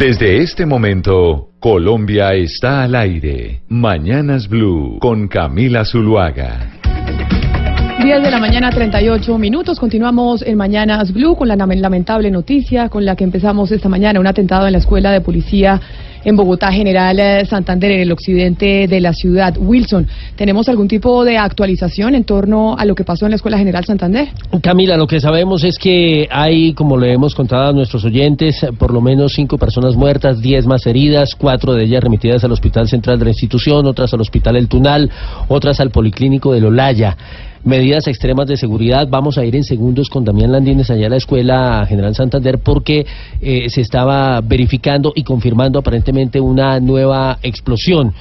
Desde 0.00 0.38
este 0.38 0.64
momento, 0.64 1.50
Colombia 1.60 2.32
está 2.32 2.84
al 2.84 2.94
aire. 2.94 3.60
Mañanas 3.68 4.48
Blue 4.48 4.98
con 4.98 5.28
Camila 5.28 5.84
Zuluaga. 5.84 6.70
10 8.02 8.22
de 8.22 8.30
la 8.30 8.38
mañana, 8.38 8.70
38 8.70 9.36
minutos. 9.36 9.78
Continuamos 9.78 10.40
en 10.40 10.56
Mañanas 10.56 11.12
Blue 11.12 11.36
con 11.36 11.48
la 11.48 11.56
lamentable 11.56 12.30
noticia 12.30 12.88
con 12.88 13.04
la 13.04 13.14
que 13.14 13.24
empezamos 13.24 13.72
esta 13.72 13.90
mañana. 13.90 14.18
Un 14.18 14.26
atentado 14.26 14.66
en 14.66 14.72
la 14.72 14.78
escuela 14.78 15.12
de 15.12 15.20
policía 15.20 15.78
en 16.24 16.36
Bogotá, 16.36 16.72
General 16.72 17.18
eh, 17.18 17.46
Santander, 17.46 17.92
en 17.92 18.00
el 18.00 18.12
occidente 18.12 18.86
de 18.88 19.00
la 19.00 19.12
ciudad. 19.12 19.54
Wilson, 19.58 20.06
¿tenemos 20.36 20.68
algún 20.68 20.88
tipo 20.88 21.24
de 21.24 21.38
actualización 21.38 22.14
en 22.14 22.24
torno 22.24 22.76
a 22.76 22.84
lo 22.84 22.94
que 22.94 23.04
pasó 23.04 23.26
en 23.26 23.30
la 23.30 23.36
Escuela 23.36 23.58
General 23.58 23.84
Santander? 23.84 24.28
Camila, 24.62 24.96
lo 24.96 25.06
que 25.06 25.20
sabemos 25.20 25.64
es 25.64 25.78
que 25.78 26.28
hay, 26.30 26.74
como 26.74 26.96
le 26.96 27.12
hemos 27.12 27.34
contado 27.34 27.70
a 27.70 27.72
nuestros 27.72 28.04
oyentes, 28.04 28.66
por 28.78 28.92
lo 28.92 29.00
menos 29.00 29.32
cinco 29.34 29.58
personas 29.58 29.96
muertas, 29.96 30.40
diez 30.40 30.66
más 30.66 30.86
heridas, 30.86 31.34
cuatro 31.34 31.74
de 31.74 31.84
ellas 31.84 32.02
remitidas 32.02 32.44
al 32.44 32.52
Hospital 32.52 32.88
Central 32.88 33.18
de 33.18 33.24
la 33.26 33.30
institución, 33.30 33.86
otras 33.86 34.12
al 34.14 34.20
Hospital 34.20 34.56
El 34.56 34.68
Tunal, 34.68 35.10
otras 35.48 35.80
al 35.80 35.90
Policlínico 35.90 36.52
de 36.52 36.60
Lolaya 36.60 37.16
medidas 37.64 38.06
extremas 38.06 38.46
de 38.46 38.56
seguridad. 38.56 39.08
Vamos 39.08 39.38
a 39.38 39.44
ir 39.44 39.56
en 39.56 39.64
segundos 39.64 40.08
con 40.08 40.24
Damián 40.24 40.52
Landines 40.52 40.90
allá 40.90 41.06
a 41.06 41.10
la 41.10 41.16
Escuela 41.16 41.84
General 41.88 42.14
Santander 42.14 42.58
porque 42.58 43.06
eh, 43.40 43.68
se 43.68 43.80
estaba 43.80 44.40
verificando 44.40 45.12
y 45.14 45.24
confirmando 45.24 45.78
aparentemente 45.78 46.40
una 46.40 46.80
nueva 46.80 47.38
explosión. 47.42 48.12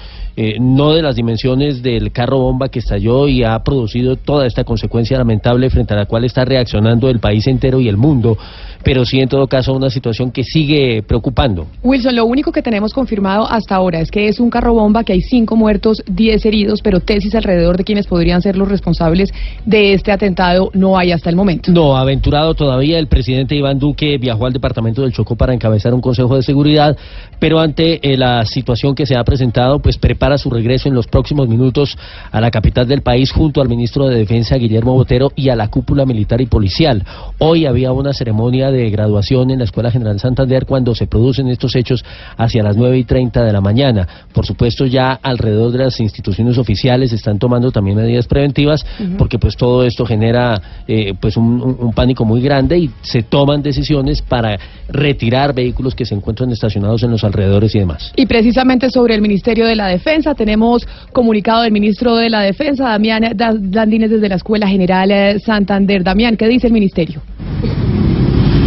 Eh, 0.42 0.56
no 0.58 0.94
de 0.94 1.02
las 1.02 1.18
dimensiones 1.18 1.84
del 1.84 2.14
carro 2.14 2.40
bomba 2.40 2.70
que 2.70 2.80
estalló 2.80 3.28
y 3.28 3.44
ha 3.44 3.60
producido 3.60 4.16
toda 4.16 4.48
esta 4.48 4.64
consecuencia 4.64 5.18
lamentable 5.18 5.70
frente 5.70 5.94
a 5.94 5.98
la 5.98 6.06
cual 6.06 6.24
está 6.24 6.46
reaccionando 6.46 7.10
el 7.10 7.20
país 7.20 7.46
entero 7.46 7.82
y 7.82 7.90
el 7.90 7.98
mundo, 7.98 8.38
pero 8.82 9.04
sí 9.04 9.20
en 9.20 9.28
todo 9.28 9.48
caso 9.48 9.74
una 9.74 9.90
situación 9.90 10.32
que 10.32 10.46
sigue 10.46 11.04
preocupando. 11.04 11.68
Wilson, 11.84 12.16
lo 12.16 12.24
único 12.24 12.54
que 12.54 12.62
tenemos 12.62 12.94
confirmado 12.94 13.52
hasta 13.52 13.76
ahora 13.76 14.00
es 14.00 14.12
que 14.12 14.30
es 14.30 14.40
un 14.40 14.50
carro 14.50 14.74
bomba, 14.74 15.04
que 15.04 15.12
hay 15.12 15.22
cinco 15.22 15.58
muertos, 15.58 16.02
diez 16.10 16.46
heridos, 16.46 16.82
pero 16.82 17.02
tesis 17.02 17.36
alrededor 17.36 17.76
de 17.76 17.84
quienes 17.84 18.08
podrían 18.08 18.42
ser 18.42 18.56
los 18.56 18.70
responsables 18.70 19.34
de 19.66 19.92
este 19.92 20.14
atentado 20.14 20.72
no 20.74 20.98
hay 20.98 21.12
hasta 21.12 21.30
el 21.30 21.36
momento. 21.36 21.70
No, 21.74 21.98
aventurado 21.98 22.54
todavía, 22.54 22.98
el 22.98 23.08
presidente 23.08 23.58
Iván 23.58 23.78
Duque 23.78 24.18
viajó 24.18 24.46
al 24.46 24.54
departamento 24.54 25.02
del 25.02 25.12
Chocó 25.12 25.36
para 25.36 25.54
encabezar 25.54 25.94
un 25.94 26.00
consejo 26.00 26.38
de 26.38 26.44
seguridad, 26.44 26.96
pero 27.40 27.60
ante 27.60 28.00
eh, 28.10 28.16
la 28.16 28.46
situación 28.46 28.96
que 28.96 29.06
se 29.06 29.18
ha 29.18 29.24
presentado, 29.26 29.80
pues 29.80 29.98
prepara 29.98 30.29
su 30.38 30.50
regreso 30.50 30.88
en 30.88 30.96
los 30.96 31.08
próximos 31.08 31.48
minutos 31.48 31.98
a 32.32 32.42
la 32.42 32.52
capital 32.52 32.88
del 32.88 33.02
país 33.02 33.32
junto 33.32 33.62
al 33.62 33.70
ministro 33.70 34.08
de 34.08 34.18
Defensa 34.18 34.56
Guillermo 34.58 34.94
Botero 34.94 35.32
y 35.36 35.50
a 35.50 35.56
la 35.56 35.70
cúpula 35.70 36.06
militar 36.06 36.42
y 36.42 36.46
policial. 36.46 37.04
Hoy 37.38 37.66
había 37.66 37.92
una 37.92 38.14
ceremonia 38.14 38.72
de 38.72 38.90
graduación 38.90 39.52
en 39.52 39.60
la 39.60 39.66
Escuela 39.66 39.92
General 39.92 40.20
Santander 40.20 40.66
cuando 40.66 40.94
se 40.94 41.08
producen 41.08 41.48
estos 41.48 41.76
hechos 41.76 42.04
hacia 42.38 42.64
las 42.64 42.76
nueve 42.76 42.98
y 42.98 43.04
treinta 43.04 43.44
de 43.44 43.54
la 43.54 43.62
mañana. 43.62 44.08
Por 44.34 44.46
supuesto, 44.46 44.86
ya 44.86 45.14
alrededor 45.14 45.72
de 45.72 45.80
las 45.80 46.00
instituciones 46.00 46.58
oficiales 46.58 47.14
están 47.14 47.40
tomando 47.40 47.72
también 47.72 47.98
medidas 47.98 48.28
preventivas 48.28 48.86
porque 49.18 49.40
pues 49.40 49.56
todo 49.56 49.86
esto 49.86 50.06
genera 50.06 50.62
eh, 50.88 51.14
pues 51.20 51.38
un, 51.38 51.78
un 51.80 51.94
pánico 51.94 52.26
muy 52.26 52.42
grande 52.42 52.78
y 52.78 52.92
se 53.02 53.24
toman 53.24 53.62
decisiones 53.62 54.22
para 54.22 54.60
retirar 54.90 55.54
vehículos 55.54 55.96
que 55.96 56.06
se 56.06 56.16
encuentran 56.16 56.52
estacionados 56.52 57.04
en 57.04 57.12
los 57.12 57.24
alrededores 57.24 57.74
y 57.76 57.80
demás. 57.80 58.12
Y 58.16 58.26
precisamente 58.26 58.90
sobre 58.90 59.16
el 59.16 59.22
Ministerio 59.22 59.66
de 59.66 59.76
la 59.76 59.88
Defensa 59.88 60.09
tenemos 60.36 60.88
comunicado 61.14 61.62
del 61.62 61.72
ministro 61.72 62.16
de 62.16 62.30
la 62.30 62.42
Defensa, 62.42 62.90
Damián 62.90 63.24
Landines, 63.72 64.10
desde 64.10 64.28
la 64.28 64.36
Escuela 64.36 64.68
General 64.68 65.12
eh, 65.12 65.40
Santander. 65.40 66.04
Damián, 66.04 66.36
¿qué 66.36 66.48
dice 66.48 66.68
el 66.68 66.74
ministerio? 66.74 67.22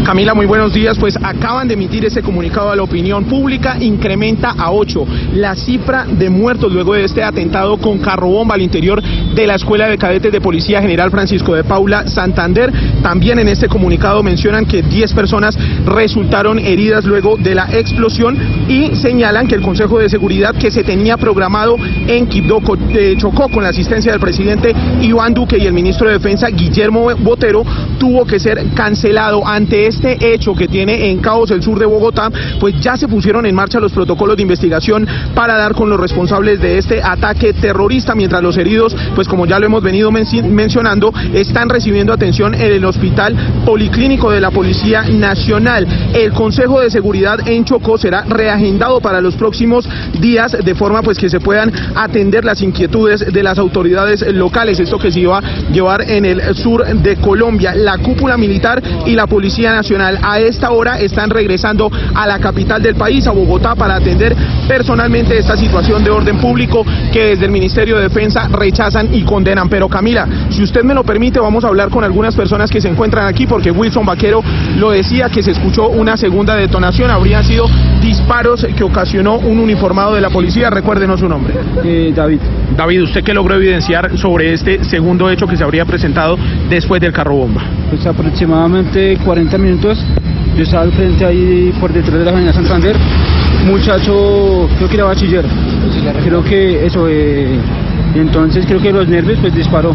Camila, 0.05 0.35
muy 0.35 0.47
buenos 0.47 0.75
días. 0.75 0.99
Pues 0.99 1.17
acaban 1.23 1.69
de 1.69 1.75
emitir 1.75 2.05
ese 2.05 2.23
comunicado 2.23 2.71
a 2.71 2.77
la 2.77 2.83
opinión 2.83 3.25
pública, 3.25 3.77
incrementa 3.79 4.51
a 4.51 4.73
8 4.73 5.07
la 5.35 5.55
cifra 5.55 6.07
de 6.07 6.29
muertos 6.29 6.73
luego 6.73 6.95
de 6.95 7.05
este 7.05 7.23
atentado 7.23 7.77
con 7.79 7.99
carro 7.99 8.27
bomba 8.27 8.57
al 8.57 8.63
interior 8.63 9.01
de 9.01 9.47
la 9.47 9.55
Escuela 9.55 9.87
de 9.87 9.99
Cadetes 9.99 10.33
de 10.33 10.41
Policía 10.41 10.81
General 10.81 11.09
Francisco 11.13 11.55
de 11.55 11.63
Paula 11.63 12.09
Santander. 12.09 12.73
También 13.01 13.39
en 13.39 13.47
este 13.47 13.69
comunicado 13.69 14.25
mencionan 14.25 14.67
que 14.67 14.83
10 14.83 15.15
personas 15.15 15.57
resultaron 15.87 16.59
heridas 16.59 17.05
luego 17.05 17.37
de 17.37 17.55
la 17.55 17.69
explosión 17.73 18.37
y 18.69 18.97
señalan 18.97 19.47
que 19.47 19.55
el 19.55 19.63
Consejo 19.63 20.01
de 20.01 20.09
Seguridad 20.09 20.57
que 20.57 20.73
se 20.73 20.83
tenía 20.83 21.17
programado 21.17 21.77
en 22.09 22.27
Quibdó 22.27 22.61
eh, 22.91 23.15
chocó 23.19 23.49
con 23.49 23.63
la 23.63 23.69
asistencia 23.69 24.11
del 24.11 24.21
presidente 24.21 24.75
Iván 25.01 25.33
Duque 25.33 25.59
y 25.59 25.67
el 25.67 25.73
ministro 25.73 26.09
de 26.09 26.15
Defensa 26.15 26.49
Guillermo 26.49 27.07
Botero 27.21 27.65
tuvo 27.99 28.25
que 28.25 28.41
ser 28.41 28.67
cancelado 28.75 29.47
ante 29.47 29.92
este 29.93 30.35
hecho 30.35 30.55
que 30.55 30.69
tiene 30.69 31.11
en 31.11 31.19
caos 31.19 31.51
el 31.51 31.63
sur 31.63 31.79
de 31.79 31.87
Bogotá, 31.87 32.31
pues 32.59 32.75
ya 32.81 32.97
se 32.97 33.09
pusieron 33.09 33.47
en 33.47 33.55
marcha 33.55 33.79
los 33.79 33.93
protocolos 33.93 34.37
de 34.37 34.43
investigación 34.43 35.07
para 35.35 35.57
dar 35.57 35.75
con 35.75 35.89
los 35.89 36.01
responsables 36.01 36.61
de 36.61 36.79
este 36.79 37.03
ataque 37.03 37.53
terrorista, 37.53 38.15
mientras 38.15 38.43
los 38.43 38.57
heridos, 38.57 38.97
pues 39.15 39.29
como 39.29 39.47
ya 39.47 39.59
lo 39.59 39.67
hemos 39.67 39.83
venido 39.83 40.11
mencionando, 40.11 41.13
están 41.35 41.69
recibiendo 41.69 42.13
atención 42.13 42.55
en 42.55 42.73
el 42.73 42.85
Hospital 42.85 43.37
Policlínico 43.65 44.31
de 44.31 44.41
la 44.41 44.51
Policía 44.51 45.03
Nacional. 45.03 45.87
El 46.15 46.33
Consejo 46.33 46.81
de 46.81 46.91
Seguridad 46.91 47.47
en 47.47 47.65
Chocó 47.65 47.99
será 47.99 48.23
reagendado 48.23 49.01
para 49.01 49.21
los 49.21 49.35
próximos 49.37 49.89
días 50.21 50.57
de 50.65 50.75
forma 50.75 51.03
pues 51.03 51.19
que 51.19 51.29
se 51.29 51.41
puedan 51.41 51.73
atender 51.95 52.45
las 52.45 52.63
inquietudes 52.63 53.33
de 53.33 53.43
las 53.43 53.59
autoridades 53.59 54.25
locales, 54.35 54.81
esto 54.81 54.99
que 54.99 55.13
se 55.13 55.21
iba 55.21 55.39
a 55.39 55.43
llevar 55.71 56.11
en 56.11 56.25
el 56.25 56.55
sur 56.57 56.85
de 56.85 57.17
Colombia. 57.17 57.75
La 57.75 57.99
cúpula 57.99 58.37
militar 58.37 58.83
y 59.07 59.15
la 59.15 59.27
Policía 59.27 59.71
Nacional 59.71 59.82
a 60.23 60.39
esta 60.39 60.71
hora 60.71 61.01
están 61.01 61.31
regresando 61.31 61.91
a 62.15 62.27
la 62.27 62.39
capital 62.39 62.81
del 62.83 62.95
país, 62.95 63.27
a 63.27 63.33
Bogotá, 63.33 63.75
para 63.75 63.97
atender 63.97 64.35
personalmente 64.69 65.37
esta 65.37 65.57
situación 65.57 66.05
de 66.05 66.11
orden 66.11 66.39
público 66.39 66.85
que 67.13 67.27
desde 67.27 67.47
el 67.47 67.51
Ministerio 67.51 67.97
de 67.97 68.05
Defensa 68.05 68.49
rechazan 68.49 69.13
y 69.13 69.23
condenan. 69.23 69.69
Pero 69.69 69.89
Camila, 69.89 70.27
si 70.51 70.63
usted 70.63 70.83
me 70.83 70.95
lo 70.95 71.05
permite, 71.05 71.41
vamos 71.41 71.65
a 71.65 71.69
hablar 71.69 71.91
con 71.91 72.05
algunas 72.05 72.35
personas 72.37 72.71
que 72.71 72.81
se 72.81 72.89
encuentran 72.89 73.27
aquí, 73.27 73.47
porque 73.47 73.71
Wilson 73.71 74.07
Vaquero 74.07 74.43
lo 74.77 74.91
decía 74.91 75.29
que 75.29 75.43
se 75.43 75.51
escuchó 75.51 75.89
una 75.89 76.17
segunda 76.17 76.55
detonación, 76.55 77.11
habrían 77.11 77.45
sido 77.45 77.67
disparos 78.01 78.67
que 78.77 78.85
ocasionó 78.85 79.37
un 79.37 79.59
uniformado 79.59 80.15
de 80.15 80.21
la 80.21 80.31
policía. 80.31 80.71
Recuérdenos 80.71 81.21
su 81.21 81.29
nombre. 81.29 81.55
Eh, 81.85 82.13
David. 82.15 82.41
David, 82.77 83.03
¿usted 83.03 83.23
qué 83.23 83.35
logró 83.35 83.55
evidenciar 83.55 84.17
sobre 84.17 84.53
este 84.53 84.85
segundo 84.85 85.29
hecho 85.31 85.47
que 85.47 85.57
se 85.57 85.65
habría 85.65 85.85
presentado 85.85 86.39
después 86.69 87.01
del 87.01 87.13
carro 87.13 87.37
bomba? 87.37 87.63
Pues 87.91 88.07
aproximadamente 88.07 89.19
40 89.25 89.59
minutos 89.59 89.72
yo 89.81 90.63
estaba 90.63 90.83
al 90.83 90.93
frente 90.93 91.25
ahí 91.25 91.73
por 91.81 91.93
detrás 91.93 92.19
de 92.19 92.25
la 92.25 92.31
Avenida 92.31 92.53
Santander. 92.53 92.95
Muchacho, 93.67 94.69
creo 94.77 94.89
que 94.89 94.95
era 94.97 95.05
bachiller. 95.05 95.45
Creo 96.25 96.45
que 96.45 96.85
eso, 96.87 97.09
eh, 97.09 97.59
entonces 98.15 98.67
creo 98.67 98.81
que 98.81 98.93
los 98.93 99.09
nervios 99.09 99.39
pues 99.41 99.55
disparó. 99.55 99.95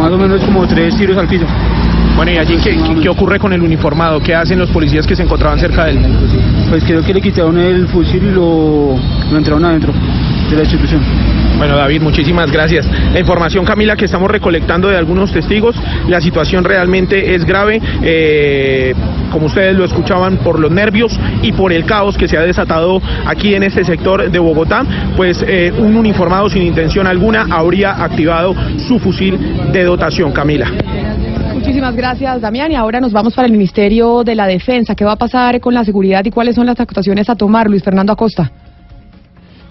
Más 0.00 0.10
o 0.10 0.18
menos 0.18 0.42
como 0.42 0.66
tres 0.66 0.96
tiros 0.96 1.16
al 1.16 1.28
piso. 1.28 1.46
Bueno, 2.16 2.32
¿y 2.32 2.38
allí 2.38 2.56
qué, 2.56 2.76
qué, 3.00 3.08
ocurre 3.08 3.38
con 3.38 3.52
el 3.52 3.62
uniformado? 3.62 4.20
¿Qué 4.20 4.34
hacen 4.34 4.58
los 4.58 4.70
policías 4.70 5.06
que 5.06 5.14
se 5.14 5.22
encontraban 5.22 5.58
cerca 5.58 5.84
de 5.84 5.92
él? 5.92 5.98
Pues 6.68 6.82
creo 6.82 7.02
que 7.02 7.14
le 7.14 7.20
quitaron 7.20 7.58
el 7.58 7.86
fusil 7.86 8.24
y 8.24 8.30
lo, 8.32 8.96
lo 9.30 9.38
entraron 9.38 9.64
adentro 9.64 9.92
de 10.50 10.56
la 10.56 10.62
institución. 10.62 11.00
Bueno, 11.58 11.76
David, 11.76 12.00
muchísimas 12.02 12.52
gracias. 12.52 12.88
La 13.12 13.18
información, 13.18 13.64
Camila, 13.64 13.96
que 13.96 14.04
estamos 14.04 14.30
recolectando 14.30 14.88
de 14.88 14.96
algunos 14.96 15.32
testigos, 15.32 15.74
la 16.06 16.20
situación 16.20 16.62
realmente 16.62 17.34
es 17.34 17.44
grave, 17.44 17.82
eh, 18.00 18.94
como 19.32 19.46
ustedes 19.46 19.76
lo 19.76 19.84
escuchaban, 19.84 20.36
por 20.36 20.60
los 20.60 20.70
nervios 20.70 21.18
y 21.42 21.50
por 21.50 21.72
el 21.72 21.84
caos 21.84 22.16
que 22.16 22.28
se 22.28 22.38
ha 22.38 22.42
desatado 22.42 23.02
aquí 23.26 23.56
en 23.56 23.64
este 23.64 23.82
sector 23.82 24.30
de 24.30 24.38
Bogotá, 24.38 24.84
pues 25.16 25.44
eh, 25.48 25.72
un 25.76 25.96
uniformado 25.96 26.48
sin 26.48 26.62
intención 26.62 27.08
alguna 27.08 27.48
habría 27.50 28.04
activado 28.04 28.54
su 28.86 29.00
fusil 29.00 29.36
de 29.72 29.82
dotación, 29.82 30.30
Camila. 30.30 30.70
Muchísimas 31.54 31.96
gracias, 31.96 32.40
Damián. 32.40 32.70
Y 32.70 32.76
ahora 32.76 33.00
nos 33.00 33.12
vamos 33.12 33.34
para 33.34 33.46
el 33.46 33.52
Ministerio 33.52 34.22
de 34.22 34.36
la 34.36 34.46
Defensa. 34.46 34.94
¿Qué 34.94 35.04
va 35.04 35.12
a 35.12 35.16
pasar 35.16 35.60
con 35.60 35.74
la 35.74 35.84
seguridad 35.84 36.24
y 36.24 36.30
cuáles 36.30 36.54
son 36.54 36.66
las 36.66 36.78
actuaciones 36.78 37.28
a 37.28 37.34
tomar, 37.34 37.68
Luis 37.68 37.82
Fernando 37.82 38.12
Acosta? 38.12 38.52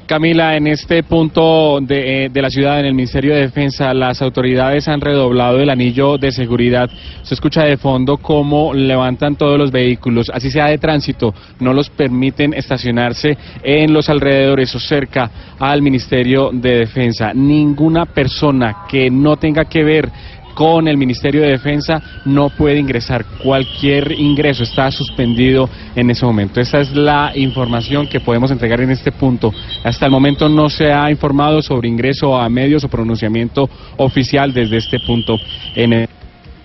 Camila, 0.08 0.56
en 0.56 0.68
este 0.68 1.04
punto 1.04 1.80
de, 1.82 2.26
eh, 2.26 2.30
de, 2.30 2.42
la 2.42 2.50
ciudad, 2.50 2.80
en 2.80 2.86
el 2.86 2.94
Ministerio 2.94 3.36
de 3.36 3.42
Defensa, 3.42 3.94
las 3.94 4.22
autoridades 4.22 4.88
han 4.88 5.02
redoblado 5.02 5.60
el 5.60 5.70
anillo 5.70 6.18
de 6.18 6.32
seguridad. 6.32 6.90
Se 7.24 7.34
escucha 7.34 7.66
de 7.66 7.76
fondo 7.76 8.16
cómo 8.16 8.74
levantan 8.74 9.36
todos 9.36 9.60
los 9.60 9.70
vehículos, 9.70 10.32
así 10.34 10.50
sea 10.50 10.68
de 10.68 10.78
tránsito, 10.78 11.36
no 11.60 11.74
los 11.74 11.90
permiten 11.90 12.54
estacionarse 12.54 13.38
en 13.62 13.92
los 13.92 14.10
alrededores 14.10 14.74
o 14.76 14.80
cerca 14.80 15.30
al 15.60 15.82
Ministerio 15.82 16.52
de 16.54 16.78
Defensa. 16.78 17.34
Ninguna 17.34 18.06
persona 18.06 18.86
que 18.90 19.10
no 19.10 19.36
tenga 19.36 19.66
que 19.66 19.84
ver 19.84 20.10
con 20.58 20.88
el 20.88 20.98
Ministerio 20.98 21.44
de 21.44 21.50
Defensa 21.50 22.02
no 22.26 22.50
puede 22.50 22.80
ingresar. 22.80 23.24
Cualquier 23.44 24.12
ingreso 24.14 24.64
está 24.64 24.90
suspendido 24.90 25.70
en 25.96 26.10
ese 26.10 26.26
momento. 26.26 26.60
Esa 26.60 26.80
es 26.80 26.96
la 26.96 27.32
información 27.36 28.08
que 28.08 28.20
podemos 28.20 28.50
entregar 28.50 28.82
en 28.82 28.90
este 28.90 29.12
punto. 29.12 29.54
Hasta 29.84 30.08
el 30.08 30.12
momento 30.12 30.50
no 30.50 30.68
se 30.68 30.92
ha 30.92 31.12
informado 31.12 31.62
sobre 31.62 31.90
ingreso 31.90 32.36
a 32.36 32.50
medios 32.50 32.84
o 32.84 32.90
pronunciamiento 32.90 33.70
oficial 33.98 34.52
desde 34.52 34.78
este 34.78 35.00
punto 35.00 35.38
en 35.76 36.08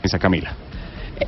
esa 0.03 0.19
Camila. 0.19 0.62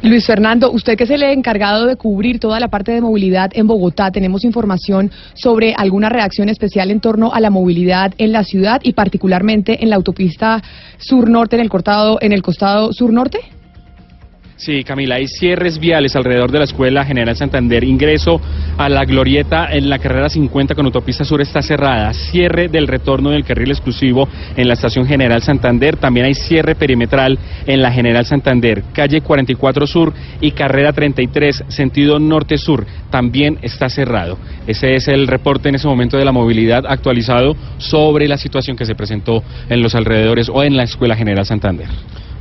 Luis 0.02 0.26
Fernando, 0.26 0.70
usted 0.70 0.96
que 0.96 1.04
es 1.04 1.10
el 1.10 1.22
encargado 1.22 1.86
de 1.86 1.96
cubrir 1.96 2.38
toda 2.38 2.60
la 2.60 2.68
parte 2.68 2.92
de 2.92 3.00
movilidad 3.00 3.50
en 3.54 3.66
Bogotá, 3.66 4.10
tenemos 4.10 4.44
información 4.44 5.10
sobre 5.34 5.74
alguna 5.76 6.08
reacción 6.08 6.48
especial 6.48 6.90
en 6.90 7.00
torno 7.00 7.32
a 7.32 7.40
la 7.40 7.50
movilidad 7.50 8.12
en 8.18 8.32
la 8.32 8.44
ciudad 8.44 8.80
y 8.82 8.92
particularmente 8.92 9.82
en 9.82 9.90
la 9.90 9.96
autopista 9.96 10.62
sur-norte, 10.98 11.56
en 11.56 11.62
el 11.62 11.70
cortado, 11.70 12.18
en 12.20 12.32
el 12.32 12.42
costado 12.42 12.92
sur-norte. 12.92 13.38
Sí, 14.64 14.82
Camila, 14.82 15.16
hay 15.16 15.28
cierres 15.28 15.78
viales 15.78 16.16
alrededor 16.16 16.50
de 16.50 16.56
la 16.56 16.64
Escuela 16.64 17.04
General 17.04 17.36
Santander. 17.36 17.84
Ingreso 17.84 18.40
a 18.78 18.88
la 18.88 19.04
glorieta 19.04 19.68
en 19.70 19.90
la 19.90 19.98
carrera 19.98 20.30
50 20.30 20.74
con 20.74 20.86
autopista 20.86 21.22
sur 21.22 21.42
está 21.42 21.60
cerrada. 21.60 22.14
Cierre 22.14 22.68
del 22.68 22.88
retorno 22.88 23.28
del 23.28 23.44
carril 23.44 23.72
exclusivo 23.72 24.26
en 24.56 24.66
la 24.66 24.72
estación 24.72 25.06
General 25.06 25.42
Santander. 25.42 25.98
También 25.98 26.24
hay 26.24 26.32
cierre 26.32 26.76
perimetral 26.76 27.38
en 27.66 27.82
la 27.82 27.92
General 27.92 28.24
Santander. 28.24 28.84
Calle 28.94 29.20
44 29.20 29.86
Sur 29.86 30.14
y 30.40 30.52
carrera 30.52 30.94
33, 30.94 31.64
sentido 31.68 32.18
norte-sur, 32.18 32.86
también 33.10 33.58
está 33.60 33.90
cerrado. 33.90 34.38
Ese 34.66 34.94
es 34.94 35.08
el 35.08 35.26
reporte 35.26 35.68
en 35.68 35.74
ese 35.74 35.88
momento 35.88 36.16
de 36.16 36.24
la 36.24 36.32
movilidad 36.32 36.86
actualizado 36.86 37.54
sobre 37.76 38.28
la 38.28 38.38
situación 38.38 38.78
que 38.78 38.86
se 38.86 38.94
presentó 38.94 39.42
en 39.68 39.82
los 39.82 39.94
alrededores 39.94 40.48
o 40.48 40.62
en 40.62 40.74
la 40.74 40.84
Escuela 40.84 41.16
General 41.16 41.44
Santander. 41.44 41.88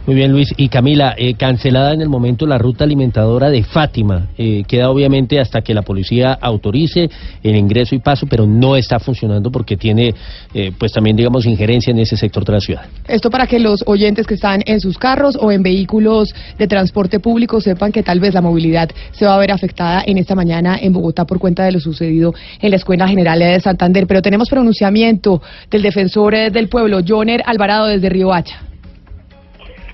Muy 0.06 0.16
bien, 0.18 0.34
Luis. 0.34 0.54
Y 0.58 0.68
Camila, 0.68 1.16
eh, 1.18 1.36
cancelada 1.36 1.94
en 1.94 2.02
el 2.02 2.10
momento 2.10 2.46
la 2.46 2.58
ruta 2.58 2.84
alimentadora 2.84 3.50
de 3.50 3.64
Fátima. 3.64 4.28
Eh, 4.38 4.64
queda 4.68 4.90
obviamente 4.90 5.40
hasta 5.40 5.62
que 5.62 5.74
la 5.74 5.82
policía 5.82 6.34
autorice 6.34 7.10
el 7.42 7.56
ingreso 7.56 7.96
y 7.96 8.00
paso, 8.00 8.28
pero 8.28 8.46
no 8.46 8.76
está 8.76 9.00
funcionando 9.00 9.50
porque 9.50 9.78
tiene, 9.78 10.14
eh, 10.54 10.74
pues 10.78 10.92
también, 10.92 11.16
digamos, 11.16 11.46
injerencia 11.46 11.92
en 11.92 12.00
ese 12.00 12.18
sector 12.18 12.44
de 12.44 12.52
la 12.52 12.60
ciudad. 12.60 12.82
Esto 13.08 13.30
para 13.30 13.48
que 13.48 13.60
los 13.60 13.82
oyentes 13.88 14.28
que 14.28 14.34
están 14.34 14.62
en 14.66 14.82
sus 14.82 14.98
carros 14.98 15.38
o 15.40 15.54
en 15.54 15.64
vehículos 15.64 16.36
de 16.58 16.68
transporte 16.68 17.22
público 17.22 17.62
sepan 17.62 17.94
que 17.94 18.04
tal 18.04 18.20
vez 18.20 18.34
la 18.34 18.42
movilidad 18.42 18.90
se 19.14 19.26
va 19.26 19.36
a 19.36 19.38
ver 19.38 19.52
afectada 19.52 20.04
en 20.06 20.18
esta 20.18 20.36
mañana 20.36 20.78
en 20.82 20.92
Bogotá 20.92 21.24
por 21.24 21.40
cuenta 21.40 21.64
de 21.64 21.72
lo 21.72 21.80
sucedido 21.80 22.34
en 22.60 22.72
la 22.72 22.76
Escuela 22.76 23.08
General 23.08 23.40
de 23.40 23.58
Santander. 23.62 24.06
Pero 24.06 24.22
tenemos 24.22 24.50
pronunciamiento 24.50 25.42
del 25.72 25.82
defensor 25.82 26.52
del 26.52 26.68
pueblo, 26.68 27.00
Joner 27.08 27.42
Alvarado, 27.46 27.88
desde 27.88 28.10
Río 28.10 28.34
Hacha. 28.34 28.73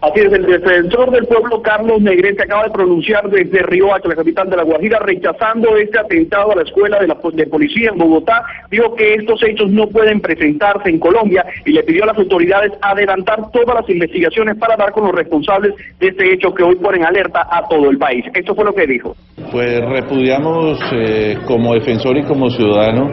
Así 0.01 0.21
es, 0.21 0.31
el 0.31 0.45
defensor 0.45 1.11
del 1.11 1.25
pueblo 1.25 1.61
Carlos 1.61 2.01
Negrete 2.01 2.43
acaba 2.43 2.63
de 2.63 2.69
pronunciar 2.69 3.29
desde 3.29 3.63
Río 3.63 3.93
Hacha, 3.93 4.07
la 4.07 4.15
capital 4.15 4.49
de 4.49 4.55
La 4.55 4.63
Guajira, 4.63 4.99
rechazando 4.99 5.75
este 5.75 5.99
atentado 5.99 6.53
a 6.53 6.55
la 6.55 6.61
escuela 6.61 6.99
de, 6.99 7.07
la, 7.07 7.17
de 7.33 7.47
policía 7.47 7.89
en 7.91 7.97
Bogotá. 7.97 8.41
Dijo 8.71 8.95
que 8.95 9.15
estos 9.15 9.43
hechos 9.43 9.69
no 9.69 9.87
pueden 9.87 10.21
presentarse 10.21 10.89
en 10.89 10.99
Colombia 10.99 11.45
y 11.65 11.73
le 11.73 11.83
pidió 11.83 12.03
a 12.03 12.07
las 12.07 12.17
autoridades 12.17 12.71
adelantar 12.81 13.51
todas 13.51 13.75
las 13.75 13.89
investigaciones 13.89 14.57
para 14.57 14.77
dar 14.77 14.93
con 14.93 15.03
los 15.03 15.13
responsables 15.13 15.73
de 15.99 16.07
este 16.07 16.33
hecho 16.33 16.53
que 16.53 16.63
hoy 16.63 16.75
ponen 16.75 17.03
alerta 17.03 17.47
a 17.51 17.67
todo 17.67 17.89
el 17.89 17.97
país. 17.97 18.23
Esto 18.33 18.55
fue 18.55 18.63
lo 18.63 18.73
que 18.73 18.87
dijo. 18.87 19.15
Pues 19.51 19.81
repudiamos 19.81 20.79
eh, 20.93 21.37
como 21.45 21.73
defensor 21.73 22.15
y 22.17 22.23
como 22.23 22.49
ciudadano 22.49 23.11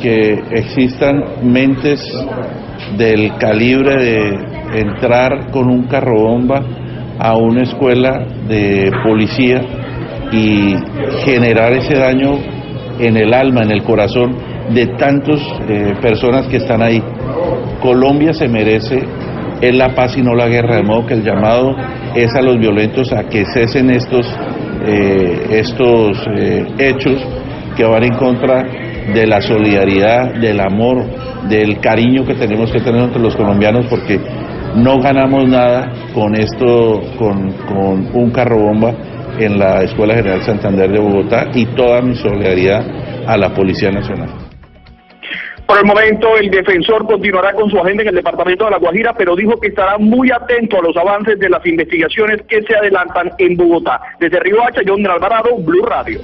que 0.00 0.42
existan 0.50 1.22
mentes 1.42 2.00
del 2.96 3.36
calibre 3.36 3.94
de 3.94 4.80
entrar 4.80 5.50
con 5.50 5.68
un 5.68 5.84
carro 5.84 6.14
bomba 6.22 6.62
a 7.18 7.36
una 7.36 7.62
escuela 7.62 8.24
de 8.48 8.90
policía 9.04 9.60
y 10.32 10.74
generar 11.24 11.72
ese 11.72 11.98
daño 11.98 12.38
en 12.98 13.16
el 13.16 13.34
alma, 13.34 13.62
en 13.62 13.72
el 13.72 13.82
corazón 13.82 14.36
de 14.72 14.86
tantas 14.98 15.40
eh, 15.68 15.94
personas 16.00 16.46
que 16.46 16.58
están 16.58 16.82
ahí. 16.82 17.02
Colombia 17.82 18.32
se 18.32 18.48
merece 18.48 19.02
es 19.60 19.74
la 19.74 19.94
paz 19.94 20.16
y 20.16 20.22
no 20.22 20.34
la 20.34 20.48
guerra, 20.48 20.76
de 20.76 20.82
modo 20.82 21.06
que 21.06 21.14
el 21.14 21.22
llamado 21.22 21.76
es 22.14 22.34
a 22.34 22.40
los 22.40 22.58
violentos 22.58 23.12
a 23.12 23.24
que 23.24 23.44
cesen 23.44 23.90
estos, 23.90 24.26
eh, 24.86 25.46
estos 25.50 26.16
eh, 26.34 26.66
hechos 26.78 27.20
que 27.76 27.84
van 27.84 28.04
en 28.04 28.14
contra 28.14 28.64
de 29.14 29.26
la 29.26 29.40
solidaridad, 29.40 30.34
del 30.34 30.60
amor, 30.60 31.04
del 31.48 31.80
cariño 31.80 32.24
que 32.24 32.34
tenemos 32.34 32.70
que 32.70 32.80
tener 32.80 33.02
entre 33.02 33.20
los 33.20 33.34
colombianos, 33.36 33.86
porque 33.88 34.20
no 34.76 35.00
ganamos 35.00 35.48
nada 35.48 35.90
con 36.14 36.34
esto, 36.34 37.00
con, 37.18 37.54
un 38.14 38.30
carro 38.30 38.58
bomba 38.58 38.92
en 39.38 39.58
la 39.58 39.82
Escuela 39.82 40.14
General 40.14 40.42
Santander 40.42 40.90
de 40.90 40.98
Bogotá 40.98 41.46
y 41.54 41.66
toda 41.74 42.02
mi 42.02 42.14
solidaridad 42.14 42.84
a 43.26 43.36
la 43.36 43.50
Policía 43.54 43.90
Nacional. 43.90 44.28
Por 45.66 45.78
el 45.78 45.84
momento, 45.84 46.36
el 46.36 46.50
defensor 46.50 47.06
continuará 47.06 47.52
con 47.52 47.70
su 47.70 47.78
agenda 47.78 48.02
en 48.02 48.08
el 48.08 48.16
departamento 48.16 48.64
de 48.64 48.72
La 48.72 48.78
Guajira, 48.78 49.14
pero 49.16 49.36
dijo 49.36 49.52
que 49.60 49.68
estará 49.68 49.98
muy 49.98 50.28
atento 50.32 50.78
a 50.78 50.82
los 50.82 50.96
avances 50.96 51.38
de 51.38 51.48
las 51.48 51.64
investigaciones 51.64 52.42
que 52.48 52.60
se 52.62 52.74
adelantan 52.74 53.30
en 53.38 53.56
Bogotá. 53.56 54.00
Desde 54.18 54.40
Río 54.40 54.56
Hacha, 54.66 54.80
John 54.84 55.06
Alvarado, 55.06 55.56
Blue 55.58 55.86
Radio. 55.86 56.20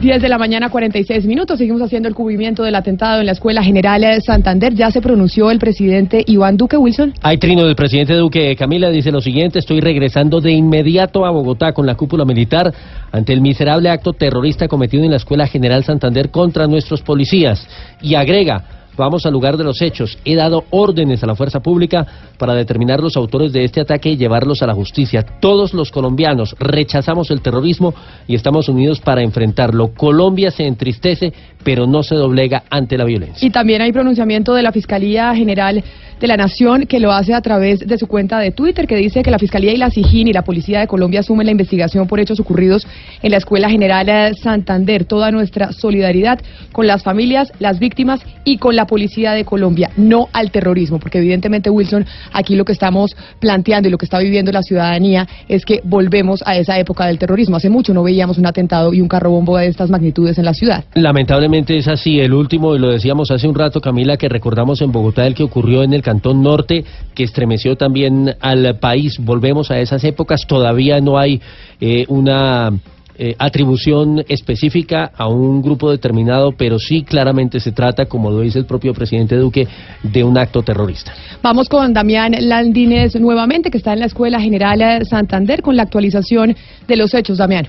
10 0.00 0.22
de 0.22 0.30
la 0.30 0.38
mañana, 0.38 0.70
46 0.70 1.26
minutos. 1.26 1.58
Seguimos 1.58 1.82
haciendo 1.82 2.08
el 2.08 2.14
cubrimiento 2.14 2.62
del 2.62 2.74
atentado 2.74 3.20
en 3.20 3.26
la 3.26 3.32
Escuela 3.32 3.62
General 3.62 4.00
de 4.00 4.22
Santander. 4.22 4.74
Ya 4.74 4.90
se 4.90 5.02
pronunció 5.02 5.50
el 5.50 5.58
presidente 5.58 6.24
Iván 6.26 6.56
Duque 6.56 6.78
Wilson. 6.78 7.12
Hay 7.20 7.36
trino 7.36 7.66
del 7.66 7.76
presidente 7.76 8.14
Duque. 8.14 8.56
Camila 8.56 8.88
dice 8.88 9.12
lo 9.12 9.20
siguiente: 9.20 9.58
Estoy 9.58 9.80
regresando 9.80 10.40
de 10.40 10.52
inmediato 10.52 11.26
a 11.26 11.30
Bogotá 11.30 11.74
con 11.74 11.84
la 11.84 11.96
cúpula 11.96 12.24
militar 12.24 12.72
ante 13.12 13.34
el 13.34 13.42
miserable 13.42 13.90
acto 13.90 14.14
terrorista 14.14 14.68
cometido 14.68 15.04
en 15.04 15.10
la 15.10 15.18
Escuela 15.18 15.46
General 15.46 15.84
Santander 15.84 16.30
contra 16.30 16.66
nuestros 16.66 17.02
policías. 17.02 17.68
Y 18.00 18.14
agrega. 18.14 18.79
Vamos 19.00 19.24
al 19.24 19.32
lugar 19.32 19.56
de 19.56 19.64
los 19.64 19.80
hechos. 19.80 20.18
He 20.26 20.34
dado 20.34 20.64
órdenes 20.68 21.22
a 21.22 21.26
la 21.26 21.34
fuerza 21.34 21.60
pública 21.60 22.06
para 22.36 22.52
determinar 22.52 23.00
los 23.00 23.16
autores 23.16 23.50
de 23.50 23.64
este 23.64 23.80
ataque 23.80 24.10
y 24.10 24.18
llevarlos 24.18 24.62
a 24.62 24.66
la 24.66 24.74
justicia. 24.74 25.22
Todos 25.40 25.72
los 25.72 25.90
colombianos 25.90 26.54
rechazamos 26.58 27.30
el 27.30 27.40
terrorismo 27.40 27.94
y 28.28 28.34
estamos 28.34 28.68
unidos 28.68 29.00
para 29.00 29.22
enfrentarlo. 29.22 29.94
Colombia 29.94 30.50
se 30.50 30.66
entristece, 30.66 31.32
pero 31.64 31.86
no 31.86 32.02
se 32.02 32.14
doblega 32.14 32.64
ante 32.68 32.98
la 32.98 33.04
violencia. 33.04 33.46
Y 33.46 33.50
también 33.50 33.80
hay 33.80 33.90
pronunciamiento 33.90 34.52
de 34.52 34.62
la 34.62 34.70
Fiscalía 34.70 35.34
General 35.34 35.82
de 36.20 36.26
la 36.26 36.36
Nación 36.36 36.86
que 36.86 37.00
lo 37.00 37.12
hace 37.12 37.32
a 37.32 37.40
través 37.40 37.80
de 37.80 37.96
su 37.96 38.06
cuenta 38.06 38.38
de 38.38 38.50
Twitter 38.50 38.86
que 38.86 38.96
dice 38.96 39.22
que 39.22 39.30
la 39.30 39.38
Fiscalía 39.38 39.72
y 39.72 39.78
la 39.78 39.90
SIGIN 39.90 40.28
y 40.28 40.32
la 40.32 40.42
Policía 40.42 40.80
de 40.80 40.86
Colombia 40.86 41.20
asumen 41.20 41.46
la 41.46 41.52
investigación 41.52 42.06
por 42.06 42.20
hechos 42.20 42.38
ocurridos 42.38 42.86
en 43.22 43.30
la 43.30 43.38
Escuela 43.38 43.70
General 43.70 44.36
Santander. 44.36 45.06
Toda 45.06 45.30
nuestra 45.30 45.72
solidaridad 45.72 46.38
con 46.72 46.86
las 46.86 47.02
familias, 47.02 47.50
las 47.58 47.78
víctimas 47.78 48.20
y 48.44 48.58
con 48.58 48.76
la 48.76 48.86
Policía 48.90 49.34
de 49.34 49.44
Colombia, 49.44 49.88
no 49.96 50.28
al 50.32 50.50
terrorismo, 50.50 50.98
porque 50.98 51.18
evidentemente 51.18 51.70
Wilson, 51.70 52.04
aquí 52.32 52.56
lo 52.56 52.64
que 52.64 52.72
estamos 52.72 53.14
planteando 53.38 53.88
y 53.88 53.92
lo 53.92 53.98
que 53.98 54.04
está 54.04 54.18
viviendo 54.18 54.50
la 54.50 54.64
ciudadanía 54.64 55.28
es 55.46 55.64
que 55.64 55.80
volvemos 55.84 56.42
a 56.44 56.56
esa 56.56 56.76
época 56.76 57.06
del 57.06 57.16
terrorismo. 57.16 57.54
Hace 57.54 57.70
mucho 57.70 57.94
no 57.94 58.02
veíamos 58.02 58.36
un 58.36 58.46
atentado 58.46 58.92
y 58.92 59.00
un 59.00 59.06
carro 59.06 59.30
bombo 59.30 59.56
de 59.56 59.68
estas 59.68 59.90
magnitudes 59.90 60.38
en 60.38 60.44
la 60.44 60.54
ciudad. 60.54 60.82
Lamentablemente 60.94 61.78
es 61.78 61.86
así. 61.86 62.18
El 62.18 62.34
último, 62.34 62.74
y 62.74 62.80
lo 62.80 62.90
decíamos 62.90 63.30
hace 63.30 63.46
un 63.46 63.54
rato, 63.54 63.80
Camila, 63.80 64.16
que 64.16 64.28
recordamos 64.28 64.82
en 64.82 64.90
Bogotá, 64.90 65.24
el 65.24 65.36
que 65.36 65.44
ocurrió 65.44 65.84
en 65.84 65.92
el 65.92 66.02
Cantón 66.02 66.42
Norte, 66.42 66.84
que 67.14 67.22
estremeció 67.22 67.76
también 67.76 68.34
al 68.40 68.76
país. 68.80 69.18
Volvemos 69.20 69.70
a 69.70 69.78
esas 69.78 70.02
épocas. 70.02 70.48
Todavía 70.48 71.00
no 71.00 71.16
hay 71.16 71.40
eh, 71.80 72.06
una 72.08 72.72
eh, 73.22 73.36
atribución 73.38 74.24
específica 74.28 75.12
a 75.14 75.28
un 75.28 75.60
grupo 75.60 75.90
determinado, 75.90 76.52
pero 76.52 76.78
sí 76.78 77.02
claramente 77.02 77.60
se 77.60 77.70
trata, 77.70 78.06
como 78.06 78.30
lo 78.30 78.40
dice 78.40 78.58
el 78.58 78.64
propio 78.64 78.94
presidente 78.94 79.36
Duque, 79.36 79.68
de 80.02 80.24
un 80.24 80.38
acto 80.38 80.62
terrorista. 80.62 81.12
Vamos 81.42 81.68
con 81.68 81.92
Damián 81.92 82.34
Landines 82.40 83.20
nuevamente, 83.20 83.70
que 83.70 83.76
está 83.76 83.92
en 83.92 84.00
la 84.00 84.06
Escuela 84.06 84.40
General 84.40 85.04
Santander, 85.04 85.60
con 85.60 85.76
la 85.76 85.82
actualización 85.82 86.56
de 86.88 86.96
los 86.96 87.12
hechos. 87.12 87.36
Damián. 87.36 87.68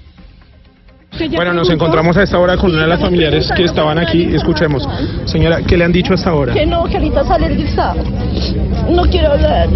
Bueno, 1.36 1.54
nos 1.54 1.70
encontramos 1.70 2.16
a 2.18 2.24
esta 2.24 2.40
hora 2.40 2.56
con 2.58 2.72
una 2.72 2.84
de 2.84 2.88
las 2.88 3.00
familiares 3.00 3.50
que 3.56 3.66
estaban 3.66 3.98
aquí. 4.00 4.30
Escuchemos. 4.34 4.88
Señora, 5.26 5.62
¿qué 5.62 5.76
le 5.78 5.84
han 5.84 5.92
dicho 5.92 6.14
hasta 6.14 6.30
ahora? 6.30 6.54
Que 6.54 6.66
no, 6.66 6.86
que 6.86 6.98
ahorita 6.98 7.24
sale 7.26 7.48
el. 7.48 7.66
No 8.90 9.04
quiero 9.04 9.32
hablar. 9.34 9.70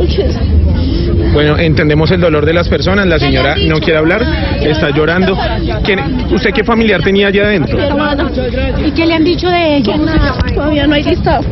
Bueno, 1.33 1.57
entendemos 1.57 2.09
el 2.11 2.21
dolor 2.21 2.45
de 2.45 2.53
las 2.53 2.69
personas. 2.69 3.05
La 3.05 3.19
señora 3.19 3.55
no 3.67 3.79
quiere 3.79 3.99
hablar, 3.99 4.21
está 4.61 4.89
llorando. 4.91 5.37
¿Quién- 5.83 6.25
¿Usted 6.33 6.51
qué 6.53 6.63
familiar 6.63 7.01
tenía 7.03 7.27
allá 7.27 7.43
adentro? 7.43 7.77
¿Y 8.85 8.91
qué 8.91 9.05
le 9.05 9.13
han 9.15 9.23
dicho 9.23 9.49
de 9.49 9.77
ella? 9.77 9.95
Todavía 10.55 10.87
no 10.87 10.95
hay 10.95 11.03
listado. 11.03 11.43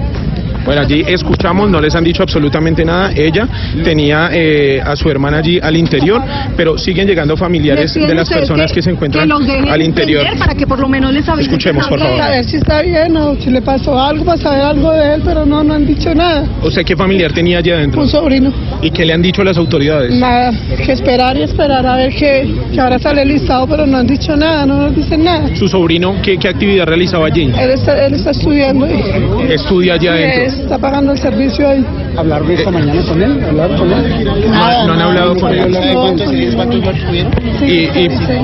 Bueno, 0.65 0.81
allí 0.81 1.03
escuchamos, 1.07 1.69
no 1.69 1.81
les 1.81 1.93
han 1.95 2.03
dicho 2.03 2.23
absolutamente 2.23 2.85
nada. 2.85 3.11
Ella 3.15 3.47
tenía 3.83 4.29
eh, 4.31 4.81
a 4.83 4.95
su 4.95 5.09
hermana 5.09 5.39
allí 5.39 5.59
al 5.61 5.75
interior, 5.75 6.21
pero 6.55 6.77
siguen 6.77 7.07
llegando 7.07 7.35
familiares 7.35 7.93
de 7.93 8.13
las 8.13 8.29
personas 8.29 8.71
que 8.71 8.81
se 8.81 8.91
encuentran 8.91 9.29
al 9.31 9.81
interior. 9.81 10.25
Para 10.37 10.55
que 10.55 10.65
por 10.65 10.79
lo 10.79 10.87
menos 10.87 11.13
les 11.13 11.27
avisen 11.27 11.51
Escuchemos, 11.51 11.87
por 11.87 11.99
favor. 11.99 12.21
A 12.21 12.29
ver 12.29 12.45
si 12.45 12.57
está 12.57 12.81
bien 12.81 13.15
o 13.17 13.35
si 13.35 13.49
le 13.49 13.61
pasó 13.61 13.99
algo, 13.99 14.25
para 14.25 14.37
saber 14.37 14.61
algo 14.61 14.91
de 14.91 15.15
él, 15.15 15.21
pero 15.23 15.45
no, 15.45 15.63
no 15.63 15.73
han 15.73 15.85
dicho 15.85 16.13
nada. 16.15 16.45
¿Usted 16.61 16.83
qué 16.85 16.95
familiar 16.95 17.31
tenía 17.33 17.59
allá 17.59 17.75
adentro? 17.75 18.01
Un 18.01 18.09
sobrino. 18.09 18.51
¿Y 18.81 18.91
qué 18.91 19.05
le 19.05 19.13
han 19.13 19.21
dicho 19.21 19.43
las 19.43 19.57
autoridades? 19.57 20.13
Nada, 20.13 20.51
que 20.83 20.91
esperar 20.91 21.37
y 21.37 21.43
esperar 21.43 21.85
a 21.85 21.95
ver 21.95 22.13
que, 22.13 22.53
que 22.73 22.79
ahora 22.79 22.99
sale 22.99 23.21
el 23.23 23.29
listado, 23.29 23.67
pero 23.67 23.85
no 23.85 23.97
han 23.97 24.07
dicho 24.07 24.35
nada, 24.35 24.65
no 24.65 24.77
nos 24.77 24.95
dicen 24.95 25.23
nada. 25.23 25.55
¿Su 25.55 25.67
sobrino 25.67 26.15
qué, 26.21 26.37
qué 26.37 26.47
actividad 26.47 26.85
realizaba 26.85 27.27
allí? 27.27 27.51
Él 27.59 27.71
está, 27.71 28.05
él 28.05 28.13
está 28.13 28.31
estudiando 28.31 28.87
y 28.87 29.51
Estudia 29.51 29.95
allá 29.95 30.19
y 30.19 30.23
adentro. 30.23 30.52
Está 30.61 30.77
pagando 30.77 31.11
el 31.11 31.17
servicio 31.17 31.67
ahí. 31.67 31.85
¿Hablar 32.17 32.43
de 32.45 32.53
esta 32.53 32.71
mañana 32.71 33.01
con 33.07 33.21
él? 33.21 33.43
¿Hablar 33.43 33.75
con 33.75 33.91
él? 33.91 34.25
No, 34.25 34.87
no 34.87 34.93
han 34.93 35.01
hablado 35.01 35.35
con 35.35 35.53
él. 35.53 35.77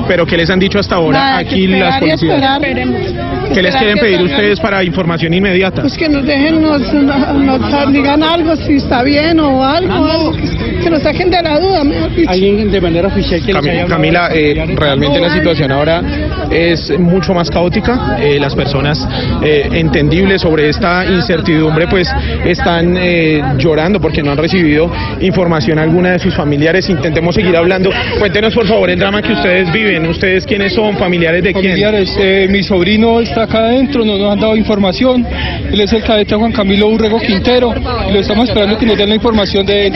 Pero 0.08 0.26
¿qué 0.26 0.36
les 0.36 0.50
han 0.50 0.58
dicho 0.58 0.78
hasta 0.78 0.96
ahora 0.96 1.18
Nada, 1.18 1.38
aquí 1.38 1.66
que 1.66 1.78
las 1.78 1.98
policías? 1.98 2.60
¿Qué 3.52 3.62
les 3.62 3.74
quieren 3.74 3.96
que 3.96 4.00
pedir 4.00 4.22
ustedes 4.22 4.60
para 4.60 4.84
información 4.84 5.34
inmediata? 5.34 5.82
Pues 5.82 5.96
que 5.96 6.08
nos 6.08 6.24
dejen, 6.24 6.62
nos, 6.62 6.80
nos, 6.92 7.60
nos 7.60 7.92
digan 7.92 8.22
algo, 8.22 8.54
si 8.56 8.74
está 8.74 9.02
bien 9.02 9.40
o 9.40 9.64
algo, 9.64 9.92
algo 9.92 10.32
que, 10.32 10.80
que 10.82 10.90
nos 10.90 11.02
saquen 11.02 11.30
de 11.30 11.42
la 11.42 11.58
duda, 11.58 11.84
mejor 11.84 12.14
dicho. 12.14 12.30
Alguien 12.30 12.70
de 12.70 12.80
manera 12.80 13.08
oficial 13.08 13.44
que 13.44 13.52
Camila, 13.88 14.28
los 14.28 14.36
eh, 14.36 14.74
realmente 14.76 15.20
la 15.20 15.34
situación 15.34 15.72
ahora 15.72 16.02
es 16.50 16.96
mucho 16.98 17.34
más 17.34 17.50
caótica. 17.50 18.16
Eh, 18.20 18.38
las 18.38 18.54
personas 18.54 19.06
eh, 19.42 19.68
entendibles 19.72 20.42
sobre 20.42 20.68
esta 20.68 21.04
incertidumbre 21.06 21.86
pues 21.88 21.99
están 22.44 22.96
eh, 22.96 23.40
llorando 23.58 24.00
porque 24.00 24.22
no 24.22 24.32
han 24.32 24.38
recibido 24.38 24.90
información 25.20 25.78
alguna 25.78 26.12
de 26.12 26.18
sus 26.18 26.34
familiares. 26.34 26.88
Intentemos 26.88 27.34
seguir 27.34 27.56
hablando. 27.56 27.90
Cuéntenos 28.18 28.54
por 28.54 28.66
favor 28.66 28.90
el 28.90 28.98
drama 28.98 29.22
que 29.22 29.32
ustedes 29.32 29.72
viven. 29.72 30.06
¿Ustedes 30.06 30.44
quiénes 30.46 30.72
son? 30.72 30.96
¿Familiares 30.96 31.42
de 31.42 31.52
quién? 31.52 31.64
familiares. 31.64 32.16
Eh, 32.18 32.46
mi 32.50 32.62
sobrino 32.62 33.20
está 33.20 33.44
acá 33.44 33.58
adentro, 33.60 34.04
no 34.04 34.16
nos 34.18 34.32
han 34.32 34.40
dado 34.40 34.56
información. 34.56 35.26
Él 35.70 35.80
es 35.80 35.92
el 35.92 36.02
cadete 36.02 36.34
Juan 36.34 36.52
Camilo 36.52 36.88
Urrego 36.88 37.18
Quintero 37.20 37.72
y 38.08 38.12
lo 38.12 38.20
estamos 38.20 38.48
esperando 38.48 38.76
que 38.78 38.86
nos 38.86 38.96
den 38.96 39.08
la 39.08 39.14
información 39.14 39.64
de 39.66 39.86
él. 39.86 39.92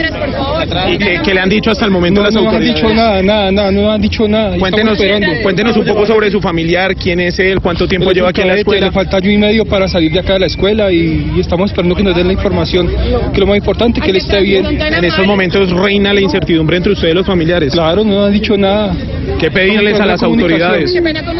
¿Y 0.89 0.97
qué, 0.97 1.19
qué 1.23 1.33
le 1.33 1.39
han 1.39 1.49
dicho 1.49 1.71
hasta 1.71 1.85
el 1.85 1.91
momento 1.91 2.21
No, 2.21 2.25
las 2.27 2.33
no 2.33 2.41
nos 2.41 2.49
han 2.49 2.55
autoridades? 2.55 2.81
dicho 2.81 2.93
nada, 2.95 3.21
nada, 3.21 3.51
nada, 3.51 3.71
no 3.71 3.91
han 3.91 4.01
dicho 4.01 4.27
nada. 4.27 4.57
Cuéntenos, 4.57 4.97
cuéntenos 5.41 5.77
un 5.77 5.85
poco 5.85 6.05
sobre 6.05 6.29
su 6.31 6.41
familiar, 6.41 6.95
quién 6.95 7.19
es 7.19 7.37
él, 7.39 7.59
cuánto 7.61 7.87
tiempo 7.87 8.09
Él 8.09 8.15
lleva 8.15 8.29
aquí 8.29 8.41
en 8.41 8.47
la 8.47 8.55
escuela. 8.55 8.85
Le 8.87 8.91
falta 8.91 9.17
año 9.17 9.31
y 9.31 9.37
medio 9.37 9.65
para 9.65 9.87
salir 9.87 10.11
de 10.11 10.19
acá 10.19 10.33
de 10.33 10.39
la 10.39 10.45
escuela 10.47 10.91
y, 10.91 11.31
y 11.35 11.39
estamos 11.39 11.71
esperando 11.71 11.94
que 11.95 12.03
nos 12.03 12.15
den 12.15 12.27
la 12.27 12.33
información. 12.33 12.89
Que 13.33 13.39
lo 13.39 13.47
más 13.47 13.57
importante 13.57 14.01
que 14.01 14.11
él 14.11 14.17
esté 14.17 14.41
bien. 14.41 14.65
En 14.65 15.03
estos 15.03 15.25
momentos 15.25 15.71
reina 15.71 16.13
la 16.13 16.21
incertidumbre 16.21 16.77
entre 16.77 16.93
ustedes 16.93 17.15
los 17.15 17.25
familiares. 17.25 17.73
Claro, 17.73 18.03
no 18.03 18.25
han 18.25 18.31
dicho 18.31 18.57
nada. 18.57 18.95
¿Qué 19.39 19.51
pedirles 19.51 19.99
a 19.99 20.05
las 20.05 20.23
autoridades? 20.23 20.93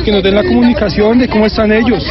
Que 0.04 0.12
nos 0.12 0.24
den 0.24 0.36
la 0.36 0.44
comunicación 0.44 1.20
de 1.20 1.28
cómo 1.28 1.46
están 1.46 1.72
ellos. 1.72 2.04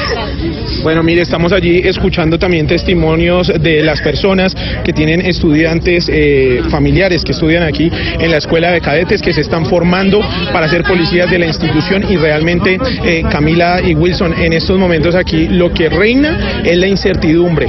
Bueno, 0.83 1.03
mire, 1.03 1.23
estamos 1.23 1.53
allí 1.53 1.81
escuchando 1.85 2.39
también 2.39 2.67
testimonios 2.67 3.53
de 3.61 3.83
las 3.83 4.01
personas 4.01 4.55
que 4.85 4.93
tienen 4.93 5.21
estudiantes 5.21 6.09
eh, 6.13 6.63
familiares 6.69 7.25
que 7.25 7.33
estudian 7.33 7.63
aquí 7.63 7.91
en 8.19 8.31
la 8.31 8.39
escuela 8.39 8.71
de 8.71 8.81
cadetes 8.81 9.23
que 9.23 9.33
se 9.33 9.41
están 9.41 9.67
formando 9.67 10.21
para 10.53 10.69
ser 10.69 10.83
policías 10.83 11.31
de 11.31 11.39
la 11.39 11.47
institución 11.47 12.05
y 12.11 12.17
realmente 12.17 12.79
eh, 13.05 13.23
Camila 13.31 13.81
y 13.83 13.95
Wilson 13.95 14.35
en 14.39 14.53
estos 14.53 14.79
momentos 14.79 15.15
aquí 15.15 15.49
lo 15.49 15.73
que 15.73 15.89
reina 15.89 16.63
es 16.65 16.77
la 16.77 16.87
incertidumbre. 16.87 17.69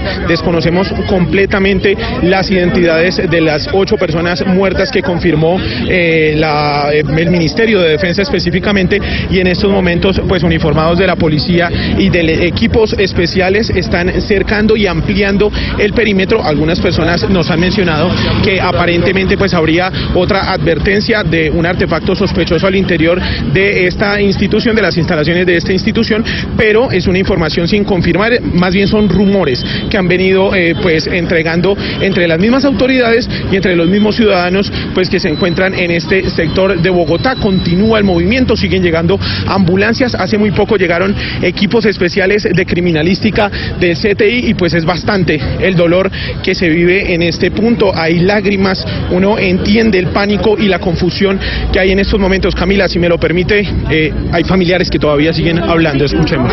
Desconocemos 0.66 1.08
completamente 1.08 1.96
las 2.24 2.50
identidades 2.50 3.22
de 3.30 3.40
las 3.42 3.70
ocho 3.72 3.98
personas 3.98 4.44
muertas 4.48 4.90
que 4.92 5.04
confirmó 5.04 5.60
eh, 5.88 6.34
la- 6.38 6.90
el 6.92 7.30
Ministerio 7.30 7.80
de 7.82 7.90
Defensa 7.90 8.24
específicamente 8.24 9.00
y 9.30 9.40
en 9.40 9.46
estos 9.48 9.70
momentos 9.72 10.20
pues 10.28 10.42
uniformados 10.42 10.98
de 10.98 11.06
la 11.06 11.16
policía 11.18 11.70
y 12.00 12.10
de 12.10 12.48
equipos 12.48 12.94
especiales 12.98 13.70
están 13.70 14.10
cercando 14.22 14.76
y 14.76 14.88
ampliando 14.88 15.52
el 15.78 15.94
perímetro. 15.94 16.44
Algunas 16.44 16.80
personas 16.82 17.30
nos 17.30 17.52
han 17.52 17.60
mencionado 17.60 18.10
que 18.44 18.60
aparentemente 18.60 19.38
pues 19.38 19.54
habría 19.54 19.92
otra 20.16 20.52
advertencia 20.52 21.24
de 21.24 21.52
un 21.52 21.68
artefacto 21.68 22.16
sospechoso 22.16 22.66
al 22.66 22.76
interior 22.76 23.22
de 23.54 23.86
esta 23.86 24.20
institución, 24.20 24.76
de 24.76 24.82
las 24.82 24.98
instalaciones 24.98 25.46
de 25.46 25.58
esta 25.58 25.72
institución, 25.74 26.24
pero 26.58 26.90
es 26.92 27.06
una 27.06 27.20
información 27.20 27.68
sin 27.68 27.84
confirmar, 27.84 28.42
más 28.42 28.74
bien 28.74 28.88
son 28.88 29.08
rumores 29.10 29.64
que 29.92 29.98
han 29.98 30.08
venido 30.08 30.55
eh, 30.56 30.76
pues 30.82 31.08
entregando 31.08 31.78
entre 32.02 32.28
las 32.28 32.40
mismas 32.40 32.66
autoridades 32.66 33.30
y 33.52 33.56
entre 33.56 33.76
los 33.76 33.88
mismos 33.88 34.16
ciudadanos 34.16 34.72
pues 34.94 35.10
que 35.10 35.20
se 35.20 35.30
encuentran 35.30 35.74
en 35.74 35.92
este 35.92 36.30
sector 36.30 36.82
de 36.82 36.90
Bogotá. 36.90 37.36
Continúa 37.36 38.00
el 38.00 38.04
movimiento, 38.04 38.56
siguen 38.56 38.84
llegando 38.84 39.20
ambulancias, 39.48 40.16
hace 40.16 40.38
muy 40.38 40.52
poco 40.52 40.78
llegaron 40.78 41.16
equipos 41.42 41.86
especiales 41.86 42.44
de 42.44 42.66
criminalística 42.66 43.52
del 43.80 43.98
CTI 43.98 44.50
y 44.50 44.54
pues 44.54 44.74
es 44.74 44.86
bastante 44.86 45.40
el 45.62 45.76
dolor 45.76 46.12
que 46.44 46.56
se 46.56 46.70
vive 46.70 47.14
en 47.14 47.22
este 47.22 47.52
punto. 47.52 47.92
Hay 47.96 48.20
lágrimas, 48.20 48.86
uno 49.12 49.38
entiende 49.38 50.00
el 50.00 50.08
pánico 50.08 50.56
y 50.58 50.68
la 50.68 50.80
confusión 50.80 51.40
que 51.72 51.80
hay 51.80 51.92
en 51.92 52.00
estos 52.00 52.20
momentos. 52.20 52.56
Camila, 52.56 52.88
si 52.88 53.00
me 53.00 53.10
lo 53.10 53.18
permite, 53.18 53.68
eh, 53.90 54.14
hay 54.32 54.44
familiares 54.44 54.90
que 54.90 55.00
todavía 55.00 55.34
siguen 55.34 55.60
hablando, 55.60 56.06
escuchemos. 56.06 56.52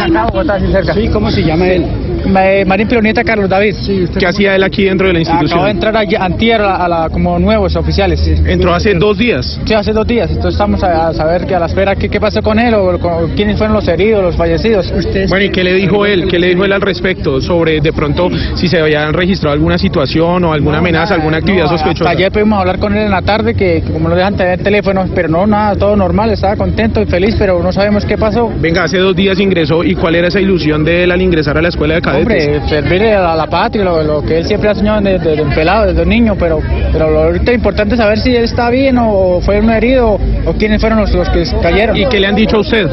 Sí, 0.95 1.09
¿cómo 1.09 1.31
se 1.31 1.43
llama 1.43 1.69
él? 1.69 2.12
Marín 2.27 2.89
Piloneta 2.89 3.25
Carlos 3.25 3.49
David. 3.49 3.75
¿Qué 4.19 4.27
hacía 4.27 4.55
él 4.57 4.63
aquí 4.63 4.85
dentro 4.85 5.07
de 5.07 5.13
la 5.15 5.19
institución? 5.21 5.51
Acabo 5.53 5.65
de 5.67 5.71
entrar 5.73 5.97
allí, 5.97 6.17
antier 6.17 6.61
a 6.61 6.67
la, 6.67 6.77
a 6.77 6.89
la- 6.89 7.09
como 7.11 7.39
nuevos 7.39 7.75
oficiales. 7.77 8.21
Entró 8.47 8.75
hace 8.75 8.95
dos 8.95 9.19
días. 9.19 9.61
Sí, 9.65 9.75
hace 9.75 9.93
dos 9.93 10.07
días. 10.07 10.29
Entonces 10.31 10.55
estamos 10.55 10.83
a, 10.83 11.09
a 11.09 11.15
saber 11.15 11.47
que 11.47 11.55
a 11.55 11.61
la 11.61 11.67
espera 11.67 11.97
qué, 11.97 12.09
qué 12.09 12.21
pasó 12.21 12.43
con 12.43 12.59
él 12.59 12.75
o, 12.75 12.99
con- 12.99 13.31
quiénes 13.35 13.59
fueron 13.59 13.75
los 13.75 13.87
heridos, 13.89 14.23
los 14.23 14.37
fallecidos. 14.37 14.93
Bueno, 15.29 15.45
¿y 15.47 15.51
qué 15.51 15.65
le 15.65 15.75
dijo 15.75 16.07
él? 16.07 16.27
¿Qué 16.29 16.39
le 16.39 16.49
dijo 16.49 16.65
él 16.65 16.73
al 16.73 16.81
respecto 16.81 17.41
sobre 17.41 17.81
de 17.81 17.93
pronto 17.93 18.29
si 18.55 18.69
se 18.69 18.79
habían 18.81 19.13
registrado 19.13 19.55
alguna 19.55 19.79
situación 19.79 20.45
o 20.45 20.53
alguna 20.53 20.79
amenaza, 20.79 21.15
alguna 21.15 21.39
actividad 21.39 21.65
No, 21.65 21.71
sospechosa? 21.71 22.11
Hasta 22.11 22.19
ayer 22.19 22.33
pudimos 22.33 22.61
hablar 22.61 22.79
con 22.79 22.95
él 22.97 23.05
en 23.05 23.11
la 23.11 23.23
tarde, 23.23 23.55
que, 23.55 23.83
que 23.85 23.93
como 23.93 24.09
no 24.09 24.15
dejan 24.15 24.37
tener 24.37 24.63
teléfono, 24.63 25.05
pero 25.15 25.29
no, 25.29 25.47
nada, 25.47 25.75
todo 25.77 25.97
normal, 25.97 26.31
estaba 26.31 26.57
contento 26.57 27.01
y 27.03 27.07
feliz, 27.07 27.35
pero 27.39 27.63
no 27.63 27.73
sabemos 27.73 28.05
qué 28.05 28.17
pasó. 28.17 28.51
Venga, 28.61 28.85
hace 28.85 28.99
dos 28.99 29.15
días 29.17 29.39
ingresó 29.41 29.83
y 29.85 29.95
cuál 29.95 30.15
era 30.15 30.29
esa 30.29 30.41
ilusión 30.41 30.85
de 30.85 31.05
él 31.05 31.11
al 31.13 31.21
ingresar 31.23 31.57
a 31.59 31.63
la 31.63 31.69
escuela 31.69 31.95
de. 31.95 32.03
Hombre, 32.19 32.61
servirle 32.69 33.15
a 33.15 33.35
la 33.35 33.47
patria, 33.47 33.85
lo, 33.85 34.03
lo 34.03 34.23
que 34.23 34.39
él 34.39 34.47
siempre 34.47 34.71
ha 34.71 34.75
soñado 34.75 35.01
desde, 35.01 35.31
desde 35.31 35.43
un 35.43 35.51
pelado, 35.51 35.87
desde 35.87 36.03
un 36.03 36.09
niño, 36.09 36.37
pero, 36.39 36.61
pero 36.93 37.11
lo 37.11 37.23
ahorita 37.25 37.53
importante 37.53 37.95
es 37.95 38.01
saber 38.01 38.19
si 38.19 38.35
él 38.35 38.45
está 38.45 38.71
bien 38.71 38.97
o 38.99 39.41
fue 39.41 39.61
un 39.61 39.71
herido 39.71 40.19
o 40.47 40.53
quiénes 40.55 40.81
fueron 40.81 40.99
los, 41.01 41.13
los 41.13 41.29
que 41.31 41.45
cayeron. 41.61 41.97
¿Y 41.97 42.07
qué 42.07 42.21
le 42.21 42.27
han 42.27 42.35
dicho 42.35 42.57
a 42.57 42.61
usted? 42.61 42.89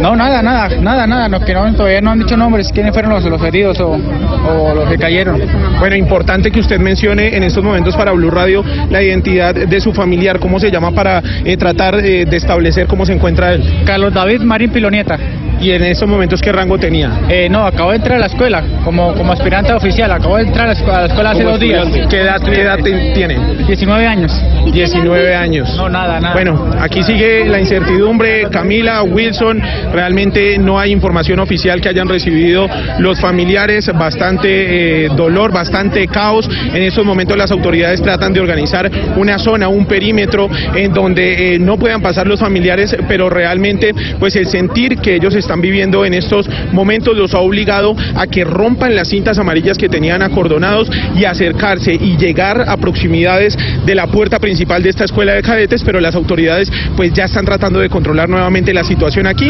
No, 0.00 0.14
nada, 0.14 0.42
nada, 0.42 0.68
nada, 0.80 1.06
nada, 1.06 1.28
no, 1.28 1.40
que 1.40 1.54
no, 1.54 1.72
todavía 1.74 2.00
no 2.00 2.10
han 2.10 2.18
dicho 2.18 2.36
nombres, 2.36 2.70
quiénes 2.72 2.92
fueron 2.92 3.12
los, 3.12 3.24
los 3.24 3.42
heridos 3.42 3.80
o, 3.80 3.90
o 3.92 4.74
los 4.74 4.88
que 4.88 4.96
cayeron. 4.96 5.40
Bueno, 5.78 5.96
importante 5.96 6.50
que 6.50 6.60
usted 6.60 6.78
mencione 6.78 7.36
en 7.36 7.42
estos 7.42 7.64
momentos 7.64 7.96
para 7.96 8.12
Blue 8.12 8.30
Radio 8.30 8.64
la 8.90 9.02
identidad 9.02 9.54
de 9.54 9.80
su 9.80 9.92
familiar, 9.92 10.38
cómo 10.38 10.60
se 10.60 10.70
llama 10.70 10.92
para 10.92 11.22
eh, 11.44 11.56
tratar 11.56 11.96
eh, 11.96 12.24
de 12.24 12.36
establecer 12.36 12.86
cómo 12.86 13.06
se 13.06 13.12
encuentra 13.12 13.52
él. 13.52 13.82
Carlos 13.84 14.12
David 14.12 14.40
Marín 14.40 14.70
Pilonieta. 14.70 15.18
¿Y 15.60 15.72
en 15.72 15.82
estos 15.82 16.08
momentos 16.08 16.40
qué 16.40 16.52
rango 16.52 16.78
tenía? 16.78 17.20
Eh, 17.28 17.48
no, 17.48 17.66
acabo 17.66 17.90
de 17.90 17.96
entrar 17.96 18.16
a 18.16 18.20
la 18.20 18.26
escuela 18.26 18.62
como, 18.84 19.12
como 19.14 19.32
aspirante 19.32 19.72
oficial, 19.72 20.10
acabo 20.12 20.36
de 20.36 20.44
entrar 20.44 20.66
a 20.66 20.68
la 20.68 20.72
escuela, 20.74 20.98
a 20.98 21.00
la 21.02 21.06
escuela 21.08 21.30
hace 21.30 21.42
dos 21.42 21.58
días. 21.58 21.88
¿Qué 22.08 22.20
edad, 22.20 22.40
qué 22.40 22.60
edad 22.60 22.78
tiene? 23.14 23.64
19 23.66 24.06
años. 24.06 24.32
19 24.72 25.34
años. 25.34 25.74
No, 25.76 25.88
nada, 25.88 26.20
nada. 26.20 26.34
Bueno, 26.34 26.70
aquí 26.78 27.02
sigue 27.02 27.46
la 27.46 27.58
incertidumbre. 27.58 28.48
Camila, 28.50 29.02
Wilson, 29.02 29.60
realmente 29.92 30.58
no 30.58 30.78
hay 30.78 30.92
información 30.92 31.40
oficial 31.40 31.80
que 31.80 31.88
hayan 31.88 32.08
recibido 32.08 32.68
los 32.98 33.20
familiares. 33.20 33.90
Bastante 33.98 35.06
eh, 35.06 35.08
dolor, 35.16 35.52
bastante 35.52 36.06
caos. 36.06 36.48
En 36.72 36.82
estos 36.82 37.04
momentos 37.04 37.36
las 37.36 37.50
autoridades 37.50 38.00
tratan 38.00 38.32
de 38.32 38.40
organizar 38.40 38.88
una 39.16 39.38
zona, 39.38 39.68
un 39.68 39.86
perímetro 39.86 40.48
en 40.74 40.92
donde 40.92 41.54
eh, 41.54 41.58
no 41.58 41.78
puedan 41.78 42.00
pasar 42.00 42.26
los 42.28 42.38
familiares, 42.38 42.96
pero 43.08 43.28
realmente 43.28 43.92
pues 44.20 44.36
el 44.36 44.46
sentir 44.46 44.98
que 44.98 45.16
ellos 45.16 45.34
están 45.34 45.47
están 45.48 45.62
viviendo 45.62 46.04
en 46.04 46.12
estos 46.12 46.46
momentos 46.72 47.16
los 47.16 47.32
ha 47.32 47.38
obligado 47.38 47.96
a 48.14 48.26
que 48.26 48.44
rompan 48.44 48.94
las 48.94 49.08
cintas 49.08 49.38
amarillas 49.38 49.78
que 49.78 49.88
tenían 49.88 50.20
acordonados 50.20 50.90
y 51.16 51.24
acercarse 51.24 51.94
y 51.94 52.18
llegar 52.18 52.66
a 52.68 52.76
proximidades 52.76 53.56
de 53.86 53.94
la 53.94 54.08
puerta 54.08 54.38
principal 54.40 54.82
de 54.82 54.90
esta 54.90 55.04
escuela 55.04 55.32
de 55.32 55.40
cadetes, 55.40 55.82
pero 55.84 56.00
las 56.00 56.14
autoridades 56.14 56.70
pues 56.96 57.14
ya 57.14 57.24
están 57.24 57.46
tratando 57.46 57.80
de 57.80 57.88
controlar 57.88 58.28
nuevamente 58.28 58.74
la 58.74 58.84
situación 58.84 59.26
aquí, 59.26 59.48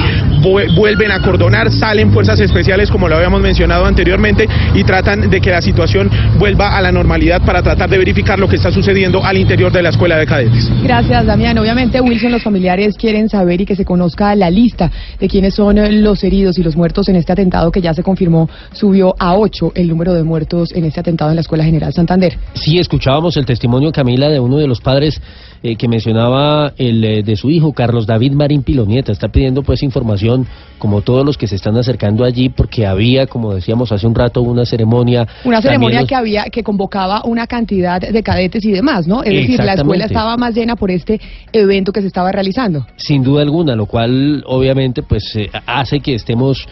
vuelven 0.76 1.11
a 1.11 1.17
acordonar, 1.17 1.73
salen 1.73 2.12
fuerzas 2.12 2.38
especiales 2.38 2.93
como 2.93 3.09
lo 3.09 3.17
habíamos 3.17 3.40
mencionado 3.40 3.85
anteriormente 3.85 4.49
y 4.75 4.85
tratan 4.85 5.28
de 5.28 5.40
que 5.40 5.50
la 5.50 5.62
situación 5.62 6.09
vuelva 6.38 6.78
a 6.78 6.81
la 6.81 6.93
normalidad 6.93 7.43
para 7.45 7.61
tratar 7.61 7.90
de 7.90 7.99
verificar 7.99 8.38
lo 8.38 8.49
que 8.49 8.55
está 8.55 8.71
sucediendo 8.71 9.25
al 9.25 9.37
interior 9.37 9.73
de 9.73 9.83
la 9.83 9.88
escuela 9.88 10.17
de 10.17 10.26
cadetes. 10.26 10.71
Gracias, 10.85 11.26
Damián. 11.26 11.59
Obviamente, 11.59 12.00
Wilson, 12.00 12.31
los 12.31 12.43
familiares 12.45 12.97
quieren 12.97 13.28
saber 13.28 13.62
y 13.62 13.67
que 13.67 13.75
se 13.75 13.85
conozca 13.85 14.37
la 14.37 14.49
lista 14.49 14.93
de 15.19 15.26
quiénes 15.26 15.55
son 15.55 15.88
los 15.92 16.23
heridos 16.25 16.59
y 16.59 16.62
los 16.62 16.76
muertos 16.76 17.09
en 17.09 17.16
este 17.16 17.33
atentado 17.33 17.71
que 17.71 17.80
ya 17.80 17.95
se 17.95 18.02
confirmó 18.02 18.49
subió 18.73 19.14
a 19.18 19.37
ocho 19.37 19.73
el 19.75 19.88
número 19.88 20.14
de 20.14 20.23
muertos 20.23 20.73
en 20.73 20.85
este 20.85 21.00
atentado 21.00 21.30
en 21.30 21.37
la 21.37 21.42
Escuela 21.42 21.64
General 21.64 21.92
Santander. 21.92 22.38
Sí, 22.54 22.78
escuchábamos 22.78 23.37
el 23.37 23.47
testimonio, 23.47 23.92
Camila, 23.92 24.28
de 24.28 24.40
uno 24.40 24.59
de 24.59 24.66
los 24.66 24.80
padres 24.80 25.21
eh, 25.62 25.75
que 25.75 25.88
mencionaba 25.88 26.73
el 26.76 27.04
eh, 27.04 27.23
de 27.25 27.35
su 27.35 27.50
hijo, 27.50 27.73
Carlos 27.73 28.07
David 28.07 28.33
Marín 28.33 28.62
Pilonieta. 28.62 29.11
Está 29.11 29.28
pidiendo 29.28 29.62
pues 29.62 29.83
información, 29.83 30.47
como 30.78 31.02
todos 31.02 31.26
los 31.26 31.37
que 31.37 31.49
se 31.49 31.57
están 31.57 31.76
acercando 31.76 32.25
allí, 32.25 32.49
porque 32.49 32.87
había, 32.87 33.26
como 33.26 33.54
decíamos 33.54 33.90
hace 33.90 34.07
un 34.07 34.14
rato, 34.14 34.40
una 34.40 34.64
ceremonia. 34.64 35.26
Una 35.45 35.61
ceremonia 35.61 36.04
que 36.04 36.14
había, 36.14 36.45
que 36.45 36.62
convocaba 36.62 37.23
una 37.25 37.49
cantidad 37.49 38.00
de 38.00 38.23
cadetes 38.23 38.64
y 38.64 38.71
demás, 38.71 39.09
¿no? 39.09 39.25
Es 39.25 39.33
decir, 39.33 39.59
la 39.64 39.75
escuela 39.75 40.04
estaba 40.04 40.37
más 40.37 40.54
llena 40.54 40.76
por 40.76 40.92
este 40.92 41.21
evento 41.52 41.92
que 41.92 42.02
se 42.02 42.07
estaba 42.07 42.30
realizando. 42.30 42.87
Sin 42.97 43.25
duda 43.25 43.42
alguna, 43.42 43.75
lo 43.75 43.87
cual 43.87 44.45
obviamente 44.47 45.02
pues 45.02 45.35
eh, 45.35 45.50
hace 45.80 46.00
que 46.00 46.14
estemos 46.14 46.66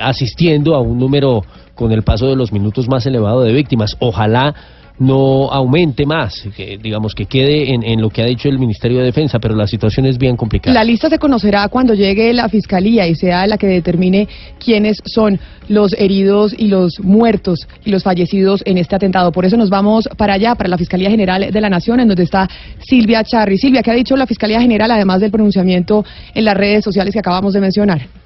asistiendo 0.00 0.74
a 0.74 0.80
un 0.80 0.98
número 0.98 1.42
con 1.74 1.92
el 1.92 2.02
paso 2.02 2.26
de 2.26 2.36
los 2.36 2.52
minutos 2.52 2.88
más 2.88 3.06
elevado 3.06 3.40
de 3.42 3.52
víctimas. 3.52 3.96
Ojalá 4.00 4.54
no 5.00 5.50
aumente 5.50 6.04
más, 6.04 6.46
digamos 6.82 7.14
que 7.14 7.24
quede 7.24 7.74
en, 7.74 8.02
lo 8.02 8.10
que 8.10 8.22
ha 8.22 8.26
dicho 8.26 8.50
el 8.50 8.58
Ministerio 8.58 8.98
de 8.98 9.06
Defensa, 9.06 9.38
pero 9.38 9.56
la 9.56 9.66
situación 9.66 10.04
es 10.04 10.18
bien 10.18 10.36
complicada. 10.36 10.74
La 10.74 10.84
lista 10.84 11.08
se 11.08 11.18
conocerá 11.18 11.66
cuando 11.68 11.94
llegue 11.94 12.34
la 12.34 12.50
Fiscalía 12.50 13.06
y 13.06 13.14
sea 13.14 13.46
la 13.46 13.56
que 13.56 13.66
determine 13.66 14.28
quiénes 14.62 14.98
son 15.06 15.40
los 15.68 15.94
heridos 15.94 16.54
y 16.56 16.68
los 16.68 17.00
muertos 17.00 17.66
y 17.82 17.90
los 17.90 18.02
fallecidos 18.02 18.62
en 18.66 18.76
este 18.76 18.94
atentado. 18.94 19.32
Por 19.32 19.46
eso 19.46 19.56
nos 19.56 19.70
vamos 19.70 20.06
para 20.18 20.34
allá, 20.34 20.54
para 20.54 20.68
la 20.68 20.76
Fiscalía 20.76 21.08
General 21.08 21.50
de 21.50 21.60
la 21.62 21.70
Nación, 21.70 22.00
en 22.00 22.08
donde 22.08 22.24
está 22.24 22.46
Silvia 22.86 23.24
Charri. 23.24 23.56
Silvia, 23.56 23.82
¿qué 23.82 23.92
ha 23.92 23.94
dicho 23.94 24.16
la 24.16 24.26
Fiscalía 24.26 24.60
General, 24.60 24.90
además 24.90 25.20
del 25.20 25.30
pronunciamiento 25.30 26.04
en 26.34 26.44
las 26.44 26.54
redes 26.54 26.84
sociales 26.84 27.14
que 27.14 27.20
acabamos 27.20 27.54
de 27.54 27.60
mencionar? 27.60 28.19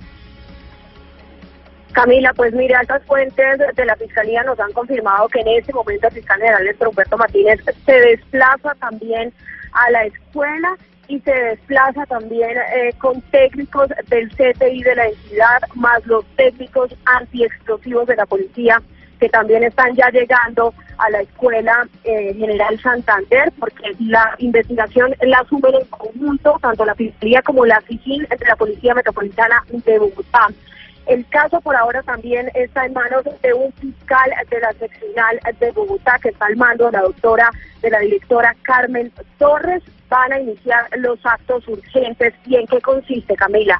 Camila, 1.94 2.32
pues 2.34 2.52
mire, 2.52 2.74
altas 2.74 3.02
fuentes 3.04 3.58
de 3.74 3.84
la 3.84 3.94
Fiscalía 3.96 4.42
nos 4.42 4.58
han 4.58 4.72
confirmado 4.72 5.28
que 5.28 5.40
en 5.40 5.48
este 5.48 5.72
momento 5.72 6.08
el 6.08 6.14
fiscal 6.14 6.38
general 6.38 6.64
Néstor 6.64 6.88
Humberto 6.88 7.16
Martínez 7.16 7.60
se 7.86 7.92
desplaza 7.92 8.74
también 8.80 9.32
a 9.72 9.90
la 9.90 10.04
escuela 10.04 10.76
y 11.06 11.20
se 11.20 11.32
desplaza 11.32 12.04
también 12.06 12.50
eh, 12.74 12.92
con 12.98 13.20
técnicos 13.22 13.88
del 14.08 14.28
CTI 14.30 14.82
de 14.82 14.94
la 14.96 15.06
entidad, 15.06 15.60
más 15.74 16.04
los 16.06 16.24
técnicos 16.36 16.94
antiexplosivos 17.04 18.06
de 18.08 18.16
la 18.16 18.26
policía 18.26 18.82
que 19.20 19.28
también 19.28 19.62
están 19.62 19.94
ya 19.94 20.10
llegando 20.10 20.74
a 20.98 21.10
la 21.10 21.20
escuela 21.20 21.86
eh, 22.02 22.34
General 22.34 22.78
Santander, 22.80 23.52
porque 23.58 23.94
la 24.00 24.34
investigación 24.38 25.14
la 25.22 25.38
asumen 25.38 25.74
en 25.74 25.86
conjunto 25.86 26.58
tanto 26.60 26.84
la 26.84 26.94
Fiscalía 26.94 27.40
como 27.42 27.64
la 27.64 27.80
FICIN 27.82 28.26
entre 28.28 28.48
la 28.48 28.56
Policía 28.56 28.94
Metropolitana 28.94 29.62
de 29.70 29.98
Bogotá. 29.98 30.48
El 31.06 31.26
caso 31.28 31.60
por 31.60 31.76
ahora 31.76 32.02
también 32.02 32.50
está 32.54 32.86
en 32.86 32.94
manos 32.94 33.24
de 33.42 33.52
un 33.52 33.72
fiscal 33.72 34.30
de 34.50 34.60
la 34.60 34.72
seccional 34.72 35.40
de 35.60 35.70
Bogotá 35.72 36.18
que 36.22 36.30
está 36.30 36.46
al 36.46 36.56
mando, 36.56 36.90
la 36.90 37.02
doctora 37.02 37.50
de 37.82 37.90
la 37.90 37.98
directora 38.00 38.56
Carmen 38.62 39.12
Torres. 39.38 39.82
Van 40.08 40.32
a 40.32 40.40
iniciar 40.40 40.86
los 40.96 41.18
actos 41.24 41.66
urgentes. 41.68 42.32
¿Y 42.46 42.56
en 42.56 42.66
qué 42.66 42.80
consiste, 42.80 43.36
Camila? 43.36 43.78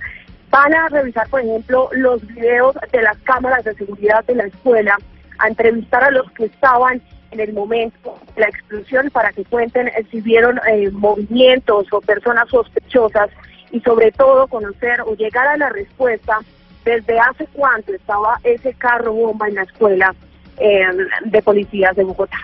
Van 0.51 0.75
a 0.75 0.89
revisar, 0.89 1.29
por 1.29 1.41
ejemplo, 1.41 1.89
los 1.93 2.27
videos 2.27 2.77
de 2.93 3.03
las 3.03 3.17
cámaras 3.19 3.65
de 3.65 3.75
seguridad 3.75 4.25
de 4.25 4.35
la 4.35 4.45
escuela, 4.45 4.99
a 5.39 5.49
entrevistar 5.49 6.05
a 6.05 6.11
los 6.11 6.31
que 6.33 6.45
estaban 6.45 7.01
en 7.31 7.41
el 7.41 7.53
momento 7.53 8.19
de 8.35 8.43
la 8.43 8.49
explosión 8.49 9.11
para 9.11 9.33
que 9.33 9.45
cuenten 9.45 9.91
si 10.11 10.21
vieron 10.21 10.61
eh, 10.69 10.91
movimientos 10.91 11.87
o 11.93 12.01
personas 12.01 12.49
sospechosas 12.49 13.31
y 13.73 13.81
sobre 13.81 14.13
todo 14.13 14.47
conocer 14.47 15.01
o 15.01 15.15
llegar 15.17 15.49
a 15.49 15.57
la 15.57 15.69
respuesta 15.71 16.39
desde 16.85 17.19
hace 17.19 17.47
cuánto 17.53 17.93
estaba 17.95 18.39
ese 18.45 18.75
carro 18.75 19.13
bomba 19.13 19.49
en 19.49 19.55
la 19.57 19.63
escuela 19.63 20.15
eh, 20.59 20.87
de 21.25 21.43
policías 21.43 21.97
de 21.97 22.05
Bogotá. 22.05 22.39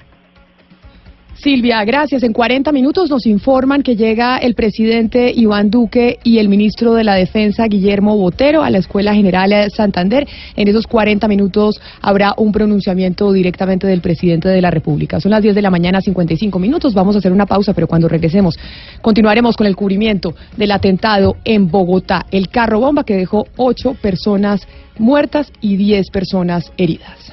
Silvia, 1.43 1.83
gracias. 1.85 2.23
En 2.23 2.35
40 2.35 2.71
minutos 2.71 3.09
nos 3.09 3.25
informan 3.25 3.83
que 3.83 3.97
llega 3.97 4.37
el 4.37 4.55
presidente 4.55 5.33
Iván 5.35 5.71
Duque 5.71 6.19
y 6.23 6.39
el 6.39 6.51
ministro 6.51 6.93
de 6.93 7.03
la 7.03 7.15
Defensa, 7.15 7.67
Guillermo 7.67 8.15
Botero, 8.17 8.63
a 8.63 8.69
la 8.69 8.77
Escuela 8.77 9.15
General 9.15 9.49
de 9.49 9.71
Santander. 9.71 10.29
En 10.55 10.69
esos 10.69 10.87
40 10.87 11.27
minutos 11.29 11.81
habrá 12.03 12.35
un 12.37 12.53
pronunciamiento 12.53 13.33
directamente 13.33 13.87
del 13.87 14.03
presidente 14.03 14.51
de 14.51 14.61
la 14.61 14.71
República. 14.71 15.19
Son 15.19 15.31
las 15.31 15.43
10 15.43 15.55
de 15.55 15.63
la 15.63 15.71
mañana, 15.71 16.03
55 16.03 16.59
minutos. 16.59 16.93
Vamos 16.93 17.17
a 17.17 17.21
hacer 17.21 17.33
una 17.33 17.47
pausa, 17.47 17.73
pero 17.73 17.87
cuando 17.87 18.07
regresemos 18.07 18.59
continuaremos 19.01 19.57
con 19.57 19.67
el 19.67 19.77
cubrimiento 19.77 20.35
del 20.59 20.73
atentado 20.73 21.37
en 21.45 21.71
Bogotá, 21.71 22.27
el 22.31 22.49
carro 22.49 22.81
bomba 22.81 23.05
que 23.05 23.17
dejó 23.17 23.47
ocho 23.57 23.95
personas 23.95 24.69
muertas 24.99 25.51
y 25.63 25.77
10 25.77 26.11
personas 26.11 26.71
heridas. 26.77 27.33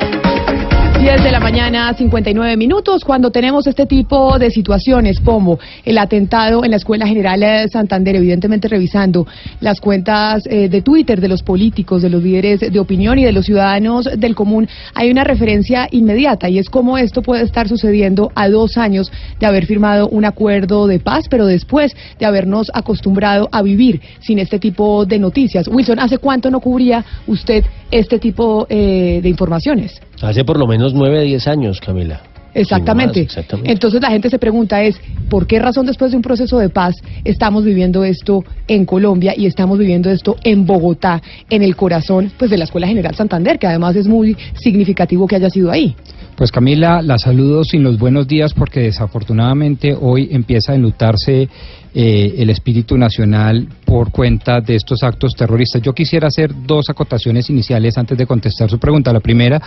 10 1.01 1.23
de 1.23 1.31
la 1.31 1.39
mañana, 1.39 1.91
59 1.95 2.57
minutos, 2.57 3.03
cuando 3.03 3.31
tenemos 3.31 3.65
este 3.65 3.87
tipo 3.87 4.37
de 4.37 4.51
situaciones 4.51 5.19
como 5.19 5.57
el 5.83 5.97
atentado 5.97 6.63
en 6.63 6.69
la 6.69 6.77
Escuela 6.77 7.07
General 7.07 7.39
de 7.39 7.67
Santander, 7.69 8.17
evidentemente 8.17 8.67
revisando 8.67 9.25
las 9.61 9.81
cuentas 9.81 10.43
eh, 10.45 10.69
de 10.69 10.83
Twitter 10.83 11.19
de 11.19 11.27
los 11.27 11.41
políticos, 11.41 12.03
de 12.03 12.11
los 12.11 12.21
líderes 12.21 12.59
de 12.59 12.79
opinión 12.79 13.17
y 13.17 13.23
de 13.23 13.31
los 13.31 13.47
ciudadanos 13.47 14.09
del 14.15 14.35
común, 14.35 14.69
hay 14.93 15.09
una 15.09 15.23
referencia 15.23 15.87
inmediata 15.89 16.49
y 16.49 16.59
es 16.59 16.69
cómo 16.69 16.99
esto 16.99 17.23
puede 17.23 17.45
estar 17.45 17.67
sucediendo 17.67 18.31
a 18.35 18.47
dos 18.47 18.77
años 18.77 19.11
de 19.39 19.47
haber 19.47 19.65
firmado 19.65 20.07
un 20.07 20.23
acuerdo 20.23 20.85
de 20.85 20.99
paz, 20.99 21.25
pero 21.31 21.47
después 21.47 21.95
de 22.19 22.27
habernos 22.27 22.69
acostumbrado 22.75 23.49
a 23.51 23.63
vivir 23.63 24.01
sin 24.19 24.37
este 24.37 24.59
tipo 24.59 25.07
de 25.07 25.17
noticias. 25.17 25.67
Wilson, 25.67 25.97
¿hace 25.97 26.19
cuánto 26.19 26.51
no 26.51 26.59
cubría 26.59 27.03
usted 27.25 27.65
este 27.89 28.19
tipo 28.19 28.67
eh, 28.69 29.19
de 29.23 29.29
informaciones? 29.29 29.99
Hace 30.21 30.45
por 30.45 30.57
lo 30.57 30.67
menos 30.67 30.93
nueve, 30.93 31.23
diez 31.23 31.47
años, 31.47 31.79
Camila. 31.79 32.21
Exactamente. 32.53 33.27
Entonces 33.63 34.01
la 34.01 34.09
gente 34.09 34.29
se 34.29 34.37
pregunta 34.37 34.83
es, 34.83 34.99
¿por 35.29 35.47
qué 35.47 35.59
razón 35.59 35.85
después 35.85 36.11
de 36.11 36.17
un 36.17 36.23
proceso 36.23 36.57
de 36.59 36.69
paz 36.69 36.95
estamos 37.23 37.63
viviendo 37.63 38.03
esto 38.03 38.43
en 38.67 38.85
Colombia 38.85 39.33
y 39.37 39.45
estamos 39.45 39.79
viviendo 39.79 40.09
esto 40.09 40.35
en 40.43 40.65
Bogotá, 40.65 41.21
en 41.49 41.63
el 41.63 41.75
corazón 41.75 42.31
pues 42.37 42.51
de 42.51 42.57
la 42.57 42.65
Escuela 42.65 42.87
General 42.87 43.15
Santander, 43.15 43.57
que 43.57 43.67
además 43.67 43.95
es 43.95 44.07
muy 44.07 44.35
significativo 44.55 45.27
que 45.27 45.37
haya 45.37 45.49
sido 45.49 45.71
ahí? 45.71 45.95
Pues 46.35 46.51
Camila, 46.51 47.01
la 47.01 47.17
saludo 47.17 47.63
sin 47.63 47.83
los 47.83 47.97
buenos 47.97 48.27
días 48.27 48.53
porque 48.53 48.81
desafortunadamente 48.81 49.95
hoy 49.99 50.27
empieza 50.31 50.73
a 50.73 50.75
enlutarse 50.75 51.47
eh, 51.93 52.35
el 52.37 52.49
espíritu 52.49 52.97
nacional 52.97 53.67
por 53.85 54.11
cuenta 54.11 54.61
de 54.61 54.75
estos 54.75 55.03
actos 55.03 55.33
terroristas. 55.35 55.81
Yo 55.81 55.93
quisiera 55.93 56.29
hacer 56.29 56.51
dos 56.65 56.89
acotaciones 56.89 57.49
iniciales 57.49 57.97
antes 57.97 58.17
de 58.17 58.25
contestar 58.25 58.69
su 58.69 58.79
pregunta. 58.79 59.11
La 59.11 59.19
primera, 59.19 59.61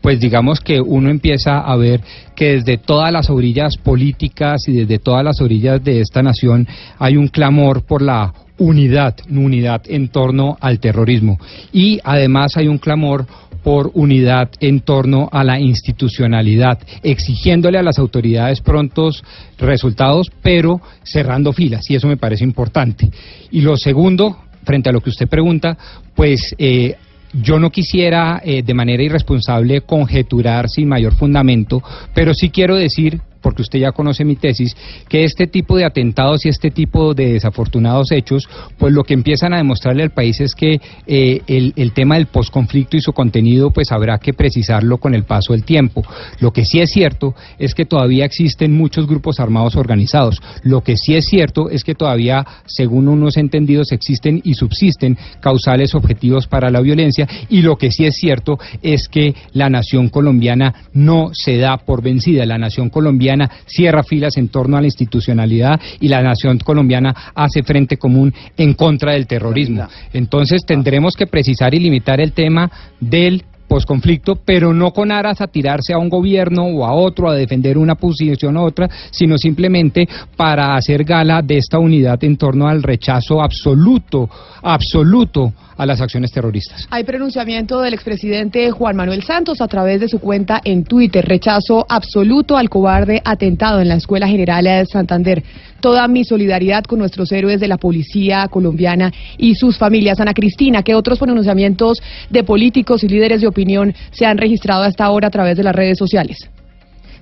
pues 0.00 0.20
digamos 0.20 0.60
que 0.60 0.80
uno 0.80 1.08
empieza 1.08 1.60
a 1.60 1.76
ver 1.76 2.02
que 2.36 2.56
desde 2.56 2.76
todas 2.76 3.10
las 3.12 3.30
orillas 3.30 3.76
políticas 3.78 4.68
y 4.68 4.72
desde 4.72 4.98
todas 4.98 5.24
las 5.24 5.40
orillas 5.40 5.82
de 5.82 6.00
esta 6.00 6.22
nación 6.22 6.68
hay 6.98 7.16
un 7.16 7.28
clamor 7.28 7.82
por 7.86 8.02
la 8.02 8.34
unidad, 8.58 9.16
unidad 9.30 9.82
en 9.86 10.08
torno 10.08 10.58
al 10.60 10.78
terrorismo. 10.80 11.38
Y 11.72 11.98
además 12.04 12.56
hay 12.56 12.68
un 12.68 12.78
clamor 12.78 13.26
por 13.62 13.90
unidad 13.94 14.50
en 14.60 14.80
torno 14.80 15.28
a 15.32 15.44
la 15.44 15.58
institucionalidad, 15.58 16.78
exigiéndole 17.02 17.78
a 17.78 17.82
las 17.82 17.98
autoridades 17.98 18.60
prontos 18.60 19.24
resultados, 19.58 20.30
pero 20.42 20.80
cerrando 21.02 21.52
filas, 21.52 21.90
y 21.90 21.94
eso 21.94 22.08
me 22.08 22.16
parece 22.16 22.44
importante. 22.44 23.10
Y 23.50 23.60
lo 23.60 23.76
segundo, 23.76 24.38
frente 24.64 24.88
a 24.88 24.92
lo 24.92 25.00
que 25.00 25.10
usted 25.10 25.28
pregunta, 25.28 25.76
pues 26.14 26.54
eh, 26.58 26.96
yo 27.32 27.58
no 27.58 27.70
quisiera 27.70 28.40
eh, 28.44 28.62
de 28.62 28.74
manera 28.74 29.02
irresponsable 29.02 29.82
conjeturar 29.82 30.68
sin 30.68 30.88
mayor 30.88 31.14
fundamento, 31.14 31.82
pero 32.14 32.34
sí 32.34 32.50
quiero 32.50 32.76
decir 32.76 33.20
porque 33.40 33.62
usted 33.62 33.78
ya 33.78 33.92
conoce 33.92 34.24
mi 34.24 34.36
tesis, 34.36 34.76
que 35.08 35.24
este 35.24 35.46
tipo 35.46 35.76
de 35.76 35.84
atentados 35.84 36.44
y 36.44 36.48
este 36.48 36.70
tipo 36.70 37.14
de 37.14 37.32
desafortunados 37.34 38.12
hechos, 38.12 38.48
pues 38.78 38.92
lo 38.92 39.04
que 39.04 39.14
empiezan 39.14 39.52
a 39.52 39.58
demostrarle 39.58 40.02
al 40.02 40.10
país 40.10 40.40
es 40.40 40.54
que 40.54 40.80
eh, 41.06 41.42
el, 41.46 41.72
el, 41.76 41.92
tema 41.92 42.16
del 42.16 42.26
posconflicto 42.26 42.96
y 42.96 43.00
su 43.00 43.12
contenido, 43.12 43.70
pues 43.70 43.92
habrá 43.92 44.18
que 44.18 44.32
precisarlo 44.32 44.98
con 44.98 45.14
el 45.14 45.24
paso 45.24 45.52
del 45.52 45.64
tiempo. 45.64 46.02
Lo 46.40 46.52
que 46.52 46.64
sí 46.64 46.80
es 46.80 46.90
cierto 46.90 47.34
es 47.58 47.74
que 47.74 47.84
todavía 47.84 48.24
existen 48.24 48.76
muchos 48.76 49.06
grupos 49.06 49.40
armados 49.40 49.76
organizados. 49.76 50.40
Lo 50.62 50.82
que 50.82 50.96
sí 50.96 51.14
es 51.14 51.26
cierto 51.26 51.70
es 51.70 51.84
que 51.84 51.94
todavía, 51.94 52.46
según 52.66 53.08
unos 53.08 53.36
entendidos, 53.36 53.92
existen 53.92 54.40
y 54.44 54.54
subsisten 54.54 55.18
causales 55.40 55.94
objetivos 55.94 56.46
para 56.46 56.70
la 56.70 56.80
violencia. 56.80 57.26
Y 57.48 57.62
lo 57.62 57.76
que 57.76 57.90
sí 57.90 58.04
es 58.04 58.16
cierto 58.16 58.58
es 58.82 59.08
que 59.08 59.34
la 59.52 59.70
nación 59.70 60.08
colombiana 60.08 60.74
no 60.92 61.30
se 61.32 61.56
da 61.56 61.78
por 61.78 62.02
vencida. 62.02 62.46
La 62.46 62.58
nación 62.58 62.90
colombiana 62.90 63.29
cierra 63.66 64.02
filas 64.02 64.36
en 64.36 64.48
torno 64.48 64.76
a 64.76 64.80
la 64.80 64.86
institucionalidad 64.86 65.80
y 66.00 66.08
la 66.08 66.22
nación 66.22 66.58
colombiana 66.58 67.14
hace 67.34 67.62
frente 67.62 67.96
común 67.96 68.32
en 68.56 68.74
contra 68.74 69.12
del 69.12 69.26
terrorismo. 69.26 69.86
Entonces 70.12 70.62
tendremos 70.66 71.14
que 71.14 71.26
precisar 71.26 71.74
y 71.74 71.80
limitar 71.80 72.20
el 72.20 72.32
tema 72.32 72.70
del 73.00 73.44
posconflicto, 73.70 74.34
pero 74.44 74.74
no 74.74 74.90
con 74.90 75.12
aras 75.12 75.40
a 75.40 75.46
tirarse 75.46 75.92
a 75.92 75.98
un 75.98 76.08
gobierno 76.08 76.64
o 76.64 76.84
a 76.84 76.92
otro, 76.92 77.30
a 77.30 77.36
defender 77.36 77.78
una 77.78 77.94
posición 77.94 78.56
u 78.56 78.62
otra, 78.62 78.90
sino 79.12 79.38
simplemente 79.38 80.08
para 80.36 80.74
hacer 80.74 81.04
gala 81.04 81.40
de 81.40 81.58
esta 81.58 81.78
unidad 81.78 82.22
en 82.24 82.36
torno 82.36 82.66
al 82.66 82.82
rechazo 82.82 83.40
absoluto, 83.40 84.28
absoluto 84.60 85.52
a 85.76 85.86
las 85.86 86.00
acciones 86.00 86.32
terroristas. 86.32 86.86
Hay 86.90 87.04
pronunciamiento 87.04 87.80
del 87.80 87.94
expresidente 87.94 88.70
Juan 88.70 88.96
Manuel 88.96 89.22
Santos 89.22 89.60
a 89.60 89.68
través 89.68 90.00
de 90.00 90.08
su 90.08 90.18
cuenta 90.18 90.60
en 90.62 90.84
Twitter. 90.84 91.24
Rechazo 91.24 91.86
absoluto 91.88 92.56
al 92.56 92.68
cobarde 92.68 93.22
atentado 93.24 93.80
en 93.80 93.88
la 93.88 93.94
Escuela 93.94 94.28
General 94.28 94.64
de 94.64 94.84
Santander. 94.84 95.42
Toda 95.80 96.06
mi 96.08 96.24
solidaridad 96.24 96.84
con 96.84 96.98
nuestros 96.98 97.32
héroes 97.32 97.60
de 97.60 97.68
la 97.68 97.78
policía 97.78 98.46
colombiana 98.48 99.12
y 99.38 99.54
sus 99.54 99.78
familias. 99.78 100.20
Ana 100.20 100.34
Cristina, 100.34 100.82
¿qué 100.82 100.94
otros 100.94 101.18
pronunciamientos 101.18 101.98
de 102.28 102.44
políticos 102.44 103.02
y 103.04 103.08
líderes 103.08 103.40
de 103.40 103.48
opinión 103.48 103.94
se 104.10 104.26
han 104.26 104.38
registrado 104.38 104.82
hasta 104.82 105.04
ahora 105.04 105.28
a 105.28 105.30
través 105.30 105.56
de 105.56 105.64
las 105.64 105.74
redes 105.74 105.98
sociales? 105.98 106.50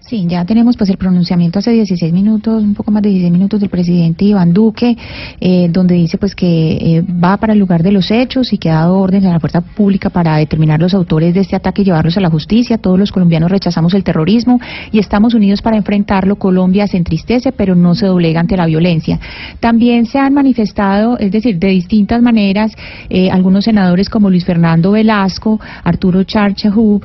Sí, 0.09 0.25
ya 0.27 0.43
tenemos 0.47 0.79
pues 0.79 0.89
el 0.89 0.97
pronunciamiento 0.97 1.59
hace 1.59 1.71
16 1.71 2.15
minutos, 2.15 2.63
un 2.63 2.73
poco 2.73 2.91
más 2.91 3.03
de 3.03 3.11
16 3.11 3.31
minutos 3.31 3.61
del 3.61 3.69
presidente 3.69 4.25
Iván 4.25 4.55
Duque, 4.55 4.97
eh, 5.39 5.69
donde 5.71 5.97
dice 5.97 6.17
pues 6.17 6.35
que 6.35 6.47
eh, 6.81 7.03
va 7.03 7.37
para 7.37 7.53
el 7.53 7.59
lugar 7.59 7.83
de 7.83 7.93
los 7.93 8.11
hechos 8.11 8.55
y 8.55 8.57
que 8.57 8.71
ha 8.71 8.77
dado 8.77 8.97
orden 8.97 9.27
a 9.27 9.33
la 9.33 9.39
fuerza 9.39 9.61
pública 9.61 10.09
para 10.09 10.39
determinar 10.39 10.81
los 10.81 10.95
autores 10.95 11.35
de 11.35 11.41
este 11.41 11.57
ataque 11.57 11.83
y 11.83 11.85
llevarlos 11.85 12.17
a 12.17 12.23
la 12.23 12.31
justicia. 12.31 12.79
Todos 12.79 12.99
los 12.99 13.13
colombianos 13.13 13.51
rechazamos 13.51 13.93
el 13.93 14.03
terrorismo 14.03 14.59
y 14.93 14.99
estamos 14.99 15.35
unidos 15.35 15.61
para 15.61 15.77
enfrentarlo. 15.77 16.37
Colombia 16.37 16.87
se 16.87 16.97
entristece, 16.97 17.53
pero 17.53 17.75
no 17.75 17.95
se 17.95 18.07
doblega 18.07 18.41
ante 18.41 18.57
la 18.57 18.65
violencia. 18.65 19.21
También 19.61 20.07
se 20.07 20.19
han 20.19 20.33
manifestado, 20.33 21.19
es 21.19 21.33
decir, 21.33 21.59
de 21.59 21.69
distintas 21.69 22.23
maneras, 22.23 22.73
eh, 23.11 23.31
algunos 23.31 23.67
senadores 23.67 24.09
como 24.09 24.31
Luis 24.31 24.47
Fernando 24.47 24.93
Velasco, 24.93 25.61
Arturo 25.85 26.25
Charchahub, 26.25 27.05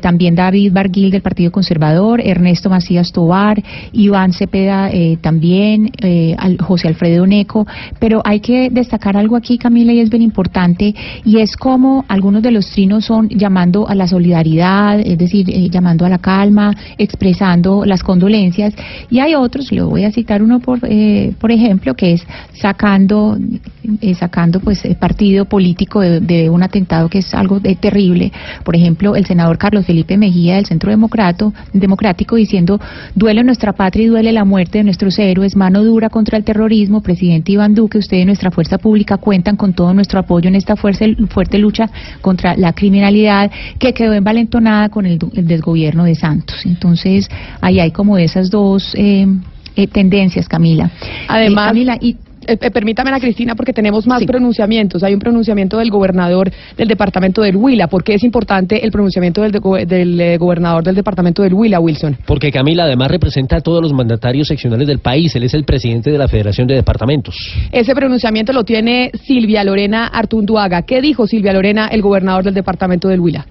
también 0.00 0.34
David 0.34 0.72
Barguil 0.72 1.12
del 1.12 1.22
Partido 1.22 1.52
Conservador, 1.52 2.23
Ernesto 2.24 2.70
Macías 2.70 3.12
Tobar, 3.12 3.62
Iván 3.92 4.32
Cepeda 4.32 4.90
eh, 4.90 5.18
también, 5.20 5.90
eh, 6.00 6.36
José 6.60 6.88
Alfredo 6.88 7.26
Neco, 7.26 7.66
pero 7.98 8.22
hay 8.24 8.40
que 8.40 8.70
destacar 8.70 9.16
algo 9.16 9.36
aquí, 9.36 9.58
Camila, 9.58 9.92
y 9.92 10.00
es 10.00 10.10
bien 10.10 10.22
importante, 10.22 10.94
y 11.24 11.38
es 11.38 11.56
como 11.56 12.04
algunos 12.08 12.42
de 12.42 12.50
los 12.50 12.70
trinos 12.70 13.04
son 13.04 13.28
llamando 13.28 13.88
a 13.88 13.94
la 13.94 14.08
solidaridad, 14.08 15.00
es 15.00 15.18
decir, 15.18 15.48
eh, 15.50 15.68
llamando 15.70 16.04
a 16.04 16.08
la 16.08 16.18
calma, 16.18 16.74
expresando 16.98 17.84
las 17.84 18.02
condolencias, 18.02 18.74
y 19.10 19.20
hay 19.20 19.34
otros, 19.34 19.70
le 19.70 19.82
voy 19.82 20.04
a 20.04 20.12
citar 20.12 20.42
uno 20.42 20.60
por, 20.60 20.80
por 21.38 21.52
ejemplo, 21.52 21.94
que 21.94 22.14
es 22.14 22.26
sacando, 22.54 23.38
sacando 24.18 24.60
pues 24.60 24.82
partido 24.98 25.44
político 25.44 26.00
de, 26.00 26.48
un 26.48 26.62
atentado 26.62 27.08
que 27.08 27.18
es 27.18 27.34
algo 27.34 27.60
terrible. 27.60 28.32
Por 28.64 28.76
ejemplo, 28.76 29.16
el 29.16 29.26
senador 29.26 29.58
Carlos 29.58 29.86
Felipe 29.86 30.16
Mejía 30.16 30.56
del 30.56 30.66
Centro 30.66 30.90
Democrático 30.90 31.52
diciendo 32.36 32.80
duele 33.14 33.44
nuestra 33.44 33.72
patria 33.72 34.04
y 34.04 34.08
duele 34.08 34.32
la 34.32 34.44
muerte 34.44 34.78
de 34.78 34.84
nuestros 34.84 35.18
héroes, 35.18 35.56
mano 35.56 35.84
dura 35.84 36.08
contra 36.08 36.38
el 36.38 36.44
terrorismo, 36.44 37.02
presidente 37.02 37.52
Iván 37.52 37.74
Duque, 37.74 37.98
usted 37.98 38.18
y 38.18 38.24
nuestra 38.24 38.50
fuerza 38.50 38.78
pública 38.78 39.18
cuentan 39.18 39.56
con 39.56 39.72
todo 39.74 39.92
nuestro 39.94 40.18
apoyo 40.18 40.48
en 40.48 40.54
esta 40.54 40.76
fuerte 40.76 41.58
lucha 41.58 41.90
contra 42.20 42.56
la 42.56 42.72
criminalidad 42.72 43.50
que 43.78 43.92
quedó 43.92 44.12
envalentonada 44.12 44.88
con 44.88 45.06
el, 45.06 45.18
desgobierno 45.18 46.04
de 46.04 46.14
Santos. 46.14 46.64
Entonces, 46.64 47.28
ahí 47.60 47.80
hay 47.80 47.90
como 47.90 48.18
esas 48.18 48.50
dos 48.50 48.94
eh, 48.96 49.26
eh, 49.76 49.86
tendencias, 49.88 50.48
Camila. 50.48 50.90
Además, 51.28 51.66
eh, 51.66 51.68
Camila, 51.68 51.98
y 52.00 52.16
eh, 52.46 52.58
eh, 52.60 52.70
permítame, 52.70 53.10
Ana 53.10 53.20
Cristina, 53.20 53.54
porque 53.54 53.72
tenemos 53.72 54.06
más 54.06 54.24
pronunciamientos. 54.24 55.02
Hay 55.02 55.14
un 55.14 55.20
pronunciamiento 55.20 55.78
del 55.78 55.90
gobernador 55.90 56.50
del 56.76 56.88
departamento 56.88 57.42
del 57.42 57.56
Huila. 57.56 57.88
¿Por 57.88 58.04
qué 58.04 58.14
es 58.14 58.24
importante 58.24 58.84
el 58.84 58.90
pronunciamiento 58.90 59.42
del, 59.42 59.52
del 59.86 60.20
eh, 60.20 60.36
gobernador 60.38 60.84
del 60.84 60.94
departamento 60.94 61.42
del 61.42 61.54
Huila, 61.54 61.80
Wilson? 61.80 62.16
Porque 62.26 62.50
Camila 62.50 62.84
además 62.84 63.10
representa 63.10 63.56
a 63.56 63.60
todos 63.60 63.82
los 63.82 63.92
mandatarios 63.92 64.48
seccionales 64.48 64.86
del 64.86 64.98
país. 64.98 65.34
Él 65.36 65.44
es 65.44 65.54
el 65.54 65.64
presidente 65.64 66.10
de 66.10 66.18
la 66.18 66.28
Federación 66.28 66.66
de 66.66 66.74
Departamentos. 66.74 67.36
Ese 67.72 67.94
pronunciamiento 67.94 68.52
lo 68.52 68.64
tiene 68.64 69.10
Silvia 69.24 69.64
Lorena 69.64 70.06
Artunduaga. 70.06 70.82
¿Qué 70.82 71.00
dijo 71.00 71.26
Silvia 71.26 71.52
Lorena, 71.52 71.88
el 71.88 72.02
gobernador 72.02 72.44
del 72.44 72.54
departamento 72.54 73.08
del 73.08 73.20
Huila? 73.20 73.46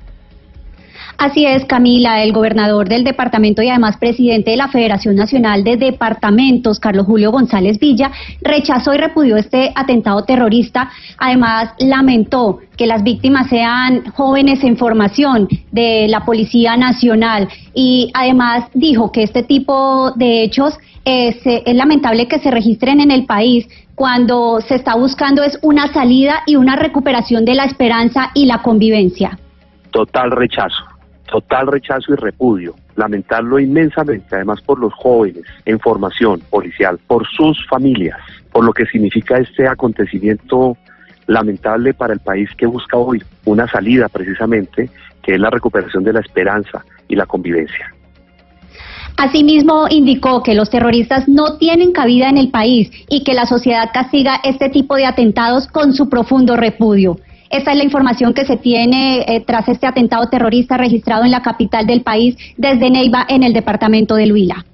Así 1.18 1.46
es, 1.46 1.66
Camila, 1.66 2.24
el 2.24 2.34
gobernador 2.34 2.90
del 2.90 3.04
departamento 3.04 3.62
y 3.62 3.70
además 3.70 3.98
presidente 3.98 4.52
de 4.52 4.58
la 4.58 4.68
Federación 4.68 5.16
Nacional 5.16 5.64
de 5.64 5.78
Departamentos, 5.78 6.80
Carlos 6.80 7.06
Julio 7.06 7.32
González 7.32 7.80
Villa, 7.80 8.12
rechazó 8.42 8.94
y 8.94 8.98
repudió 8.98 9.38
este 9.38 9.72
atentado 9.76 10.24
terrorista. 10.24 10.90
Además, 11.18 11.74
lamentó 11.80 12.60
que 12.76 12.88
las 12.88 13.04
víctimas 13.04 13.48
sean 13.48 14.06
jóvenes 14.12 14.64
en 14.64 14.76
formación 14.78 15.48
de 15.72 16.08
la 16.10 16.26
Policía 16.26 16.76
Nacional 16.78 17.48
y 17.74 18.12
además 18.14 18.66
dijo 18.74 19.12
que 19.12 19.24
este 19.24 19.44
tipo 19.44 20.12
de 20.16 20.44
hechos 20.44 20.78
es, 21.06 21.38
es 21.46 21.76
lamentable 21.76 22.28
que 22.28 22.40
se 22.40 22.50
registren 22.50 23.00
en 23.00 23.12
el 23.12 23.26
país 23.26 23.68
cuando 23.96 24.60
se 24.62 24.76
está 24.76 24.96
buscando 24.96 25.44
es 25.44 25.60
una 25.62 25.88
salida 25.94 26.42
y 26.48 26.56
una 26.56 26.76
recuperación 26.76 27.46
de 27.46 27.54
la 27.54 27.66
esperanza 27.66 28.32
y 28.34 28.48
la 28.48 28.64
convivencia. 28.64 29.38
Total 29.92 30.32
rechazo 30.32 30.93
total 31.34 31.66
rechazo 31.66 32.14
y 32.14 32.16
repudio, 32.16 32.76
lamentarlo 32.96 33.58
inmensamente, 33.58 34.36
además 34.36 34.62
por 34.62 34.78
los 34.78 34.94
jóvenes 34.94 35.44
en 35.66 35.80
formación 35.80 36.40
policial, 36.52 37.00
por 37.08 37.26
sus 37.26 37.58
familias, 37.68 38.20
por 38.52 38.64
lo 38.64 38.72
que 38.72 38.86
significa 38.86 39.40
este 39.40 39.68
acontecimiento 39.68 40.78
lamentable 41.26 41.96
para 41.96 42.14
el 42.14 42.20
país 42.20 42.52
que 42.56 42.68
busca 42.68 42.98
hoy 42.98 43.24
una 43.46 43.68
salida 43.68 44.10
precisamente, 44.10 44.92
que 45.24 45.34
es 45.34 45.40
la 45.40 45.50
recuperación 45.50 46.04
de 46.04 46.14
la 46.14 46.20
esperanza 46.20 46.86
y 47.08 47.16
la 47.16 47.26
convivencia. 47.26 47.92
Asimismo, 49.18 49.88
indicó 49.90 50.44
que 50.44 50.54
los 50.54 50.70
terroristas 50.70 51.28
no 51.28 51.58
tienen 51.58 51.94
cabida 51.94 52.30
en 52.30 52.38
el 52.38 52.52
país 52.52 52.92
y 53.10 53.24
que 53.24 53.34
la 53.34 53.48
sociedad 53.48 53.90
castiga 53.92 54.40
este 54.44 54.70
tipo 54.70 54.98
de 54.98 55.08
atentados 55.08 55.68
con 55.68 55.94
su 55.94 56.10
profundo 56.10 56.56
repudio. 56.58 57.18
Esta 57.54 57.70
es 57.70 57.78
la 57.78 57.84
información 57.84 58.34
que 58.34 58.46
se 58.46 58.58
tiene 58.58 59.22
eh, 59.28 59.44
tras 59.46 59.70
este 59.70 59.86
atentado 59.86 60.28
terrorista 60.28 60.76
registrado 60.76 61.24
en 61.24 61.30
la 61.30 61.44
capital 61.44 61.86
del 61.86 62.02
país 62.02 62.36
desde 62.58 62.90
Neiva 62.90 63.28
en 63.30 63.44
el 63.44 63.54
departamento 63.54 64.16
del 64.16 64.34
Huila. 64.34 64.66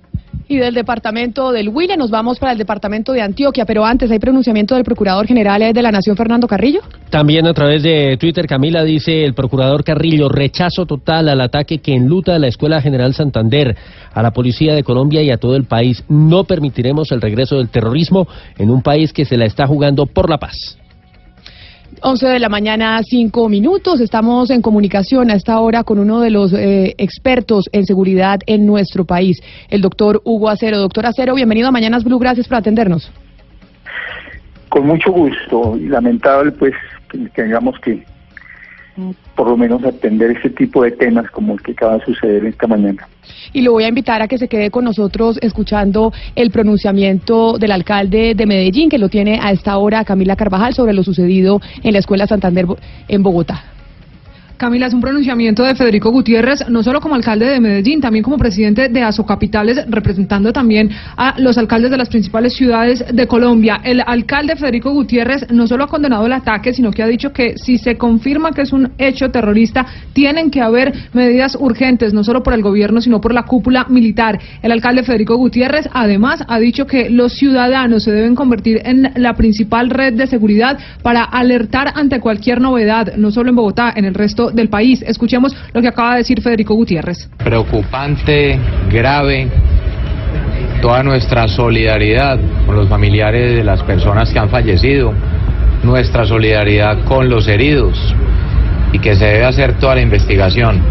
Y 0.48 0.56
del 0.56 0.74
departamento 0.74 1.52
del 1.52 1.68
Huila 1.68 1.98
nos 1.98 2.10
vamos 2.10 2.40
para 2.40 2.54
el 2.54 2.58
departamento 2.58 3.12
de 3.12 3.22
Antioquia, 3.22 3.66
pero 3.66 3.86
antes 3.86 4.10
hay 4.10 4.20
pronunciamiento 4.20 4.76
del 4.76 4.86
Procurador 4.86 5.28
General 5.28 5.74
de 5.74 5.82
la 5.82 5.92
Nación, 5.92 6.16
Fernando 6.16 6.48
Carrillo. 6.48 6.80
También 7.10 7.48
a 7.48 7.54
través 7.54 7.84
de 7.84 8.16
Twitter, 8.18 8.48
Camila 8.48 8.86
dice 8.86 9.26
el 9.26 9.34
Procurador 9.34 9.84
Carrillo, 9.84 10.30
rechazo 10.30 10.86
total 10.86 11.28
al 11.28 11.42
ataque 11.42 11.80
que 11.80 11.94
enluta 11.94 12.36
a 12.36 12.40
la 12.40 12.48
Escuela 12.48 12.82
General 12.82 13.14
Santander, 13.14 13.76
a 14.14 14.24
la 14.24 14.32
Policía 14.32 14.74
de 14.74 14.84
Colombia 14.84 15.22
y 15.22 15.32
a 15.32 15.38
todo 15.38 15.58
el 15.58 15.66
país. 15.66 16.06
No 16.08 16.46
permitiremos 16.46 17.12
el 17.12 17.20
regreso 17.20 17.58
del 17.58 17.68
terrorismo 17.68 18.26
en 18.58 18.70
un 18.70 18.82
país 18.82 19.12
que 19.12 19.26
se 19.26 19.36
la 19.36 19.44
está 19.44 19.68
jugando 19.68 20.06
por 20.06 20.30
la 20.30 20.38
paz. 20.38 20.80
11 22.02 22.28
de 22.28 22.40
la 22.40 22.50
mañana, 22.50 23.02
5 23.04 23.50
minutos. 23.50 24.00
Estamos 24.00 24.50
en 24.50 24.62
comunicación 24.62 25.30
a 25.32 25.36
esta 25.36 25.60
hora 25.60 25.84
con 25.84 26.00
uno 26.00 26.22
de 26.22 26.30
los 26.30 26.54
eh, 26.54 26.96
expertos 26.98 27.66
en 27.72 27.86
seguridad 27.86 28.40
en 28.46 28.66
nuestro 28.66 29.06
país, 29.06 29.42
el 29.70 29.82
doctor 29.82 30.22
Hugo 30.24 30.50
Acero. 30.50 30.78
Doctor 30.78 31.06
Acero, 31.06 31.36
bienvenido 31.36 31.68
a 31.68 31.72
Mañanas 31.72 32.04
Blue. 32.04 32.20
Gracias 32.20 32.48
por 32.48 32.58
atendernos. 32.58 33.12
Con 34.70 34.86
mucho 34.86 35.12
gusto. 35.12 35.78
Lamentable, 35.82 36.52
pues, 36.52 36.74
que 37.12 37.18
tengamos 37.30 37.80
que 37.80 38.04
por 39.36 39.48
lo 39.48 39.58
menos 39.58 39.84
atender 39.84 40.32
ese 40.32 40.50
tipo 40.50 40.84
de 40.84 40.92
temas 40.92 41.30
como 41.32 41.54
el 41.54 41.62
que 41.62 41.72
acaba 41.72 41.98
de 41.98 42.06
suceder 42.06 42.46
esta 42.46 42.68
mañana. 42.68 43.08
Y 43.54 43.62
lo 43.62 43.72
voy 43.74 43.84
a 43.84 43.90
invitar 43.90 44.22
a 44.22 44.28
que 44.28 44.38
se 44.38 44.48
quede 44.48 44.72
con 44.72 44.86
nosotros 44.86 45.38
escuchando 45.42 46.12
el 46.36 46.52
pronunciamiento 46.52 47.58
del 47.58 47.72
alcalde 47.72 48.34
de 48.36 48.46
Medellín, 48.46 48.90
que 48.90 48.98
lo 48.98 49.10
tiene 49.10 49.40
a 49.42 49.52
esta 49.52 49.78
hora 49.78 50.04
Camila 50.04 50.36
Carvajal, 50.36 50.74
sobre 50.74 50.94
lo 50.94 51.04
sucedido 51.04 51.62
en 51.84 51.94
la 51.94 52.00
Escuela 52.00 52.28
Santander 52.28 52.66
en 53.08 53.24
Bogotá. 53.24 53.64
Camila, 54.60 54.88
es 54.88 54.94
un 54.94 55.00
pronunciamiento 55.00 55.64
de 55.64 55.74
Federico 55.74 56.12
Gutiérrez, 56.12 56.68
no 56.68 56.84
solo 56.84 57.00
como 57.00 57.16
alcalde 57.16 57.46
de 57.46 57.62
Medellín, 57.62 58.02
también 58.02 58.24
como 58.24 58.38
presidente 58.38 58.90
de 58.90 59.02
Asocapitales, 59.02 59.86
representando 59.88 60.52
también 60.52 60.90
a 61.16 61.40
los 61.40 61.58
alcaldes 61.58 61.92
de 61.92 61.98
las 61.98 62.10
principales 62.10 62.58
ciudades 62.58 63.06
de 63.10 63.26
Colombia. 63.26 63.80
El 63.86 64.04
alcalde 64.06 64.58
Federico 64.58 64.92
Gutiérrez 64.92 65.50
no 65.50 65.66
solo 65.66 65.86
ha 65.86 65.88
condenado 65.88 66.26
el 66.26 66.34
ataque, 66.34 66.74
sino 66.74 66.92
que 66.92 67.02
ha 67.02 67.08
dicho 67.08 67.32
que 67.32 67.54
si 67.58 67.78
se 67.78 67.96
confirma 67.96 68.52
que 68.52 68.64
es 68.64 68.74
un 68.74 68.92
hecho 68.98 69.32
terrorista, 69.32 69.86
tienen 70.12 70.52
que 70.52 70.60
haber 70.60 70.94
medidas 71.14 71.56
urgentes, 71.58 72.14
no 72.14 72.26
solo 72.26 72.44
por 72.44 72.54
el 72.54 72.62
gobierno, 72.62 73.00
sino 73.00 73.22
por 73.22 73.34
la 73.34 73.44
cúpula 73.44 73.86
militar. 73.88 74.42
El 74.62 74.74
alcalde 74.74 75.04
Federico 75.04 75.38
Gutiérrez, 75.38 75.88
además, 75.94 76.44
ha 76.50 76.60
dicho 76.60 76.86
que 76.86 77.10
los 77.10 77.32
ciudadanos 77.32 78.04
se 78.04 78.12
deben 78.12 78.36
convertir 78.36 78.82
en 78.84 79.14
la 79.16 79.36
principal 79.36 79.90
red 79.90 80.16
de 80.16 80.28
seguridad 80.28 80.78
para 81.02 81.24
alertar 81.24 81.94
ante 81.96 82.20
cualquier 82.20 82.60
novedad, 82.60 83.16
no 83.16 83.32
solo 83.32 83.52
en 83.52 83.56
Bogotá, 83.56 83.94
en 83.96 84.04
el 84.04 84.14
resto 84.14 84.49
del 84.52 84.70
país. 84.70 85.04
Escuchemos 85.06 85.56
lo 85.74 85.82
que 85.82 85.88
acaba 85.88 86.12
de 86.14 86.18
decir 86.20 86.42
Federico 86.42 86.74
Gutiérrez. 86.74 87.30
Preocupante, 87.38 88.60
grave, 88.92 89.48
toda 90.82 91.04
nuestra 91.04 91.48
solidaridad 91.48 92.40
con 92.66 92.76
los 92.76 92.88
familiares 92.88 93.56
de 93.56 93.64
las 93.64 93.84
personas 93.84 94.32
que 94.32 94.40
han 94.40 94.50
fallecido, 94.50 95.14
nuestra 95.84 96.26
solidaridad 96.26 97.04
con 97.06 97.30
los 97.30 97.48
heridos 97.48 97.98
y 98.92 99.00
que 99.00 99.16
se 99.16 99.26
debe 99.26 99.46
hacer 99.46 99.74
toda 99.80 99.96
la 99.96 100.02
investigación, 100.02 100.82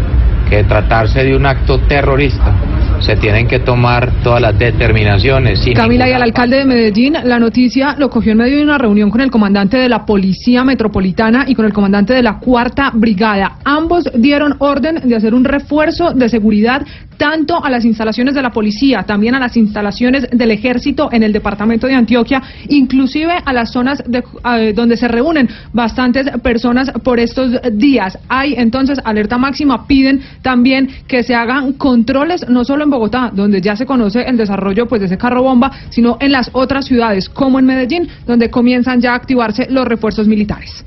que 0.49 0.63
tratarse 0.63 1.23
de 1.23 1.35
un 1.35 1.45
acto 1.45 1.79
terrorista 1.81 2.53
se 3.01 3.15
tienen 3.15 3.47
que 3.47 3.59
tomar 3.59 4.11
todas 4.23 4.41
las 4.41 4.57
determinaciones. 4.57 5.61
Camila 5.75 6.09
y 6.09 6.13
al 6.13 6.21
alcalde 6.21 6.57
de 6.57 6.65
Medellín, 6.65 7.15
la 7.23 7.39
noticia 7.39 7.95
lo 7.97 8.09
cogió 8.09 8.31
en 8.33 8.39
medio 8.39 8.57
de 8.57 8.63
una 8.63 8.77
reunión 8.77 9.09
con 9.09 9.21
el 9.21 9.31
comandante 9.31 9.77
de 9.77 9.89
la 9.89 10.05
Policía 10.05 10.63
Metropolitana 10.63 11.45
y 11.47 11.55
con 11.55 11.65
el 11.65 11.73
comandante 11.73 12.13
de 12.13 12.21
la 12.23 12.39
Cuarta 12.39 12.91
Brigada. 12.93 13.57
Ambos 13.63 14.09
dieron 14.15 14.55
orden 14.59 15.01
de 15.07 15.15
hacer 15.15 15.33
un 15.33 15.43
refuerzo 15.45 16.11
de 16.13 16.29
seguridad 16.29 16.85
tanto 17.17 17.61
a 17.63 17.69
las 17.69 17.83
instalaciones 17.83 18.33
de 18.33 18.41
la 18.41 18.51
policía, 18.51 19.03
también 19.03 19.35
a 19.35 19.39
las 19.39 19.57
instalaciones 19.57 20.29
del 20.31 20.51
ejército 20.51 21.09
en 21.11 21.21
el 21.23 21.33
departamento 21.33 21.85
de 21.85 21.93
Antioquia, 21.93 22.41
inclusive 22.69 23.33
a 23.43 23.51
las 23.51 23.71
zonas 23.73 24.01
de- 24.07 24.23
eh, 24.57 24.73
donde 24.73 24.95
se 24.95 25.07
reúnen 25.09 25.49
bastantes 25.73 26.29
personas 26.41 26.89
por 27.03 27.19
estos 27.19 27.59
días. 27.73 28.17
Hay 28.29 28.53
entonces 28.57 29.01
alerta 29.03 29.37
máxima, 29.37 29.85
piden 29.85 30.21
también 30.41 30.89
que 31.07 31.23
se 31.23 31.35
hagan 31.35 31.73
controles 31.73 32.47
no 32.47 32.63
solo 32.63 32.85
en 32.85 32.88
Bogotá, 32.89 33.31
donde 33.33 33.61
ya 33.61 33.75
se 33.75 33.85
conoce 33.85 34.21
el 34.23 34.37
desarrollo 34.37 34.87
pues 34.87 35.01
de 35.01 35.07
ese 35.07 35.17
carro 35.17 35.43
bomba, 35.43 35.71
sino 35.89 36.17
en 36.19 36.31
las 36.31 36.49
otras 36.53 36.85
ciudades 36.85 37.29
como 37.29 37.59
en 37.59 37.65
Medellín, 37.65 38.07
donde 38.25 38.49
comienzan 38.49 39.01
ya 39.01 39.13
a 39.13 39.15
activarse 39.15 39.67
los 39.69 39.85
refuerzos 39.87 40.27
militares. 40.27 40.83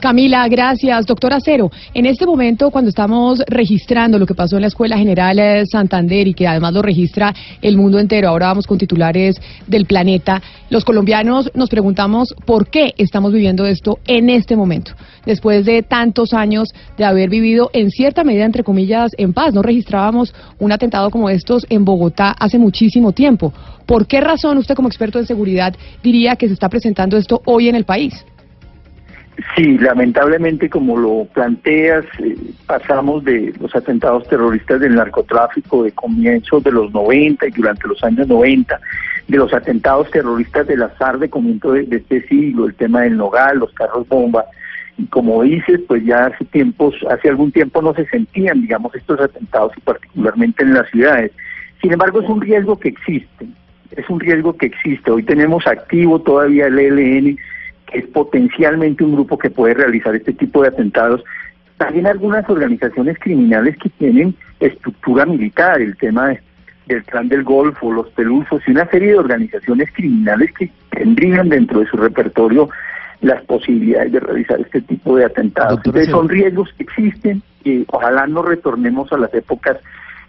Camila, 0.00 0.48
gracias. 0.48 1.04
Doctora 1.04 1.38
Cero, 1.44 1.70
en 1.92 2.06
este 2.06 2.24
momento 2.24 2.70
cuando 2.70 2.88
estamos 2.88 3.42
registrando 3.46 4.18
lo 4.18 4.26
que 4.26 4.34
pasó 4.34 4.56
en 4.56 4.62
la 4.62 4.68
Escuela 4.68 4.96
General 4.96 5.38
eh, 5.38 5.66
Santander 5.66 6.26
y 6.26 6.32
que 6.32 6.48
además 6.48 6.72
lo 6.72 6.80
registra 6.80 7.34
el 7.60 7.76
mundo 7.76 7.98
entero, 7.98 8.30
ahora 8.30 8.46
vamos 8.46 8.66
con 8.66 8.78
titulares 8.78 9.36
del 9.66 9.84
planeta, 9.84 10.40
los 10.70 10.86
colombianos 10.86 11.50
nos 11.54 11.68
preguntamos 11.68 12.34
por 12.46 12.70
qué 12.70 12.94
estamos 12.96 13.34
viviendo 13.34 13.66
esto 13.66 13.98
en 14.06 14.30
este 14.30 14.56
momento, 14.56 14.92
después 15.26 15.66
de 15.66 15.82
tantos 15.82 16.32
años 16.32 16.70
de 16.96 17.04
haber 17.04 17.28
vivido 17.28 17.68
en 17.74 17.90
cierta 17.90 18.24
medida, 18.24 18.46
entre 18.46 18.64
comillas, 18.64 19.12
en 19.18 19.34
paz. 19.34 19.52
No 19.52 19.60
registrábamos 19.60 20.34
un 20.58 20.72
atentado 20.72 21.10
como 21.10 21.28
estos 21.28 21.66
en 21.68 21.84
Bogotá 21.84 22.30
hace 22.38 22.58
muchísimo 22.58 23.12
tiempo. 23.12 23.52
¿Por 23.84 24.06
qué 24.06 24.20
razón 24.20 24.56
usted 24.56 24.76
como 24.76 24.88
experto 24.88 25.18
en 25.18 25.26
seguridad 25.26 25.74
diría 26.02 26.36
que 26.36 26.46
se 26.46 26.54
está 26.54 26.68
presentando 26.68 27.16
esto 27.18 27.42
hoy 27.44 27.68
en 27.68 27.74
el 27.74 27.84
país? 27.84 28.24
Sí, 29.54 29.78
lamentablemente, 29.78 30.68
como 30.68 30.96
lo 30.96 31.24
planteas, 31.32 32.04
eh, 32.18 32.36
pasamos 32.66 33.24
de 33.24 33.54
los 33.60 33.74
atentados 33.74 34.26
terroristas 34.28 34.80
del 34.80 34.96
narcotráfico 34.96 35.84
de 35.84 35.92
comienzos 35.92 36.62
de 36.64 36.72
los 36.72 36.92
90 36.92 37.46
y 37.46 37.50
durante 37.50 37.88
los 37.88 38.02
años 38.02 38.26
90, 38.26 38.80
de 39.28 39.36
los 39.36 39.54
atentados 39.54 40.10
terroristas 40.10 40.66
del 40.66 40.82
azar 40.82 41.18
de 41.18 41.30
comienzo 41.30 41.72
de, 41.72 41.84
de 41.84 41.98
este 41.98 42.26
siglo, 42.26 42.66
el 42.66 42.74
tema 42.74 43.02
del 43.02 43.16
Nogal, 43.16 43.58
los 43.58 43.72
carros 43.72 44.06
bomba. 44.08 44.44
Y 44.98 45.06
como 45.06 45.42
dices, 45.42 45.80
pues 45.86 46.04
ya 46.04 46.26
hace 46.26 46.44
tiempos, 46.46 46.94
hace 47.08 47.28
algún 47.28 47.52
tiempo 47.52 47.80
no 47.80 47.94
se 47.94 48.06
sentían, 48.06 48.60
digamos, 48.60 48.94
estos 48.94 49.20
atentados 49.20 49.72
y 49.76 49.80
particularmente 49.80 50.64
en 50.64 50.74
las 50.74 50.90
ciudades. 50.90 51.32
Sin 51.80 51.92
embargo, 51.92 52.20
es 52.20 52.28
un 52.28 52.40
riesgo 52.40 52.78
que 52.78 52.88
existe, 52.88 53.46
es 53.92 54.10
un 54.10 54.20
riesgo 54.20 54.56
que 54.56 54.66
existe. 54.66 55.10
Hoy 55.10 55.22
tenemos 55.22 55.66
activo 55.66 56.20
todavía 56.20 56.66
el 56.66 56.78
ELN, 56.78 57.38
que 57.90 57.98
es 58.00 58.06
potencialmente 58.08 59.04
un 59.04 59.12
grupo 59.12 59.38
que 59.38 59.50
puede 59.50 59.74
realizar 59.74 60.14
este 60.14 60.32
tipo 60.32 60.62
de 60.62 60.68
atentados. 60.68 61.22
También 61.76 62.06
algunas 62.06 62.48
organizaciones 62.48 63.18
criminales 63.18 63.76
que 63.78 63.88
tienen 63.90 64.34
estructura 64.60 65.24
militar, 65.26 65.80
el 65.80 65.96
tema 65.96 66.28
de- 66.28 66.40
del 66.86 67.04
clan 67.04 67.28
del 67.28 67.44
Golfo, 67.44 67.92
los 67.92 68.08
pelusos 68.10 68.60
y 68.66 68.72
una 68.72 68.84
serie 68.86 69.12
de 69.12 69.18
organizaciones 69.18 69.90
criminales 69.92 70.50
que 70.52 70.70
tendrían 70.90 71.48
dentro 71.48 71.80
de 71.80 71.86
su 71.86 71.96
repertorio 71.96 72.68
las 73.20 73.42
posibilidades 73.44 74.12
de 74.12 74.20
realizar 74.20 74.60
este 74.60 74.80
tipo 74.80 75.16
de 75.16 75.24
atentados. 75.26 75.78
Entonces 75.84 76.10
son 76.10 76.28
riesgos 76.28 76.70
que 76.76 76.82
existen 76.84 77.42
y 77.64 77.84
ojalá 77.88 78.26
no 78.26 78.42
retornemos 78.42 79.12
a 79.12 79.18
las 79.18 79.32
épocas 79.34 79.76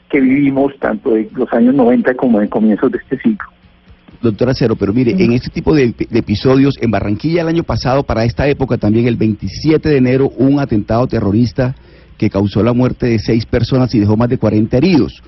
que 0.09 0.19
vivimos 0.19 0.77
tanto 0.79 1.11
de 1.11 1.27
los 1.35 1.51
años 1.53 1.73
90 1.73 2.13
como 2.15 2.39
de 2.39 2.49
comienzos 2.49 2.91
de 2.91 2.97
este 2.99 3.17
siglo. 3.19 3.45
Doctora 4.21 4.53
Cero, 4.53 4.75
pero 4.79 4.93
mire, 4.93 5.11
en 5.17 5.31
este 5.33 5.49
tipo 5.49 5.73
de, 5.73 5.93
de 6.09 6.19
episodios, 6.19 6.77
en 6.79 6.91
Barranquilla 6.91 7.41
el 7.41 7.47
año 7.47 7.63
pasado, 7.63 8.03
para 8.03 8.23
esta 8.25 8.47
época 8.47 8.77
también, 8.77 9.07
el 9.07 9.15
27 9.15 9.89
de 9.89 9.97
enero, 9.97 10.29
un 10.37 10.59
atentado 10.59 11.07
terrorista 11.07 11.75
que 12.17 12.29
causó 12.29 12.61
la 12.63 12.73
muerte 12.73 13.07
de 13.07 13.17
seis 13.19 13.45
personas 13.45 13.93
y 13.95 13.99
dejó 13.99 14.15
más 14.15 14.29
de 14.29 14.37
40 14.37 14.77
heridos. 14.77 15.21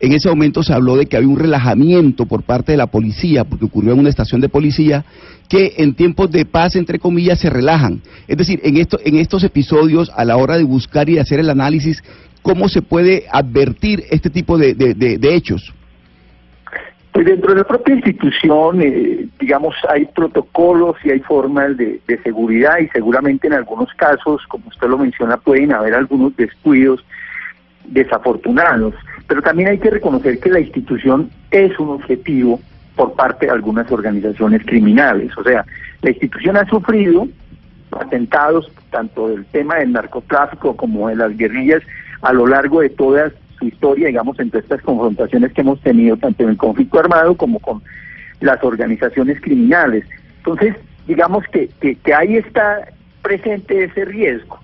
En 0.00 0.12
ese 0.12 0.28
momento 0.30 0.62
se 0.62 0.72
habló 0.72 0.96
de 0.96 1.06
que 1.06 1.16
había 1.16 1.28
un 1.28 1.38
relajamiento 1.38 2.24
por 2.26 2.42
parte 2.42 2.72
de 2.72 2.78
la 2.78 2.86
policía, 2.86 3.44
porque 3.44 3.66
ocurrió 3.66 3.92
en 3.92 3.98
una 4.00 4.08
estación 4.08 4.40
de 4.40 4.48
policía, 4.48 5.04
que 5.48 5.74
en 5.76 5.94
tiempos 5.94 6.30
de 6.30 6.44
paz, 6.46 6.74
entre 6.74 6.98
comillas, 6.98 7.38
se 7.38 7.50
relajan. 7.50 8.00
Es 8.26 8.38
decir, 8.38 8.60
en, 8.64 8.78
esto, 8.78 8.98
en 9.04 9.16
estos 9.18 9.44
episodios, 9.44 10.10
a 10.16 10.24
la 10.24 10.36
hora 10.38 10.56
de 10.56 10.64
buscar 10.64 11.08
y 11.08 11.14
de 11.14 11.20
hacer 11.20 11.38
el 11.38 11.50
análisis, 11.50 12.02
¿cómo 12.42 12.68
se 12.68 12.80
puede 12.82 13.24
advertir 13.30 14.04
este 14.10 14.30
tipo 14.30 14.56
de- 14.56 14.74
de- 14.74 14.94
de- 14.94 15.18
de 15.18 15.34
hechos? 15.34 15.74
Pues 17.12 17.26
dentro 17.26 17.52
de 17.52 17.58
la 17.58 17.64
propia 17.64 17.96
institución, 17.96 18.80
eh, 18.82 19.26
digamos, 19.40 19.74
hay 19.88 20.06
protocolos 20.06 20.96
y 21.04 21.10
hay 21.10 21.20
formas 21.20 21.76
de, 21.76 22.00
de 22.06 22.22
seguridad 22.22 22.78
y 22.78 22.88
seguramente 22.88 23.48
en 23.48 23.54
algunos 23.54 23.92
casos, 23.94 24.46
como 24.46 24.68
usted 24.68 24.88
lo 24.88 24.98
menciona, 24.98 25.36
pueden 25.36 25.72
haber 25.72 25.94
algunos 25.94 26.36
descuidos 26.36 27.04
desafortunados. 27.86 28.94
Pero 29.26 29.42
también 29.42 29.70
hay 29.70 29.78
que 29.78 29.90
reconocer 29.90 30.38
que 30.38 30.50
la 30.50 30.60
institución 30.60 31.30
es 31.50 31.76
un 31.78 31.90
objetivo 31.90 32.60
por 32.96 33.14
parte 33.14 33.46
de 33.46 33.52
algunas 33.52 33.90
organizaciones 33.90 34.62
criminales. 34.64 35.36
O 35.36 35.42
sea, 35.42 35.64
la 36.02 36.10
institución 36.10 36.56
ha 36.56 36.66
sufrido 36.66 37.26
atentados 37.92 38.70
tanto 38.90 39.28
del 39.28 39.44
tema 39.46 39.76
del 39.76 39.92
narcotráfico 39.92 40.76
como 40.76 41.08
de 41.08 41.16
las 41.16 41.36
guerrillas 41.36 41.82
a 42.22 42.32
lo 42.32 42.46
largo 42.46 42.80
de 42.80 42.90
toda 42.90 43.32
su 43.60 43.66
historia, 43.66 44.08
digamos, 44.08 44.40
entre 44.40 44.60
estas 44.60 44.82
confrontaciones 44.82 45.52
que 45.52 45.60
hemos 45.60 45.80
tenido 45.80 46.16
tanto 46.16 46.42
en 46.42 46.50
el 46.50 46.56
conflicto 46.56 46.98
armado 46.98 47.36
como 47.36 47.60
con 47.60 47.82
las 48.40 48.62
organizaciones 48.64 49.40
criminales. 49.40 50.04
Entonces, 50.38 50.74
digamos 51.06 51.44
que, 51.52 51.68
que, 51.80 51.94
que 51.94 52.14
ahí 52.14 52.36
está 52.36 52.88
presente 53.22 53.84
ese 53.84 54.04
riesgo 54.06 54.58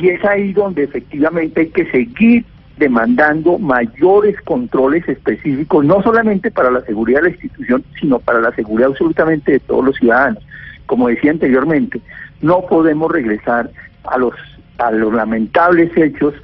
y 0.00 0.10
es 0.10 0.24
ahí 0.24 0.52
donde 0.52 0.84
efectivamente 0.84 1.62
hay 1.62 1.68
que 1.68 1.90
seguir 1.90 2.44
demandando 2.76 3.58
mayores 3.58 4.40
controles 4.42 5.08
específicos, 5.08 5.84
no 5.84 6.00
solamente 6.02 6.50
para 6.50 6.70
la 6.70 6.80
seguridad 6.82 7.18
de 7.22 7.30
la 7.30 7.34
institución, 7.34 7.84
sino 8.00 8.20
para 8.20 8.40
la 8.40 8.54
seguridad 8.54 8.90
absolutamente 8.90 9.52
de 9.52 9.60
todos 9.60 9.84
los 9.84 9.96
ciudadanos. 9.96 10.44
Como 10.86 11.08
decía 11.08 11.32
anteriormente, 11.32 12.00
no 12.40 12.64
podemos 12.66 13.10
regresar 13.10 13.70
a 14.04 14.18
los, 14.18 14.34
a 14.78 14.92
los 14.92 15.12
lamentables 15.12 15.90
hechos 15.96 16.34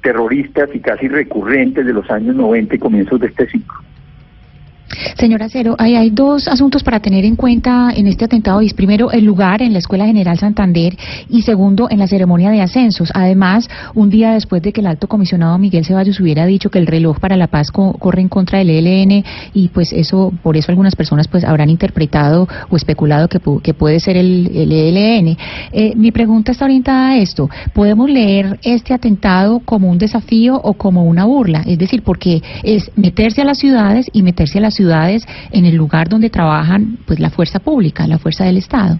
terroristas 0.00 0.70
y 0.74 0.80
casi 0.80 1.08
recurrentes 1.08 1.86
de 1.86 1.92
los 1.92 2.10
años 2.10 2.36
90 2.36 2.74
y 2.74 2.78
comienzos 2.78 3.20
de 3.20 3.28
este 3.28 3.48
siglo. 3.48 3.74
Señora 5.16 5.48
Cero, 5.48 5.76
hay, 5.78 6.10
dos 6.10 6.48
asuntos 6.48 6.82
para 6.82 6.98
tener 7.00 7.24
en 7.24 7.36
cuenta 7.36 7.90
en 7.94 8.06
este 8.08 8.24
atentado. 8.24 8.60
Es 8.60 8.74
primero 8.74 9.12
el 9.12 9.24
lugar 9.24 9.62
en 9.62 9.72
la 9.72 9.78
Escuela 9.78 10.04
General 10.06 10.36
Santander 10.38 10.96
y 11.28 11.42
segundo 11.42 11.88
en 11.90 11.98
la 12.00 12.08
ceremonia 12.08 12.50
de 12.50 12.60
ascensos. 12.60 13.10
Además, 13.14 13.68
un 13.94 14.10
día 14.10 14.32
después 14.32 14.62
de 14.62 14.72
que 14.72 14.80
el 14.80 14.88
alto 14.88 15.06
comisionado 15.06 15.56
Miguel 15.58 15.84
Ceballos 15.84 16.18
hubiera 16.18 16.44
dicho 16.46 16.70
que 16.70 16.78
el 16.80 16.86
reloj 16.88 17.20
para 17.20 17.36
la 17.36 17.46
paz 17.46 17.70
co- 17.70 17.92
corre 17.94 18.20
en 18.22 18.28
contra 18.28 18.58
del 18.58 18.70
ELN 18.70 19.24
y 19.54 19.68
pues 19.68 19.92
eso, 19.92 20.32
por 20.42 20.56
eso 20.56 20.72
algunas 20.72 20.96
personas 20.96 21.28
pues 21.28 21.44
habrán 21.44 21.70
interpretado 21.70 22.48
o 22.68 22.76
especulado 22.76 23.28
que, 23.28 23.38
que 23.62 23.74
puede 23.74 24.00
ser 24.00 24.16
el, 24.16 24.50
el 24.52 24.72
ELN. 24.72 25.36
Eh, 25.72 25.92
mi 25.94 26.10
pregunta 26.10 26.50
está 26.50 26.64
orientada 26.64 27.10
a 27.10 27.18
esto. 27.18 27.48
¿Podemos 27.74 28.10
leer 28.10 28.58
este 28.62 28.92
atentado 28.92 29.60
como 29.60 29.88
un 29.88 29.98
desafío 29.98 30.56
o 30.60 30.74
como 30.74 31.04
una 31.04 31.24
burla? 31.26 31.62
Es 31.64 31.78
decir, 31.78 32.02
porque 32.02 32.42
es 32.64 32.90
meterse 32.96 33.42
a 33.42 33.44
las 33.44 33.58
ciudades 33.58 34.06
y 34.12 34.22
meterse 34.22 34.58
a 34.58 34.62
las 34.62 34.74
ciudades 34.74 34.79
en 34.80 35.64
el 35.66 35.76
lugar 35.76 36.08
donde 36.08 36.30
trabajan 36.30 36.98
pues 37.06 37.20
la 37.20 37.30
fuerza 37.30 37.58
pública, 37.58 38.06
la 38.06 38.18
fuerza 38.18 38.44
del 38.44 38.56
Estado. 38.56 38.98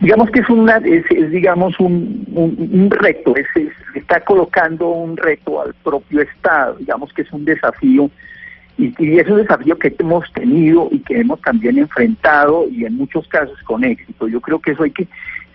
digamos 0.00 0.30
que 0.30 0.40
es 0.40 0.48
una 0.48 0.76
es, 0.78 1.04
digamos 1.30 1.78
un, 1.78 2.24
un, 2.32 2.56
un 2.58 2.90
reto 2.90 3.36
es, 3.36 3.46
es, 3.54 3.72
está 3.94 4.20
colocando 4.20 4.88
un 4.88 5.16
reto 5.16 5.60
al 5.60 5.74
propio 5.84 6.22
estado 6.22 6.76
digamos 6.78 7.12
que 7.12 7.22
es 7.22 7.32
un 7.32 7.44
desafío 7.44 8.10
y, 8.78 8.94
y, 8.98 9.18
es 9.18 9.28
un 9.28 9.38
desafío 9.38 9.78
que 9.78 9.94
hemos 9.98 10.24
tenido 10.32 10.88
y 10.90 11.00
que 11.00 11.20
hemos 11.20 11.40
también 11.42 11.78
enfrentado 11.78 12.66
y 12.70 12.86
en 12.86 12.96
muchos 12.96 13.28
casos 13.28 13.58
con 13.64 13.84
éxito 13.84 14.26
yo 14.26 14.40
creo 14.40 14.58
que 14.58 14.72
eso 14.72 14.82
hay 14.84 14.90
que 14.90 15.06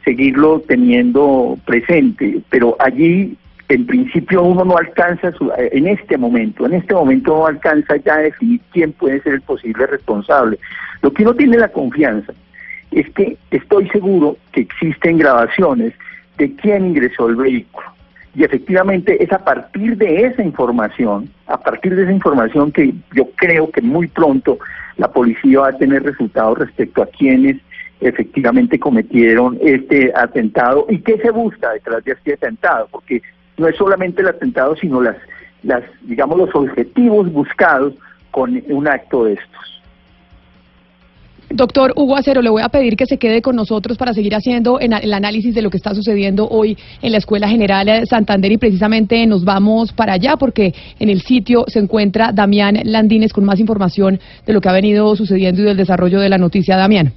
seguirlo 0.04 0.62
teniendo 0.68 1.58
presente 1.66 2.40
pero 2.50 2.76
allí 2.80 3.36
en 3.70 3.86
principio 3.86 4.44
uno 4.44 4.64
no 4.64 4.78
alcanza 4.78 5.32
su, 5.32 5.52
en 5.58 5.88
este 5.88 6.18
momento 6.18 6.66
en 6.66 6.74
este 6.74 6.94
momento 6.94 7.36
no 7.36 7.48
alcanza 7.48 7.96
ya 7.98 8.16
a 8.16 8.20
definir 8.20 8.62
quién 8.72 8.92
puede 8.94 9.22
ser 9.22 9.34
el 9.34 9.42
posible 9.42 9.88
responsable 9.88 10.60
lo 11.02 11.12
que 11.12 11.24
uno 11.24 11.34
tiene 11.34 11.58
la 11.58 11.70
confianza 11.70 12.34
es 12.92 13.10
que 13.12 13.38
estoy 13.52 13.90
seguro 13.90 14.38
que 14.52 14.62
existen 14.62 15.18
grabaciones 15.18 15.94
de 16.38 16.56
quién 16.56 16.86
ingresó 16.86 17.28
el 17.28 17.36
vehículo. 17.36 17.88
Y 18.36 18.44
efectivamente 18.44 19.22
es 19.24 19.32
a 19.32 19.44
partir 19.44 19.98
de 19.98 20.26
esa 20.26 20.44
información, 20.44 21.30
a 21.48 21.58
partir 21.60 21.96
de 21.96 22.04
esa 22.04 22.12
información 22.12 22.72
que 22.72 22.94
yo 23.14 23.30
creo 23.36 23.70
que 23.72 23.82
muy 23.82 24.08
pronto 24.08 24.60
la 24.98 25.10
policía 25.10 25.62
va 25.62 25.70
a 25.70 25.78
tener 25.78 26.04
resultados 26.04 26.58
respecto 26.58 27.02
a 27.02 27.08
quienes 27.08 27.58
efectivamente 28.02 28.78
cometieron 28.78 29.58
este 29.62 30.12
atentado 30.14 30.86
y 30.90 31.00
qué 31.00 31.18
se 31.18 31.32
busca 31.32 31.72
detrás 31.72 32.04
de 32.04 32.12
este 32.12 32.34
atentado, 32.34 32.88
porque 32.92 33.22
no 33.58 33.68
es 33.68 33.76
solamente 33.76 34.22
el 34.22 34.28
atentado, 34.28 34.76
sino 34.76 35.02
las, 35.02 35.18
las 35.64 35.84
digamos, 36.02 36.38
los 36.38 36.56
objetivos 36.56 37.32
buscados 37.32 37.94
con 38.32 38.62
un 38.70 38.88
acto 38.88 39.26
de 39.26 39.34
estos. 39.34 39.76
Doctor 41.50 41.94
Hugo 41.96 42.18
Acero, 42.18 42.42
le 42.42 42.50
voy 42.50 42.64
a 42.64 42.70
pedir 42.70 42.98
que 42.98 43.06
se 43.06 43.18
quede 43.18 43.42
con 43.42 43.56
nosotros 43.56 43.98
para 43.98 44.14
seguir 44.14 44.36
haciendo 44.36 44.80
el 44.80 45.14
análisis 45.14 45.54
de 45.54 45.62
lo 45.62 45.70
que 45.70 45.78
está 45.78 45.94
sucediendo 45.94 46.48
hoy 46.50 46.78
en 47.02 47.12
la 47.12 47.20
Escuela 47.20 47.48
General 47.48 47.86
de 47.86 48.06
Santander 48.08 48.52
y 48.52 48.58
precisamente 48.58 49.26
nos 49.28 49.46
vamos 49.46 49.94
para 49.94 50.14
allá 50.14 50.38
porque 50.38 50.74
en 51.00 51.10
el 51.10 51.22
sitio 51.22 51.64
se 51.68 51.80
encuentra 51.80 52.32
Damián 52.34 52.80
Landines 52.84 53.32
con 53.32 53.46
más 53.46 53.60
información 53.60 54.20
de 54.46 54.54
lo 54.54 54.60
que 54.60 54.70
ha 54.70 54.74
venido 54.74 55.16
sucediendo 55.16 55.62
y 55.62 55.66
del 55.66 55.78
desarrollo 55.78 56.20
de 56.20 56.30
la 56.30 56.38
noticia. 56.38 56.76
Damián. 56.76 57.14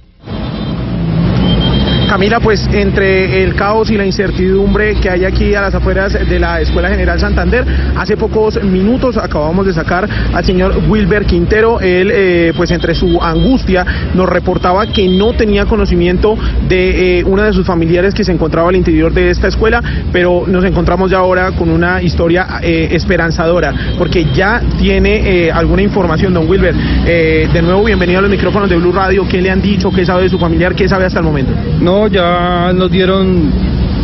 Camila, 2.09 2.39
pues 2.39 2.67
entre 2.73 3.43
el 3.43 3.53
caos 3.53 3.91
y 3.91 3.95
la 3.95 4.03
incertidumbre 4.03 4.95
que 4.95 5.11
hay 5.11 5.25
aquí 5.25 5.53
a 5.53 5.61
las 5.61 5.75
afueras 5.75 6.11
de 6.13 6.39
la 6.39 6.59
Escuela 6.59 6.89
General 6.89 7.19
Santander, 7.19 7.63
hace 7.95 8.17
pocos 8.17 8.63
minutos 8.63 9.15
acabamos 9.15 9.67
de 9.67 9.73
sacar 9.73 10.09
al 10.33 10.43
señor 10.43 10.81
Wilber 10.89 11.27
Quintero. 11.27 11.79
Él, 11.79 12.09
eh, 12.11 12.51
pues 12.57 12.71
entre 12.71 12.95
su 12.95 13.21
angustia, 13.21 13.85
nos 14.15 14.27
reportaba 14.27 14.87
que 14.87 15.07
no 15.07 15.33
tenía 15.33 15.65
conocimiento 15.65 16.35
de 16.67 17.19
eh, 17.19 17.23
una 17.25 17.45
de 17.45 17.53
sus 17.53 17.67
familiares 17.67 18.15
que 18.15 18.23
se 18.23 18.31
encontraba 18.31 18.69
al 18.69 18.75
interior 18.75 19.13
de 19.13 19.29
esta 19.29 19.47
escuela, 19.47 19.79
pero 20.11 20.45
nos 20.47 20.65
encontramos 20.65 21.11
ya 21.11 21.19
ahora 21.19 21.51
con 21.51 21.69
una 21.69 22.01
historia 22.01 22.59
eh, 22.63 22.87
esperanzadora, 22.91 23.71
porque 23.99 24.25
ya 24.33 24.63
tiene 24.79 25.51
alguna 25.51 25.83
información, 25.83 26.33
don 26.33 26.49
Wilber. 26.49 26.73
de 26.73 27.61
nuevo, 27.61 27.83
bienvenido 27.83 28.17
a 28.17 28.23
los 28.23 28.31
micrófonos 28.31 28.67
de 28.67 28.77
Blue 28.77 28.91
Radio. 28.91 29.27
¿Qué 29.29 29.39
le 29.43 29.51
han 29.51 29.61
dicho? 29.61 29.91
¿Qué 29.91 30.03
sabe 30.03 30.23
de 30.23 30.29
su 30.29 30.39
familiar? 30.39 30.73
¿Qué 30.73 30.89
sabe 30.89 31.05
hasta 31.05 31.19
el 31.19 31.25
momento? 31.25 31.53
No, 31.79 31.98
ya 32.07 32.71
nos 32.73 32.89
dieron, 32.91 33.51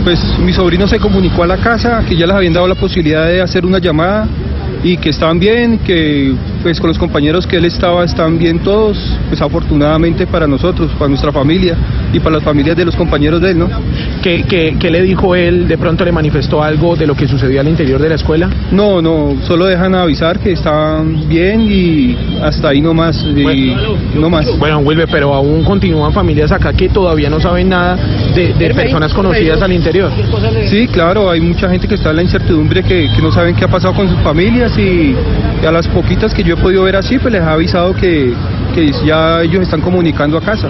pues 0.04 0.20
mi 0.40 0.54
sobrino 0.54 0.88
se 0.88 1.00
comunicó 1.00 1.44
a 1.44 1.48
la 1.48 1.58
casa, 1.58 2.04
que 2.08 2.16
ya 2.16 2.26
les 2.26 2.36
habían 2.36 2.54
dado 2.54 2.68
la 2.68 2.76
posibilidad 2.76 3.28
de 3.28 3.42
hacer 3.42 3.66
una 3.66 3.80
llamada 3.80 4.28
y 4.86 4.98
que 4.98 5.10
estaban 5.10 5.40
bien, 5.40 5.80
que 5.80 6.32
pues 6.62 6.80
con 6.80 6.90
los 6.90 7.00
compañeros 7.00 7.48
que 7.48 7.58
él 7.58 7.66
estaba 7.66 8.06
están 8.06 8.38
bien 8.38 8.60
todos, 8.60 8.96
pues 9.28 9.42
afortunadamente 9.42 10.28
para 10.28 10.46
nosotros, 10.46 10.92
para 10.92 11.10
nuestra 11.10 11.32
familia 11.32 11.76
y 12.14 12.20
para 12.20 12.36
las 12.36 12.44
familias 12.44 12.78
de 12.78 12.86
los 12.86 12.96
compañeros 12.96 13.42
de 13.42 13.50
él, 13.50 13.58
¿no? 13.58 13.68
¿Qué, 14.22 14.44
qué, 14.48 14.78
qué 14.80 14.92
le 14.92 15.02
dijo 15.02 15.34
él? 15.36 15.68
¿De 15.68 15.80
pronto 15.80 16.06
le 16.06 16.12
manifestó 16.12 16.62
algo 16.62 16.96
de 16.96 17.08
lo 17.08 17.16
que 17.16 17.28
sucedió 17.28 17.62
al 17.62 17.68
interior 17.68 18.00
de 18.00 18.10
la 18.10 18.16
escuela? 18.16 18.48
No, 18.72 19.02
no, 19.02 19.38
solo 19.42 19.66
dejan 19.66 19.96
avisar 19.96 20.38
que 20.38 20.52
estaban 20.52 21.28
bien 21.28 21.62
y 21.68 22.16
hasta 22.44 22.70
ahí 22.70 22.80
no 22.80 22.94
más, 22.94 23.26
y 23.36 23.42
bueno, 23.42 23.98
no 24.14 24.30
más. 24.30 24.56
Bueno, 24.60 24.84
vuelve, 24.84 25.08
pero 25.08 25.34
aún 25.34 25.64
continúan 25.64 26.14
familias 26.14 26.52
acá 26.52 26.74
que 26.74 26.90
todavía 26.90 27.28
no 27.32 27.40
saben 27.40 27.70
nada 27.70 27.98
de, 28.36 28.54
de 28.54 28.74
personas 28.76 29.12
conocidas 29.16 29.60
al 29.64 29.74
interior. 29.74 30.12
Sí, 30.68 30.88
claro, 30.90 31.32
hay 31.32 31.42
mucha 31.42 31.72
gente 31.72 31.88
que 31.88 31.96
está 31.96 32.12
en 32.12 32.18
la 32.18 32.22
incertidumbre 32.22 32.84
que, 32.84 33.10
que 33.16 33.22
no 33.24 33.32
saben 33.32 33.56
qué 33.56 33.66
ha 33.66 33.68
pasado 33.68 33.96
con 33.96 34.08
sus 34.08 34.20
familias 34.20 34.75
y, 34.78 35.16
a 35.66 35.72
las 35.72 35.88
poquitas 35.88 36.34
que 36.34 36.44
yo 36.44 36.56
he 36.56 36.58
podido 36.58 36.84
ver 36.84 36.96
así, 36.96 37.18
pues 37.18 37.34
les 37.34 37.42
ha 37.42 37.54
avisado 37.54 37.94
que, 37.94 38.34
que 38.76 38.92
ya 39.06 39.42
ellos 39.42 39.62
están 39.62 39.80
comunicando 39.80 40.38
a 40.38 40.42
casa. 40.42 40.68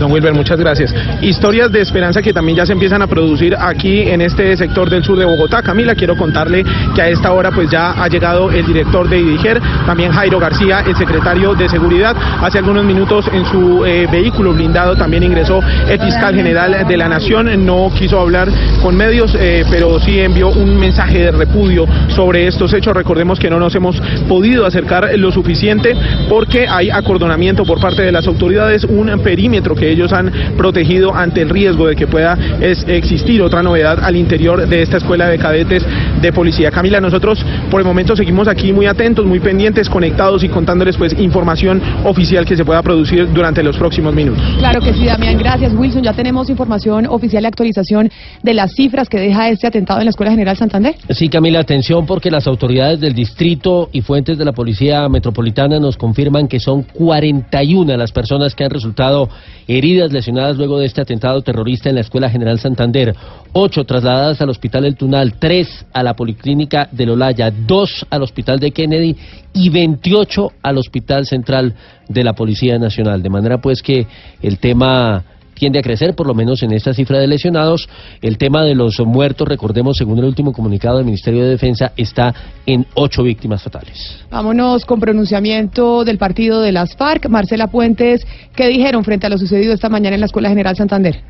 Don 0.00 0.10
Wilber, 0.10 0.32
muchas 0.32 0.58
gracias. 0.58 0.92
Historias 1.20 1.70
de 1.70 1.80
esperanza 1.80 2.22
que 2.22 2.32
también 2.32 2.56
ya 2.56 2.66
se 2.66 2.72
empiezan 2.72 3.02
a 3.02 3.06
producir 3.06 3.54
aquí 3.56 4.00
en 4.00 4.22
este 4.22 4.56
sector 4.56 4.88
del 4.90 5.04
sur 5.04 5.18
de 5.18 5.24
Bogotá. 5.24 5.62
Camila, 5.62 5.94
quiero 5.94 6.16
contarle 6.16 6.64
que 6.94 7.02
a 7.02 7.08
esta 7.08 7.32
hora 7.32 7.50
pues 7.50 7.70
ya 7.70 8.02
ha 8.02 8.08
llegado 8.08 8.50
el 8.50 8.66
director 8.66 9.08
de 9.08 9.20
IDIGER, 9.20 9.60
también 9.86 10.10
Jairo 10.10 10.40
García, 10.40 10.82
el 10.86 10.96
secretario 10.96 11.54
de 11.54 11.68
Seguridad. 11.68 12.16
Hace 12.42 12.58
algunos 12.58 12.84
minutos 12.84 13.28
en 13.32 13.44
su 13.44 13.84
eh, 13.84 14.08
vehículo 14.10 14.52
blindado 14.54 14.96
también 14.96 15.22
ingresó 15.22 15.60
el 15.88 16.00
fiscal 16.00 16.34
general 16.34 16.86
de 16.88 16.96
la 16.96 17.08
Nación. 17.08 17.64
No 17.64 17.90
quiso 17.96 18.18
hablar 18.18 18.48
con 18.82 18.96
medios, 18.96 19.36
eh, 19.38 19.64
pero 19.70 20.00
sí 20.00 20.18
envió 20.18 20.48
un 20.48 20.76
mensaje 20.76 21.18
de 21.18 21.30
repudio 21.30 21.86
sobre 22.08 22.46
estos 22.46 22.72
hechos. 22.72 22.94
Recordemos 22.94 23.38
que 23.38 23.50
no 23.50 23.58
nos 23.60 23.74
hemos 23.74 24.00
podido 24.28 24.66
acercar 24.66 25.10
lo 25.18 25.30
suficiente 25.30 25.94
porque 26.28 26.66
hay 26.66 26.90
acordonamiento 26.90 27.33
por 27.66 27.80
parte 27.80 28.02
de 28.02 28.12
las 28.12 28.26
autoridades, 28.28 28.84
un 28.84 29.10
perímetro 29.20 29.74
que 29.74 29.90
ellos 29.90 30.12
han 30.12 30.30
protegido 30.56 31.12
ante 31.14 31.42
el 31.42 31.50
riesgo 31.50 31.88
de 31.88 31.96
que 31.96 32.06
pueda 32.06 32.38
es, 32.60 32.84
existir 32.86 33.42
otra 33.42 33.62
novedad 33.62 33.98
al 34.02 34.14
interior 34.14 34.68
de 34.68 34.82
esta 34.82 34.98
escuela 34.98 35.28
de 35.28 35.36
cadetes 35.36 35.84
de 36.22 36.32
policía. 36.32 36.70
Camila, 36.70 37.00
nosotros 37.00 37.44
por 37.70 37.80
el 37.80 37.86
momento 37.86 38.14
seguimos 38.14 38.46
aquí 38.46 38.72
muy 38.72 38.86
atentos, 38.86 39.26
muy 39.26 39.40
pendientes, 39.40 39.88
conectados 39.88 40.44
y 40.44 40.48
contándoles 40.48 40.96
pues 40.96 41.12
información 41.18 41.82
oficial 42.04 42.44
que 42.44 42.56
se 42.56 42.64
pueda 42.64 42.80
producir 42.82 43.28
durante 43.32 43.62
los 43.62 43.76
próximos 43.76 44.14
minutos. 44.14 44.42
Claro 44.58 44.80
que 44.80 44.94
sí, 44.94 45.06
Damián, 45.06 45.36
gracias 45.36 45.74
Wilson. 45.74 46.04
Ya 46.04 46.12
tenemos 46.12 46.48
información 46.50 47.06
oficial 47.06 47.42
y 47.42 47.46
actualización 47.46 48.10
de 48.42 48.54
las 48.54 48.72
cifras 48.74 49.08
que 49.08 49.18
deja 49.18 49.48
este 49.48 49.66
atentado 49.66 49.98
en 49.98 50.06
la 50.06 50.10
Escuela 50.10 50.30
General 50.30 50.56
Santander. 50.56 50.94
Sí, 51.10 51.28
Camila, 51.28 51.58
atención 51.60 52.06
porque 52.06 52.30
las 52.30 52.46
autoridades 52.46 53.00
del 53.00 53.14
distrito 53.14 53.88
y 53.92 54.02
fuentes 54.02 54.38
de 54.38 54.44
la 54.44 54.52
Policía 54.52 55.08
Metropolitana 55.08 55.80
nos 55.80 55.96
confirman 55.96 56.48
que 56.48 56.60
son 56.60 56.84
41 57.24 57.96
las 57.96 58.12
personas 58.12 58.54
que 58.54 58.64
han 58.64 58.70
resultado 58.70 59.30
heridas, 59.66 60.12
lesionadas 60.12 60.56
luego 60.56 60.78
de 60.78 60.86
este 60.86 61.00
atentado 61.00 61.40
terrorista 61.40 61.88
en 61.88 61.94
la 61.94 62.02
Escuela 62.02 62.28
General 62.28 62.58
Santander. 62.58 63.14
Ocho 63.52 63.84
trasladadas 63.84 64.40
al 64.42 64.50
Hospital 64.50 64.84
El 64.84 64.96
Tunal, 64.96 65.34
tres 65.38 65.86
a 65.92 66.02
la 66.02 66.14
Policlínica 66.14 66.88
de 66.92 67.06
Lolaya, 67.06 67.50
dos 67.50 68.06
al 68.10 68.22
Hospital 68.22 68.58
de 68.58 68.72
Kennedy 68.72 69.16
y 69.54 69.70
28 69.70 70.52
al 70.62 70.78
Hospital 70.78 71.24
Central 71.24 71.74
de 72.08 72.24
la 72.24 72.34
Policía 72.34 72.78
Nacional. 72.78 73.22
De 73.22 73.30
manera 73.30 73.58
pues 73.58 73.80
que 73.80 74.06
el 74.42 74.58
tema 74.58 75.24
tiende 75.54 75.78
a 75.78 75.82
crecer, 75.82 76.14
por 76.14 76.26
lo 76.26 76.34
menos 76.34 76.62
en 76.62 76.72
esta 76.72 76.92
cifra 76.94 77.18
de 77.18 77.26
lesionados. 77.26 77.88
El 78.20 78.38
tema 78.38 78.62
de 78.62 78.74
los 78.74 79.00
muertos, 79.00 79.48
recordemos, 79.48 79.96
según 79.96 80.18
el 80.18 80.24
último 80.24 80.52
comunicado 80.52 80.96
del 80.96 81.06
Ministerio 81.06 81.44
de 81.44 81.50
Defensa, 81.50 81.92
está 81.96 82.34
en 82.66 82.86
ocho 82.94 83.22
víctimas 83.22 83.62
fatales. 83.62 84.24
Vámonos 84.30 84.84
con 84.84 85.00
pronunciamiento 85.00 86.04
del 86.04 86.18
partido 86.18 86.60
de 86.60 86.72
las 86.72 86.96
FARC. 86.96 87.28
Marcela 87.28 87.68
Puentes, 87.68 88.26
¿qué 88.54 88.68
dijeron 88.68 89.04
frente 89.04 89.26
a 89.26 89.30
lo 89.30 89.38
sucedido 89.38 89.72
esta 89.72 89.88
mañana 89.88 90.14
en 90.14 90.20
la 90.20 90.26
Escuela 90.26 90.48
General 90.48 90.76
Santander? 90.76 91.22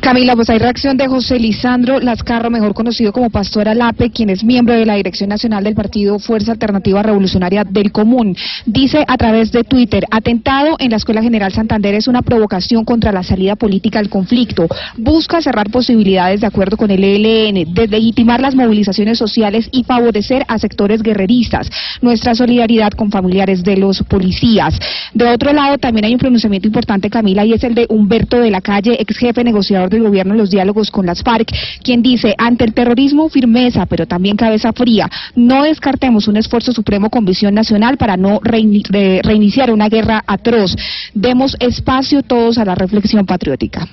Camila, 0.00 0.36
pues 0.36 0.48
hay 0.50 0.58
reacción 0.58 0.96
de 0.96 1.08
José 1.08 1.38
Lisandro 1.38 1.98
Lascarro, 1.98 2.50
mejor 2.50 2.74
conocido 2.74 3.12
como 3.12 3.30
Pastor 3.30 3.68
Alape, 3.68 4.10
quien 4.10 4.30
es 4.30 4.44
miembro 4.44 4.74
de 4.74 4.86
la 4.86 4.94
Dirección 4.94 5.30
Nacional 5.30 5.64
del 5.64 5.74
Partido 5.74 6.18
Fuerza 6.18 6.52
Alternativa 6.52 7.02
Revolucionaria 7.02 7.64
del 7.64 7.90
Común. 7.90 8.36
Dice 8.66 9.04
a 9.06 9.16
través 9.16 9.50
de 9.52 9.64
Twitter, 9.64 10.04
atentado 10.10 10.76
en 10.78 10.90
la 10.90 10.96
Escuela 10.96 11.22
General 11.22 11.52
Santander 11.52 11.94
es 11.94 12.06
una 12.06 12.22
provocación 12.22 12.84
contra 12.84 13.10
la 13.10 13.22
salida 13.22 13.56
política 13.56 13.98
al 13.98 14.08
conflicto. 14.08 14.68
Busca 14.96 15.40
cerrar 15.40 15.70
posibilidades 15.70 16.40
de 16.40 16.46
acuerdo 16.46 16.76
con 16.76 16.90
el 16.90 17.02
ELN, 17.02 17.74
deslegitimar 17.74 18.40
las 18.40 18.54
movilizaciones 18.54 19.18
sociales 19.18 19.68
y 19.72 19.82
favorecer 19.84 20.44
a 20.48 20.58
sectores 20.58 21.02
guerreristas. 21.02 21.68
Nuestra 22.00 22.34
solidaridad 22.34 22.92
con 22.92 23.10
familiares 23.10 23.64
de 23.64 23.76
los 23.76 24.02
policías. 24.04 24.78
De 25.12 25.26
otro 25.26 25.52
lado, 25.52 25.78
también 25.78 26.04
hay 26.04 26.12
un 26.12 26.20
pronunciamiento 26.20 26.68
importante, 26.68 27.10
Camila, 27.10 27.44
y 27.44 27.52
es 27.52 27.64
el 27.64 27.74
de 27.74 27.86
Humberto 27.88 28.38
de 28.38 28.50
la 28.50 28.60
Calle, 28.60 28.96
ex 29.00 29.16
jefe 29.16 29.42
negociador 29.42 29.55
del 29.60 30.02
gobierno 30.02 30.34
en 30.34 30.38
los 30.38 30.50
diálogos 30.50 30.90
con 30.90 31.06
las 31.06 31.22
FARC, 31.22 31.50
quien 31.82 32.02
dice, 32.02 32.34
ante 32.38 32.64
el 32.64 32.74
terrorismo, 32.74 33.28
firmeza, 33.28 33.86
pero 33.86 34.06
también 34.06 34.36
cabeza 34.36 34.72
fría. 34.72 35.08
No 35.34 35.64
descartemos 35.64 36.28
un 36.28 36.36
esfuerzo 36.36 36.72
supremo 36.72 37.10
con 37.10 37.24
visión 37.24 37.54
nacional 37.54 37.96
para 37.96 38.16
no 38.16 38.40
reiniciar 38.42 39.72
una 39.72 39.88
guerra 39.88 40.22
atroz. 40.26 40.76
Demos 41.14 41.56
espacio 41.60 42.22
todos 42.22 42.58
a 42.58 42.64
la 42.64 42.74
reflexión 42.74 43.24
patriótica. 43.26 43.88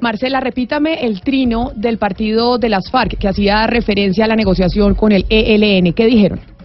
Marcela, 0.00 0.40
repítame 0.40 1.06
el 1.06 1.20
trino 1.20 1.72
del 1.74 1.98
partido 1.98 2.58
de 2.58 2.68
las 2.68 2.90
FARC 2.90 3.16
que 3.18 3.28
hacía 3.28 3.66
referencia 3.66 4.26
a 4.26 4.28
la 4.28 4.36
negociación 4.36 4.94
con 4.94 5.12
el 5.12 5.24
ELN. 5.30 5.92
¿Qué 5.94 6.06
dijeron? 6.06 6.55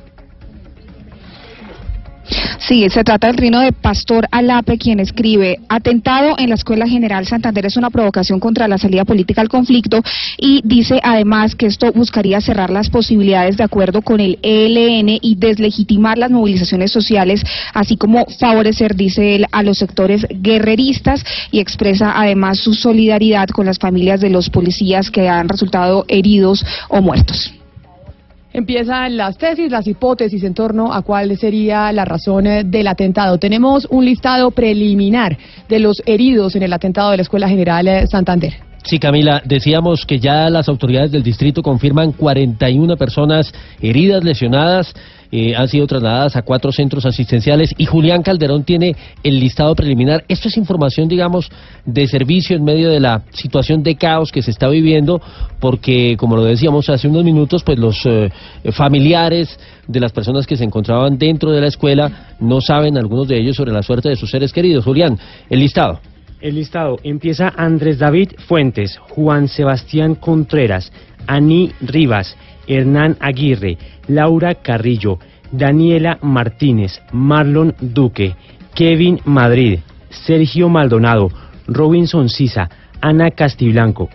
Sí, 2.59 2.87
se 2.89 3.03
trata 3.03 3.27
del 3.27 3.35
trino 3.35 3.59
de 3.59 3.73
Pastor 3.73 4.27
Alape, 4.31 4.77
quien 4.77 4.99
escribe, 4.99 5.59
atentado 5.67 6.35
en 6.37 6.49
la 6.49 6.55
Escuela 6.55 6.87
General 6.87 7.25
Santander 7.27 7.65
es 7.65 7.75
una 7.75 7.89
provocación 7.89 8.39
contra 8.39 8.67
la 8.67 8.77
salida 8.77 9.03
política 9.03 9.41
al 9.41 9.49
conflicto 9.49 10.01
y 10.37 10.61
dice 10.63 10.99
además 11.03 11.55
que 11.55 11.65
esto 11.65 11.91
buscaría 11.91 12.39
cerrar 12.39 12.69
las 12.69 12.89
posibilidades 12.89 13.57
de 13.57 13.63
acuerdo 13.63 14.01
con 14.01 14.19
el 14.19 14.39
ELN 14.41 15.19
y 15.21 15.35
deslegitimar 15.35 16.17
las 16.17 16.31
movilizaciones 16.31 16.91
sociales, 16.91 17.43
así 17.73 17.97
como 17.97 18.25
favorecer, 18.39 18.95
dice 18.95 19.35
él, 19.35 19.45
a 19.51 19.63
los 19.63 19.77
sectores 19.77 20.25
guerreristas 20.29 21.23
y 21.51 21.59
expresa 21.59 22.13
además 22.15 22.59
su 22.59 22.73
solidaridad 22.73 23.47
con 23.49 23.65
las 23.65 23.79
familias 23.79 24.21
de 24.21 24.29
los 24.29 24.49
policías 24.49 25.11
que 25.11 25.27
han 25.27 25.49
resultado 25.49 26.05
heridos 26.07 26.65
o 26.89 27.01
muertos. 27.01 27.53
Empiezan 28.53 29.15
las 29.15 29.37
tesis, 29.37 29.71
las 29.71 29.87
hipótesis 29.87 30.43
en 30.43 30.53
torno 30.53 30.93
a 30.93 31.03
cuál 31.03 31.37
sería 31.37 31.91
la 31.93 32.03
razón 32.03 32.47
eh, 32.47 32.63
del 32.65 32.87
atentado. 32.87 33.37
Tenemos 33.37 33.87
un 33.89 34.03
listado 34.03 34.51
preliminar 34.51 35.37
de 35.69 35.79
los 35.79 36.01
heridos 36.05 36.55
en 36.55 36.63
el 36.63 36.73
atentado 36.73 37.11
de 37.11 37.17
la 37.17 37.23
Escuela 37.23 37.47
General 37.47 37.87
eh, 37.87 38.07
Santander. 38.07 38.53
Sí, 38.83 38.99
Camila, 38.99 39.41
decíamos 39.45 40.05
que 40.05 40.19
ya 40.19 40.49
las 40.49 40.67
autoridades 40.67 41.11
del 41.11 41.23
distrito 41.23 41.61
confirman 41.61 42.11
41 42.11 42.97
personas 42.97 43.53
heridas, 43.79 44.23
lesionadas, 44.23 44.93
eh, 45.31 45.55
han 45.55 45.67
sido 45.67 45.87
trasladadas 45.87 46.35
a 46.35 46.41
cuatro 46.41 46.71
centros 46.71 47.05
asistenciales 47.05 47.73
y 47.77 47.85
Julián 47.85 48.21
Calderón 48.21 48.63
tiene 48.63 48.95
el 49.23 49.39
listado 49.39 49.75
preliminar. 49.75 50.23
Esto 50.27 50.49
es 50.49 50.57
información, 50.57 51.07
digamos, 51.07 51.49
de 51.85 52.07
servicio 52.07 52.55
en 52.55 52.63
medio 52.63 52.89
de 52.89 52.99
la 52.99 53.23
situación 53.31 53.83
de 53.83 53.95
caos 53.95 54.31
que 54.31 54.41
se 54.41 54.51
está 54.51 54.67
viviendo, 54.67 55.21
porque, 55.59 56.15
como 56.17 56.35
lo 56.35 56.43
decíamos 56.43 56.89
hace 56.89 57.07
unos 57.07 57.23
minutos, 57.23 57.63
pues 57.63 57.79
los 57.79 58.05
eh, 58.05 58.29
familiares 58.71 59.57
de 59.87 59.99
las 59.99 60.11
personas 60.11 60.45
que 60.45 60.57
se 60.57 60.63
encontraban 60.63 61.17
dentro 61.17 61.51
de 61.51 61.61
la 61.61 61.67
escuela 61.67 62.35
no 62.39 62.61
saben, 62.61 62.97
algunos 62.97 63.27
de 63.27 63.39
ellos, 63.39 63.55
sobre 63.55 63.71
la 63.71 63.83
suerte 63.83 64.09
de 64.09 64.15
sus 64.15 64.29
seres 64.29 64.51
queridos. 64.51 64.85
Julián, 64.85 65.17
el 65.49 65.59
listado. 65.59 65.99
El 66.41 66.55
listado 66.55 66.97
empieza 67.03 67.53
Andrés 67.55 67.99
David 67.99 68.31
Fuentes, 68.47 68.97
Juan 68.97 69.47
Sebastián 69.47 70.15
Contreras, 70.15 70.91
Aní 71.27 71.71
Rivas, 71.81 72.35
Hernán 72.71 73.17
Aguirre, 73.19 73.77
Laura 74.07 74.55
Carrillo, 74.55 75.19
Daniela 75.51 76.17
Martínez, 76.21 77.01
Marlon 77.11 77.75
Duque, 77.81 78.35
Kevin 78.73 79.19
Madrid, 79.25 79.79
Sergio 80.09 80.69
Maldonado, 80.69 81.29
Robinson 81.67 82.29
Sisa, 82.29 82.69
Ana 83.01 83.31
Castiblanco, 83.31 84.09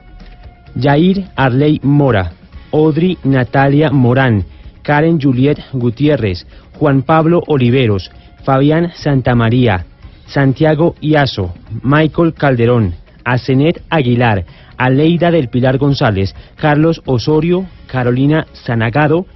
Jair 0.80 1.26
Arley 1.36 1.80
Mora, 1.82 2.32
Audrey 2.72 3.18
Natalia 3.24 3.90
Morán, 3.90 4.44
Karen 4.82 5.20
Juliet 5.20 5.58
Gutiérrez, 5.72 6.46
Juan 6.78 7.02
Pablo 7.02 7.42
Oliveros, 7.46 8.10
Fabián 8.44 8.92
Santamaría, 8.94 9.84
Santiago 10.26 10.94
Iaso, 11.00 11.54
Michael 11.82 12.32
Calderón, 12.34 12.94
Asenet 13.26 13.82
Aguilar, 13.90 14.44
Aleida 14.78 15.32
del 15.32 15.48
Pilar 15.48 15.78
González, 15.78 16.34
Carlos 16.54 17.02
Osorio, 17.06 17.66
Carolina 17.88 18.46
Sanagado, 18.52 19.26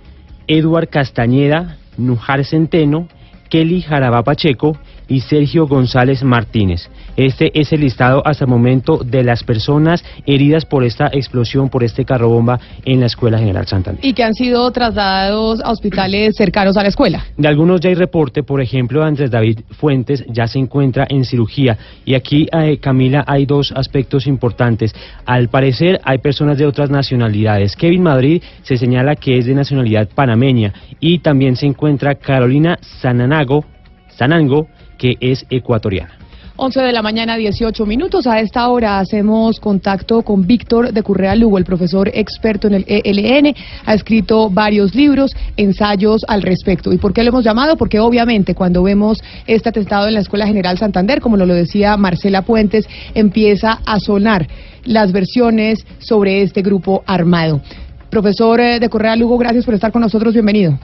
Eduard 0.47 0.89
Castañeda, 0.89 1.77
Nujar 1.99 2.45
Centeno, 2.45 3.09
Kelly 3.49 3.83
Jarabá 3.83 4.23
Pacheco 4.23 4.79
y 5.11 5.21
Sergio 5.21 5.67
González 5.67 6.25
Martínez. 6.25 6.89
Este 7.17 7.51
es 7.61 7.71
el 7.73 7.81
listado 7.81 8.23
hasta 8.25 8.45
el 8.45 8.51
momento 8.51 8.99
de 9.05 9.25
las 9.25 9.43
personas 9.43 10.03
heridas 10.25 10.65
por 10.65 10.85
esta 10.85 11.09
explosión, 11.13 11.69
por 11.69 11.85
este 11.85 12.05
carro 12.05 12.29
bomba 12.29 12.59
en 12.85 13.01
la 13.01 13.07
Escuela 13.07 13.39
General 13.39 13.67
Santander. 13.67 14.03
Y 14.03 14.15
que 14.15 14.23
han 14.23 14.35
sido 14.35 14.71
trasladados 14.71 15.61
a 15.63 15.71
hospitales 15.71 16.37
cercanos 16.37 16.77
a 16.77 16.83
la 16.83 16.89
escuela. 16.89 17.25
De 17.37 17.49
algunos 17.49 17.81
ya 17.81 17.89
hay 17.89 17.97
reporte, 17.97 18.43
por 18.43 18.63
ejemplo, 18.63 19.03
Andrés 19.03 19.31
David 19.31 19.61
Fuentes 19.73 20.25
ya 20.29 20.47
se 20.47 20.61
encuentra 20.61 21.07
en 21.11 21.25
cirugía. 21.25 21.77
Y 22.05 22.15
aquí, 22.15 22.47
eh, 22.53 22.79
Camila, 22.79 23.25
hay 23.27 23.47
dos 23.47 23.73
aspectos 23.73 24.29
importantes. 24.29 24.95
Al 25.27 25.49
parecer 25.49 26.01
hay 26.05 26.19
personas 26.19 26.57
de 26.57 26.67
otras 26.67 26.89
nacionalidades. 26.89 27.75
Kevin 27.75 28.05
Madrid 28.05 28.43
se 28.63 28.77
señala 28.77 29.17
que 29.17 29.39
es 29.39 29.47
de 29.47 29.55
nacionalidad 29.55 30.09
panameña 30.15 30.73
y 31.01 31.19
también 31.19 31.57
se 31.57 31.67
encuentra 31.67 32.15
Carolina 32.15 32.79
Sananago, 33.01 33.65
Sanango, 34.09 34.69
que 35.01 35.17
es 35.19 35.47
ecuatoriana. 35.49 36.13
11 36.57 36.83
de 36.83 36.93
la 36.93 37.01
mañana, 37.01 37.37
18 37.37 37.87
minutos. 37.87 38.27
A 38.27 38.39
esta 38.39 38.69
hora 38.69 38.99
hacemos 38.99 39.59
contacto 39.59 40.21
con 40.21 40.47
Víctor 40.47 40.93
de 40.93 41.03
Currea 41.03 41.35
Lugo, 41.35 41.57
el 41.57 41.65
profesor 41.65 42.11
experto 42.13 42.69
en 42.69 42.75
el 42.75 42.85
ELN. 42.87 43.55
Ha 43.87 43.95
escrito 43.95 44.51
varios 44.51 44.95
libros, 44.95 45.35
ensayos 45.57 46.21
al 46.29 46.43
respecto. 46.43 46.93
¿Y 46.93 46.99
por 46.99 47.15
qué 47.15 47.23
lo 47.23 47.31
hemos 47.31 47.45
llamado? 47.45 47.79
Porque 47.79 47.99
obviamente 47.99 48.55
cuando 48.55 48.83
vemos 48.83 49.23
este 49.47 49.71
atentado 49.71 50.07
en 50.07 50.13
la 50.13 50.21
Escuela 50.21 50.47
General 50.47 50.77
Santander, 50.77 51.23
como 51.23 51.39
nos 51.39 51.49
lo 51.49 51.55
decía 51.55 51.97
Marcela 51.97 52.43
Puentes, 52.43 52.87
empieza 53.15 53.81
a 53.87 53.99
sonar 53.99 54.47
las 54.85 55.13
versiones 55.13 55.87
sobre 55.99 56.43
este 56.43 56.61
grupo 56.61 57.03
armado. 57.07 57.63
Profesor 58.11 58.61
eh, 58.61 58.79
de 58.79 58.91
Correa 58.91 59.17
Lugo, 59.17 59.39
gracias 59.39 59.65
por 59.65 59.73
estar 59.73 59.93
con 59.93 60.03
nosotros. 60.03 60.35
Bienvenido. 60.35 60.79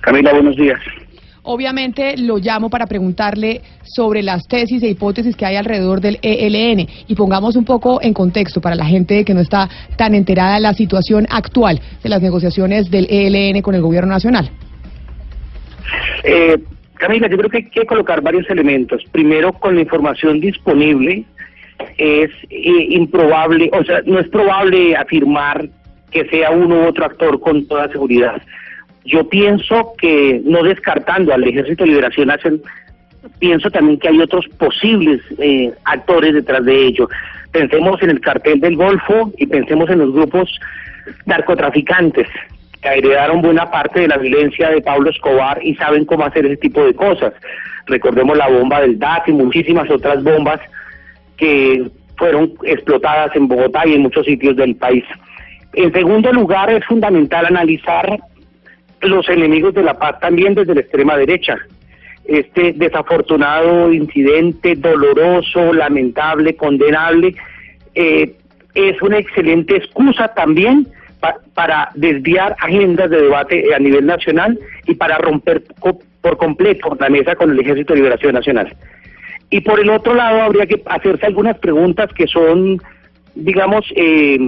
Camila, 0.00 0.32
buenos 0.32 0.56
días. 0.56 0.80
Obviamente 1.42 2.16
lo 2.18 2.38
llamo 2.38 2.68
para 2.68 2.86
preguntarle 2.86 3.62
sobre 3.82 4.22
las 4.22 4.46
tesis 4.46 4.82
e 4.82 4.88
hipótesis 4.88 5.36
que 5.36 5.46
hay 5.46 5.56
alrededor 5.56 6.00
del 6.00 6.18
ELN 6.22 6.86
y 7.08 7.14
pongamos 7.14 7.56
un 7.56 7.64
poco 7.64 8.00
en 8.02 8.12
contexto 8.12 8.60
para 8.60 8.74
la 8.74 8.84
gente 8.84 9.24
que 9.24 9.32
no 9.32 9.40
está 9.40 9.68
tan 9.96 10.14
enterada 10.14 10.54
de 10.54 10.60
la 10.60 10.74
situación 10.74 11.26
actual 11.30 11.80
de 12.02 12.08
las 12.08 12.20
negociaciones 12.20 12.90
del 12.90 13.06
ELN 13.08 13.62
con 13.62 13.74
el 13.74 13.80
gobierno 13.80 14.12
nacional. 14.12 14.50
Eh, 16.24 16.58
Camila, 16.94 17.28
yo 17.28 17.38
creo 17.38 17.48
que 17.48 17.56
hay 17.58 17.70
que 17.70 17.86
colocar 17.86 18.20
varios 18.20 18.48
elementos. 18.50 19.02
Primero, 19.10 19.54
con 19.54 19.74
la 19.74 19.80
información 19.80 20.38
disponible, 20.38 21.24
es 21.96 22.30
eh, 22.50 22.86
improbable, 22.90 23.70
o 23.72 23.82
sea, 23.84 24.02
no 24.04 24.18
es 24.18 24.28
probable 24.28 24.94
afirmar 24.94 25.68
que 26.10 26.26
sea 26.26 26.50
uno 26.50 26.82
u 26.82 26.88
otro 26.88 27.06
actor 27.06 27.40
con 27.40 27.66
toda 27.66 27.88
seguridad. 27.88 28.42
Yo 29.04 29.28
pienso 29.28 29.94
que, 29.98 30.40
no 30.44 30.62
descartando 30.62 31.32
al 31.32 31.44
Ejército 31.44 31.84
de 31.84 31.90
Liberación 31.90 32.28
Nacional, 32.28 32.62
pienso 33.38 33.70
también 33.70 33.98
que 33.98 34.08
hay 34.08 34.20
otros 34.20 34.46
posibles 34.58 35.20
eh, 35.38 35.72
actores 35.84 36.34
detrás 36.34 36.64
de 36.64 36.86
ello. 36.86 37.08
Pensemos 37.52 38.00
en 38.02 38.10
el 38.10 38.20
cartel 38.20 38.60
del 38.60 38.76
Golfo 38.76 39.32
y 39.36 39.46
pensemos 39.46 39.90
en 39.90 39.98
los 40.00 40.12
grupos 40.12 40.50
narcotraficantes 41.26 42.28
que 42.80 42.88
heredaron 42.88 43.42
buena 43.42 43.70
parte 43.70 44.00
de 44.00 44.08
la 44.08 44.16
violencia 44.16 44.70
de 44.70 44.80
Pablo 44.80 45.10
Escobar 45.10 45.60
y 45.62 45.74
saben 45.74 46.04
cómo 46.04 46.24
hacer 46.24 46.46
ese 46.46 46.56
tipo 46.56 46.84
de 46.84 46.94
cosas. 46.94 47.34
Recordemos 47.86 48.36
la 48.36 48.48
bomba 48.48 48.80
del 48.80 48.98
DAT 48.98 49.28
y 49.28 49.32
muchísimas 49.32 49.90
otras 49.90 50.22
bombas 50.22 50.60
que 51.36 51.90
fueron 52.16 52.52
explotadas 52.64 53.34
en 53.34 53.48
Bogotá 53.48 53.86
y 53.86 53.94
en 53.94 54.02
muchos 54.02 54.24
sitios 54.26 54.56
del 54.56 54.76
país. 54.76 55.04
En 55.72 55.92
segundo 55.92 56.32
lugar, 56.32 56.70
es 56.70 56.84
fundamental 56.84 57.46
analizar 57.46 58.18
los 59.02 59.28
enemigos 59.28 59.74
de 59.74 59.82
la 59.82 59.98
paz 59.98 60.20
también 60.20 60.54
desde 60.54 60.74
la 60.74 60.80
extrema 60.80 61.16
derecha. 61.16 61.56
Este 62.24 62.72
desafortunado 62.72 63.92
incidente, 63.92 64.76
doloroso, 64.76 65.72
lamentable, 65.72 66.54
condenable, 66.54 67.34
eh, 67.94 68.34
es 68.74 69.02
una 69.02 69.18
excelente 69.18 69.76
excusa 69.76 70.28
también 70.28 70.86
para 71.54 71.90
desviar 71.94 72.56
agendas 72.60 73.10
de 73.10 73.22
debate 73.22 73.74
a 73.74 73.78
nivel 73.78 74.06
nacional 74.06 74.58
y 74.86 74.94
para 74.94 75.18
romper 75.18 75.62
por 76.22 76.36
completo 76.36 76.96
la 76.98 77.10
mesa 77.10 77.34
con 77.34 77.50
el 77.50 77.60
Ejército 77.60 77.92
de 77.92 77.98
Liberación 77.98 78.34
Nacional. 78.34 78.74
Y 79.50 79.60
por 79.60 79.80
el 79.80 79.90
otro 79.90 80.14
lado, 80.14 80.42
habría 80.42 80.66
que 80.66 80.80
hacerse 80.86 81.26
algunas 81.26 81.58
preguntas 81.58 82.10
que 82.14 82.26
son, 82.26 82.80
digamos, 83.34 83.84
eh, 83.96 84.38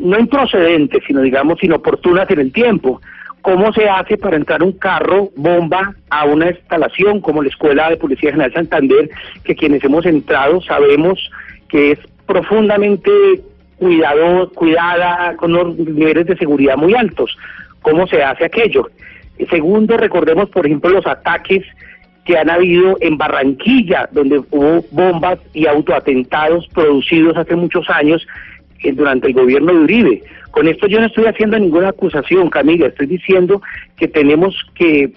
no 0.00 0.18
improcedentes, 0.18 1.02
sino, 1.06 1.22
digamos, 1.22 1.62
inoportunas 1.62 2.28
en 2.30 2.40
el 2.40 2.52
tiempo. 2.52 3.00
¿Cómo 3.42 3.72
se 3.72 3.88
hace 3.88 4.18
para 4.18 4.36
entrar 4.36 4.62
un 4.62 4.72
carro 4.72 5.30
bomba 5.34 5.94
a 6.10 6.24
una 6.26 6.50
instalación 6.50 7.20
como 7.20 7.42
la 7.42 7.48
Escuela 7.48 7.88
de 7.88 7.96
Policía 7.96 8.32
General 8.32 8.52
Santander, 8.52 9.10
que 9.44 9.54
quienes 9.54 9.82
hemos 9.82 10.04
entrado 10.04 10.60
sabemos 10.62 11.30
que 11.68 11.92
es 11.92 11.98
profundamente 12.26 13.10
cuidado, 13.76 14.50
cuidada, 14.50 15.36
con 15.36 15.54
unos 15.54 15.76
niveles 15.78 16.26
de 16.26 16.36
seguridad 16.36 16.76
muy 16.76 16.94
altos? 16.94 17.36
¿Cómo 17.80 18.06
se 18.06 18.22
hace 18.22 18.44
aquello? 18.44 18.90
Segundo, 19.48 19.96
recordemos, 19.96 20.50
por 20.50 20.66
ejemplo, 20.66 20.90
los 20.90 21.06
ataques 21.06 21.64
que 22.26 22.36
han 22.36 22.50
habido 22.50 22.98
en 23.00 23.16
Barranquilla, 23.16 24.08
donde 24.12 24.38
hubo 24.50 24.84
bombas 24.90 25.38
y 25.54 25.66
autoatentados 25.66 26.68
producidos 26.68 27.36
hace 27.38 27.56
muchos 27.56 27.88
años 27.88 28.26
durante 28.92 29.28
el 29.28 29.34
gobierno 29.34 29.72
de 29.72 29.78
Uribe. 29.80 30.22
Con 30.50 30.68
esto 30.68 30.86
yo 30.86 31.00
no 31.00 31.06
estoy 31.06 31.26
haciendo 31.26 31.58
ninguna 31.58 31.90
acusación, 31.90 32.50
Camila, 32.50 32.86
estoy 32.86 33.06
diciendo 33.06 33.62
que 33.96 34.08
tenemos 34.08 34.54
que 34.74 35.12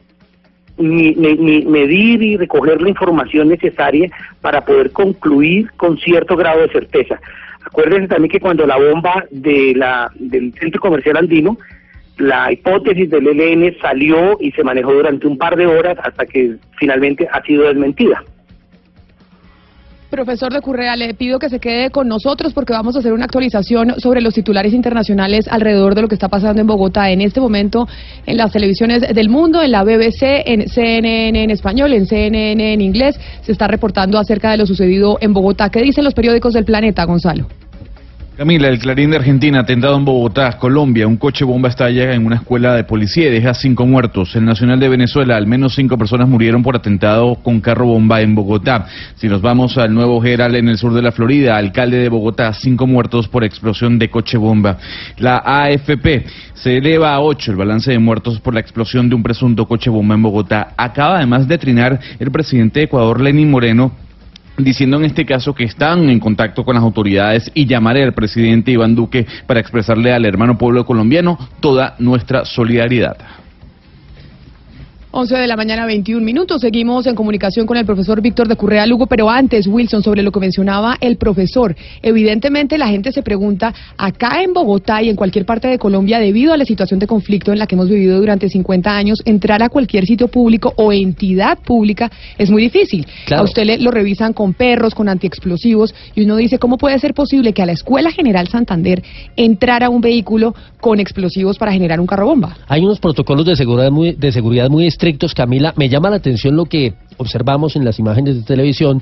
medir 0.77 2.23
y 2.23 2.37
recoger 2.37 2.81
la 2.81 2.89
información 2.89 3.49
necesaria 3.49 4.09
para 4.41 4.65
poder 4.65 4.91
concluir 4.91 5.71
con 5.77 5.97
cierto 5.97 6.35
grado 6.35 6.61
de 6.61 6.69
certeza. 6.69 7.19
Acuérdense 7.65 8.07
también 8.07 8.31
que 8.31 8.39
cuando 8.39 8.65
la 8.65 8.77
bomba 8.77 9.23
de 9.29 9.73
la, 9.75 10.11
del 10.15 10.53
centro 10.53 10.81
comercial 10.81 11.17
andino 11.17 11.57
la 12.17 12.51
hipótesis 12.51 13.09
del 13.09 13.27
ELN 13.27 13.75
salió 13.81 14.37
y 14.39 14.51
se 14.51 14.63
manejó 14.63 14.93
durante 14.93 15.25
un 15.25 15.37
par 15.37 15.55
de 15.55 15.65
horas 15.65 15.97
hasta 16.03 16.25
que 16.25 16.57
finalmente 16.77 17.27
ha 17.31 17.41
sido 17.43 17.63
desmentida. 17.63 18.23
Profesor 20.13 20.53
de 20.53 20.61
Currea, 20.61 20.95
le 20.95 21.15
pido 21.15 21.39
que 21.39 21.49
se 21.49 21.59
quede 21.59 21.89
con 21.89 22.07
nosotros 22.07 22.53
porque 22.53 22.71
vamos 22.71 22.95
a 22.95 22.99
hacer 22.99 23.13
una 23.13 23.25
actualización 23.25 23.99
sobre 23.99 24.21
los 24.21 24.35
titulares 24.35 24.71
internacionales 24.71 25.47
alrededor 25.49 25.95
de 25.95 26.03
lo 26.03 26.07
que 26.07 26.13
está 26.13 26.29
pasando 26.29 26.61
en 26.61 26.67
Bogotá 26.67 27.09
en 27.09 27.19
este 27.19 27.41
momento 27.41 27.87
en 28.27 28.37
las 28.37 28.51
televisiones 28.51 29.01
del 29.01 29.29
mundo, 29.29 29.63
en 29.63 29.71
la 29.71 29.83
BBC, 29.83 30.43
en 30.45 30.69
CNN 30.69 31.43
en 31.43 31.49
español, 31.49 31.93
en 31.93 32.05
CNN 32.05 32.73
en 32.73 32.81
inglés. 32.81 33.19
Se 33.41 33.51
está 33.53 33.65
reportando 33.65 34.19
acerca 34.19 34.51
de 34.51 34.57
lo 34.57 34.67
sucedido 34.67 35.17
en 35.19 35.33
Bogotá. 35.33 35.69
¿Qué 35.69 35.81
dicen 35.81 36.03
los 36.03 36.13
periódicos 36.13 36.53
del 36.53 36.65
planeta, 36.65 37.05
Gonzalo? 37.05 37.47
Camila, 38.35 38.67
el 38.67 38.79
Clarín 38.79 39.11
de 39.11 39.17
Argentina, 39.17 39.59
atentado 39.59 39.95
en 39.95 40.05
Bogotá, 40.05 40.57
Colombia. 40.57 41.05
Un 41.05 41.17
coche 41.17 41.45
bomba 41.45 41.69
estalla 41.69 42.15
en 42.15 42.25
una 42.25 42.37
escuela 42.37 42.73
de 42.73 42.83
policía 42.83 43.27
y 43.27 43.31
deja 43.31 43.53
cinco 43.53 43.85
muertos. 43.85 44.35
El 44.35 44.43
Nacional 44.43 44.79
de 44.79 44.89
Venezuela, 44.89 45.37
al 45.37 45.45
menos 45.45 45.75
cinco 45.75 45.99
personas 45.99 46.27
murieron 46.27 46.63
por 46.63 46.75
atentado 46.75 47.35
con 47.35 47.61
carro 47.61 47.85
bomba 47.85 48.21
en 48.21 48.33
Bogotá. 48.33 48.87
Si 49.17 49.27
nos 49.27 49.39
vamos 49.43 49.77
al 49.77 49.93
nuevo 49.93 50.19
Geral 50.19 50.55
en 50.55 50.67
el 50.67 50.79
sur 50.79 50.95
de 50.95 51.03
la 51.03 51.11
Florida, 51.11 51.57
alcalde 51.57 51.97
de 51.97 52.09
Bogotá, 52.09 52.51
cinco 52.53 52.87
muertos 52.87 53.27
por 53.27 53.43
explosión 53.43 53.99
de 53.99 54.09
coche 54.09 54.39
bomba. 54.39 54.79
La 55.19 55.37
AFP 55.37 56.25
se 56.55 56.77
eleva 56.77 57.13
a 57.13 57.19
ocho 57.19 57.51
el 57.51 57.57
balance 57.57 57.91
de 57.91 57.99
muertos 57.99 58.39
por 58.39 58.55
la 58.55 58.61
explosión 58.61 59.09
de 59.09 59.15
un 59.15 59.21
presunto 59.21 59.67
coche 59.67 59.91
bomba 59.91 60.15
en 60.15 60.23
Bogotá. 60.23 60.73
Acaba 60.75 61.17
además 61.17 61.47
de 61.47 61.59
trinar 61.59 61.99
el 62.17 62.31
presidente 62.31 62.79
de 62.79 62.85
Ecuador, 62.85 63.21
Lenín 63.21 63.51
Moreno, 63.51 63.91
diciendo 64.57 64.97
en 64.97 65.05
este 65.05 65.25
caso 65.25 65.53
que 65.53 65.63
están 65.63 66.09
en 66.09 66.19
contacto 66.19 66.63
con 66.63 66.75
las 66.75 66.83
autoridades 66.83 67.51
y 67.53 67.65
llamaré 67.65 68.03
al 68.03 68.13
presidente 68.13 68.71
Iván 68.71 68.95
Duque 68.95 69.25
para 69.47 69.59
expresarle 69.59 70.13
al 70.13 70.25
hermano 70.25 70.57
pueblo 70.57 70.85
colombiano 70.85 71.37
toda 71.59 71.95
nuestra 71.99 72.45
solidaridad. 72.45 73.17
11 75.15 75.37
de 75.37 75.45
la 75.45 75.55
mañana, 75.55 75.85
21 75.85 76.25
minutos. 76.25 76.61
Seguimos 76.61 77.05
en 77.05 77.13
comunicación 77.13 77.67
con 77.67 77.77
el 77.77 77.85
profesor 77.85 78.19
Víctor 78.19 78.47
de 78.47 78.55
Currea 78.55 78.87
Lugo, 78.87 79.05
pero 79.05 79.29
antes, 79.29 79.67
Wilson, 79.67 80.01
sobre 80.01 80.23
lo 80.23 80.31
que 80.31 80.39
mencionaba 80.39 80.97
el 80.99 81.17
profesor. 81.17 81.75
Evidentemente, 82.01 82.79
la 82.79 82.87
gente 82.87 83.11
se 83.11 83.21
pregunta, 83.21 83.75
acá 83.95 84.41
en 84.41 84.53
Bogotá 84.53 85.03
y 85.03 85.09
en 85.09 85.15
cualquier 85.15 85.45
parte 85.45 85.67
de 85.67 85.77
Colombia, 85.77 86.17
debido 86.17 86.51
a 86.51 86.57
la 86.57 86.65
situación 86.65 86.99
de 86.99 87.05
conflicto 87.05 87.51
en 87.51 87.59
la 87.59 87.67
que 87.67 87.75
hemos 87.75 87.89
vivido 87.89 88.17
durante 88.17 88.49
50 88.49 88.89
años, 88.89 89.21
entrar 89.23 89.61
a 89.61 89.69
cualquier 89.69 90.07
sitio 90.07 90.29
público 90.29 90.73
o 90.77 90.91
entidad 90.91 91.59
pública 91.59 92.11
es 92.39 92.49
muy 92.49 92.63
difícil. 92.63 93.05
A 93.29 93.43
usted 93.43 93.65
le, 93.65 93.77
lo 93.77 93.91
revisan 93.91 94.33
con 94.33 94.55
perros, 94.55 94.95
con 94.95 95.09
antiexplosivos, 95.09 95.93
y 96.15 96.23
uno 96.23 96.37
dice, 96.37 96.57
¿cómo 96.57 96.79
puede 96.79 96.97
ser 96.97 97.13
posible 97.13 97.53
que 97.53 97.61
a 97.61 97.67
la 97.67 97.73
Escuela 97.73 98.11
General 98.11 98.47
Santander 98.47 99.03
entrara 99.35 99.91
un 99.91 100.01
vehículo 100.01 100.55
con 100.81 100.99
explosivos 100.99 101.59
para 101.59 101.71
generar 101.71 101.99
un 101.99 102.07
carro 102.07 102.25
bomba? 102.25 102.57
Hay 102.67 102.81
unos 102.81 102.99
protocolos 102.99 103.45
de 103.45 103.55
seguridad 103.55 103.91
muy, 103.91 104.13
de 104.13 104.31
seguridad 104.31 104.71
muy 104.71 104.87
estrictos, 104.87 105.02
Camila. 105.35 105.73
Me 105.75 105.89
llama 105.89 106.09
la 106.09 106.17
atención 106.17 106.55
lo 106.55 106.65
que 106.65 106.93
observamos 107.17 107.75
en 107.75 107.83
las 107.83 107.99
imágenes 107.99 108.35
de 108.35 108.43
televisión, 108.43 109.01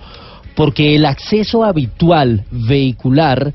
porque 0.56 0.96
el 0.96 1.06
acceso 1.06 1.64
habitual 1.64 2.44
vehicular 2.52 3.54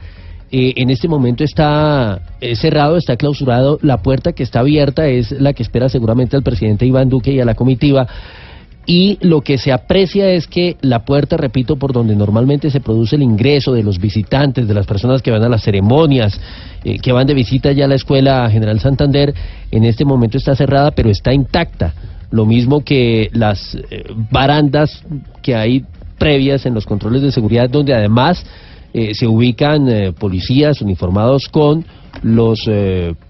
eh, 0.53 0.74
en 0.76 0.90
este 0.90 1.09
momento 1.09 1.42
está 1.42 2.20
eh, 2.40 2.55
cerrado, 2.55 2.97
está 2.97 3.16
clausurado. 3.16 3.78
La 3.82 3.99
puerta 3.99 4.32
que 4.32 4.44
está 4.44 4.61
abierta 4.61 5.07
es 5.09 5.32
la 5.32 5.53
que 5.53 5.64
espera 5.64 5.88
seguramente 5.88 6.36
al 6.36 6.42
presidente 6.42 6.86
Iván 6.86 7.09
Duque 7.09 7.32
y 7.32 7.40
a 7.40 7.44
la 7.44 7.55
comitiva. 7.55 8.07
Y 8.88 9.18
lo 9.20 9.40
que 9.40 9.59
se 9.59 9.72
aprecia 9.72 10.30
es 10.30 10.47
que 10.47 10.76
la 10.80 11.05
puerta, 11.05 11.36
repito, 11.36 11.74
por 11.74 11.92
donde 11.92 12.14
normalmente 12.14 12.70
se 12.70 12.80
produce 12.80 13.16
el 13.16 13.22
ingreso 13.22 13.72
de 13.72 13.82
los 13.82 13.99
visitantes, 13.99 14.68
de 14.68 14.74
las 14.74 14.86
personas 14.86 15.22
que 15.22 15.32
van 15.32 15.42
a 15.42 15.49
las 15.49 15.64
ceremonias, 15.64 16.40
eh, 16.84 17.01
que 17.01 17.11
van 17.11 17.26
de 17.26 17.34
visita 17.34 17.72
ya 17.72 17.86
a 17.86 17.88
la 17.88 17.97
Escuela 17.97 18.49
General 18.49 18.78
Santander, 18.78 19.34
en 19.72 19.84
este 19.84 20.05
momento 20.05 20.38
está 20.38 20.55
cerrada, 20.55 20.92
pero 20.92 21.11
está 21.11 21.34
intacta 21.34 21.92
lo 22.31 22.47
mismo 22.47 22.85
que 22.85 23.31
las 23.33 23.74
eh, 23.91 24.05
barandas 24.31 25.03
que 25.43 25.55
hay 25.55 25.85
previas 26.18 26.66
en 26.66 26.74
los 26.74 26.87
controles 26.87 27.22
de 27.22 27.33
seguridad, 27.33 27.68
donde 27.68 27.95
además 27.95 28.45
eh, 28.93 29.14
se 29.14 29.27
ubican 29.27 29.89
eh, 29.89 30.12
policías 30.12 30.81
uniformados 30.81 31.49
con 31.49 31.85
los 32.22 32.66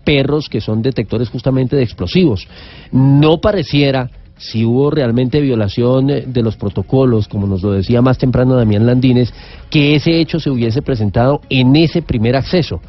perros 0.05 0.49
que 0.49 0.61
son 0.61 0.81
detectores 0.81 1.29
justamente 1.29 1.75
de 1.75 1.83
explosivos. 1.83 2.47
No 2.93 3.41
pareciera 3.41 4.09
si 4.39 4.65
hubo 4.65 4.93
realmente 4.93 5.41
violación 5.41 6.07
de 6.07 6.43
los 6.43 6.57
protocolos, 6.57 7.27
como 7.27 7.49
nos 7.49 7.65
lo 7.65 7.73
decía 7.73 8.01
más 8.01 8.17
temprano 8.17 8.55
Damián 8.55 8.87
Landines, 8.87 9.35
que 9.71 9.97
ese 9.97 10.21
hecho 10.21 10.39
se 10.39 10.51
hubiese 10.51 10.83
presentado 10.83 11.41
en 11.51 11.75
ese 11.75 12.01
primer 12.01 12.37
acceso. 12.37 12.81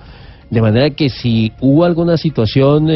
De 0.52 0.62
manera 0.62 0.92
que 0.92 1.10
si 1.10 1.52
hubo 1.62 1.84
alguna 1.84 2.16
situación 2.16 2.92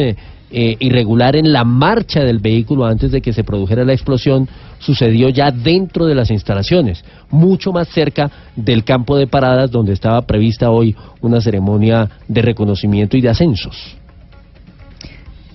eh, 0.52 0.76
irregular 0.80 1.34
en 1.34 1.52
la 1.52 1.64
marcha 1.64 2.20
del 2.20 2.38
vehículo 2.38 2.84
antes 2.84 3.10
de 3.10 3.22
que 3.22 3.32
se 3.32 3.42
produjera 3.42 3.84
la 3.84 3.94
explosión 3.94 4.48
sucedió 4.78 5.28
ya 5.28 5.50
dentro 5.50 6.06
de 6.06 6.14
las 6.14 6.30
instalaciones, 6.30 7.04
mucho 7.30 7.72
más 7.72 7.88
cerca 7.88 8.30
del 8.54 8.84
campo 8.84 9.16
de 9.16 9.26
paradas 9.26 9.70
donde 9.70 9.92
estaba 9.92 10.20
prevista 10.22 10.70
hoy 10.70 10.94
una 11.20 11.40
ceremonia 11.40 12.08
de 12.28 12.42
reconocimiento 12.42 13.16
y 13.16 13.20
de 13.20 13.30
ascensos. 13.30 13.96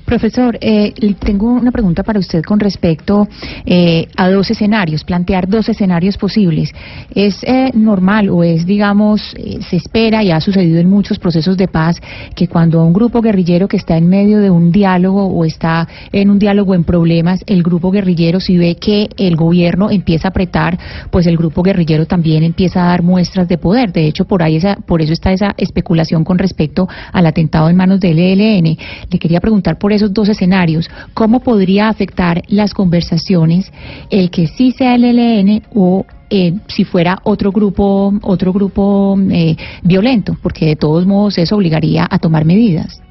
Profesor, 0.07 0.57
eh, 0.61 0.93
tengo 1.19 1.51
una 1.51 1.69
pregunta 1.69 2.01
para 2.01 2.17
usted 2.17 2.41
con 2.41 2.61
respecto 2.61 3.27
eh, 3.65 4.07
a 4.15 4.29
dos 4.29 4.49
escenarios, 4.49 5.03
plantear 5.03 5.49
dos 5.49 5.67
escenarios 5.67 6.15
posibles. 6.15 6.71
¿Es 7.13 7.43
eh, 7.43 7.71
normal 7.73 8.29
o 8.29 8.41
es, 8.41 8.65
digamos, 8.65 9.35
eh, 9.35 9.59
se 9.69 9.75
espera 9.75 10.23
y 10.23 10.31
ha 10.31 10.39
sucedido 10.39 10.79
en 10.79 10.89
muchos 10.89 11.19
procesos 11.19 11.57
de 11.57 11.67
paz 11.67 11.99
que 12.35 12.47
cuando 12.47 12.85
un 12.85 12.93
grupo 12.93 13.21
guerrillero 13.21 13.67
que 13.67 13.75
está 13.75 13.97
en 13.97 14.07
medio 14.07 14.39
de 14.39 14.49
un 14.49 14.71
diálogo 14.71 15.25
o 15.25 15.43
está 15.43 15.85
en 16.13 16.29
un 16.29 16.39
diálogo 16.39 16.73
en 16.73 16.85
problemas, 16.85 17.43
el 17.45 17.61
grupo 17.61 17.91
guerrillero 17.91 18.39
si 18.39 18.57
ve 18.57 18.75
que 18.75 19.09
el 19.17 19.35
gobierno 19.35 19.91
empieza 19.91 20.29
a 20.29 20.31
apretar, 20.31 20.79
pues 21.11 21.27
el 21.27 21.35
grupo 21.35 21.63
guerrillero 21.63 22.05
también 22.05 22.43
empieza 22.43 22.81
a 22.81 22.87
dar 22.87 23.03
muestras 23.03 23.49
de 23.49 23.57
poder. 23.57 23.91
De 23.91 24.07
hecho, 24.07 24.23
por 24.23 24.41
ahí 24.41 24.55
esa, 24.55 24.77
por 24.77 25.01
eso 25.01 25.11
está 25.11 25.33
esa 25.33 25.53
especulación 25.57 26.23
con 26.23 26.37
respecto 26.37 26.87
al 27.11 27.25
atentado 27.25 27.69
en 27.69 27.75
manos 27.75 27.99
del 27.99 28.19
ELN. 28.19 28.77
Le 29.11 29.19
quería 29.19 29.41
preguntar 29.41 29.77
por 29.77 29.96
esos 29.97 30.13
dos 30.13 30.29
escenarios, 30.29 30.89
¿cómo 31.13 31.41
podría 31.41 31.89
afectar 31.89 32.41
las 32.47 32.73
conversaciones 32.73 33.71
el 34.09 34.31
que 34.31 34.47
sí 34.47 34.71
sea 34.71 34.95
el 34.95 35.03
ELN 35.03 35.63
o 35.73 36.05
eh, 36.29 36.53
si 36.67 36.83
fuera 36.83 37.17
otro 37.23 37.51
grupo, 37.51 38.13
otro 38.21 38.53
grupo 38.53 39.17
eh, 39.31 39.55
violento? 39.83 40.37
Porque 40.41 40.65
de 40.65 40.75
todos 40.75 41.05
modos 41.05 41.37
eso 41.37 41.55
obligaría 41.55 42.07
a 42.09 42.19
tomar 42.19 42.45
medidas. 42.45 43.01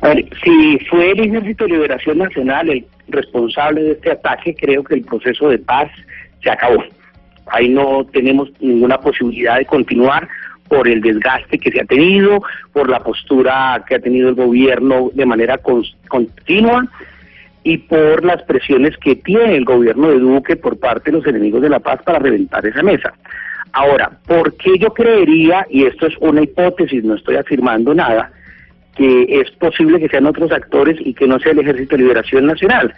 A 0.00 0.08
ver, 0.08 0.24
si 0.42 0.78
fue 0.90 1.12
el 1.12 1.20
Ejército 1.20 1.64
de 1.64 1.72
Liberación 1.72 2.18
Nacional 2.18 2.70
el 2.70 2.86
responsable 3.08 3.82
de 3.82 3.92
este 3.92 4.10
ataque, 4.12 4.54
creo 4.54 4.82
que 4.82 4.94
el 4.94 5.02
proceso 5.02 5.48
de 5.48 5.58
paz 5.58 5.90
se 6.42 6.50
acabó. 6.50 6.82
Ahí 7.46 7.68
no 7.68 8.04
tenemos 8.12 8.48
ninguna 8.60 8.98
posibilidad 8.98 9.58
de 9.58 9.66
continuar 9.66 10.28
por 10.70 10.86
el 10.86 11.00
desgaste 11.00 11.58
que 11.58 11.72
se 11.72 11.80
ha 11.80 11.84
tenido, 11.84 12.44
por 12.72 12.88
la 12.88 13.00
postura 13.00 13.84
que 13.88 13.96
ha 13.96 13.98
tenido 13.98 14.28
el 14.28 14.36
gobierno 14.36 15.10
de 15.12 15.26
manera 15.26 15.58
continua 15.58 16.86
y 17.64 17.78
por 17.78 18.24
las 18.24 18.40
presiones 18.44 18.96
que 18.98 19.16
tiene 19.16 19.56
el 19.56 19.64
gobierno 19.64 20.10
de 20.10 20.20
Duque 20.20 20.54
por 20.54 20.78
parte 20.78 21.10
de 21.10 21.18
los 21.18 21.26
enemigos 21.26 21.60
de 21.60 21.70
la 21.70 21.80
paz 21.80 22.00
para 22.04 22.20
reventar 22.20 22.64
esa 22.64 22.84
mesa. 22.84 23.12
Ahora, 23.72 24.12
¿por 24.28 24.56
qué 24.56 24.78
yo 24.78 24.94
creería, 24.94 25.66
y 25.68 25.86
esto 25.86 26.06
es 26.06 26.14
una 26.20 26.42
hipótesis, 26.42 27.02
no 27.02 27.16
estoy 27.16 27.34
afirmando 27.34 27.92
nada, 27.92 28.30
que 28.94 29.26
es 29.28 29.50
posible 29.50 29.98
que 29.98 30.08
sean 30.08 30.26
otros 30.26 30.52
actores 30.52 30.96
y 31.00 31.14
que 31.14 31.26
no 31.26 31.40
sea 31.40 31.50
el 31.50 31.58
Ejército 31.58 31.96
de 31.96 32.02
Liberación 32.02 32.46
Nacional? 32.46 32.94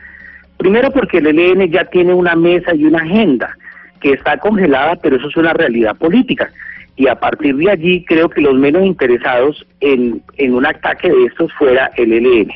Primero 0.58 0.90
porque 0.90 1.18
el 1.18 1.26
ELN 1.26 1.70
ya 1.70 1.86
tiene 1.86 2.12
una 2.12 2.36
mesa 2.36 2.74
y 2.74 2.84
una 2.84 2.98
agenda 2.98 3.56
que 3.98 4.12
está 4.12 4.36
congelada, 4.36 4.96
pero 4.96 5.16
eso 5.16 5.28
es 5.28 5.36
una 5.38 5.54
realidad 5.54 5.96
política 5.96 6.50
y 6.96 7.08
a 7.08 7.14
partir 7.14 7.56
de 7.56 7.70
allí 7.70 8.04
creo 8.04 8.28
que 8.28 8.40
los 8.40 8.54
menos 8.54 8.84
interesados 8.84 9.66
en, 9.80 10.22
en 10.36 10.54
un 10.54 10.66
ataque 10.66 11.08
de 11.10 11.24
estos 11.24 11.52
fuera 11.54 11.90
el 11.96 12.12
ELN. 12.12 12.52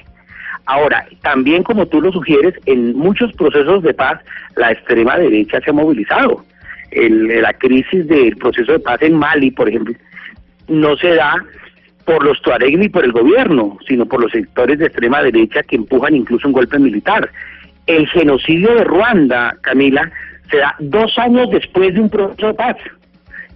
Ahora, 0.66 1.06
también 1.22 1.62
como 1.62 1.86
tú 1.86 2.00
lo 2.00 2.12
sugieres, 2.12 2.54
en 2.66 2.96
muchos 2.96 3.32
procesos 3.34 3.82
de 3.82 3.94
paz 3.94 4.20
la 4.56 4.72
extrema 4.72 5.16
derecha 5.16 5.60
se 5.60 5.70
ha 5.70 5.72
movilizado. 5.72 6.44
El, 6.90 7.40
la 7.40 7.52
crisis 7.52 8.06
del 8.06 8.36
proceso 8.36 8.72
de 8.72 8.80
paz 8.80 9.00
en 9.02 9.14
Mali, 9.14 9.50
por 9.52 9.68
ejemplo, 9.68 9.94
no 10.68 10.96
se 10.96 11.14
da 11.14 11.44
por 12.04 12.24
los 12.24 12.40
Tuareg 12.42 12.78
ni 12.78 12.88
por 12.88 13.04
el 13.04 13.12
gobierno, 13.12 13.78
sino 13.86 14.06
por 14.06 14.22
los 14.22 14.32
sectores 14.32 14.78
de 14.78 14.86
extrema 14.86 15.22
derecha 15.22 15.62
que 15.62 15.76
empujan 15.76 16.14
incluso 16.14 16.48
un 16.48 16.54
golpe 16.54 16.78
militar. 16.78 17.30
El 17.86 18.08
genocidio 18.08 18.74
de 18.74 18.84
Ruanda, 18.84 19.56
Camila, 19.60 20.10
se 20.50 20.58
da 20.58 20.74
dos 20.78 21.16
años 21.18 21.50
después 21.50 21.94
de 21.94 22.00
un 22.00 22.10
proceso 22.10 22.48
de 22.48 22.54
paz. 22.54 22.76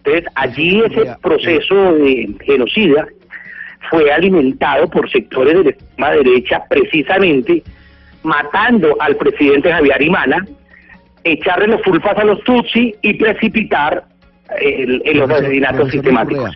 Entonces, 0.05 0.25
allí 0.35 0.81
ese 0.81 1.15
proceso 1.23 1.95
de 1.95 2.35
genocida 2.45 3.07
fue 3.91 4.11
alimentado 4.13 4.89
por 4.89 5.11
sectores 5.11 5.55
de 5.59 5.65
la 5.65 5.71
extrema 5.71 6.11
derecha 6.13 6.63
precisamente 6.69 7.63
matando 8.23 8.97
al 9.01 9.17
presidente 9.17 9.73
Javier 9.73 10.01
Imana, 10.03 10.47
echarle 11.25 11.67
los 11.69 11.83
fulfas 11.83 12.17
a 12.19 12.25
los 12.25 12.43
Tutsi 12.45 12.95
y 13.03 13.15
precipitar 13.15 14.05
el, 14.61 15.03
los 15.15 15.31
asesinatos 15.31 15.91
sistemáticos. 15.91 16.51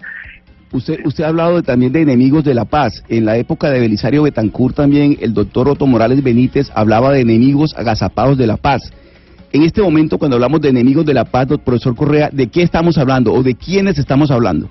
Usted, 0.72 1.00
usted 1.06 1.24
ha 1.24 1.28
hablado 1.28 1.56
de- 1.56 1.62
también 1.62 1.92
de 1.92 2.00
enemigos 2.02 2.42
de 2.44 2.52
la 2.54 2.64
paz. 2.64 3.04
En 3.08 3.24
la 3.24 3.36
época 3.36 3.70
de 3.70 3.78
Belisario 3.80 4.24
Betancourt 4.24 4.74
también 4.74 5.16
el 5.20 5.32
doctor 5.32 5.68
Otto 5.68 5.86
Morales 5.86 6.22
Benítez 6.22 6.70
hablaba 6.74 7.12
de 7.12 7.20
enemigos 7.20 7.74
agazapados 7.76 8.36
de 8.36 8.46
la 8.46 8.56
paz. 8.56 8.82
En 9.54 9.62
este 9.62 9.80
momento, 9.80 10.18
cuando 10.18 10.34
hablamos 10.34 10.60
de 10.62 10.70
enemigos 10.70 11.06
de 11.06 11.14
la 11.14 11.26
paz, 11.26 11.46
profesor 11.64 11.94
Correa, 11.94 12.28
¿de 12.32 12.48
qué 12.48 12.62
estamos 12.62 12.98
hablando 12.98 13.32
o 13.32 13.40
de 13.40 13.54
quiénes 13.54 13.96
estamos 14.00 14.32
hablando? 14.32 14.68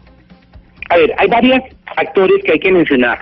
A 0.90 0.98
ver, 0.98 1.16
hay 1.20 1.28
varios 1.30 1.62
factores 1.96 2.44
que 2.44 2.52
hay 2.52 2.60
que 2.60 2.70
mencionar. 2.70 3.18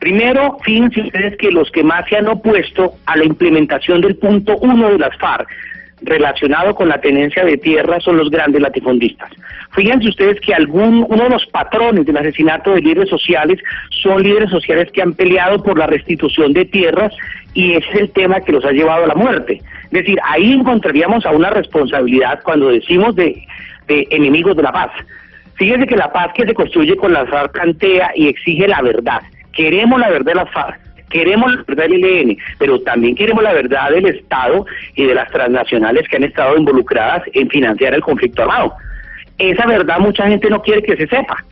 Primero, 0.00 0.58
fíjense 0.64 1.02
ustedes 1.02 1.36
que 1.38 1.52
los 1.52 1.70
que 1.70 1.84
más 1.84 2.08
se 2.08 2.16
han 2.16 2.26
opuesto 2.26 2.94
a 3.06 3.16
la 3.16 3.24
implementación 3.24 4.00
del 4.00 4.16
punto 4.16 4.56
uno 4.62 4.90
de 4.90 4.98
las 4.98 5.16
FARC 5.18 5.48
relacionado 6.02 6.74
con 6.74 6.88
la 6.88 7.00
tenencia 7.00 7.44
de 7.44 7.56
tierra 7.56 8.00
son 8.00 8.16
los 8.16 8.30
grandes 8.30 8.62
latifundistas. 8.62 9.30
Fíjense 9.72 10.08
ustedes 10.08 10.40
que 10.40 10.54
algún 10.54 11.06
uno 11.08 11.24
de 11.24 11.30
los 11.30 11.46
patrones 11.46 12.06
del 12.06 12.16
asesinato 12.16 12.72
de 12.72 12.80
líderes 12.80 13.08
sociales 13.08 13.58
son 14.02 14.22
líderes 14.22 14.50
sociales 14.50 14.90
que 14.92 15.02
han 15.02 15.14
peleado 15.14 15.62
por 15.62 15.78
la 15.78 15.86
restitución 15.86 16.52
de 16.52 16.64
tierras 16.64 17.12
y 17.54 17.74
ese 17.74 17.88
es 17.90 18.00
el 18.00 18.10
tema 18.10 18.40
que 18.40 18.52
los 18.52 18.64
ha 18.64 18.72
llevado 18.72 19.04
a 19.04 19.08
la 19.08 19.14
muerte. 19.14 19.60
Es 19.84 19.90
decir, 19.90 20.18
ahí 20.24 20.52
encontraríamos 20.52 21.26
a 21.26 21.30
una 21.30 21.50
responsabilidad 21.50 22.40
cuando 22.42 22.68
decimos 22.68 23.14
de, 23.16 23.44
enemigos 23.88 24.56
de 24.56 24.62
la 24.62 24.72
paz. 24.72 24.90
Fíjense 25.54 25.86
que 25.86 25.96
la 25.96 26.12
paz 26.12 26.28
que 26.34 26.46
se 26.46 26.54
construye 26.54 26.96
con 26.96 27.12
las 27.12 27.28
FARC 27.28 27.52
plantea 27.52 28.12
y 28.14 28.28
exige 28.28 28.68
la 28.68 28.80
verdad. 28.82 29.20
Queremos 29.52 29.98
la 29.98 30.10
verdad 30.10 30.32
de 30.32 30.34
las 30.36 30.50
FARC, 30.52 30.80
queremos 31.10 31.52
la 31.52 31.64
verdad 31.66 31.88
del 31.88 32.04
ELN, 32.04 32.38
pero 32.58 32.80
también 32.80 33.14
queremos 33.14 33.42
la 33.42 33.52
verdad 33.52 33.90
del 33.90 34.06
Estado 34.06 34.64
y 34.94 35.04
de 35.04 35.14
las 35.14 35.30
transnacionales 35.30 36.08
que 36.08 36.16
han 36.16 36.24
estado 36.24 36.56
involucradas 36.56 37.22
en 37.34 37.48
financiar 37.50 37.94
el 37.94 38.00
conflicto 38.00 38.42
armado. 38.42 38.72
Esa 39.38 39.66
verdad 39.66 39.98
mucha 39.98 40.26
gente 40.26 40.48
no 40.48 40.62
quiere 40.62 40.82
que 40.82 40.96
se 40.96 41.06
sepa. 41.06 41.44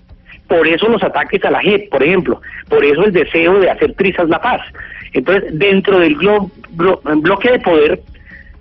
Por 0.46 0.66
eso 0.66 0.88
los 0.88 1.02
ataques 1.02 1.44
a 1.44 1.50
la 1.50 1.60
JEP, 1.60 1.90
por 1.90 2.02
ejemplo. 2.02 2.40
Por 2.68 2.84
eso 2.84 3.04
el 3.04 3.12
deseo 3.12 3.60
de 3.60 3.70
hacer 3.70 3.94
trizas 3.94 4.28
la 4.28 4.40
paz. 4.40 4.62
Entonces, 5.12 5.58
dentro 5.58 5.98
del 5.98 6.14
bloque 6.14 7.50
de 7.50 7.58
poder 7.58 8.00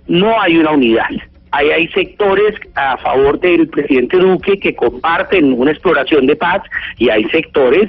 no 0.06 0.40
hay 0.40 0.58
una 0.58 0.72
unidad. 0.72 1.08
Ahí 1.50 1.70
hay 1.70 1.88
sectores 1.88 2.54
a 2.74 2.98
favor 2.98 3.40
del 3.40 3.68
presidente 3.68 4.18
Duque 4.18 4.58
que 4.58 4.74
comparten 4.74 5.54
una 5.54 5.70
exploración 5.70 6.26
de 6.26 6.36
paz 6.36 6.62
y 6.98 7.08
hay 7.08 7.24
sectores 7.30 7.88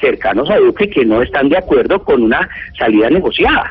cercanos 0.00 0.50
a 0.50 0.58
Duque 0.58 0.88
que 0.88 1.04
no 1.04 1.22
están 1.22 1.48
de 1.48 1.58
acuerdo 1.58 2.02
con 2.02 2.22
una 2.22 2.48
salida 2.78 3.10
negociada. 3.10 3.70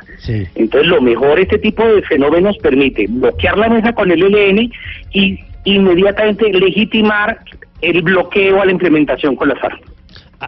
Entonces, 0.56 0.88
lo 0.88 1.02
mejor 1.02 1.40
este 1.40 1.58
tipo 1.58 1.86
de 1.86 2.02
fenómenos 2.04 2.58
permite 2.58 3.06
bloquear 3.10 3.58
la 3.58 3.70
mesa 3.70 3.94
con 3.94 4.12
el 4.12 4.22
ELN 4.22 4.72
y 5.14 5.40
inmediatamente 5.64 6.52
legitimar 6.52 7.40
el 7.82 8.02
bloqueo 8.02 8.62
a 8.62 8.66
la 8.66 8.72
implementación 8.72 9.36
con 9.36 9.50
las 9.50 9.60
FARC. 9.60 9.80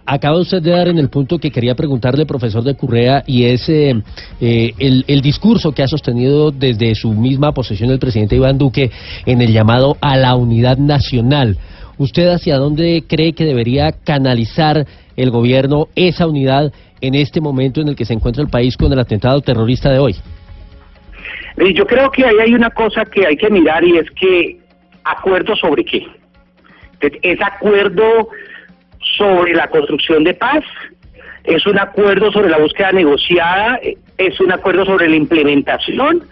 Acaba 0.05 0.39
usted 0.39 0.61
de 0.61 0.69
dar 0.69 0.87
en 0.87 0.99
el 0.99 1.09
punto 1.09 1.39
que 1.39 1.49
quería 1.49 1.73
preguntarle, 1.73 2.27
profesor 2.27 2.63
de 2.63 2.75
Currea, 2.75 3.23
y 3.25 3.45
es 3.45 3.67
eh, 3.69 3.95
eh, 4.39 4.71
el, 4.77 5.03
el 5.07 5.21
discurso 5.21 5.71
que 5.71 5.81
ha 5.81 5.87
sostenido 5.87 6.51
desde 6.51 6.93
su 6.93 7.11
misma 7.13 7.53
posesión 7.53 7.89
el 7.89 7.97
presidente 7.97 8.35
Iván 8.35 8.59
Duque 8.59 8.91
en 9.25 9.41
el 9.41 9.51
llamado 9.51 9.97
a 9.99 10.15
la 10.15 10.35
unidad 10.35 10.77
nacional. 10.77 11.57
¿Usted 11.99 12.29
hacia 12.29 12.55
dónde 12.55 13.03
cree 13.05 13.33
que 13.33 13.43
debería 13.43 13.91
canalizar 13.91 14.85
el 15.17 15.31
gobierno 15.31 15.89
esa 15.95 16.27
unidad 16.27 16.71
en 17.01 17.13
este 17.13 17.41
momento 17.41 17.81
en 17.81 17.89
el 17.89 17.97
que 17.97 18.05
se 18.05 18.13
encuentra 18.13 18.41
el 18.41 18.49
país 18.49 18.77
con 18.77 18.93
el 18.93 18.99
atentado 18.99 19.41
terrorista 19.41 19.91
de 19.91 19.99
hoy? 19.99 20.15
Yo 21.57 21.85
creo 21.85 22.09
que 22.09 22.25
ahí 22.25 22.37
hay 22.39 22.53
una 22.53 22.69
cosa 22.69 23.03
que 23.03 23.27
hay 23.27 23.35
que 23.35 23.49
mirar 23.49 23.83
y 23.83 23.97
es 23.97 24.09
que 24.11 24.59
acuerdo 25.03 25.57
sobre 25.57 25.83
qué. 25.83 26.07
Entonces, 26.93 27.19
¿Es 27.21 27.41
acuerdo 27.41 28.29
sobre 29.17 29.53
la 29.53 29.67
construcción 29.67 30.23
de 30.23 30.33
paz? 30.35 30.63
¿Es 31.43 31.67
un 31.67 31.77
acuerdo 31.79 32.31
sobre 32.31 32.47
la 32.49 32.59
búsqueda 32.59 32.93
negociada? 32.93 33.77
¿Es 34.17 34.39
un 34.39 34.53
acuerdo 34.53 34.85
sobre 34.85 35.09
la 35.09 35.17
implementación? 35.17 36.23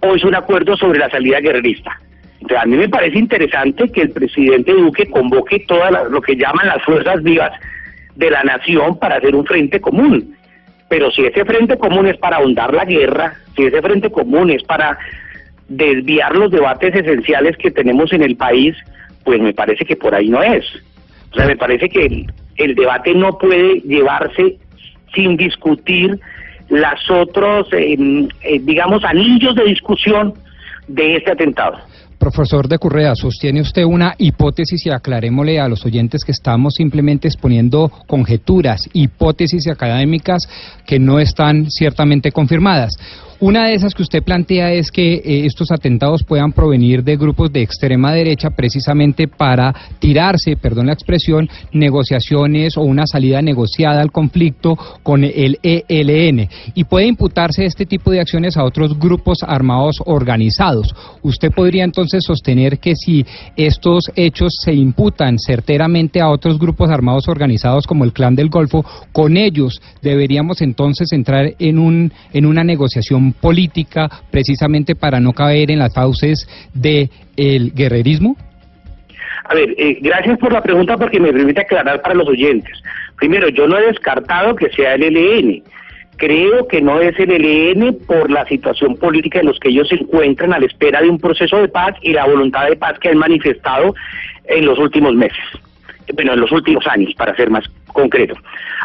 ¿O 0.00 0.14
es 0.14 0.24
un 0.24 0.34
acuerdo 0.34 0.78
sobre 0.78 0.98
la 0.98 1.10
salida 1.10 1.40
guerrerista? 1.40 2.00
Entonces, 2.40 2.58
a 2.62 2.66
mí 2.66 2.76
me 2.76 2.88
parece 2.88 3.18
interesante 3.18 3.90
que 3.90 4.02
el 4.02 4.10
presidente 4.10 4.72
Duque 4.72 5.10
convoque 5.10 5.60
todas 5.60 5.92
lo 6.10 6.20
que 6.20 6.36
llaman 6.36 6.68
las 6.68 6.82
fuerzas 6.82 7.22
vivas 7.22 7.52
de 8.16 8.30
la 8.30 8.42
nación 8.42 8.98
para 8.98 9.16
hacer 9.16 9.34
un 9.34 9.44
frente 9.44 9.80
común. 9.80 10.36
Pero 10.88 11.10
si 11.10 11.24
ese 11.24 11.44
frente 11.44 11.76
común 11.78 12.06
es 12.06 12.16
para 12.16 12.38
ahondar 12.38 12.74
la 12.74 12.84
guerra, 12.84 13.34
si 13.56 13.64
ese 13.64 13.80
frente 13.80 14.10
común 14.10 14.50
es 14.50 14.62
para 14.64 14.98
desviar 15.68 16.34
los 16.34 16.50
debates 16.50 16.94
esenciales 16.94 17.56
que 17.56 17.70
tenemos 17.70 18.12
en 18.12 18.22
el 18.22 18.36
país, 18.36 18.76
pues 19.24 19.40
me 19.40 19.52
parece 19.52 19.84
que 19.84 19.96
por 19.96 20.14
ahí 20.14 20.28
no 20.28 20.42
es. 20.42 20.64
O 21.30 21.36
sea, 21.36 21.46
me 21.46 21.56
parece 21.56 21.88
que 21.88 22.26
el, 22.56 22.74
debate 22.74 23.14
no 23.14 23.38
puede 23.38 23.80
llevarse 23.82 24.58
sin 25.14 25.36
discutir 25.36 26.18
las 26.68 27.08
otros, 27.10 27.68
eh, 27.72 27.96
eh, 28.42 28.60
digamos, 28.62 29.04
anillos 29.04 29.54
de 29.54 29.64
discusión 29.64 30.34
de 30.88 31.16
este 31.16 31.30
atentado. 31.30 31.78
Profesor 32.20 32.68
de 32.68 32.76
Currea, 32.76 33.14
¿sostiene 33.14 33.62
usted 33.62 33.82
una 33.82 34.14
hipótesis 34.18 34.84
y 34.84 34.90
aclarémosle 34.90 35.58
a 35.58 35.68
los 35.68 35.86
oyentes 35.86 36.22
que 36.22 36.32
estamos 36.32 36.74
simplemente 36.74 37.28
exponiendo 37.28 37.90
conjeturas, 38.06 38.82
hipótesis 38.92 39.66
académicas 39.68 40.42
que 40.86 40.98
no 40.98 41.18
están 41.18 41.70
ciertamente 41.70 42.30
confirmadas? 42.30 42.92
Una 43.42 43.68
de 43.68 43.74
esas 43.74 43.94
que 43.94 44.02
usted 44.02 44.22
plantea 44.22 44.70
es 44.74 44.90
que 44.90 45.14
eh, 45.14 45.46
estos 45.46 45.70
atentados 45.70 46.22
puedan 46.22 46.52
provenir 46.52 47.02
de 47.02 47.16
grupos 47.16 47.50
de 47.50 47.62
extrema 47.62 48.12
derecha 48.12 48.50
precisamente 48.50 49.28
para 49.28 49.74
tirarse, 49.98 50.58
perdón 50.58 50.88
la 50.88 50.92
expresión, 50.92 51.48
negociaciones 51.72 52.76
o 52.76 52.82
una 52.82 53.06
salida 53.06 53.40
negociada 53.40 54.02
al 54.02 54.12
conflicto 54.12 54.76
con 55.02 55.24
el 55.24 55.58
ELN. 55.62 56.50
Y 56.74 56.84
puede 56.84 57.06
imputarse 57.06 57.64
este 57.64 57.86
tipo 57.86 58.10
de 58.10 58.20
acciones 58.20 58.58
a 58.58 58.64
otros 58.64 58.98
grupos 58.98 59.38
armados 59.42 60.02
organizados. 60.04 60.94
¿Usted 61.22 61.50
podría 61.50 61.84
entonces 61.84 62.22
sostener 62.22 62.78
que 62.78 62.94
si 62.94 63.24
estos 63.56 64.10
hechos 64.16 64.52
se 64.62 64.74
imputan 64.74 65.38
certeramente 65.38 66.20
a 66.20 66.28
otros 66.28 66.58
grupos 66.58 66.90
armados 66.90 67.26
organizados 67.26 67.86
como 67.86 68.04
el 68.04 68.12
Clan 68.12 68.36
del 68.36 68.50
Golfo, 68.50 68.84
con 69.12 69.38
ellos 69.38 69.80
deberíamos 70.02 70.60
entonces 70.60 71.10
entrar 71.12 71.54
en, 71.58 71.78
un, 71.78 72.12
en 72.34 72.44
una 72.44 72.64
negociación 72.64 73.29
política 73.32 74.08
precisamente 74.30 74.94
para 74.94 75.20
no 75.20 75.32
caer 75.32 75.70
en 75.70 75.78
las 75.78 75.94
fauces 75.94 76.48
del 76.74 77.10
el 77.36 77.72
guerrerismo? 77.74 78.36
A 79.44 79.54
ver, 79.54 79.74
eh, 79.78 79.98
gracias 80.00 80.38
por 80.38 80.52
la 80.52 80.62
pregunta 80.62 80.96
porque 80.96 81.18
me 81.18 81.32
permite 81.32 81.62
aclarar 81.62 82.00
para 82.02 82.14
los 82.14 82.28
oyentes. 82.28 82.80
Primero, 83.16 83.48
yo 83.48 83.66
no 83.66 83.78
he 83.78 83.86
descartado 83.86 84.54
que 84.54 84.70
sea 84.70 84.94
el 84.94 85.02
ELN. 85.02 85.62
Creo 86.16 86.68
que 86.68 86.80
no 86.80 87.00
es 87.00 87.18
el 87.18 87.30
ELN 87.30 87.98
por 88.06 88.30
la 88.30 88.46
situación 88.46 88.94
política 88.96 89.40
en 89.40 89.46
los 89.46 89.58
que 89.58 89.70
ellos 89.70 89.88
se 89.88 89.96
encuentran 89.96 90.52
a 90.52 90.58
la 90.58 90.66
espera 90.66 91.00
de 91.00 91.08
un 91.08 91.18
proceso 91.18 91.56
de 91.56 91.68
paz 91.68 91.96
y 92.02 92.12
la 92.12 92.26
voluntad 92.26 92.68
de 92.68 92.76
paz 92.76 92.98
que 92.98 93.08
han 93.08 93.18
manifestado 93.18 93.94
en 94.44 94.66
los 94.66 94.78
últimos 94.78 95.14
meses. 95.14 95.42
Bueno, 96.14 96.34
en 96.34 96.40
los 96.40 96.52
últimos 96.52 96.86
años, 96.86 97.14
para 97.14 97.34
ser 97.36 97.50
más 97.50 97.64
concreto. 97.88 98.34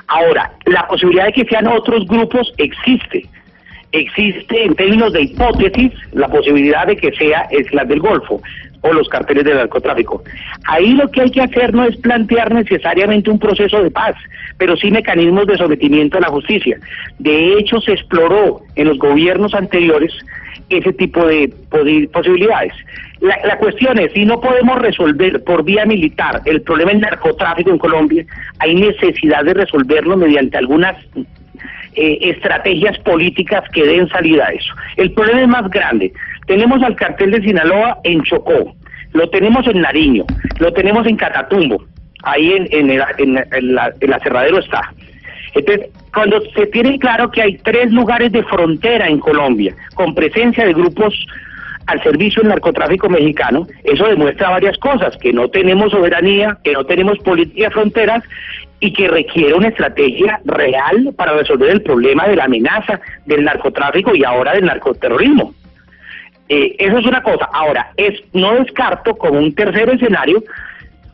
Ahora, 0.08 0.52
la 0.66 0.88
posibilidad 0.88 1.26
de 1.26 1.34
que 1.34 1.46
sean 1.46 1.68
otros 1.68 2.06
grupos 2.08 2.52
existe. 2.58 3.28
Existe 3.96 4.66
en 4.66 4.76
términos 4.76 5.14
de 5.14 5.22
hipótesis 5.22 5.93
la 6.12 6.28
posibilidad 6.28 6.86
de 6.86 6.98
que 6.98 7.14
sea 7.14 7.48
el 7.50 7.66
Clan 7.66 7.88
del 7.88 8.02
Golfo 8.02 8.41
o 8.82 8.91
los 8.91 9.08
carteles 9.08 9.46
del 9.46 9.56
narcotráfico. 9.56 10.22
Ahí 10.66 10.91
lo 10.96 11.10
que 11.10 11.22
hay 11.22 11.32
que 11.32 11.41
hacer 11.41 11.74
no 11.74 11.86
es 11.86 11.96
plantear 11.98 12.54
necesariamente 12.54 13.30
un 13.30 13.39
proceso 13.39 13.82
de 13.82 13.89
paz, 13.89 14.16
pero 14.58 14.76
sí 14.76 14.91
mecanismos 14.91 15.48
de 15.48 15.58
sometimiento 15.58 16.18
a 16.18 16.22
la 16.22 16.28
justicia. 16.28 16.78
De 17.20 17.54
hecho, 17.54 17.80
se 17.80 17.93
exploró 17.93 18.64
en 18.76 18.89
los 18.89 18.98
gobiernos 18.98 19.54
anteriores 19.54 20.14
ese 20.70 20.91
tipo 20.91 21.26
de 21.26 21.54
posibilidades. 22.12 22.74
La, 23.22 23.39
la 23.46 23.58
cuestión 23.58 23.98
es, 23.98 24.12
si 24.12 24.26
no 24.26 24.41
podemos 24.41 24.78
resolver 24.80 25.41
por 25.46 25.64
vía 25.64 25.86
militar 25.86 26.41
el 26.43 26.62
problema 26.64 26.91
del 26.91 27.00
narcotráfico 27.00 27.70
en 27.70 27.78
Colombia, 27.78 28.26
hay 28.60 28.76
necesidad 28.76 29.46
de 29.46 29.54
resolverlo 29.54 30.18
mediante 30.18 30.58
algunas 30.58 30.98
eh, 31.96 32.18
estrategias 32.22 32.98
políticas 33.00 33.64
que 33.72 33.86
den 33.86 34.08
salida 34.10 34.48
a 34.48 34.52
eso. 34.52 34.74
El 34.98 35.12
problema 35.12 35.41
es 35.41 35.48
más 35.48 35.70
grande. 35.70 36.12
Tenemos 36.48 36.82
al 36.84 36.96
cartel 36.96 37.32
de 37.32 37.41
Sinaloa 37.41 38.00
en 38.04 38.22
Chocó, 38.24 38.76
lo 39.14 39.30
tenemos 39.30 39.66
en 39.68 39.82
Nariño, 39.82 40.26
lo 40.60 40.72
tenemos 40.74 41.08
en 41.08 41.16
Catatumbo, 41.16 41.84
ahí 42.24 42.52
en, 42.54 42.68
en, 42.72 42.89
el, 42.89 43.04
en, 43.18 43.76
la, 43.76 43.91
en 44.00 44.10
la 44.10 44.20
Cerradero 44.20 44.60
está. 44.60 44.93
Entonces, 45.54 45.89
cuando 46.14 46.41
se 46.52 46.68
tiene 46.68 47.00
claro 47.00 47.32
que 47.32 47.41
hay 47.41 47.58
tres 47.58 47.91
lugares 47.91 48.32
de 48.32 48.43
frontera 48.43 49.08
en 49.08 49.20
Colombia, 49.20 49.74
con 49.96 50.14
presencia 50.14 50.66
de 50.66 50.74
grupos 50.74 51.14
al 51.88 52.02
servicio 52.04 52.41
del 52.41 52.50
narcotráfico 52.50 53.10
mexicano, 53.10 53.68
eso 53.84 54.08
demuestra 54.08 54.50
varias 54.50 54.78
cosas, 54.80 55.16
que 55.18 55.32
no 55.32 55.50
tenemos 55.50 55.91
soberanía, 55.91 56.58
que 56.64 56.74
no 56.74 56.84
tenemos 56.84 57.18
política 57.20 57.66
de 57.66 57.72
fronteras 57.72 58.24
y 58.80 58.94
que 58.94 59.08
requiere 59.08 59.54
una 59.54 59.70
estrategia 59.70 60.40
real 60.46 61.14
para 61.16 61.34
resolver 61.34 61.70
el 61.70 61.82
problema 61.82 62.28
de 62.28 62.36
la 62.36 62.46
amenaza 62.46 63.00
del 63.26 63.44
narcotráfico 63.44 64.14
y 64.16 64.24
ahora 64.24 64.54
del 64.54 64.66
narcoterrorismo. 64.66 65.54
Eh, 66.50 66.76
eso 66.78 67.00
es 67.00 67.06
una 67.06 67.24
cosa. 67.24 67.50
Ahora, 67.52 67.92
es 67.98 68.22
no 68.34 68.54
descarto 68.56 69.16
como 69.16 69.40
un 69.40 69.54
tercer 69.56 69.90
escenario 69.90 70.44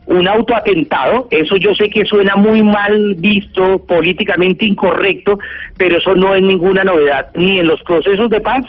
un 0.06 0.26
autoatentado, 0.26 1.28
eso 1.30 1.56
yo 1.56 1.74
sé 1.74 1.88
que 1.88 2.04
suena 2.04 2.34
muy 2.36 2.62
mal 2.62 3.14
visto, 3.14 3.84
políticamente 3.86 4.64
incorrecto, 4.64 5.38
pero 5.76 5.98
eso 5.98 6.14
no 6.14 6.34
es 6.34 6.42
ninguna 6.42 6.84
novedad, 6.84 7.28
ni 7.34 7.60
en 7.60 7.68
los 7.68 7.82
procesos 7.82 8.28
de 8.30 8.40
paz, 8.40 8.64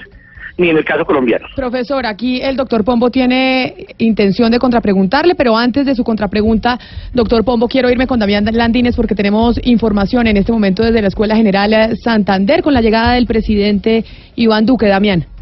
ni 0.57 0.69
en 0.69 0.77
el 0.77 0.85
caso 0.85 1.05
colombiano. 1.05 1.47
Profesor, 1.55 2.05
aquí 2.05 2.41
el 2.41 2.55
doctor 2.55 2.83
Pombo 2.83 3.09
tiene 3.09 3.87
intención 3.97 4.51
de 4.51 4.59
contrapreguntarle, 4.59 5.35
pero 5.35 5.57
antes 5.57 5.85
de 5.85 5.95
su 5.95 6.03
contrapregunta, 6.03 6.79
doctor 7.13 7.43
Pombo, 7.43 7.67
quiero 7.67 7.89
irme 7.89 8.07
con 8.07 8.19
Damián 8.19 8.45
Landines 8.51 8.95
porque 8.95 9.15
tenemos 9.15 9.59
información 9.63 10.27
en 10.27 10.37
este 10.37 10.51
momento 10.51 10.83
desde 10.83 11.01
la 11.01 11.07
Escuela 11.07 11.35
General 11.35 11.97
Santander 11.97 12.61
con 12.61 12.73
la 12.73 12.81
llegada 12.81 13.13
del 13.13 13.25
presidente 13.25 14.05
Iván 14.35 14.65
Duque. 14.65 14.87
Damián. 14.87 15.32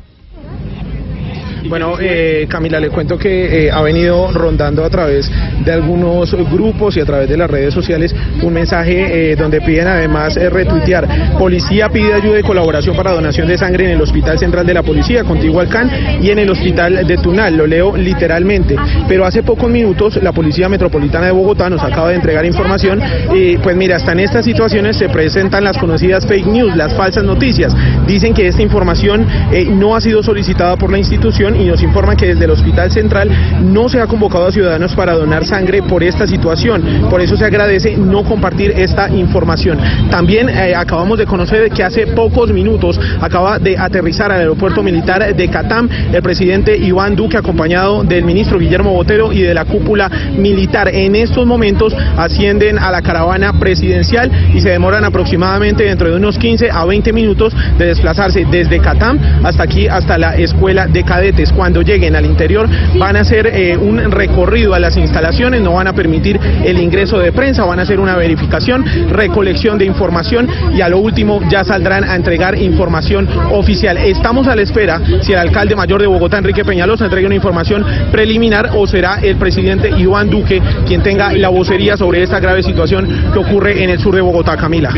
Bueno, 1.68 1.94
eh, 2.00 2.48
Camila, 2.50 2.80
le 2.80 2.90
cuento 2.90 3.18
que 3.18 3.68
eh, 3.68 3.72
ha 3.72 3.82
venido 3.82 4.32
rondando 4.32 4.84
a 4.84 4.90
través 4.90 5.32
de 5.64 5.72
algunos 5.72 6.34
grupos 6.52 6.98
y 6.98 7.02
a 7.02 7.06
través 7.06 7.30
de 7.30 7.38
las 7.38 7.50
redes 7.50 7.74
sociales 7.74 8.16
un 8.42 8.54
mensaje 8.54 9.32
eh, 9.32 9.36
donde 9.36 9.62
piden 9.62 9.88
además 9.88 10.38
eh, 10.38 10.50
retuitear. 10.50 11.38
Policía 11.38 11.90
pide 11.90 12.14
ayuda 12.14 12.40
y 12.40 12.44
colaboración 12.44 12.96
para 12.96 13.12
donación 13.12 13.48
de 13.48 13.58
sangre 13.58 13.86
en 13.86 13.92
el 13.92 14.02
Hospital 14.02 14.40
Central 14.40 14.66
de 14.66 14.74
la 14.74 14.82
Policía, 14.82 15.24
contiguo 15.24 15.60
al 15.60 15.70
CAN, 15.70 15.90
y 16.22 16.32
en 16.32 16.40
el 16.40 16.50
Hospital 16.50 17.06
de 17.06 17.18
Tunal. 17.18 17.56
Lo 17.56 17.68
leo 17.68 17.96
literalmente. 17.96 18.76
Pero 19.08 19.26
hace 19.26 19.44
pocos 19.44 19.70
minutos 19.70 20.20
la 20.22 20.32
Policía 20.32 20.68
Metropolitana 20.68 21.28
de 21.28 21.32
Bogotá 21.32 21.70
nos 21.70 21.84
acaba 21.84 22.10
de 22.10 22.16
entregar 22.16 22.44
información 22.44 23.00
y 23.36 23.58
pues 23.58 23.76
mira, 23.76 23.98
hasta 23.98 24.14
en 24.14 24.22
estas 24.22 24.46
situaciones 24.46 24.98
se 24.98 25.10
presentan 25.10 25.64
las 25.64 25.78
conocidas 25.78 26.26
fake 26.26 26.48
news, 26.48 26.76
las 26.76 26.96
falsas 26.96 27.24
noticias. 27.24 27.76
Dicen 28.08 28.34
que 28.34 28.48
esta 28.48 28.64
información 28.64 29.28
no 29.74 29.96
ha 29.96 30.02
sido 30.02 30.24
solicitada 30.24 30.76
por 30.76 30.92
la 30.92 30.98
institución 30.98 31.51
y 31.56 31.66
nos 31.66 31.82
informan 31.82 32.18
que 32.18 32.28
desde 32.28 32.46
el 32.46 32.52
Hospital 32.52 32.92
Central 32.92 33.30
no 33.62 33.90
se 33.90 34.00
ha 34.00 34.08
convocado 34.08 34.48
a 34.48 34.52
ciudadanos 34.52 34.96
para 34.96 35.14
donar 35.14 35.46
sangre 35.46 35.82
por 35.84 36.04
esta 36.04 36.28
situación. 36.28 37.08
Por 37.10 37.22
eso 37.22 37.38
se 37.38 37.46
agradece 37.46 37.98
no 37.98 38.24
compartir 38.24 38.72
esta 38.72 39.10
información. 39.10 39.80
También 40.10 40.50
eh, 40.50 40.76
acabamos 40.76 41.18
de 41.18 41.26
conocer 41.26 41.70
que 41.72 41.84
hace 41.84 42.08
pocos 42.08 42.52
minutos 42.52 43.00
acaba 43.20 43.60
de 43.60 43.78
aterrizar 43.78 44.32
al 44.32 44.40
aeropuerto 44.40 44.84
militar 44.84 45.36
de 45.36 45.50
Catam 45.50 45.90
el 46.12 46.22
presidente 46.22 46.78
Iván 46.78 47.16
Duque 47.16 47.38
acompañado 47.38 48.04
del 48.04 48.24
ministro 48.24 48.60
Guillermo 48.60 48.94
Botero 48.94 49.32
y 49.32 49.42
de 49.42 49.54
la 49.54 49.66
cúpula 49.66 50.10
militar. 50.38 50.90
En 50.94 51.16
estos 51.16 51.46
momentos 51.46 51.96
ascienden 52.18 52.78
a 52.78 52.92
la 52.92 53.02
caravana 53.02 53.54
presidencial 53.60 54.32
y 54.54 54.62
se 54.62 54.70
demoran 54.70 55.04
aproximadamente 55.06 55.84
dentro 55.84 56.10
de 56.10 56.16
unos 56.16 56.38
15 56.38 56.70
a 56.72 56.86
20 56.86 57.14
minutos 57.14 57.56
de 57.78 57.86
desplazarse 57.86 58.46
desde 58.50 58.80
Catam 58.80 59.20
hasta 59.44 59.64
aquí, 59.64 59.88
hasta 59.88 60.18
la 60.18 60.36
escuela 60.36 60.88
de 60.88 61.04
cadetes. 61.04 61.41
Cuando 61.50 61.82
lleguen 61.82 62.16
al 62.16 62.26
interior 62.26 62.70
van 62.98 63.16
a 63.16 63.22
hacer 63.22 63.48
eh, 63.48 63.78
un 63.78 64.12
recorrido 64.12 64.74
a 64.74 64.80
las 64.80 64.98
instalaciones, 64.98 65.62
no 65.62 65.74
van 65.74 65.88
a 65.88 65.94
permitir 65.94 66.40
el 66.64 66.80
ingreso 66.80 67.18
de 67.18 67.32
prensa, 67.32 67.66
van 67.66 67.80
a 67.80 67.84
hacer 67.84 68.00
una 68.00 68.16
verificación, 68.16 68.86
recolección 69.10 69.78
de 69.78 69.86
información 69.86 70.48
y 70.76 70.82
a 70.82 70.90
lo 70.90 71.00
último 71.00 71.40
ya 71.50 71.64
saldrán 71.64 72.04
a 72.04 72.16
entregar 72.16 72.58
información 72.58 73.28
oficial. 73.52 73.98
Estamos 73.98 74.48
a 74.48 74.56
la 74.56 74.62
espera 74.62 75.02
si 75.22 75.34
el 75.34 75.40
alcalde 75.40 75.76
mayor 75.76 76.02
de 76.02 76.08
Bogotá, 76.08 76.38
Enrique 76.38 76.64
Peñalosa, 76.64 77.06
entrega 77.06 77.26
una 77.26 77.36
información 77.36 77.86
preliminar 78.12 78.72
o 78.76 78.86
será 78.86 79.20
el 79.22 79.38
presidente 79.38 79.90
Iván 79.98 80.30
Duque 80.30 80.62
quien 80.86 81.02
tenga 81.02 81.32
la 81.34 81.50
vocería 81.50 81.98
sobre 81.98 82.24
esta 82.24 82.40
grave 82.40 82.64
situación 82.64 83.32
que 83.34 83.40
ocurre 83.40 83.84
en 83.84 83.90
el 83.90 84.00
sur 84.00 84.16
de 84.16 84.22
Bogotá, 84.22 84.58
Camila. 84.58 84.92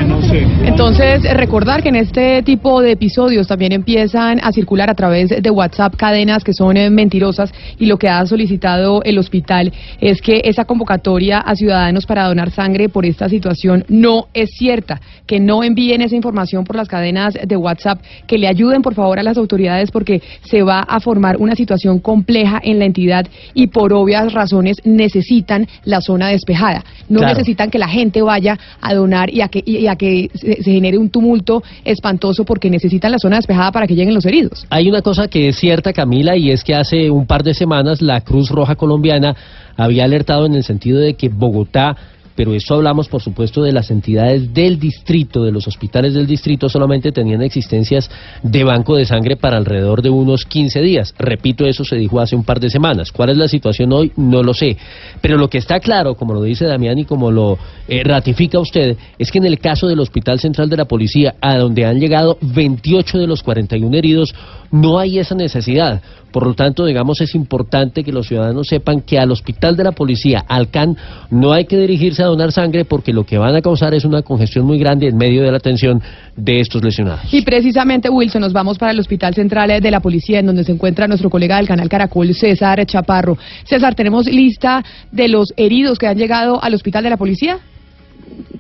Entonces, 0.64 1.22
recordar 1.36 1.84
que 1.84 1.90
en 1.90 1.96
este 1.96 2.42
tipo 2.44 2.82
de 2.82 2.92
episodios 2.92 3.48
también 3.48 3.72
empiezan 3.72 4.40
a 4.42 4.52
circular 4.52 4.90
a 4.90 4.96
través 4.96 5.30
de 5.30 5.50
WhatsApp 5.50 5.96
que 6.42 6.54
son 6.54 6.78
eh, 6.78 6.90
mentirosas 6.90 7.52
y 7.78 7.88
lo 7.88 7.98
que 7.98 8.08
ha 8.08 8.26
solicitado 8.26 9.04
el 9.04 9.18
hospital 9.18 9.74
es 10.00 10.22
que 10.22 10.42
esa 10.46 10.64
convocatoria 10.64 11.40
a 11.40 11.54
ciudadanos 11.56 12.06
para 12.06 12.26
donar 12.28 12.52
sangre 12.52 12.88
por 12.88 13.06
esta 13.06 13.28
situación 13.28 13.84
no 13.90 14.28
es 14.34 14.52
cierta, 14.58 15.02
que 15.28 15.42
no 15.42 15.66
envíen 15.66 16.00
esa 16.02 16.16
información 16.16 16.64
por 16.64 16.78
las 16.78 16.88
cadenas 16.88 17.34
de 17.46 17.58
WhatsApp, 17.58 18.00
que 18.26 18.38
le 18.38 18.48
ayuden 18.48 18.82
por 18.82 18.94
favor 18.94 19.20
a 19.20 19.24
las 19.24 19.38
autoridades 19.38 19.92
porque 19.92 20.22
se 20.44 20.64
va 20.64 20.80
a 20.80 21.02
formar 21.02 21.36
una 21.36 21.56
situación 21.56 22.00
compleja 22.00 22.62
en 22.64 22.80
la 22.80 22.86
entidad 22.86 23.28
y 23.54 23.68
por 23.68 23.92
obvias 23.92 24.32
razones 24.32 24.78
necesitan 24.86 25.68
la 25.84 26.00
zona 26.00 26.30
despejada. 26.30 26.86
No 27.10 27.20
Claro. 27.20 27.34
necesitan 27.34 27.70
que 27.70 27.80
la 27.80 27.88
gente 27.90 28.22
vaya 28.22 28.58
a 28.80 28.94
donar 28.94 29.30
y 29.34 29.42
a 29.42 29.50
que, 29.50 29.62
y 29.66 29.88
a 29.88 29.96
que 29.98 30.30
se, 30.34 30.64
se 30.64 30.72
genere 30.72 30.98
un 30.98 31.10
tumulto 31.10 31.62
espantoso 31.84 32.46
porque 32.46 32.70
necesitan 32.70 33.12
la 33.12 33.20
zona 33.20 33.36
despejada 33.36 33.72
para 33.72 33.88
que 33.88 33.96
lleguen 33.96 34.14
los 34.14 34.26
heridos. 34.26 34.66
Hay 34.70 34.88
una 34.88 35.02
cosa 35.02 35.28
que 35.28 35.50
es 35.50 35.58
cierta, 35.58 35.92
Camila, 35.92 36.23
y 36.36 36.52
es 36.52 36.64
que 36.64 36.74
hace 36.74 37.12
un 37.12 37.28
par 37.28 37.44
de 37.44 37.54
semanas 37.54 38.02
la 38.02 38.22
Cruz 38.22 38.50
Roja 38.50 38.76
Colombiana 38.76 39.36
había 39.76 40.06
alertado 40.06 40.46
en 40.46 40.56
el 40.56 40.64
sentido 40.64 41.00
de 41.00 41.16
que 41.16 41.28
Bogotá, 41.28 41.98
pero 42.36 42.54
esto 42.54 42.76
hablamos 42.76 43.08
por 43.08 43.22
supuesto 43.22 43.62
de 43.62 43.72
las 43.72 43.92
entidades 43.92 44.54
del 44.54 44.80
distrito, 44.80 45.44
de 45.44 45.52
los 45.52 45.68
hospitales 45.68 46.14
del 46.14 46.28
distrito, 46.28 46.70
solamente 46.70 47.12
tenían 47.12 47.42
existencias 47.42 48.10
de 48.42 48.64
banco 48.64 48.96
de 48.96 49.06
sangre 49.06 49.38
para 49.38 49.58
alrededor 49.58 50.02
de 50.02 50.10
unos 50.10 50.46
15 50.46 50.82
días. 50.82 51.14
Repito, 51.18 51.66
eso 51.66 51.84
se 51.84 51.96
dijo 51.96 52.20
hace 52.20 52.36
un 52.36 52.44
par 52.44 52.60
de 52.60 52.70
semanas. 52.70 53.12
¿Cuál 53.12 53.30
es 53.30 53.38
la 53.38 53.48
situación 53.48 53.92
hoy? 53.94 54.12
No 54.16 54.44
lo 54.44 54.54
sé. 54.54 54.78
Pero 55.22 55.38
lo 55.38 55.50
que 55.50 55.58
está 55.58 55.80
claro, 55.80 56.16
como 56.16 56.34
lo 56.34 56.44
dice 56.44 56.66
Damián 56.66 57.00
y 57.00 57.06
como 57.06 57.32
lo 57.32 57.58
eh, 57.88 58.04
ratifica 58.04 58.60
usted, 58.60 58.98
es 59.18 59.32
que 59.32 59.38
en 59.38 59.46
el 59.46 59.60
caso 59.60 59.88
del 59.88 60.00
Hospital 60.00 60.40
Central 60.40 60.70
de 60.70 60.78
la 60.78 60.86
Policía, 60.86 61.36
a 61.42 61.58
donde 61.58 61.86
han 61.86 62.00
llegado 62.00 62.38
28 62.42 63.20
de 63.20 63.28
los 63.28 63.44
41 63.44 63.96
heridos, 63.98 64.34
no 64.72 64.98
hay 65.00 65.20
esa 65.20 65.36
necesidad. 65.36 66.02
Por 66.34 66.48
lo 66.48 66.56
tanto, 66.56 66.84
digamos, 66.86 67.22
es 67.22 67.36
importante 67.36 68.04
que 68.04 68.12
los 68.12 68.28
ciudadanos 68.28 68.68
sepan 68.68 69.02
que 69.02 69.20
al 69.20 69.32
hospital 69.32 69.78
de 69.78 69.84
la 69.84 69.92
policía, 69.92 70.44
al 70.48 70.72
CAN, 70.72 70.98
no 71.30 71.54
hay 71.54 71.66
que 71.66 71.78
dirigirse 71.78 72.24
a 72.24 72.26
donar 72.26 72.52
sangre 72.52 72.86
porque 72.86 73.14
lo 73.14 73.24
que 73.24 73.38
van 73.38 73.56
a 73.56 73.62
causar 73.62 73.94
es 73.94 74.04
una 74.04 74.24
congestión 74.24 74.66
muy 74.66 74.80
grande 74.80 75.08
en 75.08 75.16
medio 75.16 75.44
de 75.44 75.52
la 75.52 75.58
atención 75.58 76.02
de 76.36 76.60
estos 76.60 76.84
lesionados. 76.84 77.32
Y 77.32 77.44
precisamente, 77.44 78.10
Wilson, 78.10 78.42
nos 78.42 78.52
vamos 78.52 78.80
para 78.80 78.92
el 78.92 79.00
Hospital 79.00 79.36
Central 79.36 79.80
de 79.80 79.92
la 79.92 80.00
Policía, 80.00 80.40
en 80.40 80.48
donde 80.48 80.64
se 80.64 80.72
encuentra 80.72 81.08
nuestro 81.08 81.30
colega 81.30 81.58
del 81.58 81.68
canal 81.68 81.88
Caracol, 81.88 82.34
César 82.34 82.84
Chaparro. 82.88 83.38
César, 83.64 83.94
¿tenemos 83.94 84.26
lista 84.26 84.84
de 85.12 85.28
los 85.28 85.54
heridos 85.56 86.00
que 86.00 86.08
han 86.08 86.18
llegado 86.18 86.64
al 86.64 86.74
Hospital 86.74 87.04
de 87.04 87.12
la 87.12 87.18
Policía? 87.18 87.60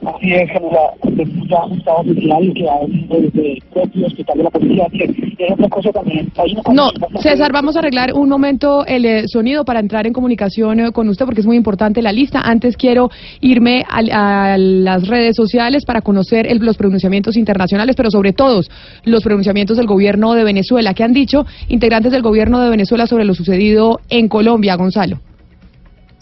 Así 0.05 0.33
es, 0.33 0.51
Camila, 0.51 0.79
tenemos 1.01 1.47
ya 1.47 1.63
un 1.63 1.77
estado 1.77 1.97
oficial 1.99 2.53
que 2.53 2.69
ha 2.69 2.79
venido 2.81 3.21
desde 3.21 3.53
el 3.53 3.63
propio 3.71 4.07
hospital 4.07 4.37
de 4.37 4.43
la 4.43 4.49
policía, 4.49 4.85
que 4.91 5.05
es 5.45 5.51
otra 5.53 5.69
cosa 5.69 5.91
también. 5.93 6.29
No, 6.73 6.89
César, 7.21 7.53
vamos 7.53 7.77
a 7.77 7.79
arreglar 7.79 8.13
un 8.13 8.27
momento 8.27 8.85
el 8.85 9.05
eh, 9.05 9.27
sonido 9.29 9.63
para 9.63 9.79
entrar 9.79 10.05
en 10.05 10.11
comunicación 10.11 10.81
eh, 10.81 10.91
con 10.91 11.07
usted 11.07 11.23
porque 11.25 11.39
es 11.39 11.47
muy 11.47 11.55
importante 11.55 12.01
la 12.01 12.11
lista. 12.11 12.41
Antes 12.41 12.75
quiero 12.75 13.11
irme 13.39 13.85
a, 13.89 14.57
las 14.57 15.07
redes 15.07 15.37
sociales 15.37 15.85
para 15.85 16.01
conocer 16.01 16.47
el- 16.47 16.57
los 16.57 16.75
pronunciamientos 16.75 17.37
internacionales, 17.37 17.95
pero 17.95 18.11
sobre 18.11 18.33
todo 18.33 18.61
los 19.05 19.23
pronunciamientos 19.23 19.77
del 19.77 19.87
gobierno 19.87 20.33
de 20.33 20.43
Venezuela. 20.43 20.93
¿Qué 20.93 21.03
han 21.03 21.13
dicho 21.13 21.45
integrantes 21.69 22.11
del 22.11 22.21
gobierno 22.23 22.59
de 22.59 22.69
Venezuela 22.69 23.07
sobre 23.07 23.23
lo 23.23 23.33
sucedido 23.33 24.01
en 24.09 24.27
Colombia, 24.27 24.75
Gonzalo? 24.75 25.19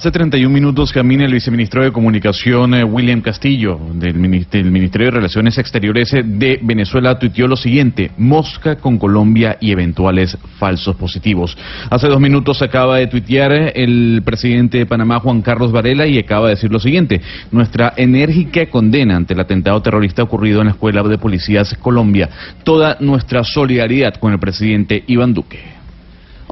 Hace 0.02 0.10
31 0.10 0.52
minutos 0.52 0.92
camina 0.92 1.26
el 1.26 1.32
viceministro 1.32 1.84
de 1.84 1.92
Comunicación 1.92 2.74
eh, 2.74 2.84
William 2.84 3.22
Castillo 3.22 3.80
del, 3.94 4.20
del 4.50 4.72
Ministerio 4.72 5.06
de 5.06 5.12
Relaciones 5.12 5.60
Exteriores 5.60 6.12
eh, 6.16 6.24
de 6.26 6.60
Venezuela 6.60 7.20
tuiteó 7.20 7.48
lo 7.48 7.56
siguiente, 7.56 8.10
mosca 8.18 8.78
con 8.78 8.98
Colombia 8.98 9.58
y 9.62 9.72
eventuales 9.72 10.40
falsos 10.58 10.96
positivos. 10.96 11.56
Hace 11.92 12.08
dos 12.08 12.20
minutos 12.20 12.64
acaba 12.64 12.98
de 12.98 13.06
tuitear 13.06 13.52
eh, 13.52 13.74
el 13.76 14.24
presidente 14.26 14.80
de 14.80 14.88
Panamá 14.88 15.20
Juan 15.20 15.44
Carlos 15.44 15.72
Varela 15.72 16.08
y 16.08 16.18
acaba 16.18 16.48
de 16.48 16.56
decir 16.56 16.72
lo 16.72 16.80
siguiente, 16.80 17.22
nuestra 17.52 17.94
enérgica 17.96 18.66
condena 18.72 19.16
ante 19.16 19.36
el 19.36 19.40
atentado 19.40 19.84
terrorista 19.84 20.24
ocurrido 20.24 20.62
en 20.62 20.66
la 20.66 20.72
Escuela 20.72 21.04
de 21.04 21.20
Policías 21.20 21.78
Colombia, 21.80 22.28
toda 22.64 22.98
nuestra 23.02 23.44
solidaridad 23.44 24.16
con 24.16 24.34
el 24.34 24.40
presidente 24.40 25.04
Iván 25.06 25.36
Duque. 25.36 25.81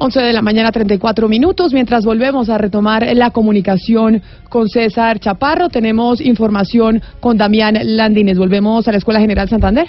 11 0.02 0.18
de 0.18 0.32
la 0.32 0.40
mañana, 0.40 0.72
34 0.72 1.28
minutos. 1.28 1.74
Mientras 1.74 2.06
volvemos 2.06 2.48
a 2.48 2.56
retomar 2.56 3.06
la 3.14 3.32
comunicación 3.32 4.22
con 4.48 4.66
César 4.66 5.20
Chaparro, 5.20 5.68
tenemos 5.68 6.22
información 6.22 7.02
con 7.20 7.36
Damián 7.36 7.78
Landines. 7.82 8.38
Volvemos 8.38 8.88
a 8.88 8.92
la 8.92 8.98
Escuela 8.98 9.20
General 9.20 9.46
Santander. 9.46 9.88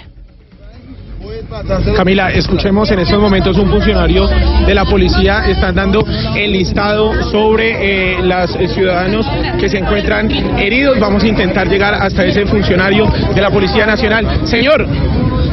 Camila, 1.96 2.30
escuchemos 2.30 2.90
en 2.90 2.98
estos 2.98 3.18
momentos 3.18 3.56
un 3.56 3.70
funcionario 3.70 4.26
de 4.66 4.74
la 4.74 4.84
policía 4.84 5.48
están 5.48 5.74
dando 5.74 6.04
el 6.36 6.52
listado 6.52 7.22
sobre 7.30 8.16
eh, 8.16 8.22
los 8.22 8.50
ciudadanos 8.74 9.26
que 9.58 9.68
se 9.68 9.78
encuentran 9.78 10.30
heridos. 10.58 11.00
Vamos 11.00 11.22
a 11.22 11.28
intentar 11.28 11.68
llegar 11.68 11.94
hasta 11.94 12.24
ese 12.26 12.44
funcionario 12.44 13.06
de 13.34 13.40
la 13.40 13.50
Policía 13.50 13.86
Nacional. 13.86 14.46
Señor, 14.46 14.86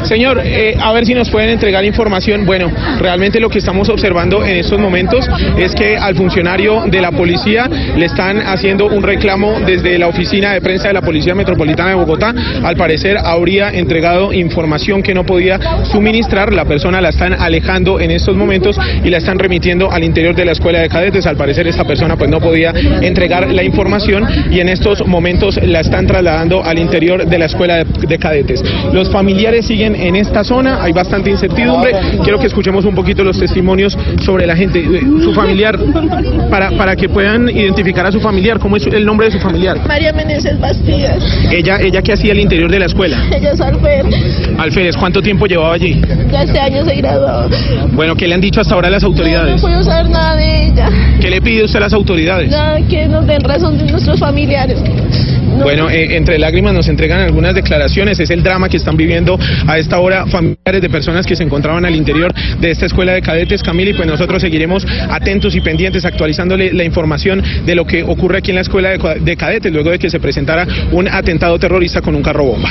Señor, 0.03 0.41
eh, 0.43 0.75
a 0.79 0.91
ver 0.93 1.05
si 1.05 1.13
nos 1.13 1.29
pueden 1.29 1.49
entregar 1.49 1.83
información. 1.85 2.45
Bueno, 2.45 2.71
realmente 2.99 3.39
lo 3.39 3.49
que 3.49 3.59
estamos 3.59 3.89
observando 3.89 4.43
en 4.43 4.57
estos 4.57 4.79
momentos 4.79 5.27
es 5.57 5.75
que 5.75 5.97
al 5.97 6.15
funcionario 6.15 6.83
de 6.87 7.01
la 7.01 7.11
policía 7.11 7.69
le 7.95 8.05
están 8.05 8.39
haciendo 8.39 8.87
un 8.87 9.03
reclamo 9.03 9.59
desde 9.65 9.97
la 9.99 10.07
oficina 10.07 10.53
de 10.53 10.61
prensa 10.61 10.87
de 10.87 10.93
la 10.93 11.01
Policía 11.01 11.35
Metropolitana 11.35 11.89
de 11.89 11.95
Bogotá. 11.95 12.33
Al 12.63 12.75
parecer 12.75 13.17
habría 13.17 13.69
entregado 13.69 14.33
información 14.33 15.03
que 15.03 15.13
no 15.13 15.25
podía 15.25 15.59
suministrar. 15.91 16.53
La 16.53 16.65
persona 16.65 17.01
la 17.01 17.09
están 17.09 17.33
alejando 17.33 17.99
en 17.99 18.11
estos 18.11 18.35
momentos 18.35 18.77
y 19.03 19.09
la 19.09 19.17
están 19.17 19.39
remitiendo 19.39 19.91
al 19.91 20.03
interior 20.03 20.35
de 20.35 20.45
la 20.45 20.53
escuela 20.53 20.79
de 20.79 20.89
cadetes. 20.89 21.25
Al 21.25 21.37
parecer 21.37 21.67
esta 21.67 21.83
persona 21.83 22.15
pues 22.15 22.29
no 22.29 22.39
podía 22.39 22.73
entregar 23.01 23.51
la 23.51 23.63
información 23.63 24.25
y 24.51 24.59
en 24.59 24.69
estos 24.69 25.05
momentos 25.05 25.59
la 25.61 25.81
están 25.81 26.07
trasladando 26.07 26.63
al 26.63 26.79
interior 26.79 27.25
de 27.25 27.37
la 27.37 27.45
escuela 27.45 27.77
de, 27.77 27.85
de 28.07 28.17
cadetes. 28.17 28.63
Los 28.93 29.09
familiares 29.09 29.65
siguen 29.65 29.88
en 29.95 30.15
esta 30.15 30.43
zona, 30.43 30.83
hay 30.83 30.91
bastante 30.91 31.29
incertidumbre. 31.29 31.91
Quiero 32.23 32.39
que 32.39 32.47
escuchemos 32.47 32.85
un 32.85 32.95
poquito 32.95 33.23
los 33.23 33.37
testimonios 33.39 33.97
sobre 34.23 34.45
la 34.47 34.55
gente, 34.55 34.79
eh, 34.79 35.01
su 35.23 35.33
familiar, 35.33 35.77
para, 36.49 36.71
para 36.71 36.95
que 36.95 37.09
puedan 37.09 37.49
identificar 37.49 38.05
a 38.05 38.11
su 38.11 38.19
familiar. 38.19 38.59
¿Cómo 38.59 38.77
es 38.77 38.85
el 38.87 39.05
nombre 39.05 39.27
de 39.27 39.33
su 39.33 39.39
familiar? 39.39 39.77
María 39.87 40.13
Meneses 40.13 40.59
Bastidas. 40.59 41.23
Ella, 41.51 41.79
ella 41.81 42.01
que 42.01 42.13
hacía 42.13 42.31
al 42.31 42.39
interior 42.39 42.71
de 42.71 42.79
la 42.79 42.85
escuela. 42.85 43.17
Ella 43.35 43.51
es 43.51 43.61
alférez. 43.61 44.15
Alférez, 44.57 44.97
¿cuánto 44.97 45.21
tiempo 45.21 45.45
llevaba 45.45 45.73
allí? 45.73 46.01
Ya 46.31 46.43
este 46.43 46.59
año 46.59 46.83
se 46.85 46.95
graduó. 46.95 47.49
Bueno, 47.93 48.15
¿qué 48.15 48.27
le 48.27 48.35
han 48.35 48.41
dicho 48.41 48.61
hasta 48.61 48.75
ahora 48.75 48.89
las 48.89 49.03
No, 49.03 49.09
autoridades? 49.09 49.55
no 49.55 49.61
puedo 49.61 49.83
saber 49.83 50.09
nada 50.09 50.35
de 50.35 50.67
ella. 50.67 50.89
¿Qué 51.21 51.29
le 51.29 51.41
pide 51.41 51.63
usted 51.63 51.77
a 51.77 51.81
las 51.81 51.93
autoridades? 51.93 52.49
Nada 52.51 52.79
que 52.87 53.07
nos 53.07 53.25
den 53.25 53.41
razón 53.41 53.77
de 53.77 53.85
nuestros 53.91 54.19
familiares. 54.19 54.79
No. 55.59 55.65
Bueno, 55.65 55.89
eh, 55.89 56.15
entre 56.15 56.39
lágrimas 56.39 56.73
nos 56.73 56.87
entregan 56.87 57.19
algunas 57.19 57.53
declaraciones. 57.53 58.19
Es 58.19 58.29
el 58.29 58.41
drama 58.43 58.69
que 58.69 58.77
están 58.77 58.95
viviendo 58.97 59.37
a 59.67 59.77
esta 59.77 59.99
hora 59.99 60.25
familiares 60.25 60.81
de 60.81 60.89
personas 60.89 61.25
que 61.25 61.35
se 61.35 61.43
encontraban 61.43 61.85
al 61.85 61.95
interior 61.95 62.33
de 62.59 62.71
esta 62.71 62.85
escuela 62.85 63.13
de 63.13 63.21
cadetes, 63.21 63.61
Camila, 63.61 63.91
y 63.91 63.93
pues 63.93 64.07
nosotros 64.07 64.41
seguiremos 64.41 64.85
atentos 65.09 65.55
y 65.55 65.61
pendientes, 65.61 66.05
actualizándole 66.05 66.73
la 66.73 66.83
información 66.83 67.43
de 67.65 67.75
lo 67.75 67.85
que 67.85 68.03
ocurre 68.03 68.39
aquí 68.39 68.51
en 68.51 68.55
la 68.55 68.61
escuela 68.61 68.89
de, 68.89 69.19
de 69.19 69.37
cadetes, 69.37 69.71
luego 69.71 69.91
de 69.91 69.99
que 69.99 70.09
se 70.09 70.19
presentara 70.19 70.65
un 70.91 71.07
atentado 71.07 71.59
terrorista 71.59 72.01
con 72.01 72.15
un 72.15 72.23
carro 72.23 72.45
bomba. 72.45 72.69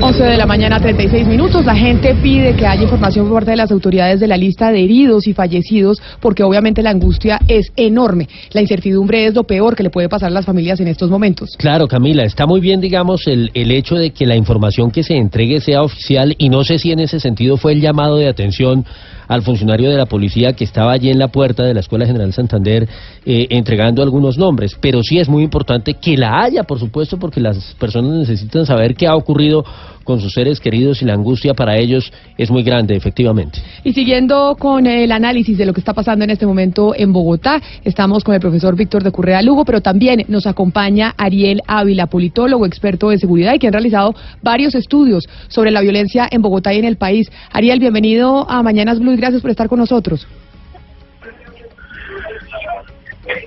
11 0.00 0.24
de 0.24 0.36
la 0.36 0.46
mañana, 0.46 0.80
36 0.80 1.26
minutos. 1.26 1.64
La 1.64 1.74
gente 1.74 2.14
pide 2.14 2.54
que 2.54 2.66
haya 2.66 2.82
información 2.82 3.26
por 3.26 3.34
parte 3.34 3.52
de 3.52 3.56
las 3.56 3.70
autoridades 3.70 4.20
de 4.20 4.26
la 4.26 4.36
lista 4.36 4.70
de 4.70 4.84
heridos 4.84 5.26
y 5.26 5.32
fallecidos, 5.32 6.02
porque 6.20 6.42
obviamente 6.42 6.82
la 6.82 6.90
angustia 6.90 7.40
es 7.48 7.72
enorme. 7.76 8.28
La 8.52 8.60
incertidumbre 8.60 9.26
es 9.26 9.34
lo 9.34 9.44
peor 9.44 9.74
que 9.74 9.82
le 9.82 9.90
puede 9.90 10.08
pasar 10.08 10.28
a 10.28 10.32
las 10.32 10.44
familias 10.44 10.80
en 10.80 10.88
estos 10.88 11.10
momentos. 11.10 11.56
Claro, 11.58 11.88
Camila, 11.88 12.24
está 12.24 12.46
muy 12.46 12.60
bien, 12.60 12.80
digamos, 12.80 13.26
el, 13.26 13.50
el 13.54 13.70
hecho 13.70 13.94
de 13.94 14.10
que 14.10 14.26
la 14.26 14.36
información 14.36 14.90
que 14.90 15.02
se 15.02 15.16
entregue 15.16 15.60
sea 15.60 15.82
oficial 15.82 16.34
y 16.38 16.48
no 16.48 16.64
sé 16.64 16.78
si 16.78 16.92
en 16.92 17.00
ese 17.00 17.18
sentido 17.18 17.56
fue 17.56 17.72
el 17.72 17.80
llamado 17.80 18.16
de 18.16 18.28
atención 18.28 18.84
al 19.28 19.42
funcionario 19.42 19.90
de 19.90 19.96
la 19.96 20.06
policía 20.06 20.52
que 20.52 20.64
estaba 20.64 20.92
allí 20.92 21.10
en 21.10 21.18
la 21.18 21.28
puerta 21.28 21.64
de 21.64 21.74
la 21.74 21.80
Escuela 21.80 22.06
General 22.06 22.32
Santander 22.32 22.88
eh, 23.24 23.46
entregando 23.50 24.02
algunos 24.02 24.38
nombres, 24.38 24.76
pero 24.80 25.02
sí 25.02 25.18
es 25.18 25.28
muy 25.28 25.42
importante 25.42 25.94
que 25.94 26.16
la 26.16 26.42
haya, 26.42 26.64
por 26.64 26.78
supuesto, 26.78 27.18
porque 27.18 27.40
las 27.40 27.74
personas 27.78 28.12
necesitan 28.12 28.66
saber 28.66 28.94
qué 28.94 29.06
ha 29.06 29.16
ocurrido 29.16 29.64
con 30.06 30.20
sus 30.20 30.32
seres 30.32 30.60
queridos 30.60 31.02
y 31.02 31.04
la 31.04 31.14
angustia 31.14 31.52
para 31.52 31.76
ellos 31.76 32.10
es 32.38 32.50
muy 32.50 32.62
grande, 32.62 32.94
efectivamente. 32.94 33.58
Y 33.84 33.92
siguiendo 33.92 34.56
con 34.58 34.86
el 34.86 35.10
análisis 35.10 35.58
de 35.58 35.66
lo 35.66 35.74
que 35.74 35.80
está 35.80 35.92
pasando 35.92 36.24
en 36.24 36.30
este 36.30 36.46
momento 36.46 36.94
en 36.96 37.12
Bogotá, 37.12 37.60
estamos 37.84 38.24
con 38.24 38.34
el 38.34 38.40
profesor 38.40 38.76
Víctor 38.76 39.02
de 39.02 39.10
Currea 39.10 39.42
Lugo, 39.42 39.64
pero 39.64 39.82
también 39.82 40.24
nos 40.28 40.46
acompaña 40.46 41.12
Ariel 41.18 41.60
Ávila, 41.66 42.06
politólogo, 42.06 42.64
experto 42.64 43.10
en 43.10 43.18
seguridad 43.18 43.54
y 43.54 43.58
que 43.58 43.66
han 43.66 43.72
realizado 43.72 44.14
varios 44.42 44.76
estudios 44.76 45.28
sobre 45.48 45.72
la 45.72 45.80
violencia 45.80 46.28
en 46.30 46.40
Bogotá 46.40 46.72
y 46.72 46.78
en 46.78 46.84
el 46.84 46.96
país. 46.96 47.28
Ariel, 47.52 47.80
bienvenido 47.80 48.48
a 48.48 48.62
Mañanas 48.62 49.00
Blue 49.00 49.12
y 49.12 49.16
gracias 49.16 49.42
por 49.42 49.50
estar 49.50 49.68
con 49.68 49.80
nosotros. 49.80 50.26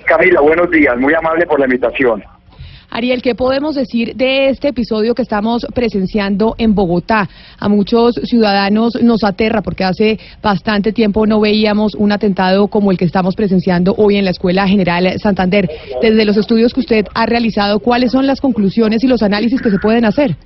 Camila, 0.04 0.42
buenos 0.42 0.70
días, 0.70 0.98
muy 0.98 1.14
amable 1.14 1.46
por 1.46 1.58
la 1.58 1.64
invitación. 1.64 2.22
Ariel, 2.90 3.22
¿qué 3.22 3.36
podemos 3.36 3.76
decir 3.76 4.16
de 4.16 4.48
este 4.48 4.68
episodio 4.68 5.14
que 5.14 5.22
estamos 5.22 5.64
presenciando 5.72 6.56
en 6.58 6.74
Bogotá? 6.74 7.28
A 7.56 7.68
muchos 7.68 8.16
ciudadanos 8.24 9.00
nos 9.00 9.22
aterra 9.22 9.62
porque 9.62 9.84
hace 9.84 10.18
bastante 10.42 10.92
tiempo 10.92 11.24
no 11.24 11.40
veíamos 11.40 11.94
un 11.94 12.10
atentado 12.10 12.66
como 12.66 12.90
el 12.90 12.98
que 12.98 13.04
estamos 13.04 13.36
presenciando 13.36 13.94
hoy 13.96 14.16
en 14.16 14.24
la 14.24 14.32
Escuela 14.32 14.66
General 14.66 15.18
Santander. 15.20 15.70
Desde 16.02 16.24
los 16.24 16.36
estudios 16.36 16.74
que 16.74 16.80
usted 16.80 17.06
ha 17.14 17.26
realizado, 17.26 17.78
¿cuáles 17.78 18.10
son 18.10 18.26
las 18.26 18.40
conclusiones 18.40 19.04
y 19.04 19.06
los 19.06 19.22
análisis 19.22 19.62
que 19.62 19.70
se 19.70 19.78
pueden 19.78 20.04
hacer? 20.04 20.36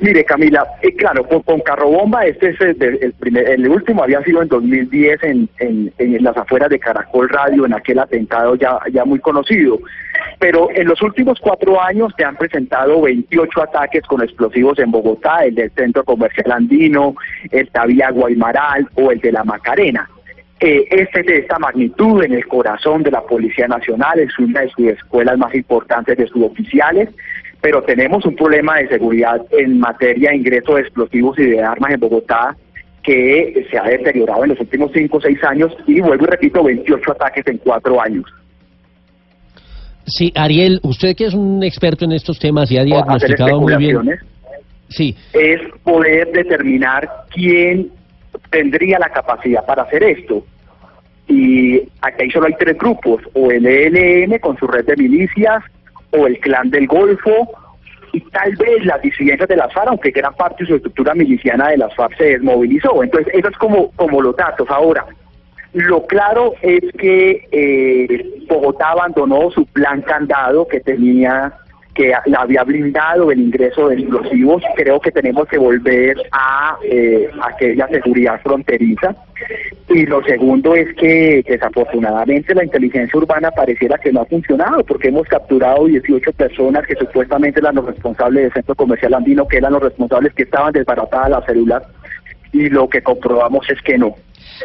Mire, 0.00 0.24
Camila, 0.24 0.64
eh, 0.82 0.94
claro, 0.94 1.26
con, 1.26 1.42
con 1.42 1.60
Carrobomba, 1.60 2.24
este 2.24 2.50
es 2.50 2.60
el, 2.60 3.12
primer, 3.18 3.48
el 3.50 3.68
último 3.68 4.04
había 4.04 4.22
sido 4.22 4.42
en 4.42 4.48
2010 4.48 5.22
en, 5.24 5.48
en, 5.58 5.92
en 5.98 6.22
las 6.22 6.36
afueras 6.36 6.70
de 6.70 6.78
Caracol 6.78 7.28
Radio, 7.28 7.66
en 7.66 7.74
aquel 7.74 7.98
atentado 7.98 8.54
ya, 8.54 8.78
ya 8.92 9.04
muy 9.04 9.18
conocido. 9.18 9.78
Pero 10.38 10.68
en 10.72 10.86
los 10.86 11.02
últimos 11.02 11.38
cuatro 11.40 11.82
años 11.82 12.12
se 12.16 12.24
han 12.24 12.36
presentado 12.36 13.02
28 13.02 13.62
ataques 13.62 14.04
con 14.04 14.22
explosivos 14.22 14.78
en 14.78 14.92
Bogotá, 14.92 15.44
el 15.44 15.56
del 15.56 15.70
Centro 15.72 16.04
Comercial 16.04 16.52
Andino, 16.52 17.16
el 17.50 17.68
Tavía 17.70 18.10
Guaymaral 18.10 18.88
o 18.94 19.10
el 19.10 19.20
de 19.20 19.32
la 19.32 19.42
Macarena. 19.42 20.08
Eh, 20.60 20.86
este 20.90 21.20
es 21.20 21.26
de 21.26 21.38
esta 21.38 21.58
magnitud 21.58 22.22
en 22.22 22.32
el 22.32 22.46
corazón 22.46 23.04
de 23.04 23.12
la 23.12 23.22
Policía 23.22 23.68
Nacional, 23.68 24.18
es 24.18 24.36
una 24.38 24.62
de 24.62 24.68
sus 24.70 24.86
escuelas 24.86 25.38
más 25.38 25.54
importantes 25.54 26.18
de 26.18 26.26
suboficiales, 26.26 27.08
pero 27.60 27.82
tenemos 27.82 28.24
un 28.24 28.36
problema 28.36 28.78
de 28.78 28.88
seguridad 28.88 29.40
en 29.50 29.78
materia 29.78 30.30
de 30.30 30.36
ingreso 30.36 30.74
de 30.74 30.82
explosivos 30.82 31.38
y 31.38 31.44
de 31.44 31.62
armas 31.62 31.92
en 31.92 32.00
Bogotá 32.00 32.56
que 33.02 33.66
se 33.70 33.78
ha 33.78 33.84
deteriorado 33.84 34.44
en 34.44 34.50
los 34.50 34.60
últimos 34.60 34.90
cinco 34.92 35.16
o 35.16 35.20
seis 35.20 35.42
años 35.44 35.74
y 35.86 36.00
vuelvo 36.00 36.24
y 36.24 36.28
repito, 36.28 36.62
28 36.62 37.12
ataques 37.12 37.46
en 37.46 37.58
cuatro 37.58 38.00
años. 38.00 38.24
Sí, 40.04 40.32
Ariel, 40.34 40.80
usted 40.82 41.14
que 41.16 41.26
es 41.26 41.34
un 41.34 41.62
experto 41.62 42.04
en 42.04 42.12
estos 42.12 42.38
temas 42.38 42.70
y 42.70 42.78
ha 42.78 42.84
diagnosticado 42.84 43.60
muy 43.60 43.76
bien. 43.76 44.18
Sí, 44.88 45.14
es 45.34 45.60
poder 45.82 46.32
determinar 46.32 47.08
quién 47.30 47.90
tendría 48.50 48.98
la 48.98 49.10
capacidad 49.10 49.64
para 49.66 49.82
hacer 49.82 50.02
esto. 50.02 50.44
Y 51.28 51.82
aquí 52.00 52.30
solo 52.30 52.46
hay 52.46 52.54
tres 52.58 52.78
grupos, 52.78 53.22
o 53.34 53.50
el 53.50 53.66
ELN 53.66 54.38
con 54.38 54.56
su 54.56 54.66
red 54.66 54.86
de 54.86 54.96
milicias, 54.96 55.62
o 56.12 56.26
el 56.26 56.38
Clan 56.40 56.70
del 56.70 56.86
Golfo, 56.86 57.48
y 58.12 58.20
tal 58.20 58.56
vez 58.56 58.84
las 58.84 59.02
disidencias 59.02 59.48
de 59.48 59.56
las 59.56 59.72
FARC, 59.72 59.88
aunque 59.88 60.10
gran 60.10 60.34
parte 60.34 60.64
de 60.64 60.68
su 60.68 60.76
estructura 60.76 61.14
miliciana 61.14 61.68
de 61.68 61.78
las 61.78 61.94
FARC 61.94 62.16
se 62.16 62.24
desmovilizó. 62.24 63.02
Entonces, 63.02 63.32
eso 63.34 63.48
es 63.48 63.56
como, 63.58 63.90
como 63.92 64.22
los 64.22 64.36
datos. 64.36 64.66
Ahora, 64.70 65.04
lo 65.72 66.06
claro 66.06 66.54
es 66.62 66.80
que 66.98 67.46
eh, 67.52 68.44
Bogotá 68.48 68.90
abandonó 68.90 69.50
su 69.50 69.66
plan 69.66 70.00
candado 70.02 70.66
que 70.66 70.80
tenía, 70.80 71.52
que 71.98 72.12
había 72.14 72.62
blindado 72.62 73.32
el 73.32 73.40
ingreso 73.40 73.88
de 73.88 73.96
explosivos. 73.96 74.62
Creo 74.76 75.00
que 75.00 75.10
tenemos 75.10 75.48
que 75.48 75.58
volver 75.58 76.16
a 76.30 76.76
eh, 76.84 77.28
aquella 77.42 77.88
seguridad 77.88 78.40
fronteriza. 78.40 79.16
Y 79.88 80.06
lo 80.06 80.22
segundo 80.22 80.76
es 80.76 80.94
que 80.94 81.42
desafortunadamente 81.44 82.54
la 82.54 82.62
inteligencia 82.62 83.18
urbana 83.18 83.50
pareciera 83.50 83.98
que 83.98 84.12
no 84.12 84.20
ha 84.20 84.26
funcionado 84.26 84.84
porque 84.84 85.08
hemos 85.08 85.26
capturado 85.26 85.86
18 85.86 86.32
personas 86.34 86.86
que 86.86 86.94
supuestamente 86.94 87.58
eran 87.58 87.74
los 87.74 87.86
responsables 87.86 88.44
del 88.44 88.52
centro 88.52 88.76
comercial 88.76 89.14
andino, 89.14 89.48
que 89.48 89.56
eran 89.56 89.72
los 89.72 89.82
responsables 89.82 90.32
que 90.34 90.44
estaban 90.44 90.72
desbaratadas 90.72 91.30
las 91.30 91.44
células 91.46 91.82
y 92.52 92.68
lo 92.68 92.88
que 92.88 93.02
comprobamos 93.02 93.68
es 93.70 93.82
que 93.82 93.98
no. 93.98 94.14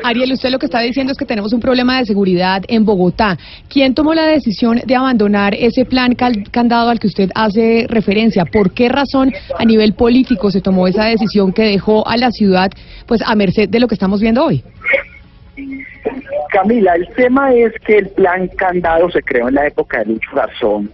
Ariel, 0.04 0.32
usted 0.34 0.50
lo 0.50 0.60
que 0.60 0.66
está 0.66 0.80
diciendo 0.80 1.12
es 1.12 1.18
que 1.18 1.26
tenemos 1.26 1.54
un 1.54 1.60
problema 1.60 2.00
de 2.00 2.06
seguridad 2.06 2.64
en 2.68 2.86
Bogotá. 2.86 3.38
¿Quién 3.70 3.94
tomó 3.94 4.14
la 4.14 4.26
decisión 4.26 4.82
de 4.86 4.96
abandonar 4.96 5.54
ese 5.54 5.86
plan 5.86 6.16
candado 6.16 6.90
al 6.90 7.00
que 7.00 7.08
usted 7.08 7.30
hace 7.36 7.86
referencia? 7.90 8.46
¿Por 8.46 8.74
qué 8.74 8.90
razón 8.90 9.32
a 9.58 9.66
nivel 9.66 9.94
político 9.94 10.52
se 10.52 10.62
tomó 10.62 10.88
esa 10.88 11.06
decisión 11.06 11.54
que 11.54 11.64
dejó 11.64 12.08
a 12.08 12.18
la 12.18 12.32
ciudad 12.32 12.72
pues 13.06 13.22
a 13.26 13.36
merced 13.36 13.70
de 13.70 13.80
lo 13.80 13.88
que 13.88 13.96
estamos 13.96 14.22
viendo 14.22 14.46
hoy? 14.46 14.64
Camila, 16.52 16.96
el 16.96 17.08
tema 17.16 17.54
es 17.54 17.74
que 17.86 17.98
el 17.98 18.10
plan 18.10 18.48
candado 18.50 19.10
se 19.10 19.22
creó 19.22 19.48
en 19.48 19.56
la 19.56 19.68
época 19.68 20.00
de 20.00 20.06
Lucho 20.06 20.30
Garzón, 20.36 20.92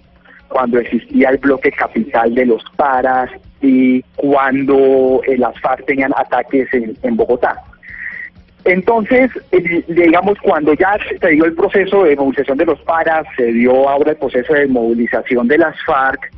cuando 0.47 0.79
existía 0.79 1.29
el 1.29 1.37
bloque 1.37 1.71
capital 1.71 2.33
de 2.33 2.45
los 2.45 2.63
paras 2.75 3.29
y 3.61 4.01
cuando 4.15 5.21
las 5.37 5.59
FARC 5.59 5.85
tenían 5.85 6.13
ataques 6.15 6.73
en, 6.73 6.97
en 7.03 7.15
Bogotá. 7.15 7.61
Entonces, 8.69 9.31
eh, 9.51 9.83
digamos, 9.87 10.37
cuando 10.43 10.73
ya 10.75 10.95
se 11.19 11.27
dio 11.29 11.45
el 11.45 11.53
proceso 11.53 12.03
de 12.03 12.15
movilización 12.15 12.57
de 12.59 12.65
los 12.65 12.79
paras, 12.81 13.25
se 13.35 13.45
dio 13.45 13.89
ahora 13.89 14.11
el 14.11 14.17
proceso 14.17 14.53
de 14.53 14.67
movilización 14.67 15.47
de 15.47 15.57
las 15.57 15.75
FARC, 15.85 16.31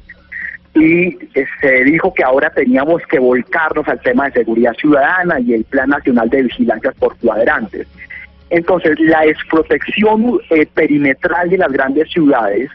y 0.73 1.07
eh, 1.37 1.45
se 1.59 1.83
dijo 1.83 2.13
que 2.13 2.23
ahora 2.23 2.49
teníamos 2.49 3.01
que 3.09 3.19
volcarnos 3.19 3.85
al 3.89 3.99
tema 3.99 4.29
de 4.29 4.31
seguridad 4.31 4.73
ciudadana 4.75 5.41
y 5.41 5.53
el 5.55 5.65
Plan 5.65 5.89
Nacional 5.89 6.29
de 6.29 6.43
Vigilancia 6.43 6.93
por 6.97 7.17
Cuadrantes. 7.17 7.85
Entonces, 8.49 8.97
la 9.01 9.21
desprotección 9.23 10.39
eh, 10.51 10.65
perimetral 10.73 11.49
de 11.49 11.57
las 11.57 11.71
grandes 11.73 12.09
ciudades 12.09 12.69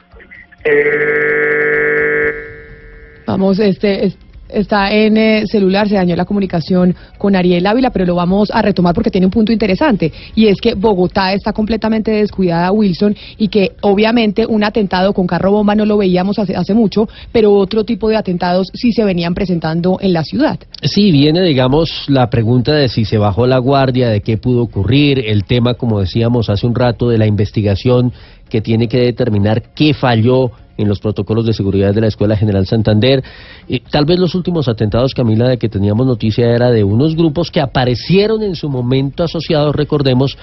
Vamos, 3.26 3.58
este, 3.58 4.06
es- 4.06 4.18
está 4.48 4.92
en 4.92 5.16
eh, 5.16 5.44
celular, 5.46 5.88
se 5.88 5.94
dañó 5.96 6.16
la 6.16 6.24
comunicación 6.24 6.94
con 7.18 7.36
Ariel 7.36 7.66
Ávila, 7.66 7.90
pero 7.90 8.06
lo 8.06 8.14
vamos 8.14 8.50
a 8.52 8.62
retomar 8.62 8.94
porque 8.94 9.10
tiene 9.10 9.26
un 9.26 9.32
punto 9.32 9.52
interesante 9.52 10.12
y 10.34 10.46
es 10.46 10.60
que 10.60 10.74
Bogotá 10.74 11.32
está 11.32 11.52
completamente 11.52 12.10
descuidada, 12.10 12.72
Wilson, 12.72 13.16
y 13.38 13.48
que 13.48 13.72
obviamente 13.82 14.46
un 14.46 14.64
atentado 14.64 15.12
con 15.12 15.26
carro 15.26 15.52
bomba 15.52 15.74
no 15.74 15.84
lo 15.84 15.96
veíamos 15.96 16.38
hace, 16.38 16.54
hace 16.54 16.74
mucho, 16.74 17.08
pero 17.32 17.54
otro 17.54 17.84
tipo 17.84 18.08
de 18.08 18.16
atentados 18.16 18.68
sí 18.74 18.92
se 18.92 19.04
venían 19.04 19.34
presentando 19.34 19.98
en 20.00 20.12
la 20.12 20.24
ciudad. 20.24 20.58
Sí, 20.82 21.10
viene, 21.10 21.42
digamos, 21.42 22.04
la 22.08 22.28
pregunta 22.30 22.72
de 22.72 22.88
si 22.88 23.04
se 23.04 23.18
bajó 23.18 23.46
la 23.46 23.58
guardia, 23.58 24.08
de 24.08 24.20
qué 24.20 24.36
pudo 24.36 24.62
ocurrir, 24.62 25.18
el 25.26 25.44
tema, 25.44 25.74
como 25.74 26.00
decíamos 26.00 26.50
hace 26.50 26.66
un 26.66 26.74
rato, 26.74 27.08
de 27.08 27.18
la 27.18 27.26
investigación 27.26 28.12
que 28.48 28.60
tiene 28.60 28.88
que 28.88 28.98
determinar 28.98 29.74
qué 29.74 29.94
falló 29.94 30.52
en 30.76 30.88
los 30.88 31.00
protocolos 31.00 31.46
de 31.46 31.52
seguridad 31.52 31.94
de 31.94 32.00
la 32.00 32.06
Escuela 32.06 32.36
General 32.36 32.66
Santander. 32.66 33.22
Y 33.66 33.80
tal 33.80 34.04
vez 34.04 34.18
los 34.18 34.34
últimos 34.34 34.68
atentados, 34.68 35.14
Camila, 35.14 35.48
de 35.48 35.58
que 35.58 35.68
teníamos 35.68 36.06
noticia 36.06 36.46
era 36.46 36.70
de 36.70 36.84
unos 36.84 37.16
grupos 37.16 37.50
que 37.50 37.60
aparecieron 37.60 38.42
en 38.42 38.54
su 38.54 38.68
momento 38.68 39.24
asociados, 39.24 39.74
recordemos, 39.74 40.36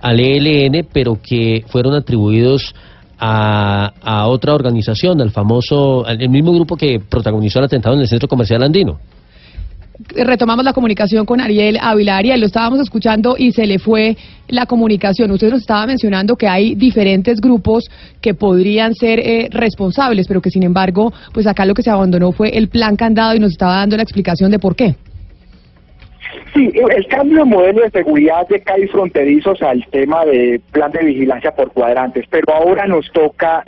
al 0.00 0.20
ELN, 0.20 0.86
pero 0.92 1.18
que 1.22 1.64
fueron 1.68 1.94
atribuidos 1.94 2.74
a, 3.18 4.26
otra 4.28 4.54
organización, 4.54 5.20
al 5.20 5.30
famoso, 5.30 6.04
al 6.06 6.20
el 6.20 6.28
mismo 6.28 6.52
grupo 6.52 6.76
que 6.76 7.00
protagonizó 7.00 7.60
el 7.60 7.66
atentado 7.66 7.94
en 7.94 8.02
el 8.02 8.08
Centro 8.08 8.28
Comercial 8.28 8.62
Andino 8.62 8.98
retomamos 10.08 10.64
la 10.64 10.72
comunicación 10.72 11.26
con 11.26 11.40
Ariel 11.40 11.78
Ávila. 11.80 12.18
Ariel, 12.18 12.40
lo 12.40 12.46
estábamos 12.46 12.80
escuchando 12.80 13.36
y 13.38 13.52
se 13.52 13.66
le 13.66 13.78
fue 13.78 14.16
la 14.48 14.66
comunicación. 14.66 15.30
Usted 15.30 15.50
nos 15.50 15.60
estaba 15.60 15.86
mencionando 15.86 16.36
que 16.36 16.48
hay 16.48 16.74
diferentes 16.74 17.40
grupos 17.40 17.84
que 18.20 18.34
podrían 18.34 18.94
ser 18.94 19.20
eh, 19.20 19.48
responsables, 19.50 20.26
pero 20.26 20.40
que 20.40 20.50
sin 20.50 20.62
embargo, 20.62 21.12
pues 21.32 21.46
acá 21.46 21.64
lo 21.64 21.74
que 21.74 21.82
se 21.82 21.90
abandonó 21.90 22.32
fue 22.32 22.56
el 22.56 22.68
plan 22.68 22.96
candado 22.96 23.34
y 23.34 23.40
nos 23.40 23.52
estaba 23.52 23.76
dando 23.76 23.96
la 23.96 24.02
explicación 24.02 24.50
de 24.50 24.58
por 24.58 24.76
qué. 24.76 24.96
Sí, 26.56 26.72
el 26.74 27.06
cambio 27.08 27.40
de 27.40 27.44
modelo 27.44 27.82
de 27.82 27.90
seguridad 27.90 28.48
de 28.48 28.62
CAI 28.62 28.86
fronterizos 28.88 29.60
al 29.60 29.84
tema 29.90 30.24
de 30.24 30.58
plan 30.72 30.90
de 30.90 31.04
vigilancia 31.04 31.50
por 31.54 31.70
cuadrantes, 31.70 32.24
pero 32.30 32.54
ahora 32.54 32.86
nos 32.86 33.12
toca, 33.12 33.62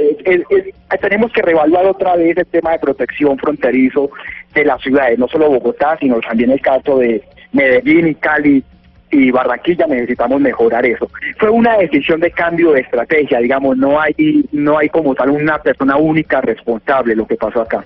tenemos 0.99 1.31
que 1.33 1.43
reevaluar 1.43 1.85
otra 1.85 2.17
vez 2.17 2.39
el 2.39 2.47
tema 2.47 2.73
de 2.73 2.79
protección 2.79 3.37
fronterizo 3.37 4.11
de 4.55 4.65
las 4.65 4.81
ciudades, 4.81 5.19
no 5.19 5.29
solo 5.29 5.51
Bogotá, 5.51 5.99
sino 6.01 6.19
también 6.21 6.51
el 6.51 6.63
caso 6.63 6.97
de 6.97 7.23
Medellín 7.53 8.09
y 8.09 8.15
Cali 8.15 8.65
y 9.11 9.31
Barranquilla 9.33 9.87
necesitamos 9.87 10.41
mejorar 10.41 10.87
eso. 10.87 11.11
Fue 11.37 11.51
una 11.51 11.77
decisión 11.77 12.21
de 12.21 12.31
cambio 12.31 12.73
de 12.73 12.81
estrategia, 12.81 13.39
digamos, 13.41 13.77
no 13.77 14.01
hay 14.01 14.47
no 14.53 14.79
hay 14.79 14.89
como 14.89 15.15
tal 15.15 15.29
una 15.29 15.59
persona 15.59 15.99
única 15.99 16.41
responsable 16.41 17.15
lo 17.15 17.27
que 17.27 17.37
pasó 17.37 17.61
acá. 17.61 17.85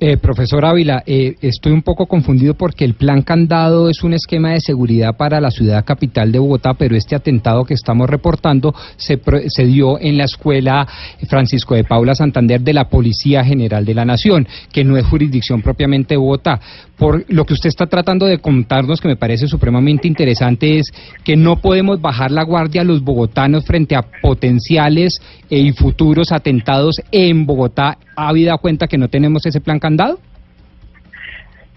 Eh, 0.00 0.16
profesor 0.16 0.64
Ávila, 0.64 1.04
eh, 1.06 1.36
estoy 1.40 1.70
un 1.70 1.82
poco 1.82 2.06
confundido 2.06 2.54
porque 2.54 2.84
el 2.84 2.94
plan 2.94 3.22
candado 3.22 3.88
es 3.88 4.02
un 4.02 4.12
esquema 4.12 4.50
de 4.50 4.60
seguridad 4.60 5.16
para 5.16 5.40
la 5.40 5.52
ciudad 5.52 5.84
capital 5.84 6.32
de 6.32 6.40
Bogotá, 6.40 6.74
pero 6.74 6.96
este 6.96 7.14
atentado 7.14 7.64
que 7.64 7.74
estamos 7.74 8.10
reportando 8.10 8.74
se, 8.96 9.20
se 9.46 9.64
dio 9.66 10.00
en 10.00 10.18
la 10.18 10.24
escuela 10.24 10.88
Francisco 11.28 11.76
de 11.76 11.84
Paula 11.84 12.16
Santander 12.16 12.60
de 12.60 12.72
la 12.72 12.88
Policía 12.88 13.44
General 13.44 13.84
de 13.84 13.94
la 13.94 14.04
Nación, 14.04 14.48
que 14.72 14.82
no 14.82 14.96
es 14.96 15.06
jurisdicción 15.06 15.62
propiamente 15.62 16.14
de 16.14 16.18
Bogotá. 16.18 16.60
Por 16.96 17.24
lo 17.28 17.44
que 17.44 17.54
usted 17.54 17.68
está 17.68 17.86
tratando 17.86 18.26
de 18.26 18.38
contarnos, 18.38 19.00
que 19.00 19.08
me 19.08 19.16
parece 19.16 19.46
supremamente 19.46 20.08
interesante, 20.08 20.78
es 20.78 20.92
que 21.22 21.36
no 21.36 21.60
podemos 21.60 22.00
bajar 22.00 22.32
la 22.32 22.44
guardia 22.44 22.82
a 22.82 22.84
los 22.84 23.02
bogotanos 23.02 23.64
frente 23.64 23.94
a 23.94 24.04
potenciales 24.22 25.20
eh, 25.50 25.58
y 25.58 25.72
futuros 25.72 26.32
atentados 26.32 27.00
en 27.12 27.46
Bogotá, 27.46 27.98
habida 28.16 28.58
cuenta 28.58 28.86
que 28.86 28.98
no 28.98 29.08
tenemos 29.08 29.46
ese 29.46 29.60
plan 29.60 29.78
candado. 29.78 30.18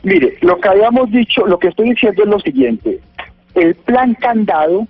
Mire, 0.04 0.38
lo 0.42 0.60
que 0.60 0.70
habíamos 0.70 1.12
dicho, 1.12 1.46
lo 1.46 1.60
que 1.60 1.70
estoy 1.70 1.90
diciendo 1.90 2.24
es 2.24 2.30
lo 2.30 2.40
siguiente. 2.40 3.00
El 3.56 3.76
plan 3.76 4.14
candado 4.16 4.88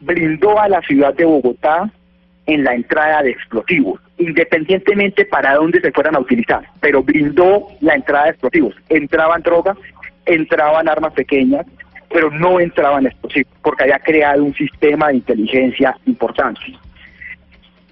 brindó 0.00 0.58
a 0.60 0.68
la 0.68 0.80
ciudad 0.82 1.14
de 1.14 1.24
Bogotá 1.24 1.90
en 2.46 2.64
la 2.64 2.74
entrada 2.74 3.22
de 3.22 3.30
explosivos, 3.30 4.00
independientemente 4.18 5.24
para 5.24 5.54
dónde 5.54 5.80
se 5.80 5.92
fueran 5.92 6.16
a 6.16 6.20
utilizar, 6.20 6.62
pero 6.80 7.02
brindó 7.02 7.68
la 7.80 7.94
entrada 7.94 8.24
de 8.26 8.30
explosivos. 8.30 8.74
Entraban 8.88 9.42
drogas, 9.42 9.76
entraban 10.26 10.88
armas 10.88 11.12
pequeñas, 11.12 11.66
pero 12.12 12.30
no 12.30 12.60
entraban 12.60 13.06
explosivos, 13.06 13.52
porque 13.62 13.84
había 13.84 13.98
creado 13.98 14.44
un 14.44 14.54
sistema 14.54 15.08
de 15.08 15.14
inteligencia 15.14 15.96
importante. 16.06 16.60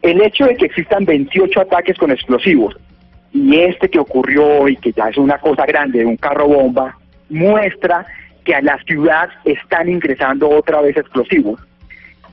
El 0.04 0.20
hecho 0.20 0.44
de 0.44 0.54
que 0.54 0.66
existan 0.66 1.06
28 1.06 1.62
ataques 1.62 1.96
con 1.96 2.10
explosivos 2.10 2.76
y 3.32 3.58
este 3.58 3.88
que 3.88 3.98
ocurrió 3.98 4.46
hoy, 4.46 4.76
que 4.76 4.92
ya 4.92 5.08
es 5.08 5.16
una 5.16 5.38
cosa 5.38 5.64
grande, 5.64 6.00
de 6.00 6.04
un 6.04 6.18
carro 6.18 6.46
bomba, 6.46 6.98
muestra 7.30 8.04
que 8.44 8.54
a 8.54 8.60
la 8.60 8.76
ciudad 8.84 9.30
están 9.46 9.88
ingresando 9.88 10.50
otra 10.50 10.82
vez 10.82 10.94
explosivos 10.98 11.58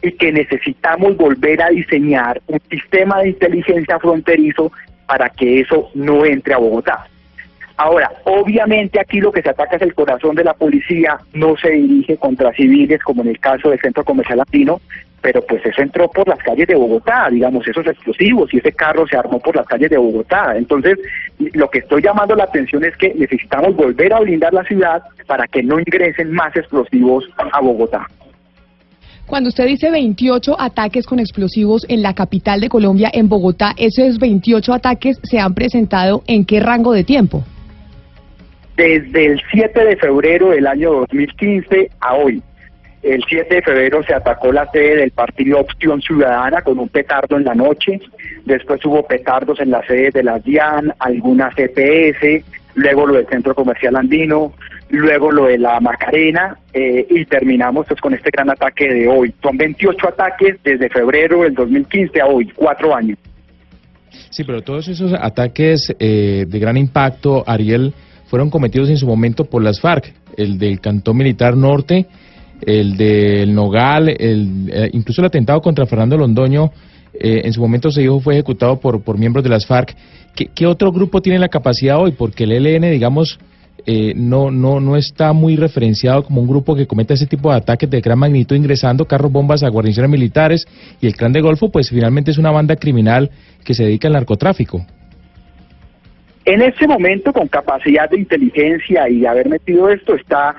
y 0.01 0.11
que 0.11 0.33
necesitamos 0.33 1.15
volver 1.15 1.61
a 1.61 1.69
diseñar 1.69 2.41
un 2.47 2.59
sistema 2.69 3.21
de 3.21 3.29
inteligencia 3.29 3.99
fronterizo 3.99 4.69
para 5.07 5.29
que 5.29 5.61
eso 5.61 5.91
no 5.93 6.25
entre 6.25 6.53
a 6.53 6.57
Bogotá. 6.57 7.07
Ahora, 7.77 8.11
obviamente 8.25 8.99
aquí 8.99 9.21
lo 9.21 9.31
que 9.31 9.41
se 9.41 9.49
ataca 9.49 9.77
es 9.77 9.81
el 9.81 9.93
corazón 9.93 10.35
de 10.35 10.43
la 10.43 10.55
policía, 10.55 11.19
no 11.31 11.55
se 11.55 11.69
dirige 11.69 12.17
contra 12.17 12.51
civiles 12.51 13.01
como 13.01 13.21
en 13.21 13.29
el 13.29 13.39
caso 13.39 13.69
del 13.69 13.79
centro 13.79 14.03
comercial 14.03 14.39
latino, 14.39 14.81
pero 15.21 15.41
pues 15.45 15.63
eso 15.65 15.81
entró 15.81 16.09
por 16.09 16.27
las 16.27 16.39
calles 16.39 16.67
de 16.67 16.75
Bogotá, 16.75 17.27
digamos, 17.29 17.67
esos 17.67 17.85
explosivos 17.85 18.51
y 18.53 18.57
ese 18.57 18.71
carro 18.71 19.07
se 19.07 19.15
armó 19.15 19.39
por 19.39 19.55
las 19.55 19.67
calles 19.67 19.89
de 19.89 19.97
Bogotá. 19.97 20.55
Entonces, 20.57 20.97
lo 21.53 21.69
que 21.69 21.79
estoy 21.79 22.01
llamando 22.01 22.35
la 22.35 22.45
atención 22.45 22.83
es 22.83 22.97
que 22.97 23.13
necesitamos 23.13 23.75
volver 23.75 24.13
a 24.13 24.19
blindar 24.19 24.53
la 24.53 24.63
ciudad 24.63 25.03
para 25.27 25.47
que 25.47 25.61
no 25.61 25.79
ingresen 25.79 26.31
más 26.31 26.55
explosivos 26.55 27.29
a 27.37 27.61
Bogotá. 27.61 28.07
Cuando 29.27 29.49
usted 29.49 29.65
dice 29.65 29.91
28 29.91 30.59
ataques 30.59 31.05
con 31.05 31.19
explosivos 31.19 31.85
en 31.87 32.01
la 32.01 32.13
capital 32.13 32.59
de 32.59 32.67
Colombia, 32.67 33.09
en 33.13 33.29
Bogotá, 33.29 33.73
¿esos 33.77 34.17
28 34.19 34.73
ataques 34.73 35.19
se 35.23 35.39
han 35.39 35.53
presentado 35.53 36.23
en 36.27 36.43
qué 36.43 36.59
rango 36.59 36.91
de 36.91 37.03
tiempo? 37.03 37.43
Desde 38.75 39.27
el 39.27 39.41
7 39.51 39.85
de 39.85 39.95
febrero 39.95 40.49
del 40.49 40.67
año 40.67 40.91
2015 40.91 41.91
a 42.01 42.15
hoy. 42.15 42.41
El 43.03 43.23
7 43.27 43.55
de 43.55 43.61
febrero 43.63 44.03
se 44.03 44.13
atacó 44.13 44.51
la 44.51 44.69
sede 44.69 44.97
del 44.97 45.11
partido 45.11 45.59
Opción 45.59 46.01
Ciudadana 46.01 46.61
con 46.61 46.77
un 46.77 46.87
petardo 46.87 47.37
en 47.37 47.45
la 47.45 47.55
noche. 47.55 47.99
Después 48.45 48.85
hubo 48.85 49.05
petardos 49.07 49.59
en 49.59 49.71
la 49.71 49.85
sede 49.87 50.11
de 50.11 50.23
la 50.23 50.37
DIAN, 50.37 50.93
algunas 50.99 51.55
CPS, 51.55 52.43
luego 52.75 53.07
lo 53.07 53.15
del 53.15 53.27
Centro 53.27 53.55
Comercial 53.55 53.95
Andino, 53.95 54.53
luego 54.89 55.31
lo 55.31 55.45
de 55.45 55.57
la 55.57 55.79
Macarena 55.79 56.57
eh, 56.73 57.07
y 57.09 57.25
terminamos 57.25 57.87
pues, 57.87 57.99
con 57.99 58.13
este 58.13 58.29
gran 58.29 58.51
ataque 58.51 58.93
de 58.93 59.07
hoy. 59.07 59.33
Son 59.41 59.57
28 59.57 60.07
ataques 60.07 60.57
desde 60.63 60.87
febrero 60.89 61.41
del 61.41 61.55
2015 61.55 62.21
a 62.21 62.27
hoy, 62.27 62.51
cuatro 62.55 62.95
años. 62.95 63.17
Sí, 64.29 64.43
pero 64.43 64.61
todos 64.61 64.87
esos 64.87 65.11
ataques 65.13 65.93
eh, 65.99 66.45
de 66.47 66.59
gran 66.59 66.77
impacto, 66.77 67.43
Ariel, 67.47 67.93
fueron 68.27 68.51
cometidos 68.51 68.89
en 68.89 68.97
su 68.97 69.07
momento 69.07 69.45
por 69.45 69.63
las 69.63 69.81
FARC, 69.81 70.13
el 70.37 70.59
del 70.59 70.79
Cantón 70.79 71.17
Militar 71.17 71.57
Norte 71.57 72.05
el 72.65 72.97
del 72.97 73.53
Nogal, 73.53 74.09
el, 74.09 74.69
eh, 74.71 74.89
incluso 74.93 75.21
el 75.21 75.27
atentado 75.27 75.61
contra 75.61 75.85
Fernando 75.85 76.17
Londoño, 76.17 76.71
eh, 77.13 77.41
en 77.43 77.53
su 77.53 77.61
momento 77.61 77.91
se 77.91 78.01
dijo 78.01 78.19
fue 78.19 78.35
ejecutado 78.35 78.79
por, 78.79 79.03
por 79.03 79.17
miembros 79.17 79.43
de 79.43 79.49
las 79.49 79.65
FARC. 79.65 79.95
¿Qué, 80.33 80.65
otro 80.65 80.91
grupo 80.91 81.21
tiene 81.21 81.39
la 81.39 81.49
capacidad 81.49 81.99
hoy? 81.99 82.11
Porque 82.11 82.45
el 82.45 82.53
ELN, 82.53 82.89
digamos, 82.89 83.37
eh, 83.85 84.13
no, 84.15 84.49
no, 84.49 84.79
no 84.79 84.95
está 84.95 85.33
muy 85.33 85.57
referenciado 85.57 86.23
como 86.23 86.41
un 86.41 86.47
grupo 86.47 86.75
que 86.75 86.87
cometa 86.87 87.13
ese 87.13 87.27
tipo 87.27 87.49
de 87.51 87.57
ataques 87.57 87.89
de 87.89 87.99
gran 87.99 88.17
magnitud 88.17 88.55
ingresando 88.55 89.05
carros 89.05 89.31
bombas 89.31 89.63
a 89.63 89.69
guarniciones 89.69 90.09
militares 90.09 90.65
y 91.01 91.07
el 91.07 91.15
clan 91.15 91.33
de 91.33 91.41
Golfo 91.41 91.69
pues 91.69 91.89
finalmente 91.89 92.31
es 92.31 92.37
una 92.37 92.51
banda 92.51 92.75
criminal 92.75 93.29
que 93.65 93.73
se 93.73 93.83
dedica 93.83 94.07
al 94.07 94.13
narcotráfico. 94.13 94.85
En 96.45 96.61
este 96.61 96.87
momento, 96.87 97.31
con 97.31 97.47
capacidad 97.47 98.09
de 98.09 98.17
inteligencia 98.17 99.07
y 99.07 99.25
haber 99.25 99.47
metido 99.47 99.89
esto, 99.89 100.15
está 100.15 100.55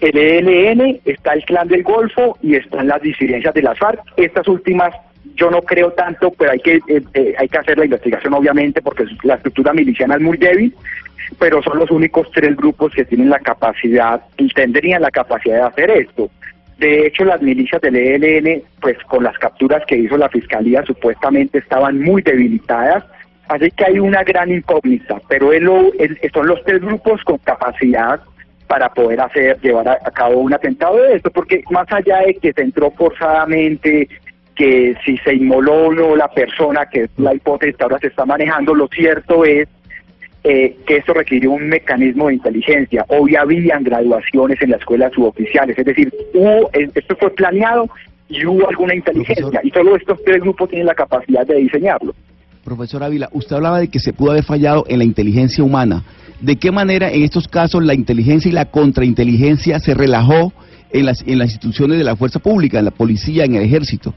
el 0.00 0.16
ELN, 0.16 1.00
está 1.04 1.34
el 1.34 1.44
Clan 1.44 1.68
del 1.68 1.82
Golfo 1.82 2.38
y 2.42 2.54
están 2.54 2.88
las 2.88 3.02
disidencias 3.02 3.54
de 3.54 3.62
las 3.62 3.78
FARC. 3.78 4.00
Estas 4.16 4.48
últimas 4.48 4.94
yo 5.34 5.50
no 5.50 5.62
creo 5.62 5.92
tanto, 5.92 6.30
pero 6.32 6.52
hay 6.52 6.60
que, 6.60 6.76
eh, 6.76 7.02
eh, 7.14 7.34
hay 7.38 7.48
que 7.48 7.58
hacer 7.58 7.78
la 7.78 7.84
investigación 7.84 8.34
obviamente 8.34 8.82
porque 8.82 9.04
la 9.22 9.34
estructura 9.34 9.72
miliciana 9.72 10.16
es 10.16 10.20
muy 10.20 10.36
débil, 10.36 10.74
pero 11.38 11.62
son 11.62 11.78
los 11.78 11.90
únicos 11.90 12.30
tres 12.32 12.56
grupos 12.56 12.92
que 12.92 13.04
tienen 13.04 13.30
la 13.30 13.38
capacidad 13.38 14.22
y 14.36 14.48
tendrían 14.48 15.02
la 15.02 15.10
capacidad 15.10 15.56
de 15.56 15.62
hacer 15.62 15.90
esto. 15.90 16.30
De 16.78 17.06
hecho, 17.06 17.24
las 17.24 17.42
milicias 17.42 17.80
del 17.82 17.96
ELN, 17.96 18.62
pues 18.80 18.96
con 19.04 19.22
las 19.22 19.36
capturas 19.38 19.82
que 19.86 19.96
hizo 19.96 20.16
la 20.16 20.30
Fiscalía, 20.30 20.82
supuestamente 20.86 21.58
estaban 21.58 22.00
muy 22.00 22.22
debilitadas, 22.22 23.04
así 23.48 23.70
que 23.70 23.84
hay 23.84 23.98
una 23.98 24.22
gran 24.22 24.50
incógnita, 24.50 25.20
pero 25.28 25.50
son 26.32 26.46
los 26.46 26.64
tres 26.64 26.80
grupos 26.80 27.22
con 27.24 27.36
capacidad 27.38 28.20
para 28.70 28.88
poder 28.88 29.20
hacer, 29.20 29.60
llevar 29.60 29.88
a, 29.88 30.10
cabo 30.12 30.38
un 30.38 30.54
atentado 30.54 30.96
de 30.96 31.16
esto, 31.16 31.28
porque 31.32 31.64
más 31.72 31.90
allá 31.90 32.18
de 32.18 32.34
que 32.34 32.52
se 32.52 32.62
entró 32.62 32.92
forzadamente, 32.92 34.08
que 34.54 34.94
si 35.04 35.16
se 35.18 35.34
inmoló 35.34 35.88
o 35.88 35.92
no 35.92 36.14
la 36.14 36.28
persona, 36.28 36.86
que 36.86 37.02
es 37.02 37.10
la 37.16 37.34
hipótesis 37.34 37.76
que 37.76 37.82
ahora 37.82 37.98
se 37.98 38.06
está 38.06 38.24
manejando, 38.24 38.72
lo 38.72 38.86
cierto 38.86 39.44
es 39.44 39.68
eh, 40.44 40.76
que 40.86 40.98
esto 40.98 41.14
requirió 41.14 41.50
un 41.50 41.68
mecanismo 41.68 42.28
de 42.28 42.34
inteligencia. 42.34 43.04
Hoy 43.08 43.34
habían 43.34 43.82
graduaciones 43.82 44.62
en 44.62 44.70
las 44.70 44.78
escuelas 44.78 45.12
suboficiales, 45.14 45.76
es 45.76 45.84
decir, 45.84 46.14
hubo, 46.32 46.70
eh, 46.72 46.88
esto 46.94 47.16
fue 47.16 47.30
planeado 47.30 47.88
y 48.28 48.46
hubo 48.46 48.68
alguna 48.68 48.94
inteligencia, 48.94 49.60
y 49.64 49.70
solo 49.70 49.96
estos 49.96 50.22
tres 50.24 50.40
grupos 50.40 50.68
tienen 50.68 50.86
la 50.86 50.94
capacidad 50.94 51.44
de 51.44 51.56
diseñarlo. 51.56 52.14
Profesor 52.64 53.02
Ávila, 53.02 53.30
usted 53.32 53.56
hablaba 53.56 53.80
de 53.80 53.88
que 53.88 53.98
se 53.98 54.12
pudo 54.12 54.30
haber 54.30 54.44
fallado 54.44 54.84
en 54.86 54.98
la 54.98 55.04
inteligencia 55.04 55.64
humana. 55.64 56.04
¿De 56.40 56.56
qué 56.56 56.70
manera 56.70 57.10
en 57.10 57.22
estos 57.22 57.48
casos 57.48 57.84
la 57.84 57.94
inteligencia 57.94 58.48
y 58.48 58.52
la 58.52 58.66
contrainteligencia 58.66 59.78
se 59.78 59.94
relajó 59.94 60.52
en 60.90 61.06
las, 61.06 61.22
en 61.26 61.38
las 61.38 61.50
instituciones 61.50 61.98
de 61.98 62.04
la 62.04 62.16
fuerza 62.16 62.38
pública, 62.38 62.78
en 62.78 62.86
la 62.86 62.90
policía, 62.90 63.44
en 63.44 63.56
el 63.56 63.62
ejército? 63.62 64.14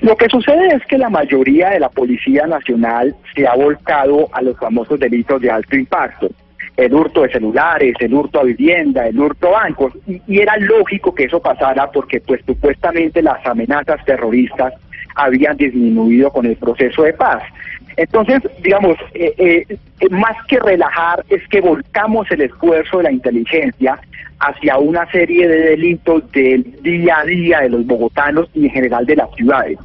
Lo 0.00 0.16
que 0.16 0.28
sucede 0.28 0.68
es 0.74 0.84
que 0.86 0.96
la 0.96 1.10
mayoría 1.10 1.70
de 1.70 1.80
la 1.80 1.90
Policía 1.90 2.46
Nacional 2.46 3.14
se 3.34 3.46
ha 3.46 3.54
volcado 3.54 4.28
a 4.32 4.40
los 4.40 4.56
famosos 4.56 4.98
delitos 4.98 5.40
de 5.40 5.50
alto 5.50 5.76
impacto. 5.76 6.28
El 6.76 6.94
hurto 6.94 7.22
de 7.22 7.32
celulares, 7.32 7.94
el 8.00 8.14
hurto 8.14 8.40
a 8.40 8.44
vivienda, 8.44 9.06
el 9.06 9.18
hurto 9.18 9.48
a 9.48 9.62
bancos. 9.62 9.92
Y, 10.06 10.22
y 10.26 10.40
era 10.40 10.56
lógico 10.56 11.14
que 11.14 11.24
eso 11.24 11.40
pasara 11.40 11.90
porque 11.90 12.20
pues 12.20 12.40
supuestamente 12.46 13.22
las 13.22 13.44
amenazas 13.46 14.02
terroristas 14.06 14.72
habían 15.14 15.56
disminuido 15.56 16.30
con 16.30 16.46
el 16.46 16.56
proceso 16.56 17.02
de 17.02 17.12
paz. 17.12 17.42
Entonces, 18.00 18.40
digamos, 18.62 18.96
eh, 19.12 19.34
eh, 19.36 19.76
más 20.08 20.34
que 20.48 20.58
relajar 20.58 21.22
es 21.28 21.46
que 21.48 21.60
volcamos 21.60 22.30
el 22.30 22.40
esfuerzo 22.40 22.96
de 22.96 23.02
la 23.02 23.12
inteligencia 23.12 24.00
hacia 24.38 24.78
una 24.78 25.04
serie 25.10 25.46
de 25.46 25.60
delitos 25.72 26.32
del 26.32 26.80
día 26.80 27.18
a 27.18 27.24
día 27.26 27.60
de 27.60 27.68
los 27.68 27.86
bogotanos 27.86 28.48
y 28.54 28.64
en 28.64 28.70
general 28.70 29.04
de 29.04 29.16
las 29.16 29.30
ciudades. 29.34 29.78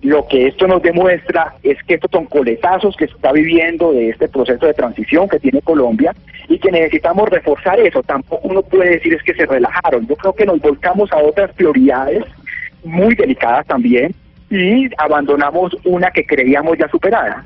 Lo 0.00 0.26
que 0.28 0.46
esto 0.46 0.66
nos 0.66 0.80
demuestra 0.80 1.52
es 1.62 1.76
que 1.82 1.94
estos 1.94 2.10
son 2.10 2.24
coletazos 2.24 2.96
que 2.96 3.06
se 3.06 3.12
está 3.12 3.32
viviendo 3.32 3.92
de 3.92 4.08
este 4.08 4.28
proceso 4.28 4.64
de 4.64 4.72
transición 4.72 5.28
que 5.28 5.38
tiene 5.38 5.60
Colombia 5.60 6.14
y 6.48 6.58
que 6.58 6.72
necesitamos 6.72 7.28
reforzar 7.28 7.78
eso. 7.80 8.02
Tampoco 8.02 8.48
uno 8.48 8.62
puede 8.62 8.92
decir 8.92 9.12
es 9.12 9.22
que 9.22 9.34
se 9.34 9.44
relajaron. 9.44 10.06
Yo 10.06 10.16
creo 10.16 10.32
que 10.32 10.46
nos 10.46 10.58
volcamos 10.58 11.12
a 11.12 11.18
otras 11.18 11.52
prioridades 11.52 12.24
muy 12.82 13.14
delicadas 13.14 13.66
también 13.66 14.14
y 14.52 14.90
abandonamos 14.98 15.74
una 15.84 16.10
que 16.10 16.26
creíamos 16.26 16.76
ya 16.78 16.86
superada. 16.88 17.44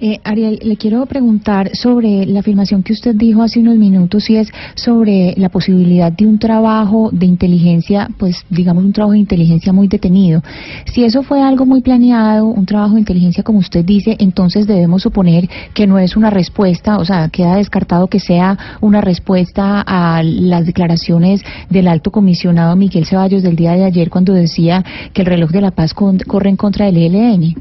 Eh, 0.00 0.18
Ariel, 0.24 0.58
le 0.62 0.76
quiero 0.76 1.04
preguntar 1.06 1.70
sobre 1.74 2.26
la 2.26 2.40
afirmación 2.40 2.82
que 2.82 2.92
usted 2.92 3.14
dijo 3.14 3.42
hace 3.42 3.60
unos 3.60 3.76
minutos 3.76 4.28
y 4.30 4.36
es 4.36 4.48
sobre 4.74 5.34
la 5.36 5.48
posibilidad 5.48 6.12
de 6.12 6.26
un 6.26 6.38
trabajo 6.38 7.10
de 7.12 7.26
inteligencia, 7.26 8.08
pues 8.18 8.44
digamos 8.50 8.84
un 8.84 8.92
trabajo 8.92 9.12
de 9.12 9.18
inteligencia 9.18 9.72
muy 9.72 9.88
detenido. 9.88 10.42
Si 10.86 11.04
eso 11.04 11.22
fue 11.22 11.42
algo 11.42 11.66
muy 11.66 11.80
planeado, 11.80 12.46
un 12.46 12.66
trabajo 12.66 12.94
de 12.94 13.00
inteligencia 13.00 13.42
como 13.42 13.58
usted 13.58 13.84
dice, 13.84 14.16
entonces 14.18 14.66
debemos 14.66 15.02
suponer 15.02 15.48
que 15.74 15.86
no 15.86 15.98
es 15.98 16.16
una 16.16 16.30
respuesta, 16.30 16.98
o 16.98 17.04
sea, 17.04 17.28
queda 17.28 17.56
descartado 17.56 18.06
que 18.08 18.20
sea 18.20 18.56
una 18.80 19.00
respuesta 19.00 19.82
a 19.86 20.22
las 20.22 20.66
declaraciones 20.66 21.42
del 21.70 21.88
alto 21.88 22.10
comisionado 22.10 22.76
Miguel 22.76 23.06
Ceballos 23.06 23.42
del 23.42 23.56
día 23.56 23.72
de 23.72 23.84
ayer 23.84 24.10
cuando 24.10 24.32
decía 24.32 24.84
que 25.12 25.22
el 25.22 25.26
reloj 25.26 25.50
de 25.50 25.60
la 25.60 25.70
paz 25.70 25.94
con- 25.94 26.18
corre 26.18 26.50
en 26.50 26.56
contra 26.56 26.86
del 26.86 26.96
ELN. 27.14 27.54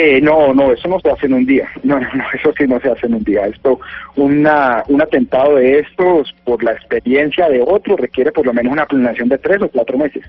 Eh, 0.00 0.20
no, 0.20 0.54
no, 0.54 0.72
eso 0.72 0.86
no 0.86 1.00
se 1.00 1.10
hace 1.10 1.26
en 1.26 1.34
un 1.34 1.44
día. 1.44 1.68
No, 1.82 1.98
no, 1.98 2.06
no, 2.14 2.24
eso 2.32 2.52
sí 2.56 2.68
no 2.68 2.78
se 2.78 2.88
hace 2.88 3.06
en 3.06 3.14
un 3.14 3.24
día. 3.24 3.46
Esto, 3.46 3.80
una, 4.14 4.84
un 4.86 5.02
atentado 5.02 5.56
de 5.56 5.80
estos, 5.80 6.32
por 6.44 6.62
la 6.62 6.72
experiencia 6.72 7.48
de 7.48 7.60
otro, 7.60 7.96
requiere 7.96 8.30
por 8.30 8.46
lo 8.46 8.52
menos 8.52 8.72
una 8.72 8.86
planeación 8.86 9.28
de 9.28 9.38
tres 9.38 9.60
o 9.60 9.68
cuatro 9.68 9.98
meses. 9.98 10.24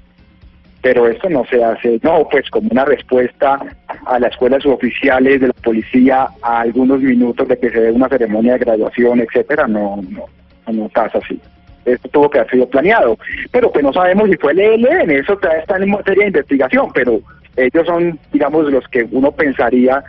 Pero 0.82 1.08
esto 1.08 1.30
no 1.30 1.46
se 1.46 1.64
hace, 1.64 2.00
no, 2.02 2.28
pues 2.32 2.50
como 2.50 2.70
una 2.72 2.84
respuesta 2.84 3.60
a 4.08 4.20
las 4.20 4.32
escuelas 4.32 4.64
suboficiales 4.64 5.40
de 5.42 5.48
la 5.48 5.54
policía 5.54 6.30
a 6.42 6.62
algunos 6.62 7.02
minutos 7.02 7.48
de 7.48 7.60
que 7.60 7.70
se 7.70 7.80
dé 7.80 7.92
una 7.92 8.10
ceremonia 8.10 8.54
de 8.54 8.60
graduación, 8.60 9.20
etcétera, 9.20 9.68
no, 9.68 10.00
no, 10.10 10.26
no 10.74 10.90
pasa 10.90 11.20
así. 11.20 11.40
Esto 11.86 12.10
tuvo 12.10 12.30
que 12.30 12.40
haber 12.40 12.52
sido 12.52 12.68
planeado. 12.68 13.20
Pero 13.52 13.72
pues 13.72 13.84
no 13.84 13.94
sabemos 13.94 14.30
si 14.30 14.38
fue 14.38 14.54
el 14.54 14.62
ELN, 14.62 15.12
eso 15.12 15.38
todavía 15.38 15.62
está 15.62 15.78
en 15.78 15.92
materia 15.92 16.24
de 16.24 16.30
investigación, 16.30 16.88
pero 16.92 17.22
ellos 17.56 17.86
son, 17.86 18.20
digamos, 18.32 18.72
los 18.72 18.88
que 18.88 19.08
uno 19.12 19.32
pensaría 19.32 20.04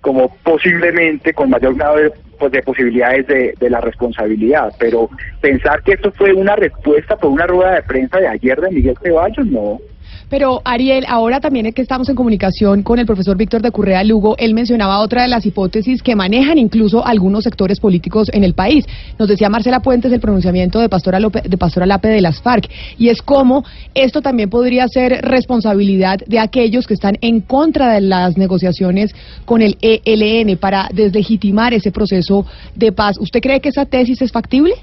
como 0.00 0.34
posiblemente 0.44 1.32
con 1.32 1.50
mayor 1.50 1.74
grado 1.74 1.96
de, 1.96 2.12
pues, 2.38 2.52
de 2.52 2.62
posibilidades 2.62 3.26
de, 3.26 3.54
de 3.58 3.70
la 3.70 3.80
responsabilidad. 3.80 4.72
Pero 4.78 5.08
pensar 5.40 5.82
que 5.82 5.92
esto 5.94 6.12
fue 6.12 6.32
una 6.32 6.54
respuesta 6.54 7.16
por 7.16 7.30
una 7.30 7.46
rueda 7.46 7.74
de 7.74 7.82
prensa 7.82 8.18
de 8.18 8.28
ayer 8.28 8.60
de 8.60 8.70
Miguel 8.70 8.96
Ceballos, 9.02 9.46
no. 9.46 9.80
Pero 10.28 10.60
Ariel, 10.64 11.04
ahora 11.06 11.38
también 11.38 11.66
es 11.66 11.74
que 11.74 11.82
estamos 11.82 12.08
en 12.08 12.16
comunicación 12.16 12.82
con 12.82 12.98
el 12.98 13.06
profesor 13.06 13.36
Víctor 13.36 13.62
de 13.62 13.70
Currea 13.70 14.02
Lugo, 14.02 14.34
él 14.38 14.54
mencionaba 14.54 14.98
otra 14.98 15.22
de 15.22 15.28
las 15.28 15.46
hipótesis 15.46 16.02
que 16.02 16.16
manejan 16.16 16.58
incluso 16.58 17.06
algunos 17.06 17.44
sectores 17.44 17.78
políticos 17.78 18.28
en 18.32 18.42
el 18.42 18.52
país. 18.52 18.84
Nos 19.20 19.28
decía 19.28 19.48
Marcela 19.48 19.82
Puentes 19.82 20.12
el 20.12 20.18
pronunciamiento 20.18 20.80
de 20.80 20.88
Pastora, 20.88 21.20
Lope, 21.20 21.42
de 21.42 21.56
Pastora 21.56 21.86
Lape 21.86 22.08
de 22.08 22.20
las 22.20 22.42
FARC, 22.42 22.68
y 22.98 23.08
es 23.08 23.22
como 23.22 23.64
esto 23.94 24.20
también 24.20 24.50
podría 24.50 24.88
ser 24.88 25.20
responsabilidad 25.22 26.18
de 26.26 26.40
aquellos 26.40 26.88
que 26.88 26.94
están 26.94 27.18
en 27.20 27.40
contra 27.40 27.92
de 27.92 28.00
las 28.00 28.36
negociaciones 28.36 29.14
con 29.44 29.62
el 29.62 29.78
ELN 29.80 30.56
para 30.58 30.88
deslegitimar 30.92 31.72
ese 31.72 31.92
proceso 31.92 32.44
de 32.74 32.90
paz. 32.90 33.16
¿Usted 33.20 33.40
cree 33.40 33.60
que 33.60 33.68
esa 33.68 33.84
tesis 33.84 34.20
es 34.22 34.32
factible? 34.32 34.74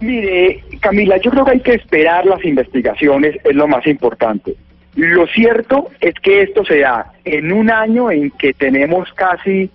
Mire, 0.00 0.62
Camila, 0.80 1.16
yo 1.16 1.30
creo 1.30 1.44
que 1.44 1.50
hay 1.52 1.60
que 1.60 1.74
esperar 1.74 2.24
las 2.24 2.44
investigaciones, 2.44 3.36
es 3.42 3.54
lo 3.54 3.66
más 3.66 3.86
importante. 3.86 4.54
Lo 4.94 5.26
cierto 5.26 5.90
es 6.00 6.14
que 6.22 6.42
esto 6.42 6.64
se 6.64 6.80
da 6.80 7.12
en 7.24 7.52
un 7.52 7.70
año 7.70 8.10
en 8.10 8.30
que 8.32 8.52
tenemos 8.52 9.12
casi 9.14 9.70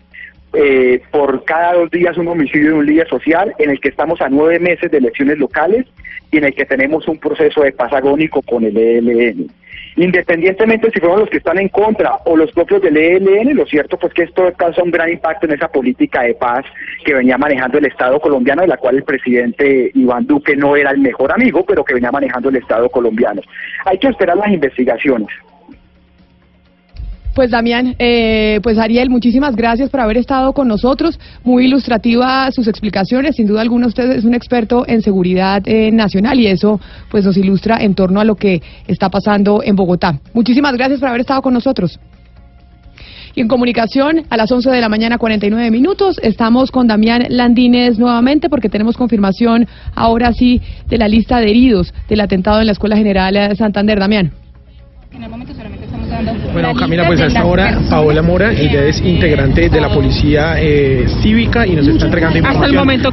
eh, 0.53 1.01
por 1.11 1.43
cada 1.45 1.73
dos 1.73 1.89
días 1.89 2.17
un 2.17 2.27
homicidio 2.27 2.69
de 2.69 2.73
un 2.75 2.85
líder 2.85 3.07
social, 3.09 3.53
en 3.57 3.71
el 3.71 3.79
que 3.79 3.89
estamos 3.89 4.21
a 4.21 4.29
nueve 4.29 4.59
meses 4.59 4.91
de 4.91 4.97
elecciones 4.97 5.37
locales 5.39 5.85
y 6.31 6.37
en 6.37 6.45
el 6.45 6.53
que 6.53 6.65
tenemos 6.65 7.07
un 7.07 7.17
proceso 7.17 7.61
de 7.61 7.71
paz 7.71 7.91
agónico 7.91 8.41
con 8.41 8.63
el 8.63 8.77
ELN. 8.77 9.47
Independientemente 9.95 10.89
si 10.91 10.99
fueron 10.99 11.21
los 11.21 11.29
que 11.29 11.37
están 11.37 11.59
en 11.59 11.69
contra 11.69 12.19
o 12.25 12.35
los 12.35 12.51
propios 12.51 12.81
del 12.81 12.97
ELN, 12.97 13.55
lo 13.55 13.65
cierto 13.65 13.97
pues 13.97 14.13
que 14.13 14.23
esto 14.23 14.51
causa 14.57 14.83
un 14.83 14.91
gran 14.91 15.09
impacto 15.09 15.45
en 15.45 15.53
esa 15.53 15.67
política 15.67 16.23
de 16.23 16.33
paz 16.33 16.65
que 17.05 17.13
venía 17.13 17.37
manejando 17.37 17.77
el 17.77 17.85
Estado 17.85 18.19
colombiano, 18.19 18.61
de 18.61 18.67
la 18.67 18.77
cual 18.77 18.95
el 18.95 19.03
presidente 19.03 19.91
Iván 19.93 20.25
Duque 20.25 20.55
no 20.55 20.75
era 20.75 20.91
el 20.91 20.99
mejor 20.99 21.31
amigo, 21.31 21.63
pero 21.65 21.83
que 21.83 21.93
venía 21.93 22.11
manejando 22.11 22.49
el 22.49 22.55
Estado 22.55 22.89
colombiano. 22.89 23.41
Hay 23.85 23.97
que 23.97 24.07
esperar 24.07 24.37
las 24.37 24.49
investigaciones. 24.49 25.29
Pues 27.33 27.49
Damián, 27.49 27.95
eh, 27.97 28.59
pues 28.61 28.77
Ariel, 28.77 29.09
muchísimas 29.09 29.55
gracias 29.55 29.89
por 29.89 29.99
haber 29.99 30.17
estado 30.17 30.53
con 30.53 30.67
nosotros. 30.67 31.19
Muy 31.43 31.65
ilustrativa 31.65 32.51
sus 32.51 32.67
explicaciones. 32.67 33.37
Sin 33.37 33.47
duda 33.47 33.61
alguna 33.61 33.87
usted 33.87 34.11
es 34.11 34.23
un 34.23 34.35
experto 34.35 34.85
en 34.87 35.01
seguridad 35.01 35.63
eh, 35.65 35.91
nacional 35.91 36.39
y 36.39 36.45
eso 36.45 36.79
pues 37.09 37.25
nos 37.25 37.35
ilustra 37.35 37.77
en 37.81 37.95
torno 37.95 38.19
a 38.19 38.23
lo 38.23 38.35
que 38.35 38.61
está 38.87 39.09
pasando 39.09 39.63
en 39.63 39.75
Bogotá. 39.75 40.19
Muchísimas 40.33 40.73
gracias 40.73 40.99
por 40.99 41.09
haber 41.09 41.21
estado 41.21 41.41
con 41.41 41.55
nosotros. 41.55 41.99
Y 43.35 43.41
en 43.41 43.47
comunicación, 43.47 44.25
a 44.29 44.37
las 44.37 44.51
11 44.51 44.69
de 44.69 44.79
la 44.79 44.89
mañana, 44.89 45.17
49 45.17 45.71
minutos, 45.71 46.19
estamos 46.21 46.69
con 46.69 46.85
Damián 46.85 47.25
Landines 47.29 47.97
nuevamente 47.97 48.47
porque 48.47 48.69
tenemos 48.69 48.95
confirmación 48.95 49.67
ahora 49.95 50.33
sí 50.33 50.61
de 50.87 50.99
la 50.99 51.07
lista 51.07 51.39
de 51.39 51.49
heridos 51.49 51.95
del 52.07 52.21
atentado 52.21 52.59
en 52.59 52.67
la 52.67 52.73
Escuela 52.73 52.95
General 52.95 53.33
de 53.33 53.55
Santander. 53.55 53.97
Damián. 53.97 54.31
Bueno, 56.51 56.73
Camila, 56.75 57.07
pues 57.07 57.21
a 57.21 57.25
esta 57.25 57.45
hora 57.45 57.79
Paola 57.89 58.21
Mora, 58.21 58.51
ella 58.51 58.85
es 58.85 59.01
integrante 59.01 59.69
de 59.69 59.81
la 59.81 59.89
Policía 59.89 60.55
eh, 60.57 61.05
Cívica 61.21 61.65
y 61.65 61.75
nos 61.75 61.87
está 61.87 62.05
entregando 62.05 62.37
Hasta 62.37 62.49
información. 62.49 62.71
el 62.71 62.79
momento. 62.79 63.11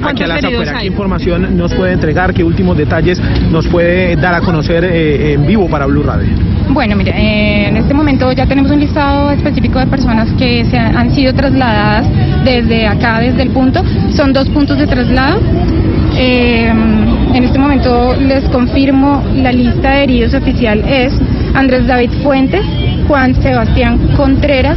¿Qué 0.81 0.87
información 0.87 1.57
nos 1.57 1.75
puede 1.75 1.93
entregar? 1.93 2.35
¿Qué 2.35 2.45
últimos 2.45 2.77
detalles 2.77 3.21
nos 3.51 3.67
puede 3.69 4.17
dar 4.17 4.35
a 4.35 4.41
conocer 4.41 4.85
eh, 4.85 5.33
en 5.35 5.47
vivo 5.47 5.69
para 5.69 5.87
Blue 5.87 6.03
Radio? 6.03 6.29
Bueno, 6.69 6.95
mire, 6.95 7.11
eh, 7.11 7.69
en 7.69 7.77
este 7.77 7.95
momento 7.95 8.31
ya 8.33 8.47
tenemos 8.47 8.71
un 8.71 8.81
listado 8.81 9.31
específico 9.33 9.79
de 9.79 9.87
personas 9.87 10.31
que 10.39 10.65
se 10.67 10.79
han, 10.79 10.97
han 10.97 11.15
sido 11.15 11.35
trasladadas 11.35 12.07
desde 12.45 12.87
acá, 12.87 13.21
desde 13.21 13.43
el 13.43 13.51
punto. 13.51 13.83
Son 14.11 14.33
dos 14.33 14.49
puntos 14.51 14.79
de 14.79 14.87
traslado. 14.87 15.41
Eh, 16.17 16.73
en 17.35 17.45
este 17.45 17.59
momento 17.59 18.15
les 18.17 18.45
confirmo 18.51 19.23
la 19.35 19.53
lista 19.53 19.93
de 19.93 20.05
heridos 20.05 20.35
oficial 20.35 20.83
es 20.87 21.13
Andrés 21.55 21.87
David 21.87 22.11
Fuentes, 22.23 22.63
Juan 23.07 23.35
Sebastián 23.41 23.99
Contreras, 24.17 24.77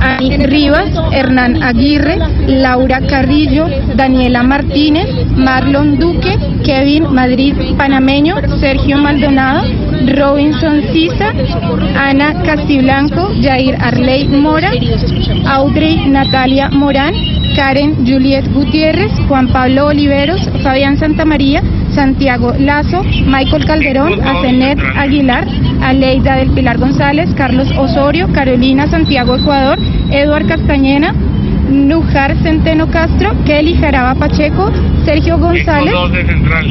Ani 0.00 0.36
Rivas, 0.38 0.90
Hernán 1.12 1.62
Aguirre, 1.62 2.18
Laura 2.46 3.00
Carrillo, 3.06 3.66
Daniela 3.94 4.42
Martínez, 4.42 5.08
Marlon 5.36 5.98
Duque, 5.98 6.38
Kevin 6.64 7.12
Madrid 7.12 7.54
Panameño, 7.76 8.36
Sergio 8.60 8.98
Maldonado, 8.98 9.62
Robinson 10.16 10.82
Sisa, 10.92 11.32
Ana 11.96 12.42
Castiblanco, 12.42 13.30
Jair 13.42 13.76
Arley 13.80 14.28
Mora, 14.28 14.72
Audrey 15.46 16.08
Natalia 16.08 16.70
Morán, 16.70 17.14
Karen 17.54 18.06
Juliet 18.06 18.46
Gutiérrez, 18.52 19.12
Juan 19.28 19.48
Pablo 19.48 19.86
Oliveros, 19.86 20.40
Fabián 20.62 20.98
Santamaría, 20.98 21.62
Santiago 21.94 22.54
Lazo, 22.58 23.02
Michael 23.26 23.64
Calderón, 23.66 24.20
Asenet 24.22 24.78
Aguilar, 24.96 25.46
Aleida 25.82 26.36
del 26.36 26.50
Pilar 26.52 26.78
González, 26.78 27.28
Carlos 27.36 27.68
Osorio, 27.76 28.28
Carolina 28.32 28.86
Santiago 28.86 29.36
Ecuador, 29.36 29.78
Eduard 30.10 30.46
Castañena, 30.46 31.14
Nujar 31.70 32.36
Centeno 32.42 32.88
Castro, 32.90 33.32
Kelly 33.44 33.74
Jaraba 33.74 34.14
Pacheco, 34.14 34.70
Sergio 35.04 35.38
González 35.38 35.94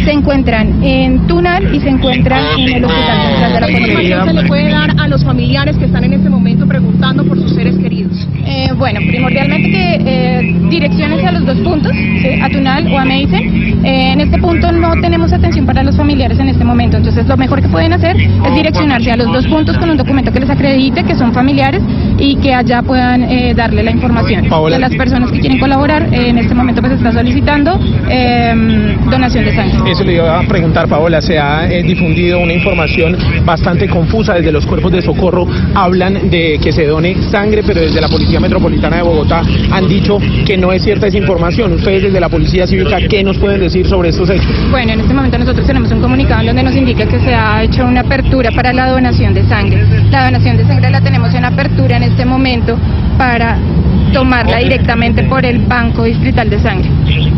se 0.03 0.11
encuentran 0.11 0.83
en 0.83 1.25
Tunal 1.27 1.73
y 1.73 1.79
se 1.79 1.89
encuentran 1.89 2.59
en 2.59 2.75
el 2.75 2.85
Hospital 2.85 3.17
Central 3.27 3.53
de 3.53 3.59
la 3.59 3.67
¿Qué 3.67 3.73
información 3.73 4.27
se 4.27 4.33
le 4.33 4.43
puede 4.47 4.69
dar 4.69 4.91
a 4.99 5.07
los 5.07 5.23
familiares 5.23 5.77
que 5.77 5.85
están 5.85 6.03
en 6.03 6.13
este 6.13 6.29
momento 6.29 6.67
preguntando 6.67 7.23
por 7.25 7.39
sus 7.39 7.53
seres 7.53 7.77
queridos? 7.77 8.27
Eh, 8.45 8.71
bueno, 8.77 8.99
primordialmente 9.07 9.71
que 9.71 10.01
eh, 10.05 10.55
direcciones 10.69 11.25
a 11.25 11.31
los 11.31 11.45
dos 11.45 11.57
puntos, 11.59 11.91
¿sí? 11.93 12.39
a 12.41 12.49
Tunal 12.49 12.91
o 12.91 12.99
a 12.99 13.05
Meisen. 13.05 13.85
Eh, 13.85 14.13
en 14.13 14.21
este 14.21 14.37
punto 14.37 14.71
no 14.71 14.91
tenemos 15.01 15.31
atención 15.33 15.65
para 15.65 15.83
los 15.83 15.95
familiares 15.95 16.39
en 16.39 16.49
este 16.49 16.63
momento, 16.63 16.97
entonces 16.97 17.25
lo 17.27 17.37
mejor 17.37 17.61
que 17.61 17.69
pueden 17.69 17.93
hacer 17.93 18.15
es 18.17 18.55
direccionarse 18.55 19.11
a 19.11 19.17
los 19.17 19.27
dos 19.27 19.47
puntos 19.47 19.77
con 19.77 19.89
un 19.89 19.97
documento 19.97 20.31
que 20.31 20.39
les 20.39 20.49
acredite 20.49 21.03
que 21.03 21.15
son 21.15 21.33
familiares 21.33 21.81
y 22.17 22.35
que 22.37 22.53
allá 22.53 22.81
puedan 22.81 23.23
eh, 23.23 23.53
darle 23.53 23.83
la 23.83 23.91
información. 23.91 24.47
Paola. 24.49 24.88
Las 24.89 24.97
personas 24.97 25.31
que 25.31 25.39
quieren 25.39 25.59
colaborar, 25.59 26.11
eh, 26.11 26.29
en 26.29 26.39
este 26.39 26.55
momento 26.55 26.81
pues 26.81 26.93
está 26.93 27.11
solicitando 27.11 27.79
eh, 28.09 28.95
donación 29.09 29.45
de 29.45 29.55
sangre. 29.55 29.91
Eso 29.91 30.03
le 30.03 30.13
iba 30.13 30.39
a 30.39 30.43
preguntar, 30.47 30.87
Paola. 30.87 31.21
Se 31.21 31.37
ha 31.37 31.71
eh, 31.71 31.83
difundido 31.83 32.39
una 32.39 32.53
información 32.53 33.15
bastante 33.45 33.87
confusa 33.87 34.33
desde 34.33 34.51
los 34.51 34.65
cuerpos 34.65 34.91
de 34.91 35.03
socorro. 35.03 35.47
Hablan 35.75 36.29
de 36.31 36.59
que 36.61 36.71
se 36.71 36.87
done 36.87 37.21
sangre, 37.29 37.61
pero 37.65 37.81
desde 37.81 38.01
la 38.01 38.07
Policía 38.07 38.39
Metropolitana 38.39 38.97
de 38.97 39.03
Bogotá 39.03 39.43
han 39.71 39.87
dicho 39.87 40.17
que 40.45 40.57
no 40.57 40.71
es 40.71 40.81
cierta 40.83 41.05
esa 41.05 41.17
información. 41.17 41.73
Ustedes 41.73 42.03
desde 42.03 42.19
la 42.19 42.29
Policía 42.29 42.65
Cívica, 42.65 42.97
¿qué 43.07 43.23
nos 43.23 43.37
pueden 43.37 43.59
decir 43.59 43.85
sobre 43.87 44.09
estos 44.09 44.27
hechos? 44.31 44.47
Bueno, 44.71 44.93
en 44.93 45.01
este 45.01 45.13
momento 45.13 45.37
nosotros 45.37 45.67
tenemos 45.67 45.91
un 45.91 46.01
comunicado 46.01 46.41
en 46.41 46.47
donde 46.47 46.63
nos 46.63 46.75
indica 46.75 47.05
que 47.05 47.19
se 47.19 47.35
ha 47.35 47.61
hecho 47.61 47.85
una 47.85 48.01
apertura 48.01 48.49
para 48.55 48.73
la 48.73 48.89
donación 48.89 49.35
de 49.35 49.47
sangre. 49.47 49.85
La 50.09 50.25
donación 50.25 50.57
de 50.57 50.65
sangre 50.65 50.89
la 50.89 51.01
tenemos 51.01 51.31
en 51.35 51.45
apertura 51.45 51.97
en 51.97 52.03
este 52.03 52.25
momento 52.25 52.75
para 53.19 53.57
tomarla 54.11 54.57
directamente 54.57 55.23
por 55.23 55.45
el 55.45 55.59
Banco 55.59 56.03
Distrital 56.03 56.49
de 56.49 56.59
Sangre. 56.59 56.89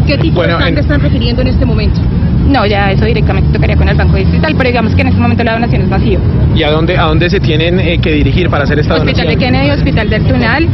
¿Qué 0.07 0.17
tipo 0.17 0.35
Bueno, 0.37 0.57
de 0.57 0.63
sangre 0.63 0.79
en- 0.79 0.85
están 0.85 1.01
requiriendo 1.01 1.41
en 1.41 1.47
este 1.49 1.65
momento? 1.65 2.01
No, 2.47 2.65
ya 2.65 2.91
eso 2.91 3.05
directamente 3.05 3.51
tocaría 3.53 3.75
con 3.77 3.87
el 3.87 3.95
Banco 3.95 4.15
Distrital, 4.17 4.53
pero 4.57 4.69
digamos 4.69 4.93
que 4.95 5.01
en 5.01 5.07
este 5.07 5.19
momento 5.21 5.43
la 5.43 5.53
donación 5.53 5.83
es 5.83 5.89
vacío. 5.89 6.19
¿Y 6.55 6.63
a 6.63 6.71
dónde, 6.71 6.97
a 6.97 7.03
dónde 7.03 7.29
se 7.29 7.39
tienen 7.39 7.79
eh, 7.79 7.97
que 7.99 8.11
dirigir 8.11 8.49
para 8.49 8.63
hacer 8.63 8.79
esta 8.79 8.95
Hospital 8.95 9.15
de 9.27 9.33
donación? 9.35 9.53
Kennedy, 9.53 9.71
Hospital 9.71 10.09
del 10.09 10.23
Tunal, 10.25 10.67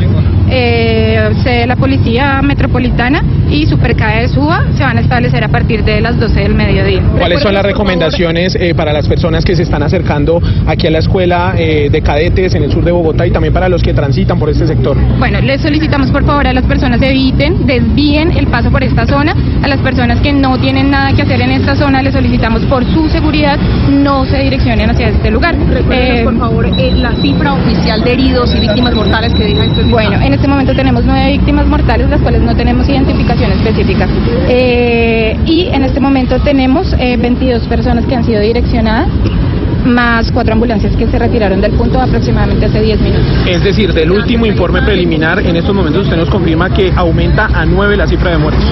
eh, 0.49 1.65
la 1.67 1.75
Policía 1.75 2.41
Metropolitana 2.41 3.23
y 3.49 3.65
Supercae 3.65 4.21
de 4.21 4.27
Suba 4.27 4.65
se 4.75 4.83
van 4.83 4.97
a 4.97 5.01
establecer 5.01 5.43
a 5.43 5.49
partir 5.49 5.83
de 5.83 6.01
las 6.01 6.19
12 6.19 6.39
del 6.39 6.53
mediodía. 6.55 7.01
¿Cuáles 7.17 7.41
son 7.41 7.53
las 7.53 7.63
recomendaciones 7.63 8.55
eh, 8.55 8.73
para 8.75 8.93
las 8.93 9.07
personas 9.07 9.45
que 9.45 9.55
se 9.55 9.63
están 9.63 9.83
acercando 9.83 10.41
aquí 10.65 10.87
a 10.87 10.91
la 10.91 10.99
escuela 10.99 11.53
eh, 11.57 11.89
de 11.91 12.01
cadetes 12.01 12.55
en 12.55 12.63
el 12.63 12.71
sur 12.71 12.83
de 12.83 12.91
Bogotá 12.91 13.25
y 13.25 13.31
también 13.31 13.53
para 13.53 13.69
los 13.69 13.81
que 13.81 13.93
transitan 13.93 14.39
por 14.39 14.49
este 14.49 14.67
sector? 14.67 14.97
Bueno, 15.17 15.39
les 15.41 15.61
solicitamos 15.61 16.11
por 16.11 16.25
favor 16.25 16.47
a 16.47 16.53
las 16.53 16.65
personas 16.65 17.01
eviten, 17.01 17.65
desvíen 17.65 18.31
el 18.31 18.47
paso 18.47 18.71
por 18.71 18.83
esta 18.83 19.05
zona. 19.05 19.33
A 19.63 19.67
las 19.67 19.79
personas 19.79 20.19
que 20.21 20.33
no 20.33 20.57
tienen 20.59 20.91
nada 20.91 21.13
que 21.13 21.21
hacer 21.21 21.41
en 21.41 21.51
esta 21.51 21.75
zona, 21.75 22.01
les 22.01 22.13
solicitamos 22.13 22.63
por 22.65 22.85
su 22.85 23.09
seguridad 23.09 23.57
no 23.89 24.25
se 24.25 24.37
direccionen 24.37 24.89
hacia 24.89 25.09
este 25.09 25.31
lugar. 25.31 25.55
Recuérdenos, 25.55 26.19
Eh, 26.19 26.23
por 26.23 26.37
favor, 26.37 26.65
eh, 26.77 26.91
la 26.95 27.13
cifra 27.15 27.53
oficial 27.53 28.03
de 28.03 28.13
heridos 28.13 28.53
y 28.55 28.59
víctimas 28.59 28.93
mortales 28.93 29.33
que 29.33 29.43
deja 29.43 29.65
este 29.65 29.83
Bueno, 29.83 30.21
en 30.21 30.33
este 30.37 30.47
momento 30.47 30.75
tenemos 30.75 31.03
nueve 31.03 31.31
víctimas 31.31 31.65
mortales, 31.65 32.09
las 32.09 32.21
cuales 32.21 32.41
no 32.41 32.55
tenemos 32.55 32.87
identificación 32.87 33.51
específica. 33.53 34.07
Eh, 34.47 35.35
y 35.45 35.65
en 35.65 35.83
este 35.83 35.99
momento 35.99 36.39
tenemos 36.41 36.93
eh, 36.99 37.17
22 37.17 37.67
personas 37.67 38.05
que 38.05 38.15
han 38.15 38.23
sido 38.23 38.39
direccionadas, 38.39 39.09
más 39.83 40.31
cuatro 40.31 40.53
ambulancias 40.53 40.95
que 40.95 41.07
se 41.07 41.17
retiraron 41.17 41.59
del 41.59 41.71
punto 41.71 41.99
aproximadamente 41.99 42.67
hace 42.67 42.81
10 42.81 43.01
minutos. 43.01 43.25
Es 43.47 43.63
decir, 43.63 43.93
del 43.93 44.11
último 44.11 44.45
informe 44.45 44.83
preliminar, 44.83 45.39
en 45.39 45.55
estos 45.55 45.73
momentos 45.73 46.03
usted 46.03 46.17
nos 46.17 46.29
confirma 46.29 46.69
que 46.69 46.93
aumenta 46.95 47.45
a 47.47 47.65
nueve 47.65 47.97
la 47.97 48.05
cifra 48.05 48.31
de 48.31 48.37
muertos. 48.37 48.63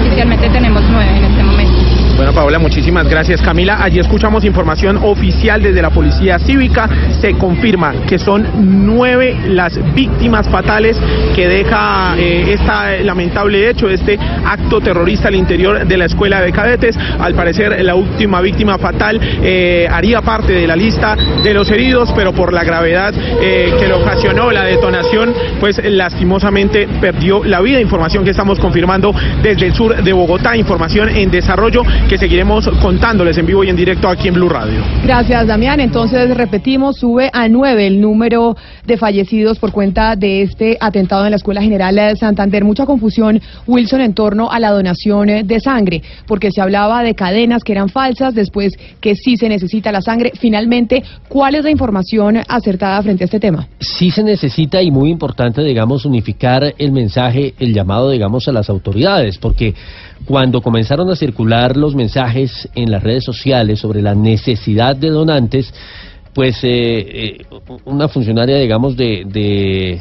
Oficialmente 0.00 0.48
tenemos 0.48 0.82
nueve 0.90 1.18
en 1.18 1.24
este 1.24 1.42
momento. 1.44 1.71
Bueno, 2.16 2.34
Paola, 2.34 2.58
muchísimas 2.58 3.08
gracias. 3.08 3.40
Camila, 3.40 3.82
allí 3.82 3.98
escuchamos 3.98 4.44
información 4.44 4.98
oficial 5.02 5.62
desde 5.62 5.80
la 5.82 5.90
Policía 5.90 6.38
Cívica. 6.38 6.88
Se 7.20 7.34
confirma 7.34 7.92
que 8.06 8.18
son 8.18 8.46
nueve 8.94 9.36
las 9.48 9.72
víctimas 9.94 10.48
fatales 10.48 10.96
que 11.34 11.48
deja 11.48 12.14
este 12.18 13.02
lamentable 13.02 13.68
hecho, 13.68 13.88
este 13.88 14.18
acto 14.44 14.80
terrorista 14.80 15.28
al 15.28 15.34
interior 15.34 15.86
de 15.86 15.96
la 15.96 16.04
Escuela 16.04 16.40
de 16.42 16.52
Cadetes. 16.52 16.96
Al 17.18 17.34
parecer, 17.34 17.82
la 17.82 17.94
última 17.94 18.40
víctima 18.40 18.78
fatal 18.78 19.18
eh, 19.42 19.88
haría 19.90 20.20
parte 20.20 20.52
de 20.52 20.66
la 20.66 20.76
lista 20.76 21.16
de 21.42 21.54
los 21.54 21.70
heridos, 21.70 22.12
pero 22.14 22.32
por 22.32 22.52
la 22.52 22.62
gravedad 22.62 23.14
eh, 23.40 23.74
que 23.80 23.88
le 23.88 23.94
ocasionó 23.94 24.50
la 24.50 24.64
detonación, 24.64 25.32
pues 25.58 25.80
lastimosamente 25.82 26.86
perdió 27.00 27.42
la 27.42 27.60
vida. 27.60 27.80
Información 27.80 28.22
que 28.22 28.30
estamos 28.30 28.60
confirmando 28.60 29.14
desde 29.42 29.66
el 29.66 29.74
sur 29.74 29.96
de 29.96 30.12
Bogotá, 30.12 30.56
información 30.56 31.08
en 31.08 31.30
desarrollo 31.30 31.82
que 32.08 32.18
seguiremos 32.18 32.68
contándoles 32.80 33.38
en 33.38 33.46
vivo 33.46 33.64
y 33.64 33.70
en 33.70 33.76
directo 33.76 34.08
aquí 34.08 34.28
en 34.28 34.34
Blue 34.34 34.48
Radio. 34.48 34.82
Gracias, 35.02 35.46
Damián. 35.46 35.80
Entonces, 35.80 36.36
repetimos, 36.36 36.98
sube 36.98 37.30
a 37.32 37.48
nueve 37.48 37.86
el 37.86 38.00
número 38.00 38.56
de 38.86 38.96
fallecidos 38.96 39.58
por 39.58 39.72
cuenta 39.72 40.16
de 40.16 40.42
este 40.42 40.76
atentado 40.80 41.24
en 41.24 41.30
la 41.30 41.36
Escuela 41.36 41.62
General 41.62 41.94
de 41.94 42.16
Santander. 42.16 42.64
Mucha 42.64 42.86
confusión, 42.86 43.40
Wilson, 43.66 44.00
en 44.00 44.14
torno 44.14 44.50
a 44.50 44.58
la 44.58 44.70
donación 44.70 45.28
eh, 45.30 45.42
de 45.44 45.60
sangre, 45.60 46.02
porque 46.26 46.50
se 46.50 46.60
hablaba 46.60 47.02
de 47.02 47.14
cadenas 47.14 47.62
que 47.64 47.72
eran 47.72 47.88
falsas, 47.88 48.34
después 48.34 48.74
que 49.00 49.14
sí 49.14 49.36
se 49.36 49.48
necesita 49.48 49.92
la 49.92 50.02
sangre. 50.02 50.32
Finalmente, 50.38 51.02
¿cuál 51.28 51.54
es 51.54 51.64
la 51.64 51.70
información 51.70 52.38
acertada 52.48 53.02
frente 53.02 53.24
a 53.24 53.26
este 53.26 53.40
tema? 53.40 53.68
sí 54.02 54.10
se 54.10 54.22
necesita 54.22 54.82
y 54.82 54.90
muy 54.90 55.10
importante, 55.10 55.62
digamos, 55.62 56.04
unificar 56.04 56.74
el 56.78 56.92
mensaje, 56.92 57.54
el 57.58 57.74
llamado, 57.74 58.10
digamos, 58.10 58.48
a 58.48 58.52
las 58.52 58.70
autoridades, 58.70 59.38
porque 59.38 59.74
cuando 60.24 60.60
comenzaron 60.60 61.10
a 61.10 61.16
circular 61.16 61.76
los 61.76 61.94
mensajes 61.94 62.68
en 62.74 62.90
las 62.90 63.02
redes 63.02 63.24
sociales 63.24 63.80
sobre 63.80 64.02
la 64.02 64.14
necesidad 64.14 64.96
de 64.96 65.10
donantes, 65.10 65.72
pues 66.34 66.64
eh, 66.64 66.68
eh, 66.70 67.46
una 67.84 68.08
funcionaria, 68.08 68.56
digamos, 68.56 68.96
de, 68.96 69.24
de 69.26 70.00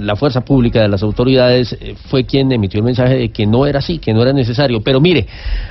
la 0.00 0.16
fuerza 0.16 0.40
pública, 0.40 0.82
de 0.82 0.88
las 0.88 1.02
autoridades, 1.02 1.76
eh, 1.80 1.94
fue 2.08 2.24
quien 2.24 2.50
emitió 2.50 2.78
el 2.78 2.84
mensaje 2.84 3.14
de 3.14 3.28
que 3.28 3.46
no 3.46 3.64
era 3.64 3.78
así, 3.78 3.98
que 3.98 4.12
no 4.12 4.22
era 4.22 4.32
necesario. 4.32 4.80
Pero 4.80 5.00
mire, 5.00 5.26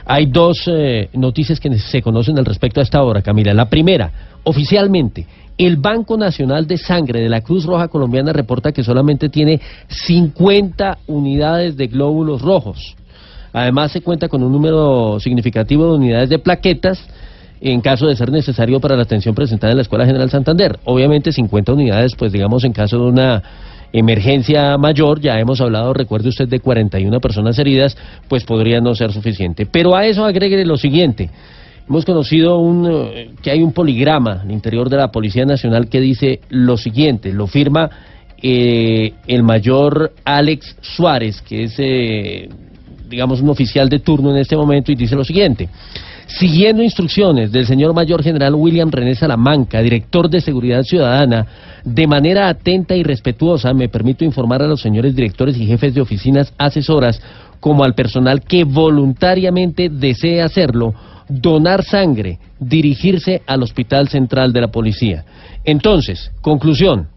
hay 0.05 0.27
dos 0.27 0.63
eh, 0.67 1.09
noticias 1.13 1.59
que 1.59 1.77
se 1.77 2.01
conocen 2.01 2.37
al 2.37 2.45
respecto 2.45 2.79
a 2.79 2.83
esta 2.83 3.03
hora, 3.03 3.21
Camila. 3.21 3.53
La 3.53 3.69
primera, 3.69 4.11
oficialmente, 4.43 5.27
el 5.57 5.75
Banco 5.75 6.17
Nacional 6.17 6.67
de 6.67 6.77
Sangre 6.77 7.19
de 7.19 7.29
la 7.29 7.41
Cruz 7.41 7.65
Roja 7.65 7.89
Colombiana 7.89 8.31
reporta 8.31 8.71
que 8.71 8.83
solamente 8.83 9.27
tiene 9.27 9.59
50 9.87 10.99
unidades 11.07 11.75
de 11.75 11.87
glóbulos 11.87 12.41
rojos. 12.41 12.95
Además, 13.51 13.91
se 13.91 14.01
cuenta 14.01 14.29
con 14.29 14.41
un 14.41 14.51
número 14.53 15.19
significativo 15.19 15.85
de 15.87 15.97
unidades 15.97 16.29
de 16.29 16.39
plaquetas 16.39 17.03
en 17.61 17.81
caso 17.81 18.07
de 18.07 18.15
ser 18.15 18.31
necesario 18.31 18.79
para 18.79 18.95
la 18.95 19.03
atención 19.03 19.33
presentada 19.33 19.71
en 19.71 19.77
la 19.77 19.81
Escuela 19.81 20.05
General 20.05 20.29
Santander. 20.29 20.79
Obviamente 20.85 21.31
50 21.31 21.73
unidades, 21.73 22.15
pues 22.15 22.31
digamos 22.31 22.63
en 22.63 22.73
caso 22.73 22.97
de 22.97 23.03
una 23.03 23.43
emergencia 23.93 24.77
mayor, 24.77 25.19
ya 25.21 25.39
hemos 25.39 25.61
hablado, 25.61 25.93
recuerde 25.93 26.29
usted, 26.29 26.47
de 26.47 26.59
41 26.59 27.19
personas 27.19 27.57
heridas, 27.57 27.97
pues 28.27 28.43
podría 28.43 28.81
no 28.81 28.93
ser 28.95 29.11
suficiente. 29.11 29.65
Pero 29.65 29.95
a 29.95 30.05
eso 30.05 30.25
agregue 30.25 30.63
lo 30.65 30.77
siguiente. 30.77 31.29
Hemos 31.87 32.03
conocido 32.03 32.59
un, 32.59 32.85
eh, 32.89 33.31
que 33.41 33.49
hay 33.49 33.63
un 33.63 33.71
poligrama 33.71 34.41
al 34.41 34.51
interior 34.51 34.89
de 34.89 34.97
la 34.97 35.09
Policía 35.09 35.45
Nacional 35.45 35.87
que 35.87 36.01
dice 36.01 36.41
lo 36.49 36.75
siguiente, 36.77 37.31
lo 37.31 37.47
firma 37.47 37.89
eh, 38.41 39.13
el 39.25 39.41
mayor 39.43 40.11
Alex 40.25 40.75
Suárez, 40.81 41.41
que 41.41 41.63
es, 41.63 41.75
eh, 41.77 42.49
digamos, 43.09 43.41
un 43.41 43.49
oficial 43.49 43.87
de 43.87 43.99
turno 43.99 44.31
en 44.31 44.37
este 44.37 44.57
momento, 44.57 44.91
y 44.91 44.95
dice 44.95 45.15
lo 45.15 45.23
siguiente. 45.23 45.69
Siguiendo 46.27 46.83
instrucciones 46.83 47.53
del 47.53 47.65
señor 47.65 47.93
mayor 47.93 48.21
general 48.21 48.53
William 48.53 48.91
René 48.91 49.15
Salamanca, 49.15 49.81
director 49.81 50.29
de 50.29 50.41
Seguridad 50.41 50.83
Ciudadana, 50.83 51.47
de 51.85 52.05
manera 52.05 52.49
atenta 52.49 52.95
y 52.95 53.03
respetuosa 53.03 53.73
me 53.73 53.87
permito 53.87 54.25
informar 54.25 54.61
a 54.61 54.67
los 54.67 54.81
señores 54.81 55.15
directores 55.15 55.55
y 55.57 55.65
jefes 55.65 55.93
de 55.93 56.01
oficinas 56.01 56.53
asesoras, 56.57 57.21
como 57.61 57.85
al 57.85 57.95
personal 57.95 58.41
que 58.41 58.65
voluntariamente 58.65 59.89
desee 59.89 60.41
hacerlo, 60.41 60.93
donar 61.29 61.83
sangre, 61.83 62.39
dirigirse 62.59 63.41
al 63.47 63.63
Hospital 63.63 64.09
Central 64.09 64.51
de 64.51 64.61
la 64.61 64.67
Policía. 64.67 65.23
Entonces, 65.63 66.31
conclusión, 66.41 67.07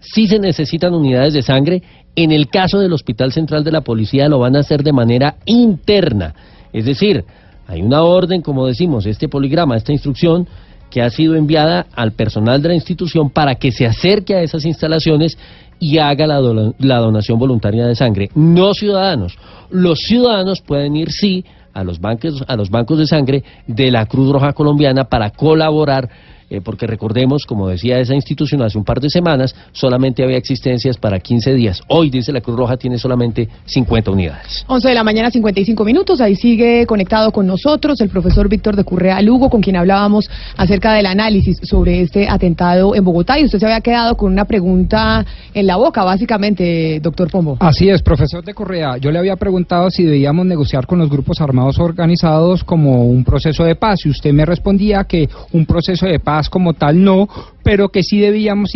si 0.00 0.26
se 0.26 0.38
necesitan 0.38 0.94
unidades 0.94 1.34
de 1.34 1.42
sangre, 1.42 1.82
en 2.14 2.32
el 2.32 2.48
caso 2.48 2.78
del 2.78 2.94
Hospital 2.94 3.32
Central 3.32 3.62
de 3.62 3.72
la 3.72 3.82
Policía 3.82 4.28
lo 4.28 4.38
van 4.38 4.56
a 4.56 4.60
hacer 4.60 4.82
de 4.82 4.92
manera 4.92 5.36
interna. 5.44 6.34
Es 6.72 6.86
decir, 6.86 7.24
hay 7.66 7.82
una 7.82 8.02
orden, 8.02 8.42
como 8.42 8.66
decimos, 8.66 9.06
este 9.06 9.28
poligrama, 9.28 9.76
esta 9.76 9.92
instrucción 9.92 10.46
que 10.90 11.02
ha 11.02 11.10
sido 11.10 11.34
enviada 11.34 11.86
al 11.94 12.12
personal 12.12 12.62
de 12.62 12.68
la 12.68 12.74
institución 12.74 13.30
para 13.30 13.56
que 13.56 13.72
se 13.72 13.86
acerque 13.86 14.34
a 14.34 14.42
esas 14.42 14.64
instalaciones 14.64 15.36
y 15.78 15.98
haga 15.98 16.26
la, 16.26 16.40
la 16.78 16.98
donación 16.98 17.38
voluntaria 17.38 17.86
de 17.86 17.94
sangre. 17.94 18.30
No 18.34 18.72
ciudadanos. 18.72 19.36
Los 19.70 20.00
ciudadanos 20.00 20.60
pueden 20.60 20.96
ir, 20.96 21.10
sí, 21.10 21.44
a 21.74 21.84
los 21.84 22.00
a 22.46 22.56
los 22.56 22.70
bancos 22.70 22.98
de 22.98 23.06
sangre 23.06 23.44
de 23.66 23.90
la 23.90 24.06
Cruz 24.06 24.32
Roja 24.32 24.54
Colombiana 24.54 25.04
para 25.04 25.30
colaborar 25.30 26.08
eh, 26.48 26.60
porque 26.60 26.86
recordemos, 26.86 27.44
como 27.44 27.68
decía 27.68 27.98
esa 27.98 28.14
institución 28.14 28.62
hace 28.62 28.78
un 28.78 28.84
par 28.84 29.00
de 29.00 29.10
semanas, 29.10 29.54
solamente 29.72 30.22
había 30.22 30.36
existencias 30.36 30.96
para 30.96 31.18
15 31.18 31.54
días. 31.54 31.82
Hoy, 31.88 32.08
dice 32.08 32.32
la 32.32 32.40
Cruz 32.40 32.56
Roja, 32.56 32.76
tiene 32.76 32.98
solamente 32.98 33.48
50 33.64 34.10
unidades. 34.12 34.64
11 34.68 34.88
de 34.88 34.94
la 34.94 35.02
mañana, 35.02 35.30
55 35.30 35.84
minutos. 35.84 36.20
Ahí 36.20 36.36
sigue 36.36 36.86
conectado 36.86 37.32
con 37.32 37.46
nosotros 37.46 38.00
el 38.00 38.10
profesor 38.10 38.48
Víctor 38.48 38.76
de 38.76 38.84
Currea 38.84 39.20
Lugo, 39.22 39.50
con 39.50 39.60
quien 39.60 39.74
hablábamos 39.74 40.30
acerca 40.56 40.92
del 40.92 41.06
análisis 41.06 41.58
sobre 41.62 42.02
este 42.02 42.28
atentado 42.28 42.94
en 42.94 43.02
Bogotá. 43.02 43.40
Y 43.40 43.44
usted 43.44 43.58
se 43.58 43.66
había 43.66 43.80
quedado 43.80 44.16
con 44.16 44.32
una 44.32 44.44
pregunta 44.44 45.26
en 45.52 45.66
la 45.66 45.76
boca, 45.76 46.04
básicamente, 46.04 47.00
doctor 47.00 47.28
Pombo. 47.28 47.56
Así 47.58 47.88
es, 47.88 48.02
profesor 48.02 48.44
de 48.44 48.54
Correa. 48.54 48.98
Yo 48.98 49.10
le 49.10 49.18
había 49.18 49.34
preguntado 49.34 49.90
si 49.90 50.04
debíamos 50.04 50.46
negociar 50.46 50.86
con 50.86 51.00
los 51.00 51.10
grupos 51.10 51.40
armados 51.40 51.80
organizados 51.80 52.62
como 52.62 53.04
un 53.06 53.24
proceso 53.24 53.64
de 53.64 53.74
paz. 53.74 54.06
Y 54.06 54.10
usted 54.10 54.32
me 54.32 54.44
respondía 54.44 55.02
que 55.04 55.28
un 55.52 55.66
proceso 55.66 56.06
de 56.06 56.20
paz 56.20 56.35
como 56.50 56.74
tal 56.74 57.02
no, 57.02 57.28
pero 57.62 57.88
que 57.88 58.02
sí 58.02 58.18
debíamos 58.18 58.72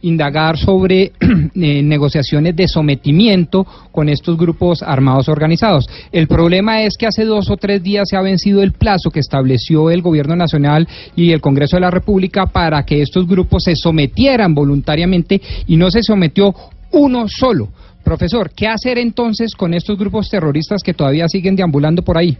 indagar 0.00 0.56
sobre 0.56 1.12
eh, 1.54 1.82
negociaciones 1.82 2.56
de 2.56 2.68
sometimiento 2.68 3.66
con 3.92 4.08
estos 4.08 4.36
grupos 4.38 4.82
armados 4.82 5.28
organizados. 5.28 5.88
El 6.12 6.26
problema 6.26 6.82
es 6.82 6.96
que 6.96 7.06
hace 7.06 7.24
dos 7.24 7.50
o 7.50 7.56
tres 7.56 7.82
días 7.82 8.08
se 8.08 8.16
ha 8.16 8.22
vencido 8.22 8.62
el 8.62 8.72
plazo 8.72 9.10
que 9.10 9.20
estableció 9.20 9.90
el 9.90 10.02
Gobierno 10.02 10.36
Nacional 10.36 10.88
y 11.16 11.32
el 11.32 11.40
Congreso 11.40 11.76
de 11.76 11.82
la 11.82 11.90
República 11.90 12.46
para 12.46 12.84
que 12.84 13.02
estos 13.02 13.26
grupos 13.26 13.64
se 13.64 13.76
sometieran 13.76 14.54
voluntariamente 14.54 15.40
y 15.66 15.76
no 15.76 15.90
se 15.90 16.02
sometió 16.02 16.54
uno 16.92 17.28
solo. 17.28 17.68
Profesor, 18.02 18.50
¿qué 18.50 18.66
hacer 18.66 18.98
entonces 18.98 19.54
con 19.54 19.74
estos 19.74 19.98
grupos 19.98 20.28
terroristas 20.30 20.82
que 20.82 20.94
todavía 20.94 21.28
siguen 21.28 21.54
deambulando 21.54 22.02
por 22.02 22.16
ahí? 22.16 22.36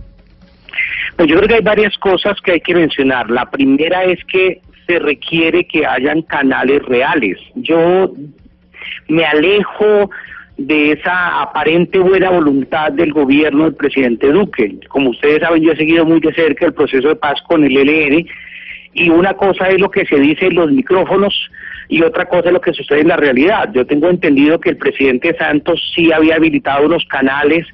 Pues 1.16 1.28
yo 1.28 1.36
creo 1.36 1.48
que 1.48 1.54
hay 1.54 1.62
varias 1.62 1.96
cosas 1.98 2.40
que 2.40 2.52
hay 2.52 2.60
que 2.60 2.74
mencionar. 2.74 3.30
La 3.30 3.50
primera 3.50 4.04
es 4.04 4.24
que 4.24 4.60
se 4.86 4.98
requiere 4.98 5.64
que 5.64 5.86
hayan 5.86 6.22
canales 6.22 6.82
reales. 6.82 7.38
Yo 7.54 8.12
me 9.08 9.24
alejo 9.24 10.10
de 10.56 10.92
esa 10.92 11.40
aparente 11.40 11.98
buena 11.98 12.30
voluntad 12.30 12.92
del 12.92 13.12
gobierno 13.12 13.64
del 13.64 13.74
presidente 13.74 14.30
Duque. 14.30 14.78
Como 14.88 15.10
ustedes 15.10 15.40
saben, 15.40 15.62
yo 15.62 15.72
he 15.72 15.76
seguido 15.76 16.04
muy 16.04 16.20
de 16.20 16.34
cerca 16.34 16.66
el 16.66 16.74
proceso 16.74 17.08
de 17.08 17.16
paz 17.16 17.40
con 17.48 17.64
el 17.64 17.76
ELN 17.76 18.26
y 18.92 19.08
una 19.08 19.34
cosa 19.34 19.68
es 19.68 19.80
lo 19.80 19.90
que 19.90 20.04
se 20.04 20.16
dice 20.16 20.46
en 20.46 20.56
los 20.56 20.70
micrófonos 20.70 21.50
y 21.88 22.02
otra 22.02 22.26
cosa 22.26 22.48
es 22.48 22.52
lo 22.52 22.60
que 22.60 22.74
sucede 22.74 23.00
en 23.00 23.08
la 23.08 23.16
realidad. 23.16 23.70
Yo 23.72 23.86
tengo 23.86 24.08
entendido 24.08 24.60
que 24.60 24.70
el 24.70 24.76
presidente 24.76 25.34
Santos 25.38 25.80
sí 25.94 26.12
había 26.12 26.36
habilitado 26.36 26.86
unos 26.86 27.04
canales 27.06 27.66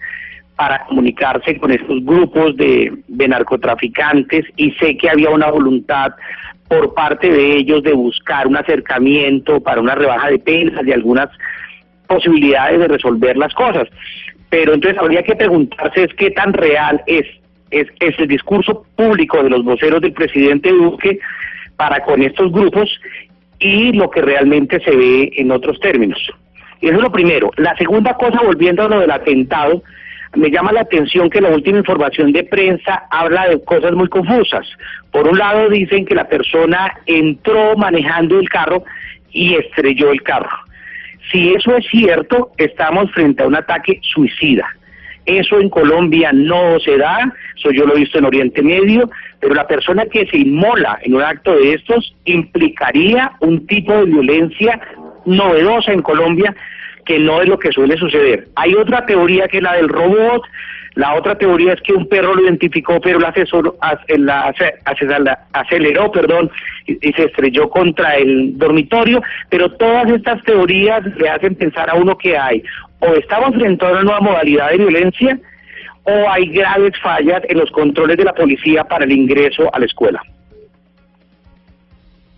para 0.56 0.84
comunicarse 0.86 1.58
con 1.58 1.70
estos 1.70 2.02
grupos 2.04 2.56
de, 2.56 2.92
narcotraficantes 3.08 4.46
y 4.56 4.70
sé 4.72 4.96
que 4.96 5.10
había 5.10 5.30
una 5.30 5.50
voluntad 5.50 6.12
por 6.68 6.94
parte 6.94 7.30
de 7.30 7.56
ellos 7.56 7.82
de 7.82 7.92
buscar 7.92 8.46
un 8.46 8.56
acercamiento 8.56 9.60
para 9.60 9.80
una 9.80 9.94
rebaja 9.94 10.30
de 10.30 10.38
penas 10.38 10.84
y 10.84 10.92
algunas 10.92 11.28
posibilidades 12.06 12.80
de 12.80 12.88
resolver 12.88 13.36
las 13.36 13.52
cosas. 13.54 13.88
Pero 14.48 14.74
entonces 14.74 15.00
habría 15.00 15.22
que 15.22 15.36
preguntarse 15.36 16.04
es 16.04 16.14
qué 16.14 16.30
tan 16.30 16.52
real 16.54 17.02
es, 17.06 17.26
es, 17.70 17.88
el 18.00 18.28
discurso 18.28 18.86
público 18.96 19.42
de 19.42 19.50
los 19.50 19.62
voceros 19.62 20.00
del 20.00 20.12
presidente 20.12 20.70
Duque 20.70 21.18
para 21.76 22.00
con 22.00 22.22
estos 22.22 22.50
grupos 22.50 22.88
y 23.58 23.92
lo 23.92 24.10
que 24.10 24.22
realmente 24.22 24.80
se 24.80 24.90
ve 24.90 25.32
en 25.36 25.50
otros 25.50 25.78
términos. 25.80 26.18
Y 26.80 26.86
eso 26.86 26.96
es 26.96 27.02
lo 27.02 27.12
primero. 27.12 27.50
La 27.56 27.76
segunda 27.76 28.14
cosa, 28.14 28.40
volviendo 28.42 28.82
a 28.82 28.88
lo 28.88 29.00
del 29.00 29.10
atentado, 29.10 29.82
me 30.36 30.50
llama 30.50 30.72
la 30.72 30.82
atención 30.82 31.30
que 31.30 31.40
la 31.40 31.50
última 31.50 31.78
información 31.78 32.32
de 32.32 32.44
prensa 32.44 33.04
habla 33.10 33.48
de 33.48 33.62
cosas 33.64 33.92
muy 33.92 34.08
confusas. 34.08 34.66
Por 35.10 35.26
un 35.26 35.38
lado 35.38 35.68
dicen 35.70 36.04
que 36.04 36.14
la 36.14 36.28
persona 36.28 36.92
entró 37.06 37.76
manejando 37.76 38.38
el 38.38 38.48
carro 38.48 38.84
y 39.32 39.54
estrelló 39.54 40.10
el 40.10 40.22
carro. 40.22 40.56
Si 41.30 41.54
eso 41.54 41.76
es 41.76 41.86
cierto, 41.86 42.52
estamos 42.56 43.10
frente 43.12 43.42
a 43.42 43.46
un 43.46 43.56
ataque 43.56 43.98
suicida. 44.02 44.66
Eso 45.24 45.58
en 45.58 45.68
Colombia 45.70 46.30
no 46.32 46.78
se 46.78 46.96
da, 46.98 47.32
eso 47.56 47.72
yo 47.72 47.84
lo 47.84 47.96
he 47.96 48.00
visto 48.00 48.18
en 48.18 48.26
Oriente 48.26 48.62
Medio, 48.62 49.10
pero 49.40 49.54
la 49.54 49.66
persona 49.66 50.06
que 50.06 50.24
se 50.26 50.38
inmola 50.38 51.00
en 51.02 51.14
un 51.14 51.22
acto 51.22 51.56
de 51.56 51.72
estos 51.72 52.14
implicaría 52.26 53.32
un 53.40 53.66
tipo 53.66 53.92
de 53.92 54.04
violencia 54.04 54.80
novedosa 55.24 55.92
en 55.92 56.02
Colombia 56.02 56.54
que 57.06 57.18
no 57.18 57.40
es 57.40 57.48
lo 57.48 57.58
que 57.58 57.72
suele 57.72 57.96
suceder. 57.96 58.48
Hay 58.56 58.74
otra 58.74 59.06
teoría 59.06 59.48
que 59.48 59.58
es 59.58 59.62
la 59.62 59.74
del 59.74 59.88
robot, 59.88 60.42
la 60.96 61.14
otra 61.14 61.36
teoría 61.36 61.74
es 61.74 61.80
que 61.82 61.92
un 61.92 62.08
perro 62.08 62.34
lo 62.34 62.42
identificó, 62.42 63.00
pero 63.00 63.20
la, 63.20 63.28
asesor, 63.28 63.76
la, 64.16 64.54
aceleró 65.52 66.10
perdón, 66.10 66.50
y, 66.86 67.12
se 67.12 67.24
estrelló 67.24 67.68
contra 67.68 68.16
el 68.16 68.58
dormitorio, 68.58 69.22
pero 69.50 69.70
todas 69.72 70.10
estas 70.10 70.42
teorías 70.44 71.04
le 71.16 71.28
hacen 71.28 71.54
pensar 71.54 71.90
a 71.90 71.94
uno 71.94 72.16
que 72.16 72.36
hay, 72.36 72.62
o 73.00 73.14
estamos 73.14 73.54
frente 73.54 73.84
a 73.84 73.90
una 73.90 74.02
nueva 74.02 74.20
modalidad 74.20 74.70
de 74.70 74.78
violencia, 74.78 75.38
o 76.04 76.30
hay 76.30 76.46
graves 76.46 76.92
fallas 77.02 77.42
en 77.48 77.58
los 77.58 77.70
controles 77.72 78.16
de 78.16 78.24
la 78.24 78.32
policía 78.32 78.84
para 78.84 79.04
el 79.04 79.12
ingreso 79.12 79.68
a 79.74 79.78
la 79.78 79.86
escuela. 79.86 80.22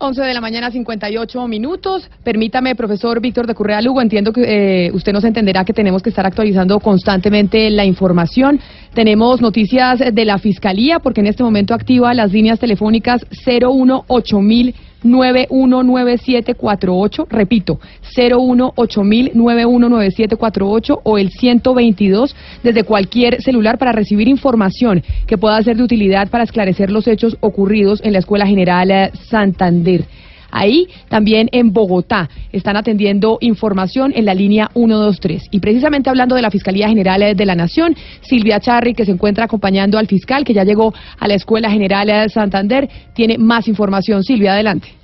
11 0.01 0.21
de 0.21 0.33
la 0.33 0.39
mañana, 0.39 0.71
58 0.71 1.45
minutos. 1.49 2.09
Permítame, 2.23 2.73
profesor 2.73 3.19
Víctor 3.19 3.47
de 3.47 3.53
Currea 3.53 3.81
Lugo, 3.81 4.01
entiendo 4.01 4.31
que 4.31 4.85
eh, 4.85 4.91
usted 4.93 5.11
nos 5.11 5.25
entenderá 5.25 5.65
que 5.65 5.73
tenemos 5.73 6.01
que 6.01 6.09
estar 6.09 6.25
actualizando 6.25 6.79
constantemente 6.79 7.69
la 7.69 7.83
información. 7.83 8.61
Tenemos 8.93 9.41
noticias 9.41 9.99
de 9.99 10.25
la 10.25 10.37
Fiscalía, 10.37 10.99
porque 10.99 11.19
en 11.19 11.27
este 11.27 11.43
momento 11.43 11.73
activa 11.73 12.13
las 12.13 12.31
líneas 12.31 12.59
telefónicas 12.59 13.25
018000 13.45 14.73
919748, 15.03 17.27
repito, 17.29 17.79
018000919748 18.15 21.01
o 21.03 21.17
el 21.17 21.31
122 21.31 22.35
desde 22.63 22.83
cualquier 22.83 23.41
celular 23.41 23.77
para 23.77 23.91
recibir 23.91 24.27
información 24.27 25.03
que 25.27 25.37
pueda 25.37 25.61
ser 25.63 25.77
de 25.77 25.83
utilidad 25.83 26.29
para 26.29 26.43
esclarecer 26.43 26.91
los 26.91 27.07
hechos 27.07 27.37
ocurridos 27.39 28.01
en 28.03 28.11
la 28.13 28.19
Escuela 28.19 28.45
General 28.45 28.91
eh, 28.91 29.11
Santander. 29.29 30.05
Ahí 30.51 30.87
también 31.09 31.49
en 31.51 31.73
Bogotá 31.73 32.29
están 32.51 32.77
atendiendo 32.77 33.37
información 33.41 34.11
en 34.15 34.25
la 34.25 34.33
línea 34.33 34.69
123. 34.73 35.47
Y 35.51 35.59
precisamente 35.59 36.09
hablando 36.09 36.35
de 36.35 36.41
la 36.41 36.51
Fiscalía 36.51 36.87
General 36.87 37.35
de 37.35 37.45
la 37.45 37.55
Nación, 37.55 37.95
Silvia 38.21 38.59
Charri, 38.59 38.93
que 38.93 39.05
se 39.05 39.11
encuentra 39.11 39.45
acompañando 39.45 39.97
al 39.97 40.07
fiscal 40.07 40.43
que 40.43 40.53
ya 40.53 40.63
llegó 40.63 40.93
a 41.19 41.27
la 41.27 41.35
Escuela 41.35 41.69
General 41.69 42.07
de 42.07 42.29
Santander, 42.29 42.89
tiene 43.13 43.37
más 43.37 43.67
información. 43.67 44.23
Silvia, 44.23 44.53
adelante. 44.53 44.98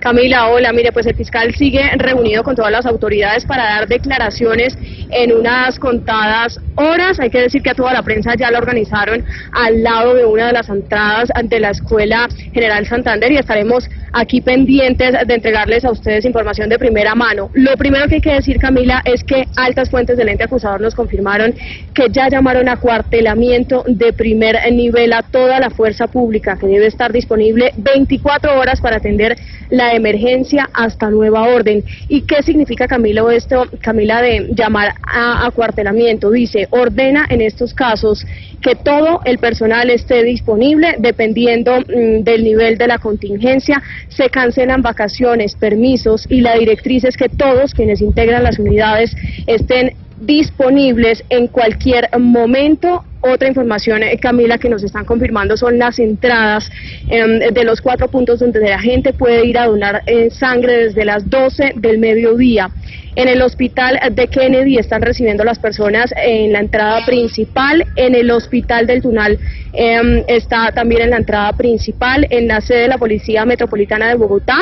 Camila, 0.00 0.48
hola. 0.48 0.72
Mire, 0.72 0.92
pues 0.92 1.04
el 1.04 1.14
fiscal 1.14 1.54
sigue 1.54 1.82
reunido 1.96 2.42
con 2.42 2.56
todas 2.56 2.72
las 2.72 2.86
autoridades 2.86 3.44
para 3.44 3.64
dar 3.64 3.86
declaraciones 3.86 4.78
en 5.10 5.30
unas 5.30 5.78
contadas 5.78 6.58
horas. 6.74 7.20
Hay 7.20 7.28
que 7.28 7.42
decir 7.42 7.62
que 7.62 7.70
a 7.70 7.74
toda 7.74 7.92
la 7.92 8.02
prensa 8.02 8.34
ya 8.34 8.50
la 8.50 8.58
organizaron 8.58 9.22
al 9.52 9.82
lado 9.82 10.14
de 10.14 10.24
una 10.24 10.46
de 10.46 10.52
las 10.54 10.70
entradas 10.70 11.28
ante 11.34 11.60
la 11.60 11.70
Escuela 11.70 12.30
General 12.54 12.86
Santander 12.86 13.30
y 13.30 13.36
estaremos 13.36 13.90
aquí 14.12 14.40
pendientes 14.40 15.14
de 15.26 15.34
entregarles 15.34 15.84
a 15.84 15.90
ustedes 15.90 16.24
información 16.24 16.70
de 16.70 16.78
primera 16.78 17.14
mano. 17.14 17.50
Lo 17.52 17.76
primero 17.76 18.08
que 18.08 18.16
hay 18.16 18.20
que 18.22 18.34
decir, 18.34 18.58
Camila, 18.58 19.02
es 19.04 19.22
que 19.22 19.44
altas 19.56 19.90
fuentes 19.90 20.16
del 20.16 20.30
ente 20.30 20.44
acusador 20.44 20.80
nos 20.80 20.94
confirmaron 20.94 21.54
que 21.94 22.06
ya 22.10 22.28
llamaron 22.30 22.70
a 22.70 22.76
cuartelamiento 22.76 23.84
de 23.86 24.14
primer 24.14 24.56
nivel 24.72 25.12
a 25.12 25.22
toda 25.22 25.60
la 25.60 25.68
fuerza 25.68 26.06
pública 26.06 26.56
que 26.58 26.66
debe 26.66 26.86
estar 26.86 27.12
disponible 27.12 27.72
24 27.76 28.58
horas 28.58 28.80
para 28.80 28.96
atender 28.96 29.36
la 29.68 29.89
emergencia 29.94 30.68
hasta 30.72 31.10
nueva 31.10 31.42
orden. 31.42 31.84
¿Y 32.08 32.22
qué 32.22 32.42
significa, 32.42 32.86
Camilo, 32.86 33.30
esto, 33.30 33.66
Camila, 33.80 34.22
de 34.22 34.50
llamar 34.54 34.94
a 35.02 35.46
acuartelamiento? 35.46 36.30
Dice, 36.30 36.68
ordena 36.70 37.26
en 37.28 37.40
estos 37.40 37.74
casos 37.74 38.26
que 38.60 38.74
todo 38.74 39.20
el 39.24 39.38
personal 39.38 39.90
esté 39.90 40.22
disponible 40.22 40.96
dependiendo 40.98 41.80
mm, 41.80 42.22
del 42.22 42.44
nivel 42.44 42.78
de 42.78 42.86
la 42.86 42.98
contingencia, 42.98 43.82
se 44.08 44.28
cancelan 44.28 44.82
vacaciones, 44.82 45.54
permisos 45.56 46.26
y 46.28 46.40
la 46.40 46.54
directriz 46.54 47.04
es 47.04 47.16
que 47.16 47.28
todos 47.28 47.74
quienes 47.74 48.00
integran 48.00 48.44
las 48.44 48.58
unidades 48.58 49.14
estén 49.46 49.94
disponibles 50.20 51.24
en 51.30 51.48
cualquier 51.48 52.08
momento. 52.18 53.04
Otra 53.22 53.48
información, 53.48 54.02
eh, 54.02 54.18
Camila, 54.18 54.56
que 54.56 54.70
nos 54.70 54.82
están 54.82 55.04
confirmando 55.04 55.56
son 55.56 55.78
las 55.78 55.98
entradas 55.98 56.70
em, 57.08 57.38
de 57.52 57.64
los 57.64 57.82
cuatro 57.82 58.08
puntos 58.08 58.40
donde 58.40 58.60
la 58.60 58.78
gente 58.78 59.12
puede 59.12 59.44
ir 59.46 59.58
a 59.58 59.66
donar 59.66 60.02
eh, 60.06 60.30
sangre 60.30 60.84
desde 60.84 61.04
las 61.04 61.28
12 61.28 61.74
del 61.76 61.98
mediodía. 61.98 62.70
En 63.16 63.28
el 63.28 63.42
hospital 63.42 63.98
de 64.12 64.28
Kennedy 64.28 64.78
están 64.78 65.02
recibiendo 65.02 65.42
las 65.42 65.58
personas 65.58 66.14
en 66.16 66.52
la 66.52 66.60
entrada 66.60 67.04
principal. 67.04 67.84
En 67.96 68.14
el 68.14 68.30
hospital 68.30 68.86
del 68.86 69.02
Tunal 69.02 69.38
em, 69.72 70.22
está 70.28 70.70
también 70.72 71.02
en 71.02 71.10
la 71.10 71.16
entrada 71.16 71.52
principal. 71.54 72.26
En 72.30 72.46
la 72.46 72.60
sede 72.60 72.82
de 72.82 72.88
la 72.88 72.98
Policía 72.98 73.44
Metropolitana 73.44 74.08
de 74.08 74.14
Bogotá. 74.14 74.58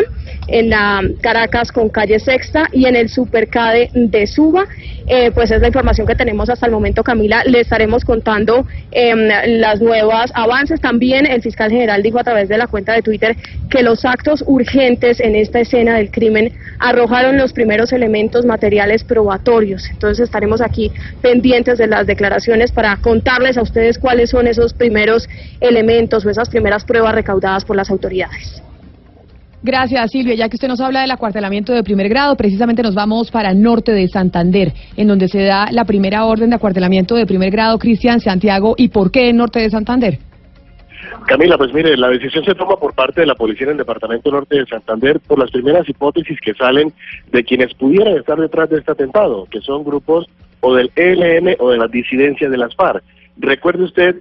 En 0.47 0.71
la 0.71 1.03
Caracas 1.21 1.71
con 1.71 1.91
calle 1.91 2.19
Sexta 2.19 2.69
y 2.73 2.87
en 2.87 2.97
el 2.97 3.11
Supercade 3.11 3.91
de 3.93 4.27
Suba. 4.27 4.67
Eh, 5.07 5.31
pues 5.31 5.51
es 5.51 5.61
la 5.61 5.69
información 5.69 6.07
que 6.07 6.15
tenemos 6.15 6.49
hasta 6.49 6.67
el 6.67 6.73
momento, 6.73 7.05
Camila. 7.05 7.45
Le 7.45 7.61
estaremos 7.61 8.05
contando 8.05 8.48
em, 8.91 9.29
las 9.61 9.81
nuevas 9.81 10.31
avances. 10.35 10.81
También 10.81 11.27
el 11.27 11.43
fiscal 11.43 11.71
general 11.71 12.03
dijo 12.03 12.19
a 12.19 12.25
través 12.25 12.49
de 12.49 12.59
la 12.59 12.67
cuenta 12.67 12.93
de 12.93 13.03
Twitter 13.03 13.37
que 13.71 13.83
los 13.83 14.05
actos 14.05 14.45
urgentes 14.47 15.21
en 15.21 15.35
esta 15.35 15.61
escena 15.61 15.97
del 15.97 16.11
crimen 16.11 16.53
arrojaron 16.79 17.37
los 17.37 17.53
primeros 17.53 17.93
elementos 17.93 18.45
materiales 18.45 19.05
probatorios. 19.05 19.89
Entonces 19.91 20.25
estaremos 20.25 20.61
aquí 20.61 20.91
pendientes 21.21 21.79
de 21.79 21.87
las 21.87 22.07
declaraciones 22.07 22.73
para 22.73 22.97
contarles 22.97 23.57
a 23.59 23.63
ustedes 23.63 23.99
cuáles 23.99 24.31
son 24.31 24.47
esos 24.47 24.73
primeros 24.73 25.29
elementos 25.61 26.25
o 26.25 26.31
esas 26.31 26.49
primeras 26.49 26.85
pruebas 26.85 27.15
recaudadas 27.15 27.65
por 27.65 27.77
las 27.77 27.91
autoridades. 27.91 28.63
Gracias, 29.63 30.13
Silvia. 30.13 30.35
Ya 30.35 30.49
que 30.49 30.57
usted 30.57 30.69
nos 30.69 30.81
habla 30.81 31.01
del 31.01 31.11
acuartelamiento 31.11 31.73
de 31.73 31.83
primer 31.83 32.09
grado, 32.09 32.37
precisamente 32.37 32.83
nos 32.83 32.95
vamos 32.95 33.31
para 33.31 33.51
el 33.51 33.61
norte 33.61 33.93
de 33.93 34.07
Santander, 34.07 34.73
en 34.97 35.09
donde 35.09 35.29
se 35.29 35.43
da 35.43 35.69
la 35.73 35.85
primera 35.85 36.25
orden 36.27 36.51
de 36.51 36.57
acuartelamiento 36.57 37.17
de 37.17 37.27
primer 37.27 37.51
grado, 37.51 37.79
Cristian 37.79 38.21
Santiago. 38.21 38.75
¿Y 38.77 38.89
por 38.89 39.11
qué 39.11 39.31
el 39.31 39.37
norte 39.37 39.61
de 39.61 39.71
Santander? 39.71 40.19
Camila, 41.27 41.59
pues 41.59 41.73
mire, 41.73 41.97
la 41.97 42.09
decisión 42.09 42.45
se 42.45 42.55
toma 42.55 42.77
por 42.77 42.95
parte 42.95 43.21
de 43.21 43.27
la 43.27 43.35
policía 43.35 43.67
en 43.67 43.73
el 43.73 43.79
Departamento 43.79 44.31
Norte 44.31 44.59
de 44.59 44.67
Santander 44.67 45.21
por 45.21 45.39
las 45.39 45.51
primeras 45.51 45.89
hipótesis 45.89 46.39
que 46.41 46.55
salen 46.55 46.93
de 47.33 47.45
quienes 47.45 47.75
pudieran 47.75 48.17
estar 48.17 48.39
detrás 48.39 48.71
de 48.71 48.79
este 48.79 48.93
atentado, 48.93 49.47
que 49.51 49.61
son 49.61 49.85
grupos 49.85 50.27
o 50.61 50.75
del 50.75 50.91
ELN 50.97 51.57
o 51.59 51.71
de 51.71 51.79
las 51.79 51.91
disidencias 51.91 52.51
de 52.51 52.57
las 52.57 52.75
FARC. 52.75 53.03
Recuerde 53.39 53.85
usted 53.85 54.17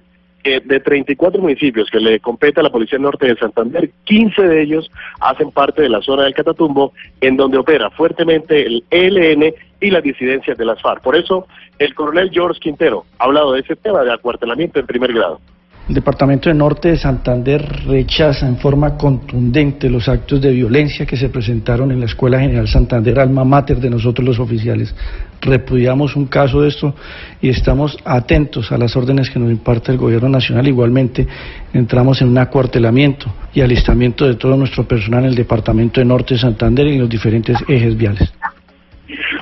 que 0.48 0.60
de 0.60 0.80
34 0.80 1.40
municipios 1.42 1.90
que 1.90 2.00
le 2.00 2.20
compete 2.20 2.60
a 2.60 2.62
la 2.62 2.70
Policía 2.70 2.98
Norte 2.98 3.26
de 3.26 3.36
Santander, 3.36 3.90
15 4.04 4.42
de 4.42 4.62
ellos 4.62 4.90
hacen 5.20 5.50
parte 5.50 5.82
de 5.82 5.90
la 5.90 6.00
zona 6.00 6.24
del 6.24 6.34
Catatumbo, 6.34 6.92
en 7.20 7.36
donde 7.36 7.58
opera 7.58 7.90
fuertemente 7.90 8.64
el 8.66 8.84
ELN 8.90 9.52
y 9.80 9.90
las 9.90 10.02
disidencias 10.02 10.56
de 10.56 10.64
las 10.64 10.80
FARC. 10.80 11.02
Por 11.02 11.16
eso, 11.16 11.46
el 11.78 11.94
coronel 11.94 12.30
George 12.32 12.60
Quintero 12.60 13.04
ha 13.18 13.24
hablado 13.24 13.52
de 13.52 13.60
ese 13.60 13.76
tema 13.76 14.02
de 14.02 14.12
acuartelamiento 14.12 14.80
en 14.80 14.86
primer 14.86 15.12
grado. 15.12 15.38
El 15.88 15.94
Departamento 15.94 16.50
de 16.50 16.54
Norte 16.54 16.90
de 16.90 16.98
Santander 16.98 17.62
rechaza 17.86 18.46
en 18.46 18.58
forma 18.58 18.98
contundente 18.98 19.88
los 19.88 20.06
actos 20.06 20.38
de 20.38 20.52
violencia 20.52 21.06
que 21.06 21.16
se 21.16 21.30
presentaron 21.30 21.90
en 21.90 22.00
la 22.00 22.04
Escuela 22.04 22.38
General 22.38 22.68
Santander, 22.68 23.18
alma 23.18 23.42
mater 23.42 23.78
de 23.78 23.88
nosotros 23.88 24.22
los 24.22 24.38
oficiales. 24.38 24.94
Repudiamos 25.40 26.14
un 26.14 26.26
caso 26.26 26.60
de 26.60 26.68
esto 26.68 26.94
y 27.40 27.48
estamos 27.48 27.96
atentos 28.04 28.70
a 28.70 28.76
las 28.76 28.94
órdenes 28.96 29.30
que 29.30 29.38
nos 29.38 29.50
imparte 29.50 29.90
el 29.90 29.96
Gobierno 29.96 30.28
Nacional. 30.28 30.68
Igualmente, 30.68 31.26
entramos 31.72 32.20
en 32.20 32.28
un 32.28 32.36
acuartelamiento 32.36 33.32
y 33.54 33.62
alistamiento 33.62 34.26
de 34.26 34.34
todo 34.34 34.58
nuestro 34.58 34.86
personal 34.86 35.24
en 35.24 35.30
el 35.30 35.34
Departamento 35.36 36.02
de 36.02 36.04
Norte 36.04 36.34
de 36.34 36.40
Santander 36.40 36.86
y 36.86 36.96
en 36.96 37.00
los 37.00 37.08
diferentes 37.08 37.56
ejes 37.66 37.96
viales. 37.96 38.30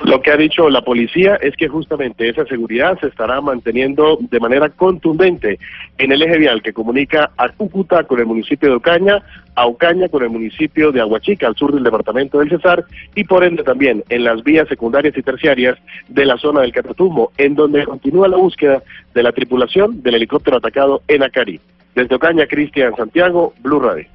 Lo 0.05 0.21
que 0.21 0.31
ha 0.31 0.37
dicho 0.37 0.69
la 0.69 0.81
policía 0.81 1.35
es 1.35 1.55
que 1.55 1.67
justamente 1.67 2.29
esa 2.29 2.45
seguridad 2.45 2.97
se 2.99 3.07
estará 3.07 3.41
manteniendo 3.41 4.17
de 4.19 4.39
manera 4.39 4.69
contundente 4.69 5.59
en 5.97 6.11
el 6.11 6.21
eje 6.21 6.37
vial 6.37 6.61
que 6.61 6.73
comunica 6.73 7.31
a 7.37 7.49
Cúcuta 7.49 8.03
con 8.03 8.19
el 8.19 8.25
municipio 8.25 8.69
de 8.69 8.75
Ocaña, 8.75 9.23
a 9.55 9.65
Ocaña 9.65 10.07
con 10.07 10.23
el 10.23 10.29
municipio 10.29 10.91
de 10.91 11.01
Aguachica, 11.01 11.47
al 11.47 11.55
sur 11.55 11.73
del 11.73 11.83
departamento 11.83 12.39
del 12.39 12.49
Cesar, 12.49 12.85
y 13.15 13.23
por 13.25 13.43
ende 13.43 13.63
también 13.63 14.03
en 14.09 14.23
las 14.23 14.43
vías 14.43 14.67
secundarias 14.69 15.17
y 15.17 15.23
terciarias 15.23 15.77
de 16.07 16.25
la 16.25 16.37
zona 16.37 16.61
del 16.61 16.71
Catatumbo, 16.71 17.31
en 17.37 17.55
donde 17.55 17.85
continúa 17.85 18.27
la 18.27 18.37
búsqueda 18.37 18.81
de 19.13 19.23
la 19.23 19.31
tripulación 19.31 20.01
del 20.01 20.15
helicóptero 20.15 20.57
atacado 20.57 21.01
en 21.07 21.23
Acari. 21.23 21.59
Desde 21.95 22.15
Ocaña, 22.15 22.45
Cristian 22.45 22.95
Santiago, 22.95 23.53
Blue 23.59 23.79
Radio. 23.79 24.05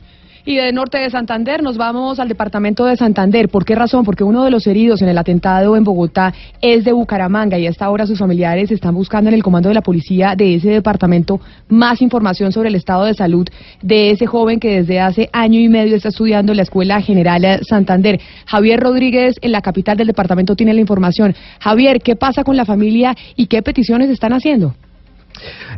Y 0.45 0.57
de 0.57 0.73
norte 0.73 0.99
de 0.99 1.09
Santander 1.09 1.63
nos 1.63 1.77
vamos 1.77 2.19
al 2.19 2.27
departamento 2.27 2.85
de 2.85 2.97
Santander. 2.97 3.49
¿Por 3.49 3.65
qué 3.65 3.77
razón? 3.77 4.05
Porque 4.05 4.25
uno 4.25 4.43
de 4.43 4.51
los 4.51 4.67
heridos 4.67 5.01
en 5.01 5.09
el 5.09 5.17
atentado 5.17 5.77
en 5.77 5.85
Bogotá 5.85 6.35
es 6.61 6.85
de 6.85 6.93
Bucaramanga 6.93 7.61
y 7.61 7.69
hasta 7.69 7.85
ahora 7.85 8.09
sus 8.09 8.19
familiares 8.19 8.73
están 8.73 8.93
buscando 8.93 9.29
en 9.29 9.35
el 9.35 9.43
comando 9.45 9.69
de 9.69 9.77
la 9.77 9.83
policía 9.83 10.35
de 10.37 10.57
ese 10.57 10.71
departamento 10.71 11.41
más 11.69 12.03
información 12.03 12.51
sobre 12.51 12.71
el 12.71 12.75
estado 12.75 13.05
de 13.05 13.15
salud 13.15 13.47
de 13.83 14.11
ese 14.11 14.27
joven 14.27 14.59
que 14.59 14.81
desde 14.81 14.99
hace 14.99 15.31
año 15.33 15.61
y 15.61 15.69
medio 15.69 15.95
está 15.95 16.09
estudiando 16.09 16.51
en 16.51 16.57
la 16.57 16.65
Escuela 16.65 17.01
General 17.01 17.61
Santander. 17.63 18.21
Javier 18.47 18.81
Rodríguez 18.81 19.37
en 19.43 19.53
la 19.53 19.63
capital 19.63 19.97
del 19.97 20.09
departamento 20.09 20.57
tiene 20.57 20.75
la 20.75 20.81
información. 20.81 21.37
Javier, 21.61 22.01
¿qué 22.01 22.17
pasa 22.17 22.43
con 22.43 22.57
la 22.57 22.65
familia 22.65 23.15
y 23.37 23.47
qué 23.47 23.63
peticiones 23.63 24.11
están 24.11 24.33
haciendo? 24.33 24.75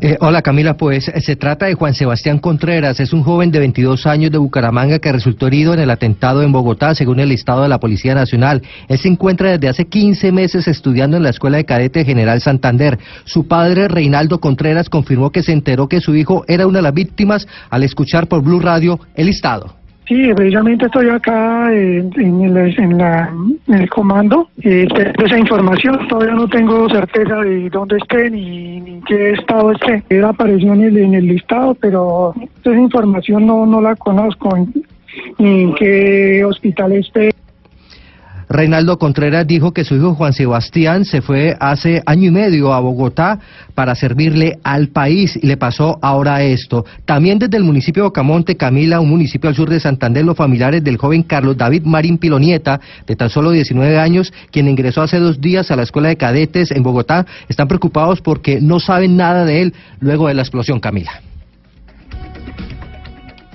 Eh, 0.01 0.17
hola 0.21 0.43
Camila, 0.43 0.77
pues 0.77 1.05
se 1.05 1.37
trata 1.37 1.67
de 1.67 1.75
Juan 1.75 1.95
Sebastián 1.95 2.39
Contreras, 2.39 3.01
es 3.01 3.13
un 3.13 3.23
joven 3.23 3.51
de 3.51 3.61
22 3.61 4.07
años 4.07 4.31
de 4.31 4.39
Bucaramanga 4.39 4.99
que 4.99 5.13
resultó 5.13 5.47
herido 5.47 5.73
en 5.73 5.81
el 5.81 5.91
atentado 5.91 6.43
en 6.43 6.53
Bogotá, 6.53 6.95
según 6.95 7.21
el 7.21 7.29
listado 7.29 7.63
de 7.63 7.69
la 7.69 7.79
Policía 7.79 8.15
Nacional. 8.15 8.63
Él 8.89 8.99
se 8.99 9.09
encuentra 9.09 9.53
desde 9.53 9.69
hace 9.69 9.85
15 9.87 10.33
meses 10.33 10.69
estudiando 10.69 11.17
en 11.17 11.23
la 11.23 11.31
Escuela 11.31 11.57
de 11.57 11.65
Cadete 11.65 12.05
General 12.05 12.41
Santander. 12.41 12.99
Su 13.25 13.47
padre, 13.47 13.89
Reinaldo 13.89 14.41
Contreras, 14.41 14.89
confirmó 14.89 15.31
que 15.31 15.43
se 15.43 15.53
enteró 15.53 15.89
que 15.89 16.01
su 16.01 16.15
hijo 16.15 16.45
era 16.49 16.67
una 16.67 16.79
de 16.79 16.83
las 16.83 16.95
víctimas 16.95 17.47
al 17.71 17.83
escuchar 17.85 18.27
por 18.27 18.43
Blue 18.43 18.61
Radio 18.61 19.01
el 19.15 19.27
listado. 19.27 19.84
Sí, 20.07 20.35
precisamente 20.35 20.85
estoy 20.85 21.09
acá 21.09 21.73
en, 21.73 22.13
el, 22.15 22.57
en, 22.79 22.99
la, 22.99 23.33
en 23.69 23.75
el 23.75 23.89
comando 23.89 24.51
eh, 24.63 24.87
esa 25.25 25.39
información. 25.39 26.07
Todavía 26.09 26.35
no 26.35 26.47
tengo 26.47 26.89
certeza 26.91 27.37
de 27.41 27.71
dónde 27.71 27.97
esté 27.97 28.31
ni, 28.31 28.81
ni 28.81 29.01
qué 29.03 29.31
estado 29.31 29.73
esté. 29.73 30.05
Él 30.11 30.25
apareció 30.25 30.75
en 30.75 30.83
el, 30.83 30.99
en 30.99 31.15
el 31.15 31.27
listado, 31.27 31.75
pero 31.75 32.35
esa 32.61 32.75
información 32.75 33.47
no, 33.47 33.65
no 33.65 33.81
la 33.81 33.97
conozco, 33.97 34.55
ni 35.39 35.63
en 35.63 35.75
qué 35.75 36.45
hospital 36.45 36.93
esté. 36.93 37.33
Reinaldo 38.55 39.01
Contreras 39.01 39.49
dijo 39.49 39.73
que 39.73 39.83
su 39.83 39.97
hijo 39.97 40.15
Juan 40.15 40.33
Sebastián 40.33 41.05
se 41.05 41.23
fue 41.23 41.57
hace 41.59 42.05
año 42.07 42.29
y 42.29 42.31
medio 42.31 42.73
a 42.73 42.79
Bogotá 42.79 43.41
para 43.75 43.97
servirle 43.97 44.61
al 44.63 44.91
país 44.91 45.37
y 45.43 45.49
le 45.49 45.57
pasó 45.57 45.99
ahora 46.01 46.41
esto. 46.45 46.85
También 47.05 47.41
desde 47.41 47.57
el 47.57 47.65
municipio 47.65 48.05
de 48.05 48.09
Ocamonte, 48.11 48.57
Camila, 48.57 49.01
un 49.01 49.11
municipio 49.11 49.51
al 49.51 49.57
sur 49.57 49.69
de 49.69 49.81
Santander, 49.81 50.25
los 50.25 50.37
familiares 50.37 50.85
del 50.85 50.99
joven 50.99 51.25
Carlos 51.25 51.57
David 51.57 51.83
Marín 51.83 52.17
Pilonieta, 52.17 52.81
de 53.05 53.17
tan 53.17 53.29
solo 53.29 53.51
19 53.51 53.99
años, 53.99 54.33
quien 54.53 54.69
ingresó 54.69 55.03
hace 55.03 55.19
dos 55.19 55.41
días 55.41 55.73
a 55.73 55.77
la 55.77 55.83
escuela 55.83 56.11
de 56.11 56.17
cadetes 56.17 56.71
en 56.71 56.85
Bogotá, 56.85 57.27
están 57.49 57.67
preocupados 57.67 58.21
porque 58.21 58.61
no 58.61 58.79
saben 58.79 59.17
nada 59.17 59.45
de 59.45 59.63
él 59.63 59.75
luego 59.99 60.29
de 60.29 60.35
la 60.35 60.43
explosión, 60.43 60.79
Camila. 60.79 61.11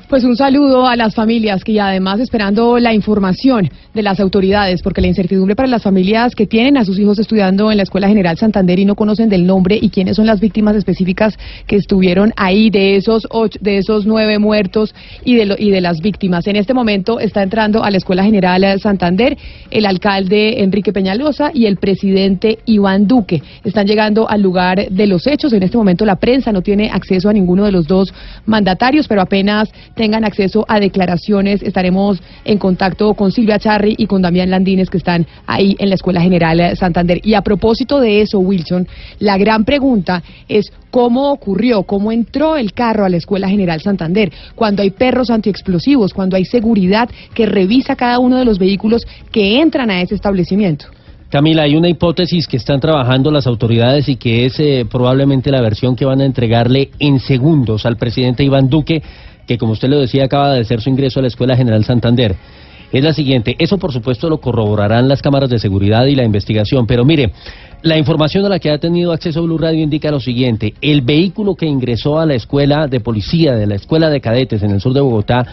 Pues 0.10 0.24
un 0.24 0.36
saludo 0.36 0.88
a 0.88 0.96
las 0.96 1.14
familias 1.14 1.64
que 1.64 1.80
además 1.80 2.20
esperando 2.20 2.80
la 2.80 2.96
información 2.96 3.70
de 3.94 4.02
las 4.02 4.20
autoridades, 4.20 4.82
porque 4.82 5.02
la 5.02 5.08
incertidumbre 5.08 5.56
para 5.56 5.68
las 5.68 5.84
familias 5.84 6.34
que 6.34 6.48
tienen 6.48 6.78
a 6.78 6.84
sus 6.84 6.98
hijos 6.98 7.20
estudiando 7.20 7.70
en 7.70 7.78
la 7.78 7.84
Escuela 7.84 8.08
General 8.08 8.36
Santander 8.36 8.80
y 8.80 8.86
no 8.86 8.96
conocen 8.96 9.30
del 9.30 9.46
nombre 9.46 9.78
y 9.80 9.90
quiénes 9.90 10.16
son 10.16 10.26
las 10.26 10.40
víctimas 10.40 10.76
específicas 10.76 11.38
que 11.68 11.76
estuvieron 11.76 12.34
ahí 12.38 12.72
de 12.72 12.96
esos 12.96 13.28
ocho, 13.30 13.60
de 13.62 13.78
esos 13.78 14.08
nueve 14.08 14.40
muertos 14.40 14.96
y 15.24 15.36
de, 15.36 15.56
y 15.60 15.70
de 15.70 15.80
las 15.80 16.02
víctimas. 16.02 16.48
En 16.48 16.56
este 16.56 16.74
momento 16.74 17.20
está 17.20 17.44
entrando 17.44 17.84
a 17.84 17.92
la 17.92 17.98
Escuela 17.98 18.24
General 18.24 18.80
Santander 18.80 19.38
el 19.70 19.86
alcalde 19.86 20.64
Enrique 20.64 20.92
Peñalosa 20.92 21.52
y 21.54 21.68
el 21.68 21.78
presidente 21.78 22.58
Iván 22.66 23.06
Duque. 23.06 23.44
Están 23.64 23.86
llegando 23.86 24.28
al 24.28 24.42
lugar 24.42 24.90
de 24.90 25.06
los 25.06 25.28
hechos. 25.28 25.54
En 25.54 25.62
este 25.62 25.78
momento 25.78 26.04
la 26.04 26.16
prensa 26.16 26.52
no 26.52 26.64
tiene 26.64 26.90
acceso 26.90 27.30
a 27.30 27.34
ninguno 27.34 27.64
de 27.64 27.72
los 27.72 27.86
dos 27.86 28.12
mandatarios, 28.48 29.08
pero 29.08 29.22
apenas 29.22 29.70
tengan 30.00 30.24
acceso 30.24 30.64
a 30.70 30.80
declaraciones. 30.80 31.62
Estaremos 31.62 32.22
en 32.46 32.58
contacto 32.58 33.14
con 33.16 33.34
Silvia 33.34 33.60
Charri 33.60 33.96
y 33.98 34.08
con 34.08 34.22
Damián 34.22 34.50
Landines 34.50 34.90
que 34.90 34.98
están 34.98 35.28
ahí 35.46 35.76
en 35.78 35.90
la 35.90 35.96
Escuela 35.96 36.22
General 36.22 36.78
Santander. 36.78 37.20
Y 37.22 37.34
a 37.34 37.42
propósito 37.42 38.00
de 38.00 38.22
eso, 38.22 38.40
Wilson, 38.40 38.88
la 39.20 39.38
gran 39.38 39.66
pregunta 39.66 40.24
es 40.48 40.72
cómo 40.90 41.34
ocurrió, 41.34 41.84
cómo 41.84 42.14
entró 42.14 42.56
el 42.56 42.72
carro 42.72 43.04
a 43.04 43.10
la 43.10 43.18
Escuela 43.18 43.50
General 43.50 43.82
Santander, 43.82 44.32
cuando 44.56 44.84
hay 44.84 44.92
perros 44.92 45.30
antiexplosivos, 45.32 46.14
cuando 46.14 46.38
hay 46.38 46.46
seguridad 46.46 47.10
que 47.34 47.46
revisa 47.46 47.98
cada 47.98 48.20
uno 48.20 48.38
de 48.38 48.46
los 48.46 48.58
vehículos 48.58 49.06
que 49.34 49.60
entran 49.60 49.92
a 49.92 50.02
ese 50.02 50.16
establecimiento. 50.16 50.86
Camila, 51.30 51.62
hay 51.62 51.76
una 51.76 51.90
hipótesis 51.90 52.48
que 52.48 52.58
están 52.58 52.80
trabajando 52.80 53.30
las 53.30 53.46
autoridades 53.46 54.10
y 54.10 54.16
que 54.16 54.48
es 54.48 54.60
eh, 54.60 54.84
probablemente 54.90 55.52
la 55.52 55.62
versión 55.62 55.96
que 55.96 56.04
van 56.04 56.22
a 56.22 56.26
entregarle 56.26 56.90
en 56.98 57.20
segundos 57.20 57.86
al 57.86 57.98
presidente 57.98 58.44
Iván 58.44 58.68
Duque 58.68 59.04
que 59.50 59.58
como 59.58 59.72
usted 59.72 59.90
lo 59.90 60.00
decía 60.00 60.26
acaba 60.26 60.54
de 60.54 60.62
hacer 60.62 60.80
su 60.80 60.92
ingreso 60.92 61.18
a 61.18 61.24
la 61.24 61.28
Escuela 61.28 61.58
General 61.58 61.84
Santander, 61.84 62.36
es 62.92 63.04
la 63.04 63.14
siguiente. 63.14 63.56
Eso 63.58 63.80
por 63.80 63.92
supuesto 63.92 64.30
lo 64.30 64.40
corroborarán 64.40 65.08
las 65.08 65.24
cámaras 65.24 65.50
de 65.50 65.58
seguridad 65.58 66.06
y 66.06 66.14
la 66.14 66.24
investigación, 66.24 66.86
pero 66.86 67.04
mire, 67.04 67.32
la 67.82 67.98
información 67.98 68.46
a 68.46 68.50
la 68.50 68.60
que 68.60 68.70
ha 68.70 68.78
tenido 68.78 69.12
acceso 69.12 69.42
Blue 69.42 69.58
Radio 69.58 69.82
indica 69.82 70.12
lo 70.12 70.20
siguiente. 70.20 70.76
El 70.82 71.02
vehículo 71.02 71.56
que 71.56 71.66
ingresó 71.66 72.20
a 72.20 72.28
la 72.28 72.36
escuela 72.36 72.86
de 72.86 73.00
policía, 73.00 73.56
de 73.56 73.66
la 73.66 73.74
escuela 73.74 74.12
de 74.12 74.22
cadetes 74.22 74.62
en 74.62 74.70
el 74.70 74.82
sur 74.82 74.94
de 74.94 75.02
Bogotá, 75.02 75.44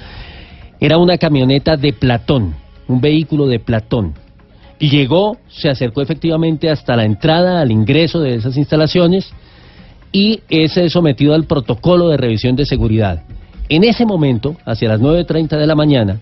era 0.78 0.98
una 0.98 1.16
camioneta 1.16 1.78
de 1.78 1.94
Platón, 1.94 2.54
un 2.88 3.00
vehículo 3.00 3.46
de 3.46 3.60
Platón. 3.60 4.12
llegó, 4.78 5.38
se 5.48 5.70
acercó 5.70 6.02
efectivamente 6.02 6.68
hasta 6.68 6.96
la 6.96 7.06
entrada, 7.06 7.62
al 7.62 7.72
ingreso 7.72 8.20
de 8.20 8.34
esas 8.34 8.58
instalaciones 8.58 9.32
y 10.12 10.40
es 10.50 10.74
sometido 10.92 11.32
al 11.32 11.44
protocolo 11.44 12.10
de 12.10 12.18
revisión 12.18 12.56
de 12.56 12.66
seguridad. 12.66 13.22
En 13.68 13.84
ese 13.84 14.06
momento, 14.06 14.56
hacia 14.64 14.88
las 14.88 15.00
9.30 15.00 15.58
de 15.58 15.66
la 15.66 15.74
mañana, 15.74 16.20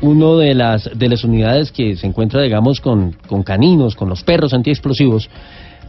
uno 0.00 0.36
de 0.36 0.54
las, 0.54 0.90
de 0.98 1.08
las 1.08 1.22
unidades 1.22 1.70
que 1.70 1.96
se 1.96 2.06
encuentra, 2.06 2.42
digamos, 2.42 2.80
con, 2.80 3.16
con 3.28 3.42
caninos, 3.44 3.94
con 3.94 4.08
los 4.08 4.24
perros 4.24 4.52
antiexplosivos, 4.52 5.30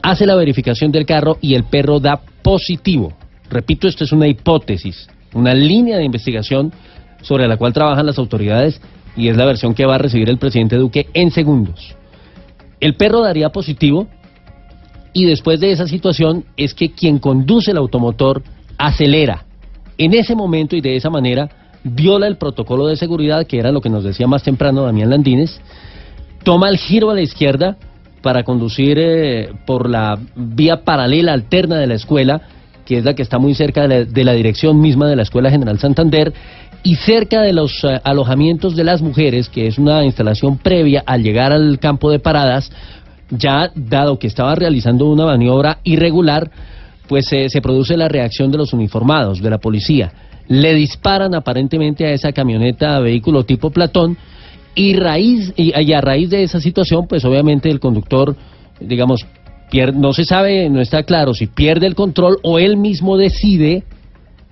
hace 0.04 0.26
la 0.26 0.36
verificación 0.36 0.92
del 0.92 1.06
carro 1.06 1.38
y 1.42 1.56
el 1.56 1.64
perro 1.64 2.00
da 2.00 2.22
positivo. 2.44 3.14
Repito, 3.50 3.88
esto 3.88 4.04
es 4.04 4.12
una 4.12 4.28
hipótesis, 4.28 5.08
una 5.34 5.54
línea 5.54 5.98
de 5.98 6.06
investigación 6.06 6.72
sobre 7.22 7.48
la 7.48 7.58
cual 7.58 7.74
trabajan 7.74 8.06
las 8.06 8.20
autoridades 8.20 8.80
y 9.16 9.30
es 9.30 9.38
la 9.38 9.46
versión 9.46 9.74
que 9.74 9.86
va 9.86 9.96
a 9.96 10.00
recibir 10.00 10.30
el 10.30 10.38
presidente 10.38 10.76
Duque 10.76 11.08
en 11.14 11.32
segundos. 11.32 11.96
El 12.80 12.96
perro 12.96 13.22
daría 13.22 13.50
positivo 13.50 14.08
y 15.14 15.26
después 15.26 15.60
de 15.60 15.72
esa 15.72 15.88
situación 15.88 16.46
es 16.58 16.74
que 16.74 16.92
quien 16.92 17.20
conduce 17.20 17.72
el 17.72 17.78
automotor 17.78 18.44
acelera. 18.78 19.46
En 19.98 20.14
ese 20.14 20.36
momento 20.36 20.76
y 20.76 20.82
de 20.82 20.96
esa 20.96 21.10
manera 21.10 21.50
viola 21.84 22.28
el 22.28 22.38
protocolo 22.38 22.88
de 22.88 22.96
seguridad, 22.96 23.46
que 23.46 23.60
era 23.60 23.72
lo 23.72 23.82
que 23.82 23.90
nos 23.90 24.04
decía 24.04 24.28
más 24.28 24.44
temprano 24.44 24.84
Damián 24.84 25.10
Landines, 25.10 25.60
toma 26.44 26.70
el 26.70 26.78
giro 26.78 27.12
a 27.12 27.16
la 27.16 27.22
izquierda 27.22 27.78
para 28.22 28.44
conducir 28.44 28.98
eh, 29.00 29.50
por 29.66 29.90
la 29.90 30.18
vía 30.36 30.84
paralela 30.84 31.34
alterna 31.34 31.78
de 31.78 31.88
la 31.88 31.96
escuela, 31.96 32.42
que 32.86 32.98
es 32.98 33.04
la 33.04 33.14
que 33.14 33.22
está 33.22 33.38
muy 33.38 33.54
cerca 33.54 33.88
de 33.88 34.24
la, 34.24 34.34
dirección 34.34 34.80
misma 34.80 35.08
de 35.08 35.16
la 35.16 35.24
Escuela 35.24 35.50
General 35.50 35.78
Santander, 35.80 36.34
y 36.84 36.96
cerca 36.96 37.42
de 37.42 37.54
los 37.54 37.84
eh, 37.84 38.00
alojamientos 38.04 38.76
de 38.76 38.84
las 38.84 39.02
mujeres, 39.02 39.50
que 39.50 39.68
es 39.68 39.78
una 39.78 40.04
instalación 40.06 40.58
previa 40.58 41.04
al 41.06 41.22
llegar 41.22 41.52
al 41.52 41.80
campo 41.80 42.12
de 42.12 42.20
paradas, 42.20 42.72
ya 43.30 43.72
dado 43.76 44.20
que 44.20 44.28
estaba 44.28 44.56
realizando 44.56 45.10
una 45.10 45.26
maniobra 45.26 45.80
irregular, 45.84 46.50
pues 47.14 47.32
eh, 47.32 47.48
se 47.48 47.62
produce 47.62 47.96
la 47.96 48.08
reacción 48.08 48.50
de 48.50 48.58
los 48.58 48.74
uniformados, 48.74 49.40
de 49.40 49.48
la 49.48 49.60
policía. 49.60 50.12
Le 50.48 50.74
disparan 50.74 51.36
aparentemente 51.36 52.08
a 52.08 52.12
esa 52.12 52.32
camioneta, 52.32 53.00
vehículo 53.02 53.44
tipo 53.44 53.70
Platón, 53.70 54.18
y, 54.74 54.96
raíz, 54.96 55.54
y, 55.56 55.94
a 55.94 56.02
raíz 56.02 56.32
de 56.32 56.42
esa 56.42 56.60
situación, 56.60 57.06
pues 57.08 57.24
obviamente 57.24 57.70
el 57.70 57.80
conductor, 57.80 58.36
digamos, 58.80 59.28
pierde, 59.70 59.96
no 59.96 60.12
se 60.12 60.26
sabe, 60.26 60.68
no 60.72 60.82
está 60.82 61.04
claro 61.04 61.36
si 61.36 61.46
pierde 61.46 61.86
el 61.86 61.94
control 61.94 62.40
o 62.42 62.58
él 62.58 62.78
mismo 62.78 63.16
decide 63.16 63.84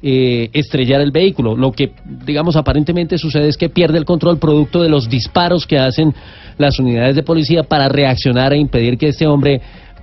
eh, 0.03 0.51
estrellar 0.53 1.01
el 1.01 1.09
vehículo. 1.09 1.55
Lo 1.55 1.71
que, 1.71 1.93
digamos, 2.27 2.55
aparentemente 2.57 3.17
sucede 3.17 3.47
es 3.47 3.57
que 3.57 3.69
pierde 3.69 3.97
el 3.97 4.05
control 4.05 4.37
producto 4.37 4.83
de 4.83 4.89
los 4.89 5.09
disparos 5.09 5.65
que 5.65 5.79
hacen 5.79 6.13
las 6.59 6.77
unidades 6.77 7.15
de 7.15 7.23
policía 7.23 7.63
para 7.63 7.89
reaccionar 7.89 8.53
e 8.53 8.57
impedir 8.57 8.99
que 8.99 9.07
este 9.07 9.25
hombre 9.25 9.61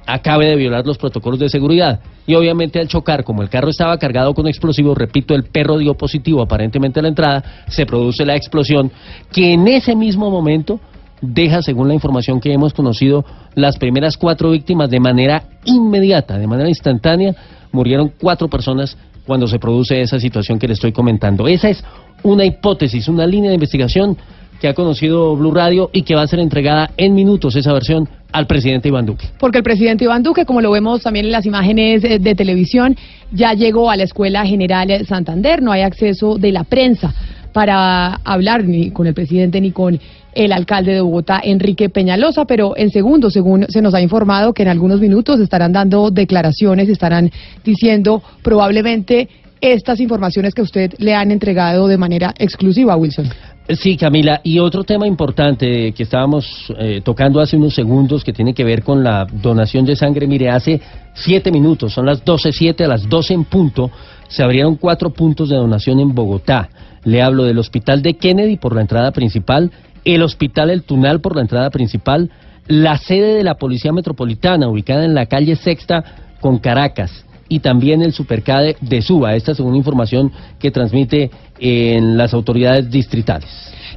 acabe 0.08 0.46
de 0.46 0.56
violar 0.56 0.86
los 0.86 0.96
protocolos 0.96 1.38
de 1.38 1.50
seguridad. 1.50 2.00
Y 2.26 2.34
obviamente 2.34 2.80
al 2.80 2.88
chocar, 2.88 3.24
como 3.24 3.42
el 3.42 3.50
carro 3.50 3.68
estaba 3.68 3.98
cargado 3.98 4.32
con 4.32 4.48
explosivos, 4.48 4.96
repito, 4.96 5.34
el 5.34 5.44
perro 5.44 5.76
dio 5.76 5.94
positivo 5.94 6.40
aparentemente 6.40 6.98
a 6.98 7.02
la 7.02 7.10
entrada, 7.10 7.44
se 7.68 7.84
produce 7.84 8.24
la 8.24 8.34
explosión, 8.34 8.90
que 9.30 9.52
en 9.52 9.68
ese 9.68 9.94
mismo 9.94 10.30
momento 10.30 10.80
deja, 11.20 11.60
según 11.60 11.88
la 11.88 11.94
información 11.94 12.40
que 12.40 12.52
hemos 12.52 12.72
conocido, 12.72 13.24
las 13.54 13.76
primeras 13.76 14.16
cuatro 14.16 14.50
víctimas 14.50 14.88
de 14.88 14.98
manera 14.98 15.42
inmediata, 15.66 16.38
de 16.38 16.46
manera 16.46 16.70
instantánea, 16.70 17.34
murieron 17.70 18.10
cuatro 18.18 18.48
personas 18.48 18.96
cuando 19.26 19.46
se 19.46 19.58
produce 19.58 20.00
esa 20.00 20.18
situación 20.18 20.58
que 20.58 20.68
le 20.68 20.72
estoy 20.72 20.92
comentando. 20.92 21.48
Esa 21.48 21.68
es 21.68 21.84
una 22.22 22.46
hipótesis, 22.46 23.08
una 23.08 23.26
línea 23.26 23.50
de 23.50 23.56
investigación 23.56 24.16
que 24.58 24.68
ha 24.68 24.74
conocido 24.74 25.36
Blue 25.36 25.52
Radio 25.52 25.90
y 25.92 26.02
que 26.02 26.14
va 26.14 26.22
a 26.22 26.26
ser 26.26 26.40
entregada 26.40 26.90
en 26.96 27.14
minutos 27.14 27.54
esa 27.56 27.74
versión 27.74 28.08
al 28.32 28.46
presidente 28.46 28.88
Iván 28.88 29.06
Duque. 29.06 29.26
Porque 29.38 29.58
el 29.58 29.64
presidente 29.64 30.04
Iván 30.04 30.22
Duque, 30.22 30.44
como 30.44 30.60
lo 30.60 30.70
vemos 30.70 31.02
también 31.02 31.26
en 31.26 31.32
las 31.32 31.46
imágenes 31.46 32.04
eh, 32.04 32.18
de 32.18 32.34
televisión, 32.34 32.96
ya 33.32 33.54
llegó 33.54 33.90
a 33.90 33.96
la 33.96 34.04
Escuela 34.04 34.44
General 34.44 35.06
Santander, 35.06 35.62
no 35.62 35.72
hay 35.72 35.82
acceso 35.82 36.38
de 36.38 36.52
la 36.52 36.64
prensa 36.64 37.14
para 37.52 38.14
hablar 38.24 38.64
ni 38.64 38.90
con 38.90 39.06
el 39.06 39.14
presidente 39.14 39.60
ni 39.60 39.72
con 39.72 39.98
el 40.34 40.52
alcalde 40.52 40.92
de 40.92 41.00
Bogotá, 41.00 41.40
Enrique 41.42 41.88
Peñalosa, 41.88 42.44
pero 42.44 42.76
en 42.76 42.90
segundo, 42.90 43.30
según 43.30 43.66
se 43.68 43.82
nos 43.82 43.94
ha 43.94 44.00
informado, 44.00 44.52
que 44.52 44.62
en 44.62 44.68
algunos 44.68 45.00
minutos 45.00 45.40
estarán 45.40 45.72
dando 45.72 46.10
declaraciones, 46.10 46.88
estarán 46.88 47.30
diciendo 47.64 48.22
probablemente 48.42 49.28
estas 49.60 49.98
informaciones 50.00 50.54
que 50.54 50.62
usted 50.62 50.94
le 50.98 51.14
han 51.14 51.32
entregado 51.32 51.88
de 51.88 51.98
manera 51.98 52.32
exclusiva, 52.38 52.96
Wilson. 52.96 53.28
Sí, 53.70 53.98
Camila, 53.98 54.40
y 54.42 54.60
otro 54.60 54.82
tema 54.82 55.06
importante 55.06 55.92
que 55.92 56.02
estábamos 56.02 56.72
eh, 56.78 57.02
tocando 57.04 57.38
hace 57.38 57.58
unos 57.58 57.74
segundos 57.74 58.24
que 58.24 58.32
tiene 58.32 58.54
que 58.54 58.64
ver 58.64 58.82
con 58.82 59.04
la 59.04 59.26
donación 59.30 59.84
de 59.84 59.94
sangre. 59.94 60.26
Mire, 60.26 60.48
hace 60.48 60.80
siete 61.12 61.50
minutos, 61.52 61.92
son 61.92 62.06
las 62.06 62.24
doce 62.24 62.50
siete, 62.50 62.84
a 62.84 62.88
las 62.88 63.06
doce 63.06 63.34
en 63.34 63.44
punto, 63.44 63.90
se 64.26 64.42
abrieron 64.42 64.76
cuatro 64.76 65.10
puntos 65.10 65.50
de 65.50 65.56
donación 65.56 66.00
en 66.00 66.14
Bogotá. 66.14 66.70
Le 67.04 67.20
hablo 67.20 67.44
del 67.44 67.58
Hospital 67.58 68.00
de 68.00 68.14
Kennedy 68.14 68.56
por 68.56 68.74
la 68.74 68.80
entrada 68.80 69.12
principal, 69.12 69.70
el 70.02 70.22
Hospital 70.22 70.70
El 70.70 70.84
Tunal 70.84 71.20
por 71.20 71.36
la 71.36 71.42
entrada 71.42 71.68
principal, 71.68 72.30
la 72.68 72.96
sede 72.96 73.34
de 73.34 73.44
la 73.44 73.56
Policía 73.56 73.92
Metropolitana 73.92 74.68
ubicada 74.68 75.04
en 75.04 75.14
la 75.14 75.26
calle 75.26 75.56
Sexta 75.56 76.04
con 76.40 76.58
Caracas 76.58 77.26
y 77.48 77.60
también 77.60 78.02
el 78.02 78.12
Supercade 78.12 78.76
de 78.80 79.02
Suba. 79.02 79.34
Esta 79.34 79.54
según 79.54 79.76
información 79.76 80.32
que 80.58 80.70
transmite 80.70 81.30
en 81.58 82.16
las 82.16 82.34
autoridades 82.34 82.90
distritales. 82.90 83.48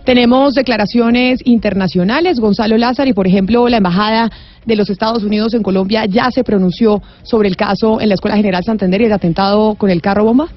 Tenemos 0.06 0.54
declaraciones 0.54 1.42
internacionales. 1.46 2.40
Gonzalo 2.40 2.78
Lázaro 2.78 3.10
y, 3.10 3.14
por 3.14 3.28
ejemplo, 3.28 3.68
la 3.70 3.78
Embajada 3.78 4.32
de 4.66 4.76
los 4.76 4.90
Estados 4.90 5.24
Unidos 5.24 5.54
en 5.54 5.64
Colombia 5.64 6.06
ya 6.06 6.30
se 6.32 6.44
pronunció 6.44 7.02
sobre 7.24 7.50
el 7.50 7.56
caso 7.56 8.02
en 8.02 8.10
la 8.10 8.16
Escuela 8.16 8.38
General 8.38 8.64
Santander 8.64 9.02
y 9.02 9.06
el 9.06 9.14
atentado 9.14 9.76
con 9.76 9.90
el 9.90 10.02
carro 10.02 10.24
bomba. 10.24 10.48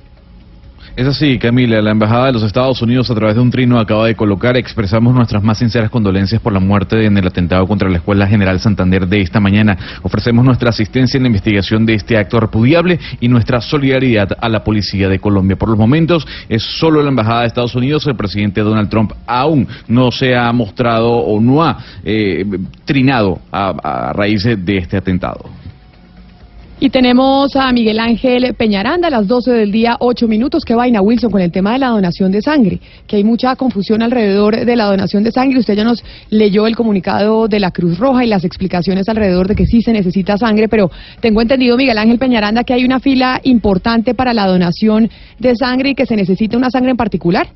Es 0.97 1.09
así, 1.09 1.39
Camila. 1.39 1.82
La 1.82 1.90
Embajada 1.90 2.27
de 2.27 2.32
los 2.32 2.44
Estados 2.44 2.81
Unidos, 2.81 3.11
a 3.11 3.15
través 3.16 3.35
de 3.35 3.40
un 3.40 3.51
trino, 3.51 3.81
acaba 3.81 4.06
de 4.06 4.15
colocar, 4.15 4.56
expresamos 4.56 5.12
nuestras 5.12 5.43
más 5.43 5.59
sinceras 5.59 5.90
condolencias 5.90 6.40
por 6.40 6.52
la 6.52 6.61
muerte 6.61 7.05
en 7.05 7.19
el 7.19 7.27
atentado 7.27 7.66
contra 7.66 7.89
la 7.89 7.97
Escuela 7.97 8.28
General 8.28 8.61
Santander 8.61 9.09
de 9.09 9.20
esta 9.20 9.40
mañana. 9.40 9.77
Ofrecemos 10.02 10.44
nuestra 10.44 10.70
asistencia 10.70 11.16
en 11.16 11.24
la 11.24 11.28
investigación 11.28 11.85
de 11.85 11.94
este 11.94 12.16
acto 12.16 12.39
repudiable 12.39 13.01
y 13.20 13.27
nuestra 13.27 13.61
solidaridad 13.61 14.36
a 14.40 14.48
la 14.48 14.62
Policía 14.62 15.09
de 15.09 15.19
Colombia. 15.19 15.56
Por 15.56 15.69
los 15.69 15.78
momentos, 15.78 16.27
es 16.48 16.62
solo 16.62 17.02
la 17.02 17.09
Embajada 17.09 17.40
de 17.40 17.48
Estados 17.48 17.74
Unidos. 17.74 18.06
El 18.06 18.15
presidente 18.15 18.61
Donald 18.61 18.89
Trump 18.89 19.12
aún 19.27 19.66
no 19.89 20.12
se 20.12 20.36
ha 20.36 20.52
mostrado 20.52 21.11
o 21.11 21.40
no 21.40 21.65
ha 21.65 21.77
eh, 22.05 22.44
trinado 22.85 23.40
a 23.51 24.12
raíz 24.12 24.44
de 24.44 24.77
este 24.77 24.97
atentado. 24.97 25.64
Y 26.85 26.90
tenemos 26.90 27.56
a 27.56 27.73
Miguel 27.73 27.98
Ángel 27.98 28.52
Peñaranda 28.52 29.09
a 29.09 29.11
las 29.11 29.27
12 29.27 29.52
del 29.52 29.73
día, 29.73 29.97
8 30.01 30.28
minutos. 30.28 30.66
¿Qué 30.66 30.74
vaina, 30.74 31.01
Wilson, 31.01 31.31
con 31.31 31.40
el 31.40 31.51
tema 31.51 31.73
de 31.73 31.78
la 31.78 31.89
donación 31.89 32.31
de 32.31 32.43
sangre? 32.43 32.78
Que 33.06 33.16
hay 33.16 33.24
mucha 33.24 33.56
confusión 33.56 34.02
alrededor 34.02 34.55
de 34.66 34.77
la 34.77 34.85
donación 34.85 35.24
de 35.24 35.32
sangre. 35.32 35.61
Usted 35.61 35.77
ya 35.77 35.85
nos 35.85 36.05
leyó 36.28 36.66
el 36.66 36.77
comunicado 36.77 37.48
de 37.48 37.59
la 37.59 37.70
Cruz 37.70 37.98
Roja 37.98 38.23
y 38.23 38.28
las 38.28 38.44
explicaciones 38.44 39.09
alrededor 39.09 39.48
de 39.48 39.55
que 39.55 39.65
sí 39.65 39.81
se 39.81 39.94
necesita 39.94 40.36
sangre, 40.36 40.69
pero 40.69 40.90
tengo 41.20 41.40
entendido, 41.40 41.78
Miguel 41.78 41.97
Ángel 41.97 42.19
Peñaranda, 42.19 42.65
que 42.65 42.74
hay 42.74 42.85
una 42.85 43.01
fila 43.01 43.40
importante 43.44 44.12
para 44.12 44.35
la 44.35 44.47
donación 44.47 45.09
de 45.39 45.56
sangre 45.56 45.89
y 45.89 45.94
que 45.94 46.05
se 46.05 46.16
necesita 46.16 46.59
una 46.59 46.69
sangre 46.69 46.90
en 46.90 46.98
particular. 46.98 47.47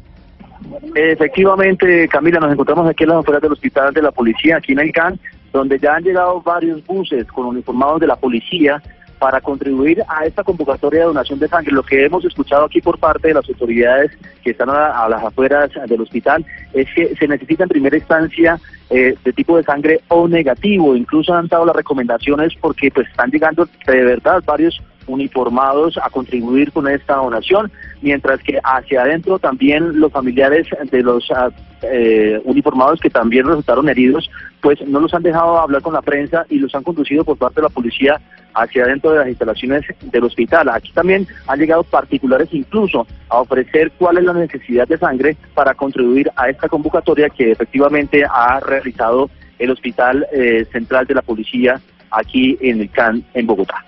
Efectivamente, 0.95 2.09
Camila, 2.09 2.41
nos 2.41 2.53
encontramos 2.53 2.89
aquí 2.89 3.05
en 3.05 3.11
las 3.11 3.19
afueras 3.19 3.43
del 3.43 3.53
hospital 3.53 3.93
de 3.93 4.01
la 4.01 4.11
policía, 4.11 4.57
aquí 4.57 4.73
en 4.73 4.79
el 4.79 4.91
CAN, 4.91 5.21
donde 5.53 5.79
ya 5.79 5.97
han 5.97 6.03
llegado 6.03 6.41
varios 6.41 6.83
buses 6.87 7.27
con 7.27 7.45
uniformados 7.45 8.01
de 8.01 8.07
la 8.07 8.17
policía 8.17 8.83
para 9.19 9.41
contribuir 9.41 10.03
a 10.09 10.27
esta 10.27 10.45
convocatoria 10.45 11.01
de 11.01 11.07
donación 11.07 11.39
de 11.39 11.49
sangre. 11.49 11.73
Lo 11.73 11.83
que 11.83 12.05
hemos 12.05 12.25
escuchado 12.25 12.65
aquí 12.65 12.81
por 12.81 12.99
parte 12.99 13.29
de 13.29 13.35
las 13.35 13.49
autoridades 13.49 14.13
que 14.43 14.51
están 14.51 14.71
a, 14.71 15.09
las 15.09 15.25
afueras 15.25 15.71
del 15.87 16.01
hospital 16.01 16.45
es 16.73 16.87
que 16.95 17.15
se 17.17 17.29
necesita 17.29 17.65
en 17.65 17.69
primera 17.69 17.97
instancia 17.97 18.61
eh, 18.91 19.17
de 19.25 19.33
tipo 19.33 19.57
de 19.57 19.65
sangre 19.65 20.01
O 20.09 20.29
negativo. 20.29 20.97
Incluso 20.97 21.35
han 21.35 21.49
dado 21.49 21.67
las 21.67 21.77
recomendaciones 21.77 22.55
porque 22.61 22.91
pues 22.91 23.09
están 23.09 23.31
llegando 23.31 23.69
de 23.87 24.05
verdad 24.05 24.43
varios 24.47 24.81
uniformados 25.09 25.99
a 26.03 26.11
contribuir 26.11 26.71
con 26.71 26.87
esta 26.87 27.17
donación, 27.17 27.73
mientras 28.03 28.41
que 28.43 28.61
hacia 28.63 29.03
adentro 29.03 29.39
también 29.39 29.99
los 29.99 30.13
familiares 30.13 30.67
de 30.91 31.03
los 31.03 31.31
ah, 31.31 31.51
eh, 31.83 32.41
uniformados 32.45 33.01
que 33.01 33.11
también 33.11 33.47
resultaron 33.47 33.89
heridos, 33.89 34.31
pues 34.61 34.81
no 34.87 35.01
los 35.01 35.15
han 35.15 35.23
dejado 35.23 35.59
hablar 35.59 35.83
con 35.83 35.95
la 35.95 36.03
prensa 36.03 36.45
y 36.49 36.59
los 36.59 36.75
han 36.75 36.83
conducido 36.83 37.25
por 37.25 37.39
parte 37.39 37.61
de 37.61 37.63
la 37.63 37.69
policía 37.69 38.21
hacia 38.55 38.85
adentro 38.85 39.13
de 39.13 39.19
las 39.19 39.29
instalaciones 39.29 39.85
del 40.03 40.25
hospital. 40.25 40.69
Aquí 40.69 40.93
también 40.93 41.27
han 41.47 41.59
llegado 41.59 41.85
particulares 41.85 42.49
incluso 42.53 43.07
a 43.29 43.41
ofrecer 43.41 43.93
cuál 43.99 44.19
es 44.19 44.25
la 44.25 44.33
necesidad 44.33 44.89
de 44.89 44.99
sangre 44.99 45.37
para 45.55 45.75
contribuir 45.75 46.31
a 46.37 46.49
esta 46.49 46.69
convocatoria 46.69 47.29
que 47.31 47.53
efectivamente 47.53 48.25
ha 48.29 48.61
realizado 48.61 49.31
el 49.59 49.71
Hospital 49.71 50.27
eh, 50.33 50.67
Central 50.73 51.07
de 51.07 51.15
la 51.15 51.23
Policía 51.23 51.81
aquí 52.11 52.57
en 52.61 52.81
el 52.81 52.91
CAN 52.91 53.25
en 53.35 53.47
Bogotá. 53.47 53.85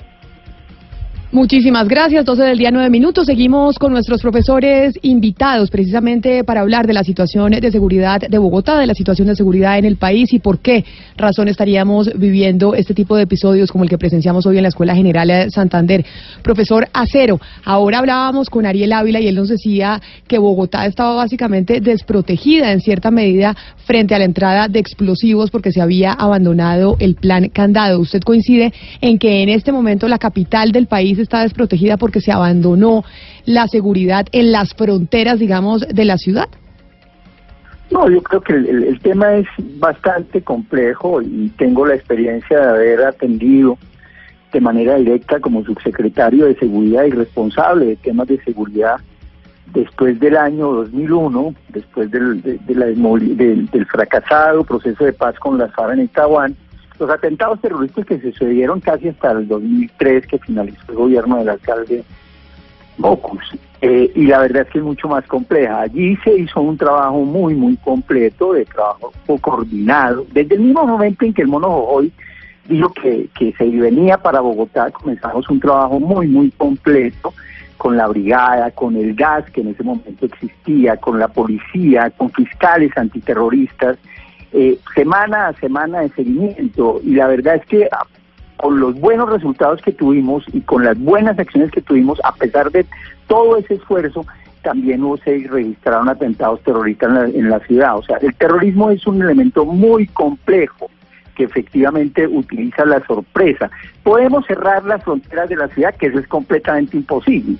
Muchísimas 1.32 1.86
gracias. 1.86 2.24
12 2.24 2.42
del 2.42 2.58
día, 2.58 2.72
9 2.72 2.90
minutos. 2.90 3.26
Seguimos 3.26 3.78
con 3.78 3.92
nuestros 3.92 4.20
profesores 4.20 4.98
invitados 5.02 5.70
precisamente 5.70 6.42
para 6.42 6.60
hablar 6.60 6.88
de 6.88 6.92
la 6.92 7.04
situación 7.04 7.52
de 7.52 7.70
seguridad 7.70 8.20
de 8.20 8.38
Bogotá, 8.38 8.80
de 8.80 8.88
la 8.88 8.94
situación 8.94 9.28
de 9.28 9.36
seguridad 9.36 9.78
en 9.78 9.84
el 9.84 9.96
país 9.96 10.32
y 10.32 10.40
por 10.40 10.58
qué 10.58 10.84
razón 11.16 11.46
estaríamos 11.46 12.10
viviendo 12.18 12.74
este 12.74 12.94
tipo 12.94 13.14
de 13.14 13.22
episodios 13.22 13.70
como 13.70 13.84
el 13.84 13.90
que 13.90 13.96
presenciamos 13.96 14.44
hoy 14.44 14.56
en 14.56 14.64
la 14.64 14.70
Escuela 14.70 14.92
General 14.96 15.28
de 15.28 15.50
Santander. 15.52 16.04
Profesor 16.42 16.88
Acero, 16.92 17.40
ahora 17.64 18.00
hablábamos 18.00 18.50
con 18.50 18.66
Ariel 18.66 18.92
Ávila 18.92 19.20
y 19.20 19.28
él 19.28 19.36
nos 19.36 19.50
decía 19.50 20.02
que 20.26 20.36
Bogotá 20.36 20.84
estaba 20.86 21.14
básicamente 21.14 21.80
desprotegida 21.80 22.72
en 22.72 22.80
cierta 22.80 23.12
medida 23.12 23.56
frente 23.84 24.16
a 24.16 24.18
la 24.18 24.24
entrada 24.24 24.66
de 24.66 24.80
explosivos 24.80 25.52
porque 25.52 25.70
se 25.70 25.80
había 25.80 26.12
abandonado 26.12 26.96
el 26.98 27.14
plan 27.14 27.50
candado. 27.50 28.00
¿Usted 28.00 28.22
coincide 28.22 28.72
en 29.00 29.16
que 29.20 29.44
en 29.44 29.48
este 29.48 29.70
momento 29.70 30.08
la 30.08 30.18
capital 30.18 30.72
del 30.72 30.88
país 30.88 31.19
está 31.22 31.42
desprotegida 31.42 31.96
porque 31.96 32.20
se 32.20 32.32
abandonó 32.32 33.04
la 33.44 33.66
seguridad 33.68 34.26
en 34.32 34.52
las 34.52 34.74
fronteras, 34.74 35.38
digamos, 35.38 35.86
de 35.86 36.04
la 36.04 36.18
ciudad? 36.18 36.48
No, 37.90 38.08
yo 38.08 38.22
creo 38.22 38.40
que 38.40 38.52
el, 38.52 38.84
el, 38.84 39.00
tema 39.00 39.34
es 39.34 39.46
bastante 39.78 40.42
complejo 40.42 41.20
y 41.22 41.48
tengo 41.58 41.86
la 41.86 41.96
experiencia 41.96 42.58
de 42.58 42.68
haber 42.68 43.04
atendido 43.04 43.78
de 44.52 44.60
manera 44.60 44.96
directa 44.96 45.40
como 45.40 45.64
subsecretario 45.64 46.46
de 46.46 46.56
Seguridad 46.56 47.04
y 47.04 47.10
responsable 47.10 47.86
de 47.86 47.96
temas 47.96 48.28
de 48.28 48.40
seguridad 48.42 48.96
después 49.72 50.18
del 50.18 50.36
año 50.36 50.72
2001, 50.72 51.54
después 51.68 52.10
del, 52.10 52.42
de, 52.42 52.74
la, 52.74 52.86
del, 52.86 53.66
del, 53.66 53.86
fracasado 53.86 54.64
proceso 54.64 55.04
de 55.04 55.12
paz 55.12 55.38
con 55.38 55.58
las 55.58 55.72
FARC 55.74 55.94
en 55.94 56.04
Itaguán, 56.04 56.56
los 57.00 57.10
atentados 57.10 57.60
terroristas 57.60 58.04
que 58.04 58.18
se 58.18 58.32
sucedieron 58.32 58.80
casi 58.80 59.08
hasta 59.08 59.32
el 59.32 59.48
2003 59.48 60.26
que 60.26 60.38
finalizó 60.38 60.80
el 60.88 60.94
gobierno 60.94 61.38
del 61.38 61.48
alcalde 61.48 62.04
Bocus. 62.98 63.42
Eh, 63.80 64.12
y 64.14 64.26
la 64.26 64.40
verdad 64.40 64.62
es 64.62 64.68
que 64.68 64.78
es 64.78 64.84
mucho 64.84 65.08
más 65.08 65.26
compleja. 65.26 65.80
Allí 65.80 66.16
se 66.22 66.38
hizo 66.38 66.60
un 66.60 66.76
trabajo 66.76 67.20
muy, 67.20 67.54
muy 67.54 67.76
completo, 67.78 68.52
de 68.52 68.66
trabajo 68.66 69.12
coordinado. 69.40 70.26
Desde 70.32 70.56
el 70.56 70.60
mismo 70.60 70.86
momento 70.86 71.24
en 71.24 71.32
que 71.32 71.42
el 71.42 71.48
mono 71.48 71.68
Jojoy 71.68 72.12
dijo 72.68 72.92
que, 72.92 73.28
que 73.34 73.54
se 73.54 73.64
venía 73.64 74.18
para 74.18 74.40
Bogotá, 74.40 74.90
comenzamos 74.90 75.48
un 75.48 75.60
trabajo 75.60 75.98
muy, 75.98 76.28
muy 76.28 76.50
completo 76.50 77.32
con 77.78 77.96
la 77.96 78.06
brigada, 78.08 78.70
con 78.72 78.94
el 78.96 79.14
gas 79.14 79.50
que 79.50 79.62
en 79.62 79.68
ese 79.68 79.82
momento 79.82 80.26
existía, 80.26 80.98
con 80.98 81.18
la 81.18 81.28
policía, 81.28 82.10
con 82.10 82.30
fiscales 82.30 82.92
antiterroristas, 82.94 83.96
eh, 84.52 84.78
semana 84.94 85.48
a 85.48 85.52
semana 85.54 86.00
de 86.00 86.08
seguimiento. 86.10 87.00
Y 87.02 87.14
la 87.14 87.26
verdad 87.28 87.56
es 87.56 87.66
que 87.66 87.88
ah, 87.92 88.06
con 88.56 88.80
los 88.80 88.98
buenos 88.98 89.30
resultados 89.30 89.80
que 89.82 89.92
tuvimos 89.92 90.44
y 90.52 90.60
con 90.60 90.84
las 90.84 90.98
buenas 90.98 91.38
acciones 91.38 91.70
que 91.70 91.80
tuvimos, 91.80 92.20
a 92.24 92.34
pesar 92.34 92.70
de 92.70 92.84
todo 93.26 93.56
ese 93.56 93.74
esfuerzo, 93.74 94.26
también 94.62 95.02
hubo 95.02 95.16
se 95.18 95.46
registraron 95.48 96.08
atentados 96.08 96.62
terroristas 96.62 97.08
en 97.08 97.14
la, 97.14 97.24
en 97.24 97.50
la 97.50 97.60
ciudad. 97.60 97.96
O 97.96 98.02
sea, 98.02 98.18
el 98.18 98.34
terrorismo 98.34 98.90
es 98.90 99.06
un 99.06 99.22
elemento 99.22 99.64
muy 99.64 100.06
complejo 100.08 100.90
que 101.34 101.44
efectivamente 101.44 102.26
utiliza 102.26 102.84
la 102.84 103.04
sorpresa. 103.06 103.70
Podemos 104.02 104.44
cerrar 104.46 104.84
las 104.84 105.02
fronteras 105.02 105.48
de 105.48 105.56
la 105.56 105.68
ciudad, 105.68 105.94
que 105.94 106.08
eso 106.08 106.18
es 106.18 106.26
completamente 106.26 106.98
imposible, 106.98 107.56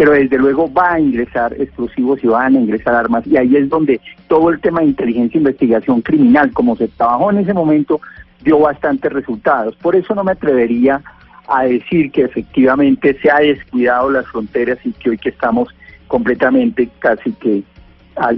pero 0.00 0.12
desde 0.12 0.38
luego 0.38 0.72
va 0.72 0.94
a 0.94 0.98
ingresar 0.98 1.52
explosivos 1.60 2.24
y 2.24 2.26
van 2.26 2.56
a 2.56 2.58
ingresar 2.58 2.94
armas, 2.94 3.26
y 3.26 3.36
ahí 3.36 3.54
es 3.54 3.68
donde 3.68 4.00
todo 4.28 4.48
el 4.48 4.58
tema 4.58 4.80
de 4.80 4.86
inteligencia 4.86 5.36
e 5.36 5.42
investigación 5.42 6.00
criminal, 6.00 6.52
como 6.52 6.74
se 6.74 6.88
trabajó 6.88 7.30
en 7.30 7.36
ese 7.36 7.52
momento, 7.52 8.00
dio 8.42 8.60
bastantes 8.60 9.12
resultados. 9.12 9.76
Por 9.76 9.94
eso 9.94 10.14
no 10.14 10.24
me 10.24 10.32
atrevería 10.32 11.02
a 11.46 11.64
decir 11.64 12.10
que 12.12 12.22
efectivamente 12.22 13.14
se 13.20 13.30
ha 13.30 13.40
descuidado 13.40 14.08
las 14.08 14.26
fronteras 14.28 14.78
y 14.84 14.92
que 14.92 15.10
hoy 15.10 15.18
que 15.18 15.28
estamos 15.28 15.68
completamente 16.08 16.88
casi 16.98 17.32
que 17.32 17.56
eh, 17.58 17.64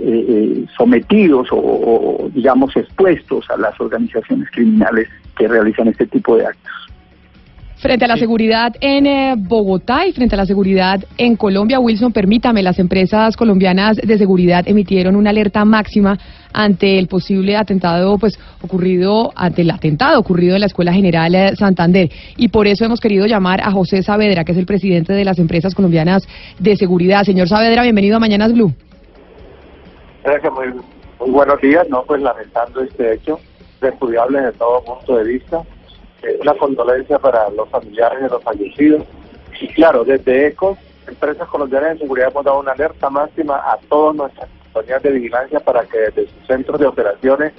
eh, 0.02 0.66
sometidos 0.76 1.46
o, 1.52 1.58
o, 1.58 2.28
digamos 2.34 2.74
expuestos 2.74 3.48
a 3.50 3.56
las 3.56 3.80
organizaciones 3.80 4.50
criminales 4.50 5.08
que 5.38 5.46
realizan 5.46 5.86
este 5.86 6.08
tipo 6.08 6.36
de 6.36 6.46
actos. 6.46 6.91
Frente 7.82 8.04
a 8.04 8.08
la 8.08 8.16
seguridad 8.16 8.76
en 8.80 9.06
eh, 9.06 9.34
Bogotá 9.36 10.06
y 10.06 10.12
frente 10.12 10.36
a 10.36 10.38
la 10.38 10.46
seguridad 10.46 11.00
en 11.18 11.34
Colombia, 11.34 11.80
Wilson, 11.80 12.12
permítame, 12.12 12.62
las 12.62 12.78
empresas 12.78 13.36
colombianas 13.36 13.96
de 13.96 14.18
seguridad 14.18 14.62
emitieron 14.68 15.16
una 15.16 15.30
alerta 15.30 15.64
máxima 15.64 16.16
ante 16.52 17.00
el 17.00 17.08
posible 17.08 17.56
atentado 17.56 18.18
pues 18.18 18.38
ocurrido 18.62 19.32
ante 19.34 19.62
el 19.62 19.70
atentado 19.72 20.20
ocurrido 20.20 20.54
en 20.54 20.60
la 20.60 20.66
Escuela 20.66 20.92
General 20.92 21.34
eh, 21.34 21.56
Santander 21.56 22.08
y 22.36 22.50
por 22.50 22.68
eso 22.68 22.84
hemos 22.84 23.00
querido 23.00 23.26
llamar 23.26 23.60
a 23.60 23.72
José 23.72 24.04
Saavedra, 24.04 24.44
que 24.44 24.52
es 24.52 24.58
el 24.58 24.66
presidente 24.66 25.12
de 25.12 25.24
las 25.24 25.40
empresas 25.40 25.74
colombianas 25.74 26.22
de 26.60 26.76
seguridad. 26.76 27.24
Señor 27.24 27.48
Saavedra, 27.48 27.82
bienvenido 27.82 28.18
a 28.18 28.20
Mañanas 28.20 28.52
Blue. 28.52 28.72
Gracias, 30.22 30.52
muy, 30.52 30.68
muy 31.18 31.30
buenos 31.30 31.60
días, 31.60 31.84
no 31.88 32.04
pues 32.04 32.22
lamentando 32.22 32.80
este 32.80 33.14
hecho, 33.14 33.40
repudiable 33.80 34.40
desde 34.40 34.56
todo 34.56 34.84
punto 34.84 35.16
de 35.16 35.24
vista 35.24 35.64
una 36.40 36.54
condolencia 36.54 37.18
para 37.18 37.48
los 37.50 37.68
familiares 37.68 38.22
de 38.22 38.28
los 38.28 38.42
fallecidos. 38.42 39.02
Y 39.60 39.68
claro, 39.68 40.04
desde 40.04 40.46
ECO, 40.48 40.76
Empresas 41.06 41.48
Colombianas 41.48 41.94
de 41.94 41.98
Seguridad, 42.00 42.28
hemos 42.30 42.44
dado 42.44 42.60
una 42.60 42.72
alerta 42.72 43.10
máxima 43.10 43.56
a 43.56 43.78
todas 43.88 44.16
nuestras 44.16 44.48
compañías 44.72 45.02
de 45.02 45.10
vigilancia 45.10 45.60
para 45.60 45.84
que 45.84 45.98
desde 45.98 46.28
sus 46.28 46.46
centros 46.46 46.80
de 46.80 46.86
operaciones 46.86 47.52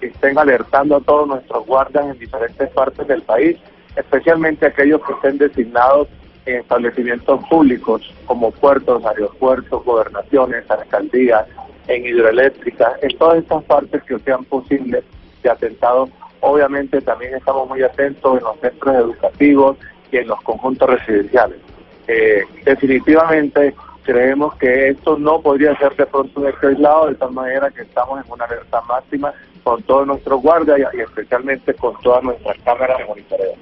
estén 0.00 0.38
alertando 0.38 0.96
a 0.96 1.00
todos 1.00 1.28
nuestros 1.28 1.66
guardias 1.66 2.06
en 2.06 2.18
diferentes 2.18 2.68
partes 2.70 3.06
del 3.06 3.22
país, 3.22 3.58
especialmente 3.96 4.66
aquellos 4.66 5.00
que 5.04 5.12
estén 5.12 5.38
designados 5.38 6.08
en 6.46 6.56
establecimientos 6.56 7.40
públicos 7.48 8.14
como 8.26 8.50
puertos, 8.50 9.04
aeropuertos, 9.04 9.84
gobernaciones, 9.84 10.70
alcaldías, 10.70 11.46
en 11.88 12.06
hidroeléctricas, 12.06 12.92
en 13.02 13.16
todas 13.18 13.38
estas 13.38 13.64
partes 13.64 14.02
que 14.04 14.18
sean 14.20 14.44
posibles 14.44 15.04
de 15.42 15.50
atentados 15.50 16.10
Obviamente 16.40 17.00
también 17.00 17.34
estamos 17.34 17.68
muy 17.68 17.82
atentos 17.82 18.38
en 18.38 18.44
los 18.44 18.58
centros 18.60 18.94
educativos 18.94 19.76
y 20.10 20.16
en 20.18 20.28
los 20.28 20.40
conjuntos 20.42 20.88
residenciales. 20.88 21.58
Eh, 22.08 22.42
definitivamente 22.64 23.74
creemos 24.02 24.54
que 24.56 24.88
esto 24.88 25.18
no 25.18 25.40
podría 25.40 25.76
ser 25.76 25.94
de 25.96 26.06
pronto 26.06 26.40
un 26.40 26.48
hecho 26.48 26.68
aislado, 26.68 27.08
de 27.08 27.14
tal 27.14 27.32
manera 27.32 27.70
que 27.70 27.82
estamos 27.82 28.24
en 28.24 28.32
una 28.32 28.44
alerta 28.46 28.80
máxima 28.82 29.32
con 29.62 29.82
todos 29.82 30.06
nuestros 30.06 30.40
guardias 30.42 30.92
y 30.94 31.00
especialmente 31.00 31.74
con 31.74 31.94
todas 32.00 32.22
nuestras 32.22 32.56
cámaras 32.64 32.98
de 32.98 33.04
monitoreo 33.04 33.54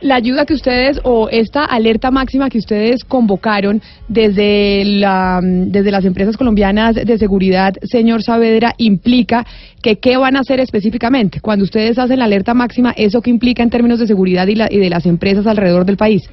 la 0.00 0.16
ayuda 0.16 0.44
que 0.44 0.54
ustedes 0.54 1.00
o 1.04 1.28
esta 1.30 1.64
alerta 1.64 2.10
máxima 2.10 2.50
que 2.50 2.58
ustedes 2.58 3.04
convocaron 3.04 3.80
desde 4.08 4.84
la 4.84 5.40
desde 5.42 5.90
las 5.90 6.04
empresas 6.04 6.36
colombianas 6.36 6.94
de 6.94 7.18
seguridad, 7.18 7.74
señor 7.82 8.22
Saavedra, 8.22 8.74
implica 8.78 9.46
que 9.82 9.96
qué 9.96 10.16
van 10.16 10.36
a 10.36 10.40
hacer 10.40 10.60
específicamente 10.60 11.40
cuando 11.40 11.64
ustedes 11.64 11.98
hacen 11.98 12.18
la 12.18 12.26
alerta 12.26 12.54
máxima, 12.54 12.92
eso 12.96 13.20
qué 13.22 13.30
implica 13.30 13.62
en 13.62 13.70
términos 13.70 13.98
de 13.98 14.06
seguridad 14.06 14.46
y, 14.46 14.54
la, 14.54 14.68
y 14.70 14.78
de 14.78 14.90
las 14.90 15.06
empresas 15.06 15.46
alrededor 15.46 15.84
del 15.84 15.96
país. 15.96 16.28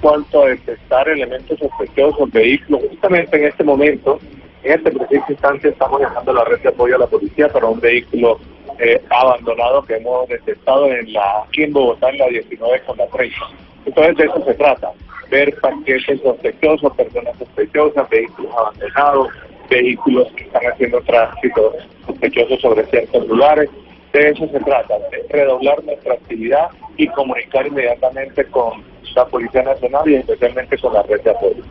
Cuanto 0.00 0.44
a 0.44 0.50
detectar 0.50 1.08
elementos 1.08 1.58
sospechosos, 1.58 2.30
vehículos, 2.30 2.82
justamente 2.90 3.36
en 3.38 3.44
este 3.46 3.64
momento, 3.64 4.20
en 4.62 4.72
este 4.74 4.90
preciso 4.90 5.24
instante 5.30 5.68
estamos 5.70 6.00
dejando 6.00 6.32
la 6.32 6.44
red 6.44 6.60
de 6.60 6.68
apoyo 6.68 6.94
a 6.96 6.98
la 6.98 7.06
policía 7.06 7.48
para 7.48 7.66
un 7.66 7.80
vehículo 7.80 8.38
eh, 8.78 9.02
abandonado 9.10 9.82
que 9.84 9.96
hemos 9.96 10.28
detectado 10.28 10.86
en 10.86 11.12
la, 11.12 11.42
aquí 11.42 11.64
en 11.64 11.72
Bogotá 11.72 12.10
en 12.10 12.18
la 12.18 12.26
19 12.28 12.82
con 12.86 12.96
la 12.98 13.06
30. 13.06 13.36
Entonces 13.86 14.16
de 14.16 14.24
eso 14.24 14.44
se 14.44 14.54
trata, 14.54 14.92
ver 15.30 15.54
paquetes 15.60 16.20
sospechosos, 16.20 16.92
personas 16.94 17.36
sospechosas, 17.38 18.08
vehículos 18.10 18.52
abandonados, 18.56 19.28
vehículos 19.70 20.28
que 20.32 20.44
están 20.44 20.62
haciendo 20.66 21.00
tránsito 21.02 21.74
sospechosos 22.06 22.60
sobre 22.60 22.84
ciertos 22.86 23.26
lugares. 23.28 23.70
De 24.12 24.30
eso 24.30 24.48
se 24.48 24.60
trata, 24.60 24.94
de 25.10 25.26
redoblar 25.28 25.82
nuestra 25.84 26.14
actividad 26.14 26.68
y 26.96 27.06
comunicar 27.08 27.66
inmediatamente 27.66 28.44
con 28.46 28.82
la 29.14 29.26
Policía 29.26 29.62
Nacional 29.62 30.08
y 30.08 30.16
especialmente 30.16 30.78
con 30.78 30.92
la 30.92 31.02
red 31.02 31.20
de 31.22 31.30
apoyo. 31.30 31.62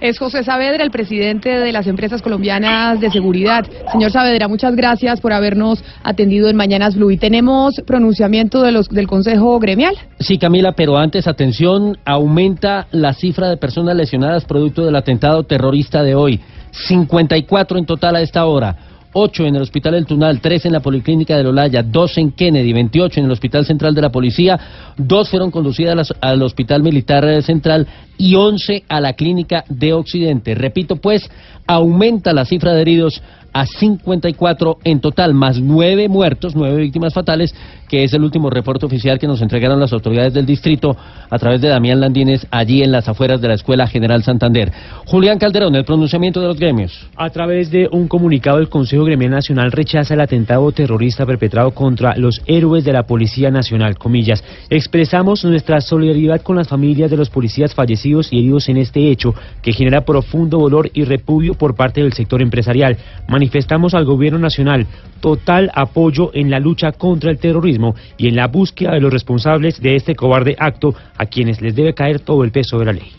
Es 0.00 0.18
José 0.18 0.44
Saavedra, 0.44 0.82
el 0.84 0.90
presidente 0.90 1.48
de 1.48 1.72
las 1.72 1.86
empresas 1.86 2.20
colombianas 2.20 3.00
de 3.00 3.10
seguridad. 3.10 3.64
Señor 3.92 4.10
Saavedra, 4.10 4.48
muchas 4.48 4.74
gracias 4.76 5.20
por 5.20 5.32
habernos 5.32 5.82
atendido 6.02 6.48
en 6.48 6.56
Mañanas 6.56 6.96
Blue. 6.96 7.10
¿Y 7.10 7.16
tenemos 7.16 7.80
pronunciamiento 7.86 8.62
de 8.62 8.72
los, 8.72 8.88
del 8.88 9.06
Consejo 9.06 9.58
Gremial? 9.58 9.94
Sí, 10.18 10.38
Camila, 10.38 10.72
pero 10.72 10.98
antes, 10.98 11.26
atención, 11.26 11.96
aumenta 12.04 12.86
la 12.90 13.14
cifra 13.14 13.48
de 13.48 13.56
personas 13.56 13.96
lesionadas 13.96 14.44
producto 14.44 14.84
del 14.84 14.96
atentado 14.96 15.44
terrorista 15.44 16.02
de 16.02 16.14
hoy. 16.14 16.40
54 16.72 17.78
en 17.78 17.86
total 17.86 18.16
a 18.16 18.20
esta 18.20 18.44
hora. 18.46 18.76
8 19.14 19.46
en 19.46 19.56
el 19.56 19.62
Hospital 19.62 19.94
El 19.94 20.06
Tunal, 20.06 20.40
3 20.40 20.66
en 20.66 20.72
la 20.72 20.80
Policlínica 20.80 21.36
de 21.36 21.44
Lolaya, 21.44 21.82
2 21.82 22.18
en 22.18 22.32
Kennedy, 22.32 22.72
28 22.72 23.20
en 23.20 23.26
el 23.26 23.32
Hospital 23.32 23.64
Central 23.64 23.94
de 23.94 24.02
la 24.02 24.10
Policía, 24.10 24.60
2 24.98 25.28
fueron 25.30 25.50
conducidas 25.50 26.12
al 26.20 26.42
Hospital 26.42 26.82
Militar 26.82 27.42
Central 27.42 27.86
y 28.18 28.34
11 28.34 28.84
a 28.88 29.00
la 29.00 29.14
Clínica 29.14 29.64
de 29.68 29.92
Occidente. 29.92 30.54
Repito, 30.54 30.96
pues, 30.96 31.28
aumenta 31.66 32.32
la 32.32 32.44
cifra 32.44 32.72
de 32.72 32.82
heridos 32.82 33.22
a 33.52 33.66
54 33.66 34.78
en 34.82 35.00
total, 35.00 35.32
más 35.32 35.60
9 35.60 36.08
muertos, 36.08 36.56
9 36.56 36.76
víctimas 36.76 37.14
fatales 37.14 37.54
que 37.88 38.02
es 38.02 38.12
el 38.12 38.24
último 38.24 38.50
reporte 38.50 38.86
oficial 38.86 39.20
que 39.20 39.28
nos 39.28 39.40
entregaron 39.40 39.78
las 39.78 39.92
autoridades 39.92 40.34
del 40.34 40.46
distrito 40.46 40.96
a 41.30 41.38
través 41.38 41.60
de 41.60 41.68
Damián 41.68 42.00
Landines 42.00 42.44
allí 42.50 42.82
en 42.82 42.90
las 42.90 43.08
afueras 43.08 43.40
de 43.40 43.46
la 43.46 43.54
Escuela 43.54 43.86
General 43.86 44.20
Santander. 44.24 44.72
Julián 45.06 45.38
Calderón, 45.38 45.76
el 45.76 45.84
pronunciamiento 45.84 46.40
de 46.40 46.48
los 46.48 46.58
gremios. 46.58 47.06
A 47.16 47.30
través 47.30 47.70
de 47.70 47.88
un 47.90 48.08
comunicado, 48.08 48.58
el 48.58 48.68
Consejo 48.68 49.04
Gremial 49.04 49.30
Nacional 49.30 49.70
rechaza 49.70 50.14
el 50.14 50.20
atentado 50.20 50.72
terrorista 50.72 51.24
perpetrado 51.24 51.70
contra 51.70 52.16
los 52.16 52.42
héroes 52.46 52.84
de 52.84 52.92
la 52.92 53.04
Policía 53.04 53.52
Nacional, 53.52 53.96
comillas. 53.96 54.42
Expresamos 54.70 55.44
nuestra 55.44 55.80
solidaridad 55.80 56.42
con 56.42 56.56
las 56.56 56.66
familias 56.66 57.12
de 57.12 57.16
los 57.16 57.30
policías 57.30 57.74
fallecidos 57.74 58.32
y 58.32 58.38
heridos 58.38 58.68
en 58.68 58.78
este 58.78 59.08
hecho, 59.08 59.34
que 59.62 59.72
genera 59.72 60.04
profundo 60.04 60.58
dolor 60.58 60.90
y 60.94 61.04
repudio 61.04 61.53
por 61.56 61.74
parte 61.74 62.02
del 62.02 62.12
sector 62.12 62.42
empresarial. 62.42 62.96
Manifestamos 63.28 63.94
al 63.94 64.04
Gobierno 64.04 64.38
Nacional 64.38 64.86
total 65.20 65.70
apoyo 65.74 66.30
en 66.34 66.50
la 66.50 66.60
lucha 66.60 66.92
contra 66.92 67.30
el 67.30 67.38
terrorismo 67.38 67.94
y 68.16 68.28
en 68.28 68.36
la 68.36 68.46
búsqueda 68.46 68.92
de 68.92 69.00
los 69.00 69.12
responsables 69.12 69.80
de 69.80 69.96
este 69.96 70.14
cobarde 70.14 70.56
acto 70.58 70.94
a 71.16 71.26
quienes 71.26 71.60
les 71.60 71.74
debe 71.74 71.94
caer 71.94 72.20
todo 72.20 72.44
el 72.44 72.50
peso 72.50 72.78
de 72.78 72.84
la 72.84 72.92
ley. 72.92 73.10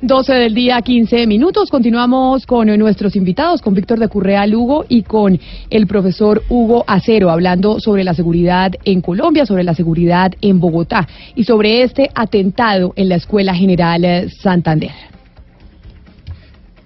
12 0.00 0.32
del 0.32 0.54
día, 0.54 0.80
15 0.80 1.26
minutos. 1.26 1.70
Continuamos 1.70 2.46
con 2.46 2.68
nuestros 2.78 3.16
invitados, 3.16 3.60
con 3.60 3.74
Víctor 3.74 3.98
de 3.98 4.06
Currea 4.06 4.46
Lugo 4.46 4.84
y 4.88 5.02
con 5.02 5.40
el 5.70 5.86
profesor 5.88 6.44
Hugo 6.48 6.84
Acero, 6.86 7.30
hablando 7.30 7.80
sobre 7.80 8.04
la 8.04 8.14
seguridad 8.14 8.70
en 8.84 9.00
Colombia, 9.00 9.44
sobre 9.44 9.64
la 9.64 9.74
seguridad 9.74 10.32
en 10.40 10.60
Bogotá 10.60 11.08
y 11.34 11.42
sobre 11.42 11.82
este 11.82 12.10
atentado 12.14 12.92
en 12.94 13.08
la 13.08 13.16
Escuela 13.16 13.56
General 13.56 14.30
Santander. 14.30 15.17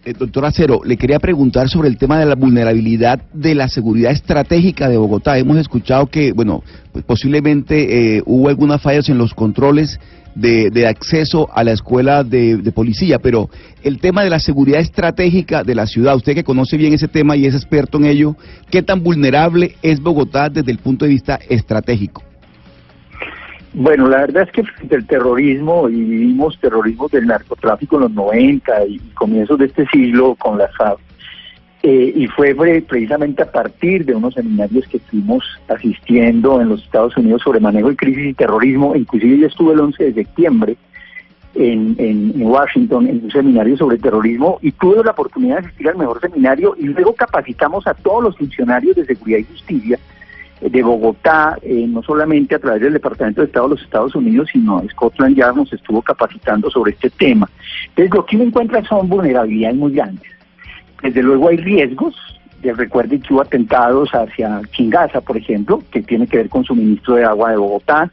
Eh, 0.05 0.15
doctor 0.19 0.45
Acero, 0.45 0.81
le 0.85 0.97
quería 0.97 1.21
preguntar 1.21 1.69
sobre 1.69 1.89
el 1.89 1.97
tema 1.97 2.19
de 2.19 2.27
la 2.27 2.35
vulnerabilidad 2.35 3.23
de 3.33 3.55
la 3.55 3.69
seguridad 3.69 4.11
estratégica 4.11 4.89
de 4.89 4.97
Bogotá. 4.97 5.39
Hemos 5.39 5.59
escuchado 5.59 6.07
que, 6.07 6.33
bueno, 6.33 6.65
pues 6.91 7.05
posiblemente 7.05 8.17
eh, 8.17 8.23
hubo 8.27 8.49
algunas 8.49 8.83
fallas 8.83 9.09
en 9.09 9.19
los 9.19 9.33
controles 9.33 10.01
de, 10.35 10.87
acceso 10.89 11.49
a 11.55 11.63
la 11.63 11.71
escuela 11.73 12.25
de, 12.25 12.73
policía, 12.75 13.21
pero 13.21 13.49
el 13.85 14.01
tema 14.01 14.25
de 14.25 14.31
la 14.31 14.41
seguridad 14.41 14.81
estratégica 14.81 15.63
de 15.63 15.75
la 15.77 15.87
ciudad, 15.87 16.17
usted 16.17 16.35
que 16.35 16.43
conoce 16.43 16.77
bien 16.77 16.95
ese 16.95 17.07
tema 17.07 17.37
y 17.37 17.47
es 17.47 17.55
experto 17.55 17.99
en 17.99 18.07
ello, 18.07 18.37
¿qué 18.71 18.83
tan 18.83 19.05
vulnerable 19.05 19.77
es 19.83 20.01
Bogotá 20.01 20.49
desde 20.49 20.73
el 20.73 20.79
punto 20.79 21.05
de 21.05 21.11
vista 21.11 21.39
estratégico? 21.49 22.25
Bueno, 23.75 24.07
la 24.07 24.19
verdad 24.19 24.43
es 24.43 24.53
que 24.53 24.65
frente 24.65 24.97
al 24.97 25.07
terrorismo, 25.07 25.89
y 25.89 25.95
vivimos 25.95 26.59
terrorismo 26.59 27.09
del 27.09 27.27
narcotráfico 27.27 27.97
en 27.97 28.03
los 28.03 28.13
90 28.13 28.87
y 28.87 28.99
comienzos 29.15 29.59
de 29.59 29.67
este 29.67 29.87
siglo 29.87 30.35
con 30.35 30.59
la 30.59 30.69
FAB, 30.69 30.99
eh, 31.83 32.13
y 32.15 32.27
fue 32.29 32.55
precisamente 32.55 33.43
a 33.43 33.51
partir 33.51 34.05
de 34.05 34.15
unos 34.15 34.35
seminarios 34.35 34.87
que 34.89 34.99
estuvimos 34.99 35.43
asistiendo 35.69 36.61
en 36.61 36.69
los 36.69 36.83
Estados 36.83 37.17
Unidos 37.17 37.43
sobre 37.43 37.61
manejo 37.61 37.89
de 37.89 37.97
crisis 37.97 38.27
y 38.27 38.35
terrorismo, 38.35 38.95
inclusive 38.95 39.39
yo 39.39 39.47
estuve 39.47 39.73
el 39.73 39.81
11 39.81 40.05
de 40.05 40.15
septiembre 40.15 40.77
en, 41.55 41.97
en, 41.99 42.43
Washington 42.43 43.09
en 43.09 43.25
un 43.25 43.31
seminario 43.31 43.77
sobre 43.77 43.99
terrorismo 43.99 44.59
y 44.63 44.73
tuve 44.73 45.03
la 45.03 45.11
oportunidad 45.11 45.61
de 45.61 45.67
asistir 45.67 45.89
al 45.89 45.97
mejor 45.97 46.21
seminario 46.21 46.75
y 46.79 46.85
luego 46.85 47.15
capacitamos 47.15 47.87
a 47.87 47.95
todos 47.95 48.23
los 48.23 48.39
funcionarios 48.39 48.97
de 48.97 49.05
seguridad 49.05 49.39
y 49.39 49.45
justicia 49.45 49.99
de 50.71 50.83
Bogotá, 50.83 51.59
eh, 51.63 51.87
no 51.89 52.03
solamente 52.03 52.55
a 52.55 52.59
través 52.59 52.83
del 52.83 52.93
Departamento 52.93 53.41
de 53.41 53.47
Estado 53.47 53.69
de 53.69 53.75
los 53.75 53.83
Estados 53.83 54.15
Unidos, 54.15 54.49
sino 54.53 54.83
Scotland 54.91 55.37
Yard 55.37 55.57
nos 55.57 55.73
estuvo 55.73 56.03
capacitando 56.03 56.71
sobre 56.71 56.93
este 56.93 57.11
tema. 57.11 57.51
Entonces, 57.89 58.15
lo 58.15 58.25
que 58.25 58.37
uno 58.37 58.45
encuentra 58.47 58.85
son 58.85 59.09
vulnerabilidades 59.09 59.77
muy 59.77 59.93
grandes. 59.93 60.31
Desde 61.03 61.23
luego 61.23 61.49
hay 61.49 61.57
riesgos, 61.57 62.15
de, 62.63 62.73
recuerde 62.73 63.19
que 63.19 63.35
hubo 63.35 63.43
atentados 63.43 64.11
hacia 64.11 64.61
Chingaza, 64.71 65.21
por 65.21 65.37
ejemplo, 65.37 65.83
que 65.91 66.03
tiene 66.03 66.29
que 66.29 66.37
ver 66.37 66.49
con 66.49 66.65
suministro 66.65 67.17
de 67.17 67.25
agua 67.25 67.51
de 67.51 67.57
Bogotá, 67.57 68.11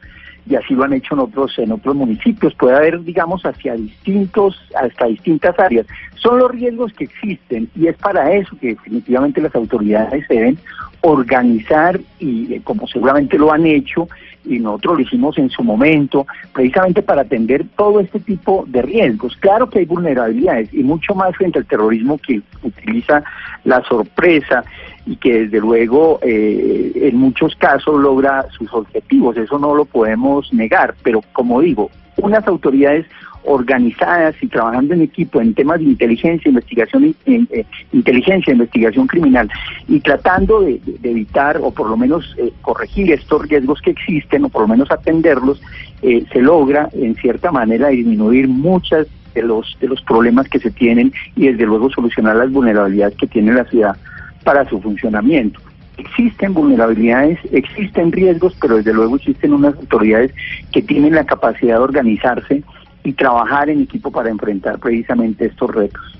y 0.50 0.56
así 0.56 0.74
lo 0.74 0.82
han 0.82 0.92
hecho 0.92 1.14
en 1.14 1.20
otros 1.20 1.56
en 1.58 1.70
otros 1.70 1.94
municipios. 1.94 2.52
Puede 2.54 2.76
haber, 2.76 3.02
digamos, 3.04 3.42
hacia 3.46 3.74
distintos, 3.74 4.60
hasta 4.74 5.06
distintas 5.06 5.56
áreas. 5.58 5.86
Son 6.16 6.38
los 6.40 6.50
riesgos 6.50 6.92
que 6.92 7.04
existen 7.04 7.70
y 7.76 7.86
es 7.86 7.96
para 7.96 8.34
eso 8.34 8.56
que 8.60 8.70
definitivamente 8.70 9.40
las 9.40 9.54
autoridades 9.54 10.26
deben 10.28 10.58
organizar 11.02 12.00
y 12.18 12.52
eh, 12.52 12.60
como 12.64 12.86
seguramente 12.88 13.38
lo 13.38 13.52
han 13.52 13.64
hecho 13.64 14.08
y 14.44 14.58
nosotros 14.58 14.96
lo 14.96 15.00
hicimos 15.02 15.38
en 15.38 15.50
su 15.50 15.62
momento, 15.62 16.26
precisamente 16.52 17.02
para 17.02 17.22
atender 17.22 17.64
todo 17.76 18.00
este 18.00 18.20
tipo 18.20 18.64
de 18.66 18.82
riesgos. 18.82 19.36
Claro 19.36 19.68
que 19.68 19.80
hay 19.80 19.84
vulnerabilidades 19.84 20.72
y 20.72 20.82
mucho 20.82 21.14
más 21.14 21.36
frente 21.36 21.58
al 21.58 21.66
terrorismo 21.66 22.18
que 22.18 22.40
utiliza 22.62 23.22
la 23.64 23.82
sorpresa 23.84 24.64
y 25.06 25.16
que 25.16 25.44
desde 25.44 25.60
luego 25.60 26.18
eh, 26.22 26.92
en 26.94 27.16
muchos 27.16 27.54
casos 27.56 28.00
logra 28.00 28.46
sus 28.50 28.72
objetivos, 28.72 29.36
eso 29.36 29.58
no 29.58 29.74
lo 29.74 29.84
podemos 29.84 30.52
negar, 30.52 30.94
pero 31.02 31.20
como 31.32 31.60
digo, 31.60 31.90
unas 32.22 32.46
autoridades 32.46 33.06
organizadas 33.44 34.34
y 34.42 34.48
trabajando 34.48 34.94
en 34.94 35.02
equipo 35.02 35.40
en 35.40 35.54
temas 35.54 35.78
de 35.78 35.86
inteligencia, 35.86 36.48
investigación, 36.48 37.14
eh, 37.26 37.64
inteligencia, 37.92 38.52
investigación 38.52 39.06
criminal 39.06 39.50
y 39.88 40.00
tratando 40.00 40.60
de, 40.60 40.80
evitar 41.02 41.58
o 41.62 41.70
por 41.70 41.88
lo 41.88 41.96
menos 41.96 42.34
eh, 42.38 42.52
corregir 42.60 43.10
estos 43.12 43.48
riesgos 43.48 43.80
que 43.80 43.90
existen 43.90 44.44
o 44.44 44.48
por 44.48 44.62
lo 44.62 44.68
menos 44.68 44.90
atenderlos, 44.90 45.60
eh, 46.02 46.24
se 46.32 46.42
logra 46.42 46.88
en 46.92 47.14
cierta 47.16 47.50
manera 47.50 47.88
disminuir 47.88 48.48
muchas 48.48 49.06
de 49.34 49.42
los 49.42 49.76
de 49.80 49.88
los 49.88 50.02
problemas 50.02 50.48
que 50.48 50.58
se 50.58 50.70
tienen 50.70 51.12
y 51.36 51.48
desde 51.48 51.64
luego 51.64 51.88
solucionar 51.90 52.36
las 52.36 52.50
vulnerabilidades 52.50 53.16
que 53.16 53.26
tiene 53.26 53.52
la 53.52 53.64
ciudad 53.64 53.96
para 54.44 54.68
su 54.68 54.80
funcionamiento. 54.80 55.60
Existen 56.00 56.54
vulnerabilidades, 56.54 57.38
existen 57.52 58.10
riesgos, 58.10 58.56
pero 58.58 58.76
desde 58.76 58.94
luego 58.94 59.16
existen 59.16 59.52
unas 59.52 59.76
autoridades 59.76 60.32
que 60.72 60.80
tienen 60.80 61.14
la 61.14 61.26
capacidad 61.26 61.76
de 61.76 61.82
organizarse 61.82 62.62
y 63.04 63.12
trabajar 63.12 63.68
en 63.68 63.82
equipo 63.82 64.10
para 64.10 64.30
enfrentar 64.30 64.78
precisamente 64.78 65.44
estos 65.46 65.74
retos. 65.74 66.19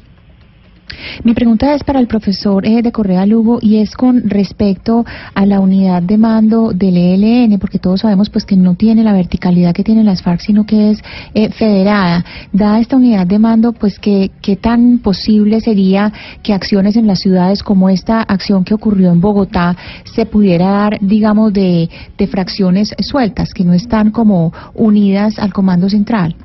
Mi 1.24 1.34
pregunta 1.34 1.74
es 1.74 1.84
para 1.84 2.00
el 2.00 2.06
profesor 2.06 2.66
eh, 2.66 2.82
de 2.82 2.92
Correa 2.92 3.26
Lugo 3.26 3.58
y 3.60 3.76
es 3.76 3.94
con 3.94 4.28
respecto 4.28 5.04
a 5.34 5.46
la 5.46 5.60
unidad 5.60 6.02
de 6.02 6.18
mando 6.18 6.72
del 6.72 6.96
ELN, 6.96 7.58
porque 7.58 7.78
todos 7.78 8.00
sabemos 8.00 8.30
pues 8.30 8.44
que 8.44 8.56
no 8.56 8.74
tiene 8.74 9.04
la 9.04 9.12
verticalidad 9.12 9.74
que 9.74 9.84
tiene 9.84 10.04
las 10.04 10.22
FARC, 10.22 10.40
sino 10.40 10.64
que 10.64 10.90
es 10.90 11.02
eh, 11.34 11.50
federada. 11.50 12.24
Da 12.52 12.78
esta 12.78 12.96
unidad 12.96 13.26
de 13.26 13.38
mando, 13.38 13.72
pues 13.72 13.98
que 13.98 14.30
qué 14.40 14.56
tan 14.56 14.98
posible 14.98 15.60
sería 15.60 16.12
que 16.42 16.54
acciones 16.54 16.96
en 16.96 17.06
las 17.06 17.20
ciudades 17.20 17.62
como 17.62 17.88
esta 17.88 18.22
acción 18.22 18.64
que 18.64 18.74
ocurrió 18.74 19.10
en 19.10 19.20
Bogotá 19.20 19.76
se 20.14 20.26
pudiera 20.26 20.70
dar, 20.70 20.98
digamos, 21.00 21.52
de, 21.52 21.88
de 22.16 22.26
fracciones 22.26 22.94
sueltas, 23.00 23.52
que 23.54 23.64
no 23.64 23.72
están 23.72 24.10
como 24.10 24.52
unidas 24.74 25.38
al 25.38 25.52
comando 25.52 25.88
central. 25.88 26.36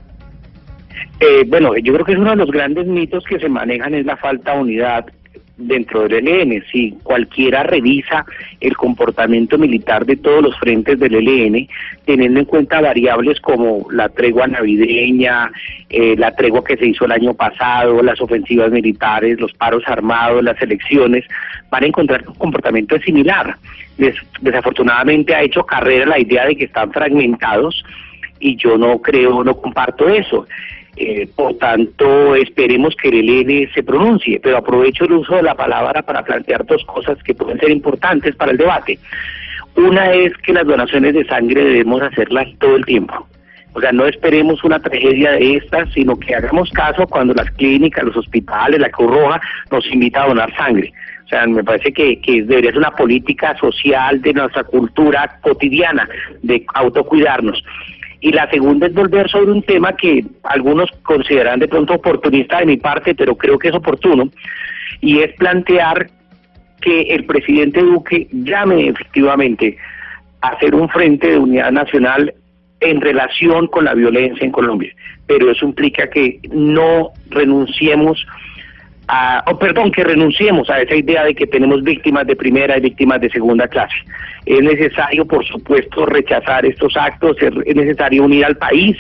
Eh, 1.20 1.44
bueno, 1.48 1.76
yo 1.78 1.94
creo 1.94 2.06
que 2.06 2.12
es 2.14 2.18
uno 2.18 2.32
de 2.32 2.36
los 2.38 2.52
grandes 2.52 2.88
mitos 2.88 3.24
que 3.24 3.40
se 3.40 3.50
manejan 3.50 3.94
es 3.94 4.06
la 4.06 4.18
falta 4.18 4.54
de 4.54 4.62
unidad 4.62 5.06
dentro 5.58 6.08
del 6.08 6.28
ELN. 6.28 6.64
Si 6.72 6.92
cualquiera 7.04 7.64
revisa 7.64 8.26
el 8.60 8.76
comportamiento 8.76 9.58
militar 9.58 10.06
de 10.06 10.18
todos 10.18 10.44
los 10.44 10.60
frentes 10.60 11.00
del 11.00 11.16
ELN, 11.16 11.68
teniendo 12.06 12.40
en 12.40 12.46
cuenta 12.46 12.82
variables 12.82 13.40
como 13.40 13.88
la 13.92 14.10
tregua 14.10 14.48
navideña, 14.48 15.52
eh, 15.90 16.16
la 16.18 16.36
tregua 16.36 16.64
que 16.64 16.78
se 16.78 16.88
hizo 16.88 17.06
el 17.06 17.12
año 17.12 17.34
pasado, 17.34 18.02
las 18.04 18.20
ofensivas 18.22 18.72
militares, 18.72 19.40
los 19.40 19.54
paros 19.54 19.84
armados, 19.88 20.44
las 20.44 20.62
elecciones, 20.62 21.24
van 21.70 21.84
a 21.84 21.88
encontrar 21.88 22.24
que 22.24 22.30
un 22.30 22.36
comportamiento 22.36 23.00
similar. 23.00 23.56
desafortunadamente 24.42 25.34
ha 25.34 25.42
hecho 25.42 25.66
carrera 25.66 26.06
la 26.06 26.20
idea 26.20 26.46
de 26.46 26.58
que 26.58 26.66
están 26.66 26.92
fragmentados 26.92 27.84
y 28.40 28.58
yo 28.58 28.78
no 28.78 29.02
creo, 29.02 29.44
no 29.44 29.56
comparto 29.56 30.10
eso. 30.10 30.46
Eh, 30.98 31.28
por 31.36 31.58
tanto, 31.58 32.36
esperemos 32.36 32.96
que 32.96 33.10
el 33.10 33.30
ELN 33.30 33.74
se 33.74 33.84
pronuncie, 33.84 34.40
pero 34.42 34.58
aprovecho 34.58 35.04
el 35.06 35.14
uso 35.14 35.36
de 35.36 35.44
la 35.44 35.56
palabra 35.56 36.02
para 36.02 36.24
plantear 36.24 36.66
dos 36.66 36.86
cosas 36.86 37.22
que 37.24 37.34
pueden 37.34 37.60
ser 37.60 37.70
importantes 37.70 38.36
para 38.36 38.52
el 38.52 38.58
debate. 38.58 38.98
Una 39.76 40.14
es 40.14 40.32
que 40.38 40.54
las 40.54 40.66
donaciones 40.66 41.14
de 41.14 41.26
sangre 41.26 41.64
debemos 41.64 42.02
hacerlas 42.02 42.48
todo 42.60 42.78
el 42.78 42.86
tiempo. 42.86 43.28
O 43.74 43.82
sea, 43.82 43.92
no 43.92 44.06
esperemos 44.06 44.64
una 44.64 44.80
tragedia 44.80 45.32
de 45.32 45.58
estas, 45.58 45.92
sino 45.92 46.18
que 46.18 46.34
hagamos 46.34 46.72
caso 46.72 47.06
cuando 47.08 47.34
las 47.34 47.52
clínicas, 47.52 48.06
los 48.06 48.16
hospitales, 48.16 48.80
la 48.80 48.90
Cruz 48.90 49.12
Roja 49.12 49.42
nos 49.70 49.86
invita 49.92 50.24
a 50.24 50.28
donar 50.28 50.56
sangre. 50.56 50.94
O 51.26 51.28
sea, 51.28 51.46
me 51.46 51.62
parece 51.62 51.92
que, 51.92 52.22
que 52.22 52.44
debería 52.44 52.72
ser 52.72 52.78
una 52.78 52.92
política 52.92 53.58
social 53.58 54.22
de 54.22 54.32
nuestra 54.32 54.64
cultura 54.64 55.40
cotidiana, 55.42 56.08
de 56.42 56.64
autocuidarnos 56.74 57.62
y 58.26 58.31
la 58.31 58.49
segunda 58.49 58.88
es 58.88 58.93
volver 58.95 59.30
sobre 59.30 59.52
un 59.52 59.61
tema 59.61 59.95
que 59.95 60.26
algunos 60.41 60.89
consideran 61.03 61.60
de 61.60 61.68
pronto 61.68 61.93
oportunista 61.93 62.57
de 62.57 62.65
mi 62.65 62.77
parte, 62.77 63.14
pero 63.14 63.35
creo 63.35 63.60
que 63.60 63.68
es 63.68 63.76
oportuno, 63.76 64.31
y 64.99 65.19
es 65.19 65.31
plantear 65.35 66.07
que 66.81 67.02
el 67.02 67.26
presidente 67.26 67.81
Duque 67.81 68.27
llame 68.31 68.88
efectivamente 68.88 69.77
a 70.41 70.47
hacer 70.47 70.73
un 70.73 70.89
frente 70.89 71.27
de 71.27 71.38
unidad 71.38 71.72
nacional 71.72 72.34
en 72.80 72.99
relación 72.99 73.68
con 73.68 73.85
la 73.85 73.93
violencia 73.93 74.43
en 74.43 74.52
Colombia, 74.52 74.91
pero 75.27 75.52
eso 75.52 75.64
implica 75.64 76.10
que 76.10 76.39
no 76.52 77.11
renunciemos 77.30 78.26
a, 79.07 79.44
o 79.48 79.57
perdón, 79.57 79.91
que 79.91 80.03
renunciemos 80.03 80.69
a 80.69 80.82
esa 80.82 80.95
idea 80.95 81.23
de 81.23 81.36
que 81.36 81.48
tenemos 81.48 81.84
víctimas 81.84 82.26
de 82.27 82.36
primera 82.36 82.77
y 82.77 82.82
víctimas 82.82 83.22
de 83.22 83.30
segunda 83.30 83.68
clase. 83.68 83.95
Es 84.45 84.61
necesario, 84.61 85.26
por 85.26 85.45
supuesto, 85.45 86.06
rechazar 86.06 86.65
estos 86.65 86.95
actos, 86.98 87.38
es 87.41 87.76
necesario 87.76 88.23
unir 88.23 88.45
al 88.45 88.57
país 88.57 88.98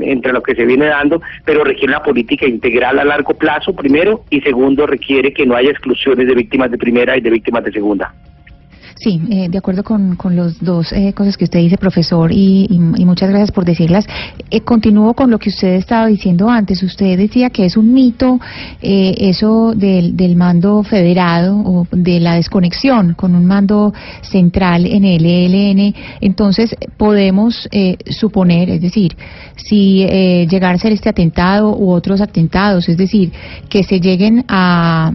entre 0.00 0.32
lo 0.32 0.42
que 0.42 0.54
se 0.54 0.64
viene 0.64 0.86
dando, 0.86 1.20
pero 1.44 1.64
requiere 1.64 1.92
una 1.92 2.02
política 2.02 2.46
integral 2.46 2.98
a 2.98 3.04
largo 3.04 3.34
plazo, 3.34 3.74
primero, 3.74 4.24
y 4.30 4.40
segundo, 4.40 4.86
requiere 4.86 5.32
que 5.32 5.46
no 5.46 5.54
haya 5.54 5.70
exclusiones 5.70 6.26
de 6.26 6.34
víctimas 6.34 6.70
de 6.70 6.78
primera 6.78 7.16
y 7.16 7.20
de 7.20 7.30
víctimas 7.30 7.64
de 7.64 7.72
segunda. 7.72 8.12
Sí, 8.96 9.20
eh, 9.30 9.48
de 9.50 9.58
acuerdo 9.58 9.82
con, 9.82 10.16
con 10.16 10.36
los 10.36 10.58
dos 10.60 10.92
eh, 10.92 11.12
cosas 11.12 11.36
que 11.36 11.44
usted 11.44 11.58
dice, 11.60 11.76
profesor, 11.78 12.30
y, 12.32 12.66
y- 12.70 13.02
y 13.02 13.04
muchas 13.04 13.28
gracias 13.30 13.50
por 13.50 13.64
decirlas. 13.64 14.06
Eh, 14.50 14.60
continúo 14.60 15.14
con 15.14 15.30
lo 15.30 15.38
que 15.38 15.48
usted 15.48 15.74
estaba 15.74 16.06
diciendo 16.06 16.48
antes. 16.48 16.82
Usted 16.82 17.16
decía 17.16 17.50
que 17.50 17.64
es 17.64 17.76
un 17.76 17.92
mito 17.92 18.38
eh, 18.80 19.14
eso 19.18 19.72
del, 19.74 20.16
del 20.16 20.36
mando 20.36 20.82
federado 20.82 21.56
o 21.58 21.86
de 21.90 22.20
la 22.20 22.34
desconexión 22.36 23.14
con 23.14 23.34
un 23.34 23.46
mando 23.46 23.92
central 24.22 24.86
en 24.86 25.04
el 25.04 25.24
ELN. 25.24 25.94
Entonces, 26.20 26.74
podemos 26.96 27.68
eh, 27.72 27.96
suponer, 28.10 28.70
es 28.70 28.80
decir, 28.80 29.16
si 29.56 30.02
eh, 30.08 30.46
llegara 30.48 30.74
a 30.74 30.78
ser 30.78 30.92
este 30.92 31.08
atentado 31.08 31.76
u 31.76 31.90
otros 31.90 32.20
atentados, 32.20 32.88
es 32.88 32.96
decir, 32.96 33.32
que 33.68 33.82
se 33.84 34.00
lleguen 34.00 34.44
a 34.48 35.14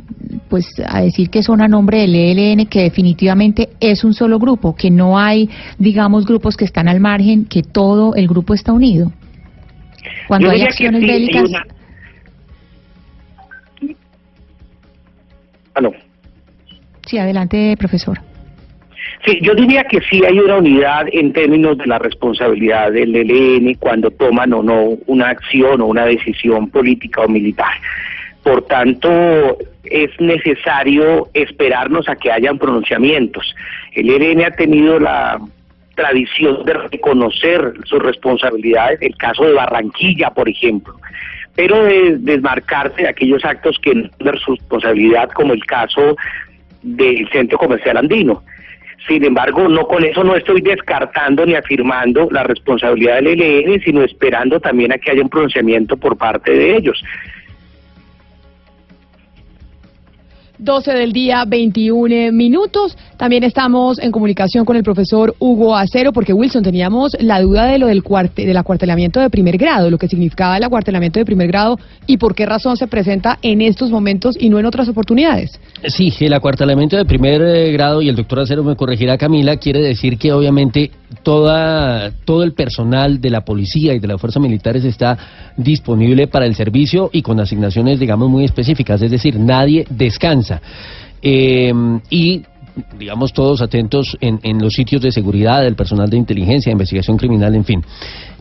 pues 0.49 0.65
a 0.85 1.01
decir 1.01 1.29
que 1.29 1.43
son 1.43 1.61
a 1.61 1.67
nombre 1.67 1.99
del 2.01 2.15
ELN, 2.15 2.65
que 2.67 2.83
definitivamente 2.83 3.69
es 3.79 4.03
un 4.03 4.13
solo 4.13 4.39
grupo, 4.39 4.75
que 4.75 4.89
no 4.91 5.17
hay, 5.19 5.49
digamos, 5.77 6.25
grupos 6.25 6.57
que 6.57 6.65
están 6.65 6.87
al 6.87 6.99
margen, 6.99 7.45
que 7.45 7.63
todo 7.63 8.15
el 8.15 8.27
grupo 8.27 8.53
está 8.53 8.73
unido. 8.73 9.11
Cuando 10.27 10.47
Yo 10.47 10.53
hay 10.53 10.61
acciones 10.61 11.01
sí, 11.01 11.09
hay 11.09 11.19
bélicas, 11.19 11.49
una- 11.49 11.65
sí, 17.05 17.17
adelante, 17.17 17.75
profesor. 17.77 18.19
Sí, 19.25 19.39
yo 19.41 19.53
diría 19.55 19.83
que 19.83 19.99
sí 20.09 20.21
hay 20.25 20.39
una 20.39 20.57
unidad 20.57 21.07
en 21.11 21.33
términos 21.33 21.77
de 21.77 21.85
la 21.87 21.99
responsabilidad 21.99 22.91
del 22.91 23.15
ELN 23.15 23.73
cuando 23.75 24.11
toman 24.11 24.53
o 24.53 24.63
no 24.63 24.97
una 25.07 25.29
acción 25.29 25.81
o 25.81 25.85
una 25.87 26.05
decisión 26.05 26.69
política 26.69 27.21
o 27.21 27.27
militar. 27.27 27.73
Por 28.43 28.65
tanto, 28.67 29.57
es 29.91 30.09
necesario 30.19 31.27
esperarnos 31.33 32.07
a 32.09 32.15
que 32.15 32.31
hayan 32.31 32.57
pronunciamientos. 32.57 33.55
El 33.93 34.09
ELN 34.09 34.45
ha 34.45 34.51
tenido 34.51 34.99
la 34.99 35.39
tradición 35.95 36.63
de 36.63 36.73
reconocer 36.73 37.73
sus 37.85 37.99
responsabilidades, 37.99 39.01
el 39.01 39.15
caso 39.17 39.45
de 39.45 39.53
Barranquilla, 39.53 40.29
por 40.29 40.47
ejemplo, 40.47 40.95
pero 41.55 41.83
de 41.83 42.17
desmarcarse 42.19 43.01
de 43.01 43.09
aquellos 43.09 43.43
actos 43.43 43.77
que 43.81 43.93
no 43.95 44.37
su 44.37 44.51
responsabilidad, 44.55 45.29
como 45.31 45.53
el 45.53 45.65
caso 45.65 46.15
del 46.83 47.27
Centro 47.29 47.57
Comercial 47.57 47.97
Andino. 47.97 48.43
Sin 49.07 49.23
embargo, 49.23 49.67
no 49.67 49.87
con 49.87 50.03
eso 50.03 50.23
no 50.23 50.35
estoy 50.35 50.61
descartando 50.61 51.45
ni 51.45 51.55
afirmando 51.55 52.27
la 52.29 52.43
responsabilidad 52.43 53.15
del 53.15 53.41
ELN, 53.41 53.81
sino 53.81 54.03
esperando 54.03 54.59
también 54.59 54.91
a 54.91 54.97
que 54.97 55.11
haya 55.11 55.23
un 55.23 55.29
pronunciamiento 55.29 55.97
por 55.97 56.17
parte 56.17 56.51
de 56.51 56.75
ellos. 56.75 57.01
12 60.59 60.93
del 60.93 61.13
día, 61.13 61.43
21 61.45 62.31
minutos. 62.31 62.97
También 63.17 63.43
estamos 63.43 63.99
en 63.99 64.11
comunicación 64.11 64.65
con 64.65 64.75
el 64.75 64.83
profesor 64.83 65.35
Hugo 65.39 65.75
Acero, 65.75 66.13
porque 66.13 66.33
Wilson, 66.33 66.63
teníamos 66.63 67.15
la 67.19 67.41
duda 67.41 67.65
de 67.65 67.79
lo 67.79 67.87
del, 67.87 68.03
cuarte, 68.03 68.45
del 68.45 68.57
acuartelamiento 68.57 69.19
de 69.19 69.29
primer 69.29 69.57
grado, 69.57 69.89
lo 69.89 69.97
que 69.97 70.07
significaba 70.07 70.57
el 70.57 70.63
acuartelamiento 70.63 71.19
de 71.19 71.25
primer 71.25 71.47
grado 71.47 71.79
y 72.05 72.17
por 72.17 72.35
qué 72.35 72.45
razón 72.45 72.77
se 72.77 72.87
presenta 72.87 73.37
en 73.41 73.61
estos 73.61 73.91
momentos 73.91 74.35
y 74.39 74.49
no 74.49 74.59
en 74.59 74.65
otras 74.65 74.87
oportunidades. 74.89 75.59
Sí, 75.87 76.11
el 76.19 76.33
acuartelamiento 76.33 76.97
de 76.97 77.05
primer 77.05 77.41
eh, 77.41 77.71
grado, 77.71 78.01
y 78.01 78.09
el 78.09 78.15
doctor 78.15 78.39
Acero 78.39 78.63
me 78.63 78.75
corregirá, 78.75 79.17
Camila, 79.17 79.57
quiere 79.57 79.81
decir 79.81 80.17
que 80.17 80.31
obviamente 80.31 80.91
toda, 81.23 82.11
todo 82.25 82.43
el 82.43 82.53
personal 82.53 83.21
de 83.21 83.29
la 83.29 83.45
policía 83.45 83.93
y 83.93 83.99
de 83.99 84.07
las 84.07 84.19
fuerzas 84.19 84.41
militares 84.41 84.83
está 84.83 85.17
disponible 85.55 86.27
para 86.27 86.45
el 86.45 86.55
servicio 86.55 87.09
y 87.13 87.21
con 87.21 87.39
asignaciones, 87.39 87.99
digamos, 87.99 88.29
muy 88.29 88.45
específicas, 88.45 89.01
es 89.01 89.11
decir, 89.11 89.39
nadie 89.39 89.85
descansa. 89.89 90.61
Eh, 91.21 91.73
y 92.09 92.43
digamos 92.97 93.33
todos 93.33 93.61
atentos 93.61 94.15
en, 94.21 94.39
en 94.43 94.61
los 94.61 94.73
sitios 94.73 95.01
de 95.01 95.11
seguridad 95.11 95.63
del 95.63 95.75
personal 95.75 96.09
de 96.09 96.17
inteligencia, 96.17 96.69
de 96.69 96.73
investigación 96.73 97.17
criminal, 97.17 97.55
en 97.55 97.65
fin. 97.65 97.83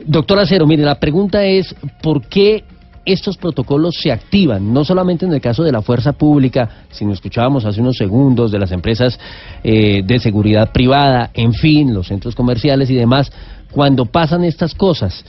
Doctor 0.04 0.38
Acero, 0.38 0.66
mire, 0.66 0.82
la 0.82 1.00
pregunta 1.00 1.44
es, 1.44 1.74
¿por 2.02 2.26
qué 2.26 2.64
estos 3.06 3.36
protocolos 3.36 3.94
se 3.94 4.10
activan, 4.10 4.72
no 4.74 4.84
solamente 4.84 5.24
en 5.24 5.32
el 5.32 5.40
caso 5.40 5.62
de 5.62 5.72
la 5.72 5.80
fuerza 5.80 6.12
pública, 6.12 6.68
sino 6.90 7.12
escuchábamos 7.12 7.64
hace 7.64 7.80
unos 7.80 7.96
segundos 7.96 8.50
de 8.50 8.58
las 8.58 8.72
empresas 8.72 9.18
eh, 9.62 10.02
de 10.04 10.18
seguridad 10.18 10.72
privada, 10.72 11.30
en 11.32 11.54
fin, 11.54 11.94
los 11.94 12.08
centros 12.08 12.34
comerciales 12.34 12.90
y 12.90 12.94
demás, 12.94 13.32
cuando 13.70 14.06
pasan 14.06 14.44
estas 14.44 14.74
cosas, 14.74 15.24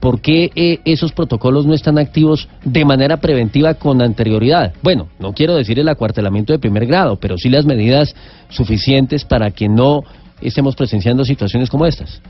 ¿por 0.00 0.20
qué 0.20 0.50
eh, 0.54 0.80
esos 0.84 1.12
protocolos 1.12 1.66
no 1.66 1.74
están 1.74 1.98
activos 1.98 2.48
de 2.64 2.84
manera 2.84 3.18
preventiva 3.18 3.74
con 3.74 4.02
anterioridad? 4.02 4.74
Bueno, 4.82 5.08
no 5.20 5.32
quiero 5.32 5.54
decir 5.54 5.78
el 5.78 5.88
acuartelamiento 5.88 6.52
de 6.52 6.58
primer 6.58 6.86
grado, 6.86 7.16
pero 7.16 7.38
sí 7.38 7.48
las 7.48 7.64
medidas 7.64 8.14
suficientes 8.48 9.24
para 9.24 9.52
que 9.52 9.68
no 9.68 10.02
estemos 10.40 10.74
presenciando 10.74 11.24
situaciones 11.24 11.70
como 11.70 11.86
estas. 11.86 12.20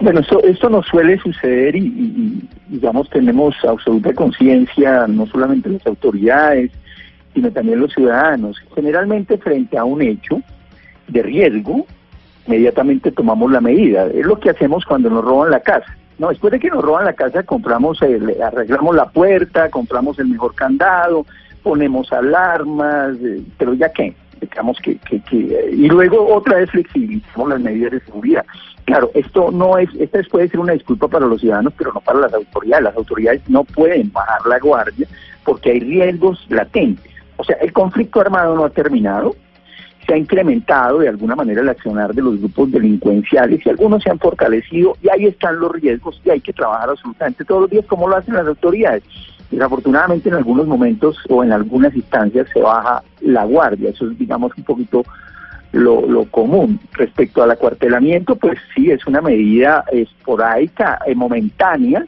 Bueno, 0.00 0.20
esto, 0.20 0.40
esto 0.44 0.70
nos 0.70 0.86
suele 0.86 1.18
suceder 1.18 1.74
y, 1.74 1.80
y- 1.86 2.48
digamos, 2.68 3.10
tenemos 3.10 3.54
absoluta 3.64 4.12
conciencia, 4.14 5.06
no 5.08 5.26
solamente 5.26 5.68
las 5.70 5.84
autoridades, 5.86 6.70
sino 7.34 7.50
también 7.50 7.80
los 7.80 7.92
ciudadanos. 7.92 8.62
Generalmente 8.74 9.38
frente 9.38 9.76
a 9.76 9.84
un 9.84 10.00
hecho 10.02 10.40
de 11.08 11.22
riesgo, 11.22 11.84
inmediatamente 12.46 13.10
tomamos 13.10 13.50
la 13.50 13.60
medida. 13.60 14.06
Es 14.06 14.24
lo 14.24 14.38
que 14.38 14.50
hacemos 14.50 14.84
cuando 14.84 15.10
nos 15.10 15.24
roban 15.24 15.50
la 15.50 15.60
casa. 15.60 15.96
No, 16.18 16.28
después 16.28 16.52
de 16.52 16.60
que 16.60 16.68
nos 16.70 16.82
roban 16.82 17.04
la 17.04 17.12
casa, 17.14 17.42
compramos, 17.42 18.00
el- 18.02 18.40
arreglamos 18.42 18.94
la 18.94 19.08
puerta, 19.08 19.68
compramos 19.68 20.18
el 20.20 20.26
mejor 20.28 20.54
candado, 20.54 21.26
ponemos 21.62 22.12
alarmas, 22.12 23.16
eh, 23.22 23.40
pero 23.58 23.74
ya 23.74 23.88
qué, 23.92 24.14
digamos 24.40 24.78
que, 24.80 24.96
que, 24.98 25.20
que 25.22 25.70
y 25.72 25.88
luego 25.88 26.24
otra 26.34 26.58
vez 26.58 26.70
flexibilizamos 26.70 27.48
las 27.50 27.60
medidas 27.60 27.92
de 27.92 28.00
seguridad. 28.00 28.44
Claro, 28.88 29.10
esto 29.12 29.50
no 29.50 29.76
es, 29.76 29.90
esta 30.00 30.18
es- 30.18 30.28
puede 30.30 30.48
ser 30.48 30.60
una 30.60 30.72
disculpa 30.72 31.08
para 31.08 31.26
los 31.26 31.42
ciudadanos, 31.42 31.74
pero 31.76 31.92
no 31.92 32.00
para 32.00 32.20
las 32.20 32.32
autoridades. 32.32 32.84
Las 32.84 32.96
autoridades 32.96 33.42
no 33.46 33.62
pueden 33.64 34.10
bajar 34.10 34.40
la 34.46 34.58
guardia 34.58 35.06
porque 35.44 35.72
hay 35.72 35.80
riesgos 35.80 36.46
latentes. 36.48 37.04
O 37.36 37.44
sea, 37.44 37.56
el 37.56 37.70
conflicto 37.74 38.18
armado 38.22 38.56
no 38.56 38.64
ha 38.64 38.70
terminado, 38.70 39.36
se 40.06 40.14
ha 40.14 40.16
incrementado 40.16 41.00
de 41.00 41.08
alguna 41.10 41.36
manera 41.36 41.60
el 41.60 41.68
accionar 41.68 42.14
de 42.14 42.22
los 42.22 42.38
grupos 42.38 42.72
delincuenciales 42.72 43.60
y 43.66 43.68
algunos 43.68 44.02
se 44.02 44.08
han 44.10 44.18
fortalecido 44.18 44.96
y 45.02 45.10
ahí 45.10 45.26
están 45.26 45.60
los 45.60 45.70
riesgos 45.70 46.18
y 46.24 46.30
hay 46.30 46.40
que 46.40 46.54
trabajar 46.54 46.88
absolutamente 46.88 47.44
todos 47.44 47.60
los 47.60 47.70
días 47.70 47.84
como 47.84 48.08
lo 48.08 48.16
hacen 48.16 48.36
las 48.36 48.46
autoridades. 48.46 49.02
Desafortunadamente 49.50 50.30
en 50.30 50.36
algunos 50.36 50.66
momentos 50.66 51.18
o 51.28 51.44
en 51.44 51.52
algunas 51.52 51.94
instancias 51.94 52.46
se 52.54 52.60
baja 52.62 53.02
la 53.20 53.44
guardia, 53.44 53.90
eso 53.90 54.10
es 54.10 54.18
digamos 54.18 54.52
un 54.56 54.64
poquito 54.64 55.04
lo, 55.72 56.06
lo 56.06 56.24
común. 56.26 56.80
Respecto 56.92 57.42
al 57.42 57.50
acuartelamiento, 57.50 58.36
pues 58.36 58.58
sí, 58.74 58.90
es 58.90 59.06
una 59.06 59.20
medida 59.20 59.84
esporádica, 59.92 60.98
eh, 61.06 61.14
momentánea, 61.14 62.04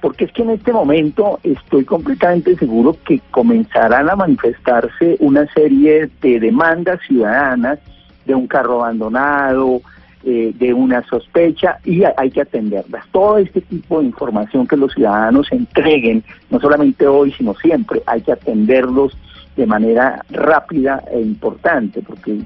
porque 0.00 0.26
es 0.26 0.32
que 0.32 0.42
en 0.42 0.50
este 0.50 0.72
momento 0.72 1.38
estoy 1.42 1.84
completamente 1.84 2.56
seguro 2.56 2.96
que 3.06 3.20
comenzarán 3.30 4.10
a 4.10 4.16
manifestarse 4.16 5.16
una 5.20 5.46
serie 5.54 6.10
de 6.20 6.40
demandas 6.40 7.00
ciudadanas 7.06 7.78
de 8.26 8.34
un 8.34 8.46
carro 8.46 8.82
abandonado, 8.82 9.80
eh, 10.26 10.52
de 10.54 10.72
una 10.72 11.02
sospecha 11.04 11.78
y 11.84 12.02
hay 12.04 12.30
que 12.30 12.40
atenderlas. 12.40 13.06
Todo 13.12 13.38
este 13.38 13.60
tipo 13.60 14.00
de 14.00 14.06
información 14.06 14.66
que 14.66 14.76
los 14.76 14.92
ciudadanos 14.94 15.50
entreguen, 15.52 16.24
no 16.48 16.60
solamente 16.60 17.06
hoy, 17.06 17.32
sino 17.32 17.54
siempre, 17.54 18.02
hay 18.06 18.22
que 18.22 18.32
atenderlos 18.32 19.16
de 19.56 19.66
manera 19.66 20.24
rápida 20.30 21.02
e 21.12 21.20
importante, 21.20 22.00
porque 22.00 22.38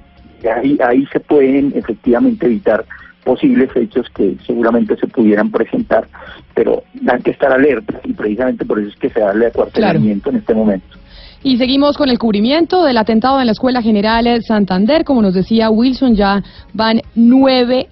ahí, 0.46 0.78
ahí 0.84 1.06
se 1.12 1.20
pueden 1.20 1.72
efectivamente 1.74 2.46
evitar 2.46 2.84
posibles 3.24 3.70
hechos 3.76 4.06
que 4.14 4.36
seguramente 4.46 4.96
se 4.96 5.06
pudieran 5.06 5.50
presentar, 5.50 6.06
pero 6.54 6.82
hay 7.06 7.20
que 7.20 7.32
estar 7.32 7.52
alerta 7.52 8.00
y 8.04 8.12
precisamente 8.14 8.64
por 8.64 8.78
eso 8.78 8.88
es 8.88 8.96
que 8.96 9.10
se 9.10 9.20
da 9.20 9.32
el 9.32 9.44
acuartelamiento 9.44 10.30
en 10.30 10.36
este 10.36 10.54
momento. 10.54 10.96
Y 11.42 11.56
seguimos 11.56 11.96
con 11.96 12.08
el 12.08 12.18
cubrimiento 12.18 12.84
del 12.84 12.96
atentado 12.96 13.38
en 13.40 13.46
la 13.46 13.52
Escuela 13.52 13.80
General 13.80 14.42
Santander. 14.42 15.04
Como 15.04 15.22
nos 15.22 15.34
decía 15.34 15.70
Wilson, 15.70 16.16
ya 16.16 16.42
van 16.72 17.00
nueve, 17.14 17.88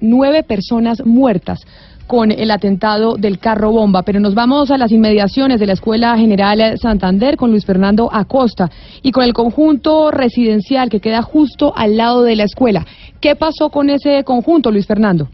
nueve 0.00 0.42
personas 0.42 1.04
muertas 1.06 1.60
con 2.10 2.32
el 2.32 2.50
atentado 2.50 3.14
del 3.14 3.38
carro 3.38 3.70
bomba. 3.70 4.02
Pero 4.02 4.18
nos 4.18 4.34
vamos 4.34 4.72
a 4.72 4.76
las 4.76 4.90
inmediaciones 4.90 5.60
de 5.60 5.66
la 5.66 5.74
Escuela 5.74 6.18
General 6.18 6.76
Santander 6.76 7.36
con 7.36 7.52
Luis 7.52 7.64
Fernando 7.64 8.10
Acosta 8.12 8.68
y 9.00 9.12
con 9.12 9.22
el 9.22 9.32
conjunto 9.32 10.10
residencial 10.10 10.90
que 10.90 10.98
queda 10.98 11.22
justo 11.22 11.72
al 11.76 11.96
lado 11.96 12.24
de 12.24 12.34
la 12.34 12.42
escuela. 12.42 12.84
¿Qué 13.20 13.36
pasó 13.36 13.70
con 13.70 13.90
ese 13.90 14.24
conjunto, 14.24 14.72
Luis 14.72 14.88
Fernando? 14.88 15.28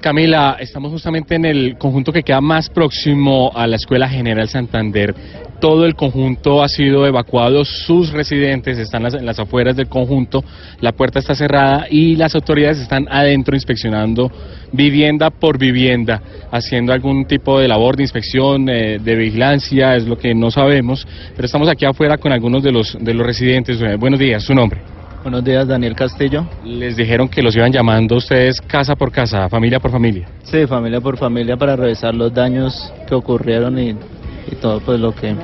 Camila, 0.00 0.56
estamos 0.60 0.92
justamente 0.92 1.34
en 1.34 1.44
el 1.44 1.78
conjunto 1.78 2.12
que 2.12 2.22
queda 2.22 2.40
más 2.40 2.68
próximo 2.70 3.50
a 3.54 3.66
la 3.66 3.76
Escuela 3.76 4.08
General 4.08 4.48
Santander. 4.48 5.14
todo 5.58 5.86
el 5.86 5.94
conjunto 5.94 6.62
ha 6.62 6.68
sido 6.68 7.06
evacuado, 7.06 7.64
sus 7.64 8.12
residentes 8.12 8.76
están 8.76 9.02
las- 9.04 9.14
en 9.14 9.24
las 9.24 9.38
afueras 9.38 9.74
del 9.74 9.88
conjunto, 9.88 10.44
la 10.82 10.92
puerta 10.92 11.18
está 11.18 11.34
cerrada 11.34 11.86
y 11.88 12.14
las 12.14 12.34
autoridades 12.34 12.78
están 12.78 13.06
adentro 13.10 13.56
inspeccionando 13.56 14.30
vivienda 14.72 15.30
por 15.30 15.56
vivienda, 15.56 16.20
haciendo 16.52 16.92
algún 16.92 17.24
tipo 17.24 17.58
de 17.58 17.68
labor 17.68 17.96
de 17.96 18.02
inspección, 18.02 18.68
eh, 18.68 18.98
de 19.02 19.14
vigilancia, 19.16 19.96
es 19.96 20.06
lo 20.06 20.18
que 20.18 20.34
no 20.34 20.50
sabemos, 20.50 21.08
pero 21.34 21.46
estamos 21.46 21.70
aquí 21.70 21.86
afuera 21.86 22.18
con 22.18 22.32
algunos 22.32 22.62
de 22.62 22.72
los, 22.72 22.94
de 23.00 23.14
los 23.14 23.26
residentes. 23.26 23.78
Buenos 23.98 24.20
días, 24.20 24.42
su 24.42 24.54
nombre. 24.54 24.82
Buenos 25.26 25.42
días, 25.42 25.66
Daniel 25.66 25.96
Castillo. 25.96 26.46
Les 26.64 26.96
dijeron 26.96 27.28
que 27.28 27.42
los 27.42 27.56
iban 27.56 27.72
llamando 27.72 28.14
ustedes 28.14 28.60
casa 28.60 28.94
por 28.94 29.10
casa, 29.10 29.48
familia 29.48 29.80
por 29.80 29.90
familia. 29.90 30.28
Sí, 30.44 30.68
familia 30.68 31.00
por 31.00 31.18
familia 31.18 31.56
para 31.56 31.74
revisar 31.74 32.14
los 32.14 32.32
daños 32.32 32.92
que 33.08 33.14
ocurrieron 33.16 33.76
y, 33.76 33.88
y 33.90 34.54
todo 34.60 34.78
pues 34.78 35.00
lo 35.00 35.12
que 35.12 35.34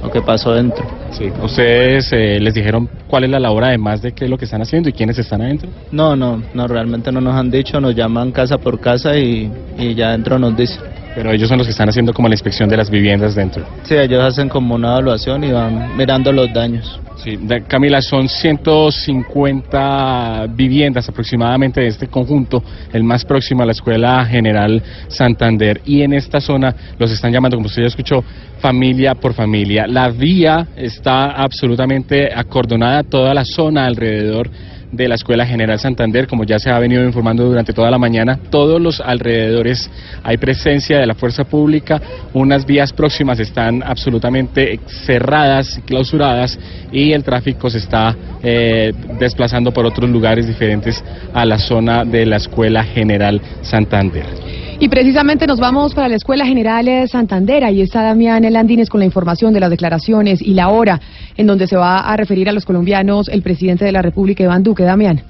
lo 0.00 0.12
que 0.12 0.22
pasó 0.22 0.52
dentro. 0.52 0.86
Sí. 1.10 1.24
¿Ustedes 1.42 2.12
eh, 2.12 2.38
les 2.38 2.54
dijeron 2.54 2.88
cuál 3.08 3.24
es 3.24 3.30
la 3.30 3.40
labor 3.40 3.64
además 3.64 4.00
de 4.00 4.12
qué 4.12 4.26
es 4.26 4.30
lo 4.30 4.38
que 4.38 4.44
están 4.44 4.62
haciendo 4.62 4.88
y 4.88 4.92
quiénes 4.92 5.18
están 5.18 5.42
adentro? 5.42 5.68
No, 5.90 6.14
no, 6.14 6.40
no, 6.54 6.68
realmente 6.68 7.10
no 7.10 7.20
nos 7.20 7.34
han 7.34 7.50
dicho, 7.50 7.80
nos 7.80 7.96
llaman 7.96 8.30
casa 8.30 8.58
por 8.58 8.78
casa 8.78 9.18
y, 9.18 9.50
y 9.76 9.92
ya 9.96 10.10
adentro 10.10 10.38
nos 10.38 10.56
dicen. 10.56 10.84
Pero 11.14 11.32
ellos 11.32 11.48
son 11.48 11.58
los 11.58 11.66
que 11.66 11.72
están 11.72 11.88
haciendo 11.88 12.12
como 12.12 12.28
la 12.28 12.34
inspección 12.34 12.68
de 12.68 12.76
las 12.76 12.90
viviendas 12.90 13.34
dentro. 13.34 13.64
Sí, 13.84 13.94
ellos 13.94 14.22
hacen 14.22 14.48
como 14.48 14.76
una 14.76 14.90
evaluación 14.90 15.42
y 15.44 15.52
van 15.52 15.96
mirando 15.96 16.32
los 16.32 16.52
daños. 16.52 17.00
Sí, 17.22 17.38
Camila, 17.68 18.00
son 18.00 18.28
150 18.28 20.46
viviendas 20.54 21.06
aproximadamente 21.08 21.82
de 21.82 21.88
este 21.88 22.06
conjunto, 22.06 22.62
el 22.92 23.04
más 23.04 23.26
próximo 23.26 23.62
a 23.62 23.66
la 23.66 23.72
Escuela 23.72 24.24
General 24.24 24.82
Santander. 25.08 25.82
Y 25.84 26.00
en 26.00 26.14
esta 26.14 26.40
zona 26.40 26.74
los 26.98 27.10
están 27.10 27.30
llamando, 27.30 27.58
como 27.58 27.66
usted 27.66 27.82
ya 27.82 27.88
escuchó, 27.88 28.24
familia 28.60 29.14
por 29.14 29.34
familia. 29.34 29.86
La 29.86 30.08
vía 30.08 30.68
está 30.76 31.32
absolutamente 31.32 32.30
acordonada, 32.34 33.02
toda 33.02 33.34
la 33.34 33.44
zona 33.44 33.84
alrededor 33.84 34.48
de 34.92 35.08
la 35.08 35.14
Escuela 35.14 35.46
General 35.46 35.78
Santander, 35.78 36.26
como 36.26 36.44
ya 36.44 36.58
se 36.58 36.70
ha 36.70 36.78
venido 36.78 37.04
informando 37.04 37.44
durante 37.44 37.72
toda 37.72 37.90
la 37.90 37.98
mañana, 37.98 38.38
todos 38.50 38.80
los 38.80 39.00
alrededores 39.00 39.90
hay 40.22 40.36
presencia 40.36 40.98
de 40.98 41.06
la 41.06 41.14
fuerza 41.14 41.44
pública, 41.44 42.00
unas 42.32 42.66
vías 42.66 42.92
próximas 42.92 43.38
están 43.40 43.82
absolutamente 43.82 44.80
cerradas, 45.06 45.80
clausuradas 45.86 46.58
y 46.92 47.12
el 47.12 47.22
tráfico 47.22 47.70
se 47.70 47.78
está 47.78 48.16
eh, 48.42 48.92
desplazando 49.18 49.72
por 49.72 49.86
otros 49.86 50.10
lugares 50.10 50.46
diferentes 50.46 51.02
a 51.32 51.44
la 51.44 51.58
zona 51.58 52.04
de 52.04 52.26
la 52.26 52.36
Escuela 52.36 52.84
General 52.84 53.40
Santander. 53.62 54.59
Y 54.82 54.88
precisamente 54.88 55.46
nos 55.46 55.60
vamos 55.60 55.92
para 55.92 56.08
la 56.08 56.16
Escuela 56.16 56.46
General 56.46 56.82
de 56.82 57.06
Santander. 57.06 57.64
Ahí 57.64 57.82
está 57.82 58.02
Damián 58.02 58.50
Landines 58.50 58.88
con 58.88 59.00
la 59.00 59.04
información 59.04 59.52
de 59.52 59.60
las 59.60 59.68
declaraciones 59.68 60.40
y 60.40 60.54
la 60.54 60.70
hora 60.70 60.98
en 61.36 61.46
donde 61.46 61.66
se 61.66 61.76
va 61.76 61.98
a 61.98 62.16
referir 62.16 62.48
a 62.48 62.52
los 62.52 62.64
colombianos 62.64 63.28
el 63.28 63.42
presidente 63.42 63.84
de 63.84 63.92
la 63.92 64.00
República, 64.00 64.42
Iván 64.42 64.62
Duque. 64.62 64.82
Damián. 64.82 65.20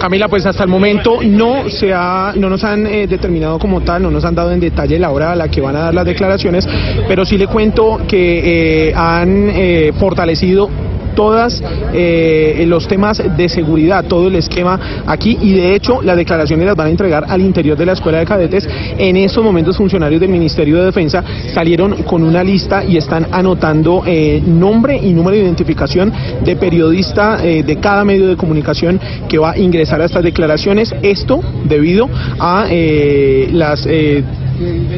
Camila, 0.00 0.28
pues 0.28 0.46
hasta 0.46 0.64
el 0.64 0.70
momento 0.70 1.18
no 1.22 1.68
se 1.68 1.92
ha, 1.92 2.32
no 2.34 2.48
nos 2.48 2.64
han 2.64 2.86
eh, 2.86 3.06
determinado 3.06 3.58
como 3.58 3.82
tal, 3.82 4.02
no 4.02 4.10
nos 4.10 4.24
han 4.24 4.34
dado 4.34 4.50
en 4.50 4.58
detalle 4.58 4.98
la 4.98 5.10
hora 5.10 5.32
a 5.32 5.36
la 5.36 5.48
que 5.48 5.60
van 5.60 5.76
a 5.76 5.80
dar 5.80 5.94
las 5.94 6.06
declaraciones, 6.06 6.66
pero 7.06 7.26
sí 7.26 7.36
le 7.36 7.48
cuento 7.48 8.00
que 8.08 8.88
eh, 8.88 8.94
han 8.96 9.50
eh, 9.50 9.92
fortalecido 10.00 10.70
todas 11.14 11.62
eh, 11.92 12.64
los 12.66 12.88
temas 12.88 13.22
de 13.36 13.48
seguridad, 13.48 14.04
todo 14.04 14.28
el 14.28 14.36
esquema 14.36 15.02
aquí 15.06 15.38
y 15.40 15.54
de 15.54 15.74
hecho 15.74 16.02
las 16.02 16.16
declaraciones 16.16 16.66
las 16.66 16.76
van 16.76 16.88
a 16.88 16.90
entregar 16.90 17.24
al 17.28 17.40
interior 17.40 17.76
de 17.76 17.86
la 17.86 17.92
escuela 17.92 18.18
de 18.18 18.26
cadetes. 18.26 18.68
En 18.98 19.16
estos 19.16 19.42
momentos 19.44 19.76
funcionarios 19.76 20.20
del 20.20 20.30
Ministerio 20.30 20.78
de 20.78 20.86
Defensa 20.86 21.24
salieron 21.52 22.02
con 22.04 22.22
una 22.22 22.42
lista 22.42 22.84
y 22.84 22.96
están 22.96 23.26
anotando 23.30 24.02
eh, 24.06 24.42
nombre 24.44 24.96
y 24.96 25.12
número 25.12 25.36
de 25.36 25.44
identificación 25.44 26.12
de 26.44 26.56
periodista 26.56 27.44
eh, 27.44 27.62
de 27.62 27.76
cada 27.76 28.04
medio 28.04 28.28
de 28.28 28.36
comunicación 28.36 29.00
que 29.28 29.38
va 29.38 29.52
a 29.52 29.58
ingresar 29.58 30.00
a 30.00 30.06
estas 30.06 30.22
declaraciones. 30.22 30.94
Esto 31.02 31.40
debido 31.64 32.08
a 32.38 32.66
eh, 32.70 33.48
las 33.52 33.86
eh, 33.86 34.22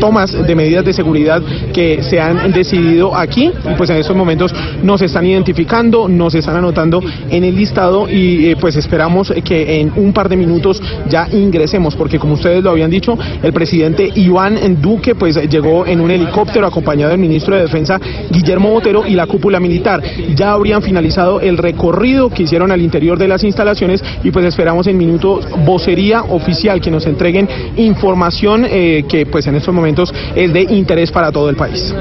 tomas 0.01 0.32
de 0.47 0.55
medidas 0.55 0.85
de 0.85 0.93
seguridad 0.93 1.43
que 1.73 2.03
se 2.03 2.20
han 2.20 2.53
decidido 2.53 3.16
aquí 3.16 3.51
pues 3.78 3.89
en 3.91 3.97
estos 3.97 4.16
momentos 4.16 4.53
nos 4.82 5.01
están 5.01 5.27
identificando, 5.27 6.04
nos 6.09 6.35
están 6.35 6.57
anotando 6.57 7.01
en 7.31 7.45
el 7.45 7.55
listado 7.55 8.09
y 8.09 8.51
eh, 8.51 8.57
pues 8.61 8.77
esperamos 8.77 9.33
que 9.45 9.81
en 9.81 9.93
un 9.97 10.13
par 10.13 10.29
de 10.29 10.37
minutos 10.37 10.83
ya 11.09 11.29
ingresemos 11.33 11.95
porque 11.97 12.19
como 12.19 12.35
ustedes 12.35 12.63
lo 12.63 12.71
habían 12.71 12.91
dicho 12.91 13.17
el 13.43 13.53
presidente 13.53 14.11
Iván 14.15 14.59
Duque 14.81 15.15
pues 15.15 15.37
llegó 15.49 15.87
en 15.87 16.01
un 16.01 16.11
helicóptero 16.11 16.67
acompañado 16.67 17.11
del 17.11 17.21
ministro 17.21 17.55
de 17.55 17.63
Defensa 17.63 18.01
Guillermo 18.31 18.71
Botero 18.71 19.07
y 19.07 19.15
la 19.15 19.27
cúpula 19.27 19.61
militar 19.61 20.03
ya 20.35 20.53
habrían 20.53 20.83
finalizado 20.83 21.41
el 21.41 21.59
recorrido 21.59 22.31
que 22.31 22.45
hicieron 22.45 22.71
al 22.71 22.81
interior 22.81 23.19
de 23.19 23.29
las 23.29 23.45
instalaciones 23.45 24.03
y 24.23 24.31
pues 24.31 24.45
esperamos 24.45 24.87
en 24.87 24.97
minutos 24.97 25.47
vocería 25.65 26.23
oficial 26.23 26.81
que 26.81 26.91
nos 26.91 27.07
entreguen 27.07 27.49
información 27.77 28.67
eh, 28.69 29.05
que 29.09 29.27
pues 29.27 29.47
en 29.47 29.55
estos 29.55 29.75
momentos 29.75 30.13
es 30.35 30.53
de 30.53 30.63
interés 30.63 31.11
para 31.11 31.31
todo 31.31 31.49
el 31.49 31.57
país. 31.57 31.95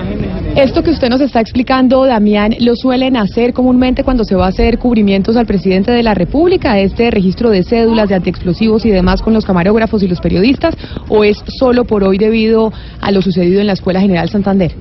Esto 0.56 0.84
que 0.84 0.92
usted 0.92 1.10
nos 1.10 1.22
está 1.22 1.42
explicando, 1.42 2.06
Damián, 2.06 2.56
¿lo 2.60 2.76
suelen 2.76 3.18
hacer 3.18 3.54
comúnmente 3.54 3.93
cuando 4.02 4.24
se 4.24 4.36
va 4.36 4.45
a 4.45 4.49
hacer 4.49 4.80
cubrimientos 4.80 5.38
al 5.38 5.45
presidente 5.45 5.91
de 5.91 6.02
la 6.02 6.15
República, 6.15 6.80
este 6.80 7.11
registro 7.11 7.52
de 7.52 7.64
cédulas, 7.64 8.10
de 8.10 8.15
antiexplosivos 8.15 8.84
y 8.86 8.90
demás 8.90 9.22
con 9.22 9.34
los 9.34 9.45
camarógrafos 9.45 10.02
y 10.02 10.07
los 10.07 10.20
periodistas, 10.20 10.76
o 11.10 11.24
es 11.24 11.44
solo 11.60 11.86
por 11.86 12.03
hoy 12.03 12.18
debido 12.18 12.74
a 12.99 13.11
lo 13.11 13.22
sucedido 13.22 13.61
en 13.61 13.68
la 13.68 13.74
Escuela 13.74 14.02
General 14.02 14.28
Santander? 14.30 14.74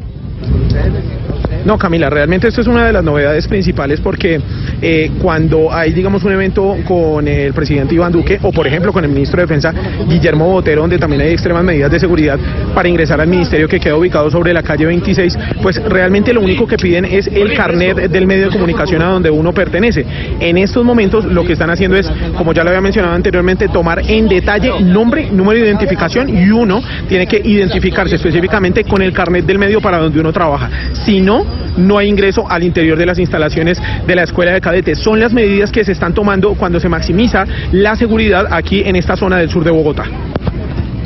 No, 1.64 1.78
Camila, 1.78 2.10
realmente 2.10 2.48
esto 2.48 2.60
es 2.60 2.66
una 2.66 2.86
de 2.86 2.92
las 2.92 3.04
novedades 3.04 3.46
principales 3.46 4.00
porque 4.00 4.40
eh, 4.80 5.10
cuando 5.20 5.72
hay, 5.72 5.92
digamos, 5.92 6.24
un 6.24 6.32
evento 6.32 6.76
con 6.86 7.28
el 7.28 7.52
presidente 7.52 7.94
Iván 7.94 8.12
Duque 8.12 8.38
o, 8.42 8.50
por 8.52 8.66
ejemplo, 8.66 8.92
con 8.92 9.04
el 9.04 9.10
ministro 9.10 9.36
de 9.36 9.44
Defensa 9.44 9.72
Guillermo 10.08 10.48
Botero, 10.48 10.82
donde 10.82 10.98
también 10.98 11.22
hay 11.22 11.32
extremas 11.32 11.64
medidas 11.64 11.90
de 11.90 12.00
seguridad 12.00 12.38
para 12.74 12.88
ingresar 12.88 13.20
al 13.20 13.28
ministerio 13.28 13.68
que 13.68 13.78
queda 13.78 13.96
ubicado 13.96 14.30
sobre 14.30 14.52
la 14.52 14.62
calle 14.62 14.86
26, 14.86 15.38
pues 15.62 15.82
realmente 15.84 16.32
lo 16.32 16.40
único 16.40 16.66
que 16.66 16.76
piden 16.76 17.04
es 17.04 17.28
el 17.28 17.54
carnet 17.54 18.10
del 18.10 18.26
medio 18.26 18.46
de 18.46 18.52
comunicación 18.52 19.02
a 19.02 19.06
donde 19.06 19.30
uno 19.30 19.52
pertenece. 19.52 20.04
En 20.40 20.58
estos 20.58 20.84
momentos 20.84 21.24
lo 21.24 21.44
que 21.44 21.52
están 21.52 21.70
haciendo 21.70 21.96
es, 21.96 22.10
como 22.36 22.52
ya 22.52 22.64
lo 22.64 22.70
había 22.70 22.80
mencionado 22.80 23.14
anteriormente, 23.14 23.68
tomar 23.68 24.02
en 24.08 24.28
detalle 24.28 24.80
nombre, 24.80 25.30
número 25.30 25.60
de 25.60 25.66
identificación 25.66 26.28
y 26.28 26.50
uno 26.50 26.82
tiene 27.08 27.26
que 27.26 27.40
identificarse 27.44 28.16
específicamente 28.16 28.84
con 28.84 29.02
el 29.02 29.12
carnet 29.12 29.44
del 29.44 29.58
medio 29.58 29.80
para 29.80 29.98
donde 29.98 30.18
uno 30.20 30.32
trabaja. 30.32 30.70
Si 31.04 31.20
no, 31.20 31.44
no 31.76 31.98
hay 31.98 32.08
ingreso 32.08 32.48
al 32.48 32.62
interior 32.62 32.98
de 32.98 33.06
las 33.06 33.18
instalaciones 33.18 33.78
de 34.06 34.14
la 34.14 34.22
escuela 34.22 34.52
de 34.52 34.60
cadetes. 34.60 34.98
Son 34.98 35.18
las 35.20 35.32
medidas 35.32 35.70
que 35.70 35.84
se 35.84 35.92
están 35.92 36.14
tomando 36.14 36.54
cuando 36.54 36.80
se 36.80 36.88
maximiza 36.88 37.46
la 37.72 37.96
seguridad 37.96 38.46
aquí 38.50 38.82
en 38.84 38.96
esta 38.96 39.16
zona 39.16 39.38
del 39.38 39.50
sur 39.50 39.64
de 39.64 39.70
Bogotá. 39.70 40.04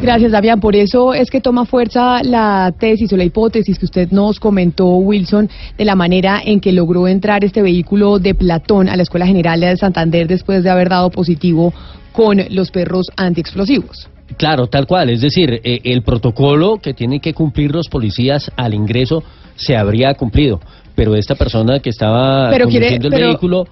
Gracias, 0.03 0.31
Damián. 0.31 0.61
Por 0.61 0.77
eso 0.77 1.15
es 1.15 1.31
que 1.31 1.41
toma 1.41 1.65
fuerza 1.65 2.23
la 2.23 2.73
tesis 2.79 3.13
o 3.13 3.17
la 3.17 3.25
hipótesis 3.25 3.79
que 3.79 3.87
usted 3.87 4.11
nos 4.11 4.39
comentó, 4.39 4.87
Wilson, 4.97 5.49
de 5.79 5.85
la 5.87 5.97
manera 5.97 6.41
en 6.45 6.61
que 6.61 6.71
logró 6.73 7.09
entrar 7.09 7.45
este 7.45 7.63
vehículo 7.63 8.19
de 8.19 8.35
Platón 8.35 8.89
a 8.91 8.97
la 8.97 9.03
Escuela 9.03 9.27
General 9.27 9.59
de 9.59 9.77
Santander 9.77 10.29
después 10.29 10.63
de 10.63 10.71
haber 10.71 10.91
dado 10.91 11.11
positivo 11.11 11.73
con 12.13 12.41
los 12.51 12.71
perros 12.71 13.11
antiexplosivos. 13.17 14.09
Claro, 14.37 14.67
tal 14.67 14.87
cual. 14.87 15.09
Es 15.09 15.23
decir, 15.23 15.61
eh, 15.65 15.81
el 15.85 16.03
protocolo 16.03 16.77
que 16.77 16.93
tienen 16.93 17.21
que 17.21 17.33
cumplir 17.33 17.73
los 17.73 17.89
policías 17.89 18.53
al 18.57 18.75
ingreso 18.75 19.23
se 19.57 19.77
habría 19.77 20.15
cumplido. 20.15 20.61
Pero 20.95 21.15
esta 21.15 21.35
persona 21.35 21.81
que 21.81 21.91
estaba 21.91 22.49
Pero 22.51 22.69
quiere- 22.69 22.87
conduciendo 22.87 23.09
el 23.09 23.13
pero- 23.15 23.27
vehículo, 23.29 23.67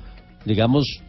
digamos, 0.44 1.00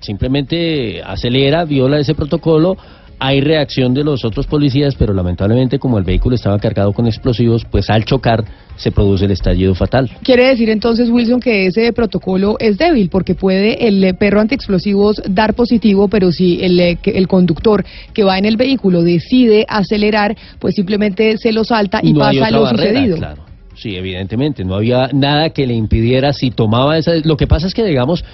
simplemente 0.00 1.02
acelera, 1.02 1.64
viola 1.64 1.98
ese 1.98 2.14
protocolo. 2.14 2.76
Hay 3.20 3.40
reacción 3.40 3.94
de 3.94 4.04
los 4.04 4.24
otros 4.24 4.46
policías, 4.46 4.94
pero 4.94 5.12
lamentablemente 5.12 5.80
como 5.80 5.98
el 5.98 6.04
vehículo 6.04 6.36
estaba 6.36 6.56
cargado 6.60 6.92
con 6.92 7.08
explosivos, 7.08 7.64
pues 7.68 7.90
al 7.90 8.04
chocar 8.04 8.44
se 8.76 8.92
produce 8.92 9.24
el 9.24 9.32
estallido 9.32 9.74
fatal. 9.74 10.08
Quiere 10.22 10.46
decir 10.46 10.70
entonces, 10.70 11.10
Wilson, 11.10 11.40
que 11.40 11.66
ese 11.66 11.92
protocolo 11.92 12.54
es 12.60 12.78
débil 12.78 13.08
porque 13.10 13.34
puede 13.34 13.88
el 13.88 14.14
perro 14.14 14.40
antiexplosivos 14.40 15.20
dar 15.28 15.54
positivo, 15.54 16.06
pero 16.06 16.30
si 16.30 16.62
el, 16.62 16.78
eh, 16.78 16.98
el 17.06 17.26
conductor 17.26 17.84
que 18.14 18.22
va 18.22 18.38
en 18.38 18.44
el 18.44 18.56
vehículo 18.56 19.02
decide 19.02 19.66
acelerar, 19.68 20.36
pues 20.60 20.76
simplemente 20.76 21.38
se 21.38 21.52
lo 21.52 21.64
salta 21.64 21.98
y 22.00 22.12
no 22.12 22.20
pasa 22.20 22.50
lo 22.52 22.62
barrera, 22.62 22.90
sucedido. 22.92 23.16
Claro. 23.16 23.42
Sí, 23.80 23.96
evidentemente, 23.96 24.64
no 24.64 24.74
había 24.74 25.08
nada 25.12 25.50
que 25.50 25.66
le 25.66 25.74
impidiera 25.74 26.32
si 26.32 26.50
tomaba 26.50 26.98
esa... 26.98 27.12
Lo 27.24 27.36
que 27.36 27.46
pasa 27.46 27.68
es 27.68 27.74
que, 27.74 27.84
digamos, 27.84 28.24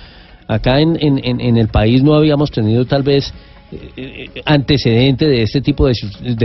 acá 0.49 0.81
en, 0.81 0.97
en, 1.01 1.19
en- 1.41 1.57
el 1.59 1.69
país 1.69 2.03
no 2.03 2.15
habíamos 2.15 2.51
tenido 2.51 2.87
tal 2.87 3.03
vez 3.03 3.33
antecedente 4.45 5.27
de 5.27 5.43
este 5.43 5.61
tipo 5.61 5.87
de, 5.87 5.95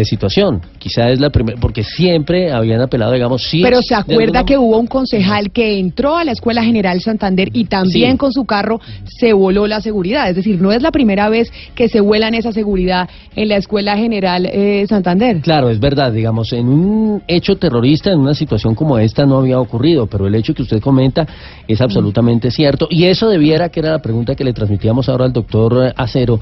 situación. 0.06 0.62
Quizá 0.78 1.10
es 1.10 1.20
la 1.20 1.30
primera, 1.30 1.60
porque 1.60 1.84
siempre 1.84 2.52
habían 2.52 2.82
apelado, 2.82 3.14
digamos, 3.14 3.44
sí. 3.44 3.62
Pero 3.62 3.82
se 3.82 3.96
acuerda 3.96 4.40
alguna- 4.40 4.46
que 4.46 4.58
hubo 4.58 4.78
un 4.78 4.88
concejal 4.88 5.52
que 5.52 5.80
entró 5.80 6.18
a 6.18 6.24
la 6.24 6.32
Escuela 6.32 6.64
General 6.64 7.00
Santander 7.02 7.50
y 7.54 7.66
también 7.66 8.14
Sí. 8.14 8.18
con 8.18 8.32
su 8.32 8.46
carro 8.46 8.80
se 9.06 9.34
voló 9.34 9.68
la 9.68 9.82
seguridad. 9.82 10.30
Es 10.30 10.36
decir, 10.36 10.62
no 10.62 10.72
es 10.72 10.82
la 10.82 10.92
primera 10.92 11.30
vez 11.30 11.52
que 11.76 11.90
se 11.90 12.00
vuelan 12.00 12.34
esa 12.36 12.52
seguridad 12.52 13.10
en 13.36 13.48
la 13.50 13.58
Escuela 13.58 13.98
General 13.98 14.46
eh, 14.46 14.86
Santander. 14.88 15.42
Claro, 15.42 15.70
es 15.70 15.80
verdad, 15.80 16.12
digamos, 16.12 16.54
en 16.54 16.68
un 16.68 17.24
hecho 17.28 17.58
terrorista, 17.58 18.12
en 18.12 18.20
una 18.20 18.34
situación 18.34 18.76
como 18.76 18.98
esta 18.98 19.26
no 19.26 19.38
había 19.40 19.60
ocurrido, 19.60 20.08
pero 20.08 20.28
el 20.28 20.36
hecho 20.36 20.54
que 20.54 20.62
usted 20.64 20.80
comenta 20.80 21.28
es 21.68 21.82
absolutamente 21.82 22.52
cierto. 22.52 22.88
Y 22.90 23.06
eso 23.06 23.30
debiera, 23.30 23.70
que 23.70 23.80
era 23.82 23.92
la 23.92 24.02
pregunta 24.02 24.36
que 24.36 24.44
le 24.44 24.54
transmitíamos 24.54 25.10
ahora 25.10 25.26
al 25.26 25.34
doctor 25.34 25.88
eh, 25.88 25.94
Acero, 25.96 26.40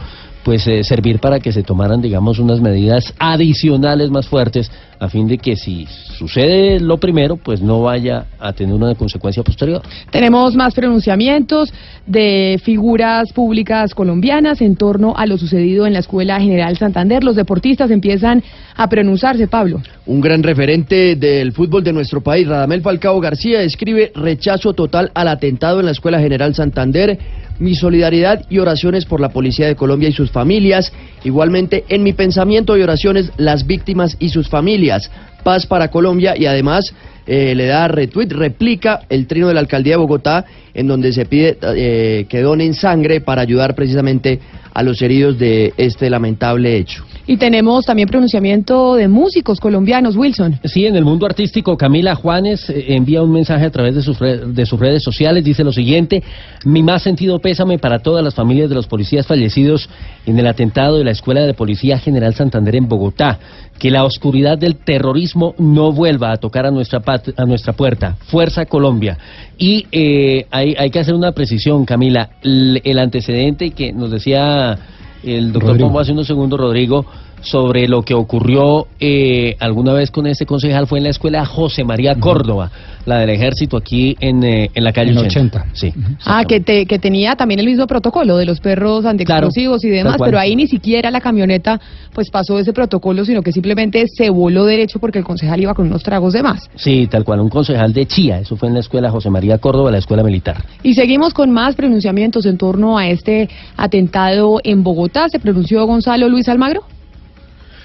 pues 0.48 0.66
eh, 0.66 0.82
servir 0.86 1.20
para 1.20 1.42
que 1.42 1.52
se 1.52 1.62
tomaran, 1.62 2.02
digamos, 2.02 2.40
unas 2.40 2.62
medidas 2.62 3.14
adicionales 3.20 4.10
más 4.10 4.30
fuertes 4.30 4.72
a 4.98 5.10
fin 5.10 5.28
de 5.28 5.38
que 5.38 5.58
si 5.58 5.86
sucede 6.18 6.80
lo 6.80 6.98
primero, 6.98 7.36
pues 7.36 7.62
no 7.62 7.82
vaya 7.82 8.28
a 8.40 8.54
tener 8.54 8.74
una 8.74 8.96
consecuencia 8.96 9.44
posterior. 9.44 9.82
Tenemos 10.10 10.56
más 10.56 10.74
pronunciamientos 10.74 11.74
de 12.06 12.60
figuras 12.64 13.32
públicas 13.34 13.94
colombianas 13.94 14.62
en 14.62 14.78
torno 14.78 15.14
a 15.18 15.26
lo 15.26 15.38
sucedido 15.38 15.86
en 15.86 15.92
la 15.92 16.00
Escuela 16.00 16.40
General 16.40 16.78
Santander. 16.78 17.26
Los 17.26 17.36
deportistas 17.36 17.92
empiezan 17.92 18.42
a 18.76 18.88
pronunciarse, 18.88 19.48
Pablo. 19.48 19.82
Un 20.06 20.22
gran 20.22 20.44
referente 20.44 21.18
del 21.18 21.52
fútbol 21.52 21.84
de 21.84 21.92
nuestro 21.92 22.22
país, 22.22 22.48
Radamel 22.48 22.82
Falcao 22.82 23.20
García, 23.20 23.62
escribe 23.64 24.14
rechazo 24.16 24.74
total 24.74 25.12
al 25.14 25.28
atentado 25.28 25.82
en 25.82 25.88
la 25.88 25.92
Escuela 25.92 26.20
General 26.20 26.56
Santander. 26.56 27.20
Mi 27.60 27.76
solidaridad 27.76 28.46
y 28.50 28.60
oraciones 28.60 29.06
por 29.06 29.20
la 29.20 29.30
Policía 29.30 29.68
de 29.68 29.76
Colombia 29.76 30.10
y 30.10 30.14
sus 30.14 30.32
familias. 30.32 30.94
Igualmente, 31.24 31.86
en 31.90 32.04
mi 32.04 32.14
pensamiento 32.14 32.78
y 32.78 32.82
oraciones, 32.82 33.32
las 33.38 33.66
víctimas 33.66 34.16
y 34.20 34.30
sus 34.30 34.50
familias. 34.50 35.10
Paz 35.44 35.66
para 35.66 35.90
Colombia 35.90 36.36
y 36.38 36.46
además 36.46 36.94
eh, 37.26 37.56
le 37.56 37.66
da 37.66 37.88
retweet, 37.88 38.30
replica 38.30 39.02
el 39.10 39.28
trino 39.28 39.48
de 39.48 39.54
la 39.54 39.60
Alcaldía 39.60 39.94
de 39.94 39.98
Bogotá, 39.98 40.46
en 40.74 40.88
donde 40.88 41.12
se 41.12 41.26
pide 41.26 41.58
eh, 41.62 42.26
que 42.30 42.42
donen 42.42 42.74
sangre 42.74 43.22
para 43.22 43.42
ayudar 43.42 43.76
precisamente 43.76 44.40
a 44.74 44.84
los 44.84 45.02
heridos 45.02 45.38
de 45.38 45.74
este 45.78 46.10
lamentable 46.10 46.78
hecho. 46.78 47.04
Y 47.30 47.36
tenemos 47.36 47.86
también 47.86 48.08
pronunciamiento 48.08 48.96
de 48.96 49.10
músicos 49.10 49.60
colombianos, 49.60 50.16
Wilson. 50.16 50.60
Sí, 50.64 50.86
en 50.86 50.96
el 50.96 51.04
mundo 51.04 51.26
artístico, 51.26 51.76
Camila 51.76 52.16
Juanes 52.16 52.70
eh, 52.70 52.96
envía 52.96 53.22
un 53.22 53.34
mensaje 53.34 53.66
a 53.66 53.70
través 53.70 53.96
de 53.96 54.02
sus, 54.02 54.18
de 54.18 54.66
sus 54.66 54.80
redes 54.80 55.04
sociales. 55.04 55.44
Dice 55.44 55.66
lo 55.66 55.74
siguiente, 55.74 56.24
mi 56.64 56.84
más 56.84 57.04
sentido 57.04 57.40
pésame 57.40 57.80
para 57.80 58.00
todas 58.00 58.24
las 58.24 58.34
familias 58.34 58.70
de 58.70 58.76
los 58.76 58.88
policías 58.88 59.28
fallecidos 59.28 59.90
en 60.26 60.40
el 60.40 60.48
atentado 60.48 60.98
de 60.98 61.04
la 61.04 61.12
Escuela 61.12 61.42
de 61.42 61.54
Policía 61.54 62.00
General 62.00 62.34
Santander 62.34 62.78
en 62.78 62.88
Bogotá. 62.88 63.40
Que 63.78 63.92
la 63.92 64.06
oscuridad 64.06 64.58
del 64.58 64.78
terrorismo 64.78 65.54
no 65.60 65.92
vuelva 65.92 66.32
a 66.32 66.38
tocar 66.38 66.66
a 66.66 66.72
nuestra, 66.72 67.02
pat- 67.02 67.38
a 67.38 67.44
nuestra 67.46 67.74
puerta. 67.74 68.16
Fuerza 68.28 68.66
Colombia. 68.66 69.18
Y 69.58 69.86
eh, 69.92 70.46
hay, 70.50 70.76
hay 70.80 70.90
que 70.90 71.00
hacer 71.00 71.14
una 71.14 71.34
precisión, 71.34 71.84
Camila. 71.86 72.30
El 72.42 72.98
antecedente 72.98 73.72
que 73.72 73.92
nos 73.92 74.12
decía 74.12 74.80
el 75.24 75.52
doctor. 75.52 75.78
Pombo 75.78 76.00
hace 76.00 76.12
unos 76.12 76.28
segundos, 76.28 76.60
Rodrigo, 76.60 77.06
sobre 77.42 77.88
lo 77.88 78.02
que 78.02 78.14
ocurrió 78.14 78.88
eh, 79.00 79.56
alguna 79.60 79.94
vez 79.94 80.12
con 80.12 80.28
este 80.28 80.46
concejal 80.46 80.88
fue 80.88 80.98
en 81.00 81.04
la 81.06 81.12
escuela 81.12 81.46
José 81.46 81.84
María 81.84 82.16
Córdoba, 82.16 82.72
la 83.06 83.20
del 83.20 83.30
ejército 83.30 83.78
aquí 83.78 84.16
en, 84.20 84.44
eh, 84.44 84.70
en 84.74 84.84
la 84.84 84.92
calle 84.92 85.12
En 85.12 85.18
80. 85.20 85.66
Sí. 85.74 85.94
Ah, 86.26 86.44
que, 86.48 86.60
te- 86.60 86.86
que 86.86 87.00
tenía 87.00 87.36
también 87.36 87.60
el 87.60 87.66
mismo 87.68 87.88
protocolo 87.88 88.38
de 88.38 88.46
los 88.46 88.60
perros 88.60 89.06
antiexplosivos 89.06 89.84
y 89.86 89.90
demás, 89.90 90.18
pero 90.26 90.40
ahí 90.40 90.56
ni 90.56 90.68
siquiera 90.68 91.10
la 91.12 91.22
camioneta 91.22 91.80
pues 92.14 92.30
pasó 92.30 92.60
ese 92.60 92.74
protocolo, 92.74 93.24
sino 93.24 93.42
que 93.42 93.52
simplemente 93.52 94.06
se 94.08 94.30
voló 94.30 94.66
derecho 94.66 95.00
porque 95.00 95.20
el 95.20 95.24
concejal 95.26 95.62
iba 95.62 95.74
con 95.74 95.88
unos 95.88 96.04
tragos 96.04 96.34
de 96.34 96.44
más. 96.44 96.70
Sí, 96.76 97.08
tal 97.10 97.24
cual, 97.24 97.40
un 97.42 97.50
concejal 97.50 97.94
de 97.94 98.06
Chía, 98.08 98.40
eso 98.40 98.56
fue 98.58 98.68
en 98.68 98.74
la 98.74 98.80
escuela 98.82 99.10
José 99.12 99.30
María 99.30 99.58
Córdoba, 99.60 99.92
la 99.92 100.00
escuela 100.00 100.24
militar. 100.24 100.58
Y 100.84 100.96
seguimos 100.96 101.34
con 101.34 101.52
más 101.52 101.76
pronunciamientos 101.76 102.46
en 102.46 102.58
torno 102.58 102.98
a 102.98 103.08
este 103.08 103.48
atentado 103.78 104.60
en 104.64 104.84
Bogotá. 104.84 105.30
Se 105.30 105.40
pronunció 105.40 105.86
Gonzalo 105.86 106.28
Luis 106.30 106.50
Almagro. 106.50 106.82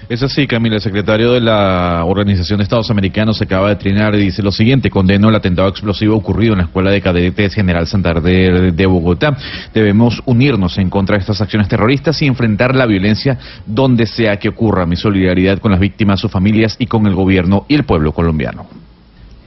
Es 0.08 0.22
así, 0.22 0.46
Camila. 0.46 0.76
El 0.76 0.82
secretario 0.82 1.32
de 1.32 1.40
la 1.40 2.04
Organización 2.04 2.58
de 2.58 2.64
Estados 2.64 2.90
Americanos 2.90 3.40
acaba 3.40 3.68
de 3.68 3.76
trinar 3.76 4.14
y 4.14 4.24
dice 4.24 4.42
lo 4.42 4.50
siguiente. 4.50 4.90
Condeno 4.90 5.28
el 5.28 5.34
atentado 5.34 5.68
explosivo 5.68 6.16
ocurrido 6.16 6.52
en 6.52 6.58
la 6.58 6.64
Escuela 6.64 6.90
de 6.90 7.00
Cadetes 7.00 7.54
General 7.54 7.86
Santander 7.86 8.72
de 8.72 8.86
Bogotá. 8.86 9.36
Debemos 9.72 10.20
unirnos 10.26 10.76
en 10.78 10.90
contra 10.90 11.16
de 11.16 11.20
estas 11.20 11.40
acciones 11.40 11.68
terroristas 11.68 12.20
y 12.20 12.26
enfrentar 12.26 12.74
la 12.74 12.86
violencia 12.86 13.38
donde 13.64 14.06
sea 14.06 14.36
que 14.38 14.48
ocurra. 14.48 14.86
Mi 14.86 14.96
solidaridad 14.96 15.58
con 15.58 15.70
las 15.70 15.80
víctimas, 15.80 16.20
sus 16.20 16.30
familias 16.30 16.76
y 16.78 16.86
con 16.86 17.06
el 17.06 17.14
gobierno 17.14 17.64
y 17.68 17.74
el 17.74 17.84
pueblo 17.84 18.12
colombiano. 18.12 18.91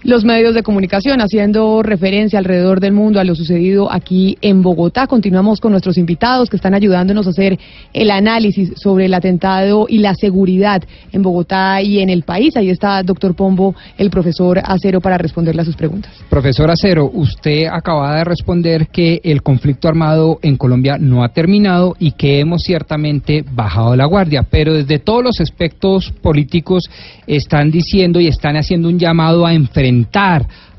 Los 0.05 0.23
medios 0.23 0.53
de 0.53 0.61
comunicación 0.61 1.19
haciendo 1.19 1.81
referencia 1.81 2.37
alrededor 2.37 2.79
del 2.79 2.93
mundo 2.93 3.19
a 3.19 3.23
lo 3.23 3.33
sucedido 3.33 3.91
aquí 3.91 4.37
en 4.41 4.61
Bogotá. 4.61 5.07
Continuamos 5.07 5.59
con 5.59 5.71
nuestros 5.71 5.97
invitados 5.97 6.47
que 6.47 6.57
están 6.57 6.75
ayudándonos 6.75 7.25
a 7.25 7.31
hacer 7.31 7.57
el 7.91 8.11
análisis 8.11 8.73
sobre 8.75 9.05
el 9.05 9.15
atentado 9.15 9.87
y 9.89 9.97
la 9.97 10.13
seguridad 10.13 10.83
en 11.11 11.23
Bogotá 11.23 11.81
y 11.81 12.01
en 12.01 12.11
el 12.11 12.21
país. 12.21 12.55
Ahí 12.55 12.69
está 12.69 13.01
doctor 13.01 13.35
Pombo, 13.35 13.73
el 13.97 14.11
profesor 14.11 14.61
Acero, 14.63 15.01
para 15.01 15.17
responderle 15.17 15.63
a 15.63 15.65
sus 15.65 15.75
preguntas. 15.75 16.13
Profesor 16.29 16.69
Acero, 16.69 17.09
usted 17.11 17.65
acaba 17.65 18.15
de 18.15 18.25
responder 18.25 18.89
que 18.89 19.21
el 19.23 19.41
conflicto 19.41 19.87
armado 19.87 20.37
en 20.43 20.55
Colombia 20.57 20.97
no 20.99 21.23
ha 21.23 21.29
terminado 21.29 21.95
y 21.97 22.11
que 22.11 22.39
hemos 22.39 22.61
ciertamente 22.61 23.43
bajado 23.51 23.95
la 23.95 24.05
guardia, 24.05 24.43
pero 24.43 24.75
desde 24.75 24.99
todos 24.99 25.23
los 25.23 25.41
aspectos 25.41 26.11
políticos 26.21 26.83
están 27.25 27.71
diciendo 27.71 28.19
y 28.19 28.27
están 28.27 28.55
haciendo 28.55 28.87
un 28.87 28.99
llamado 28.99 29.47
a 29.47 29.55
enfrentar 29.55 29.94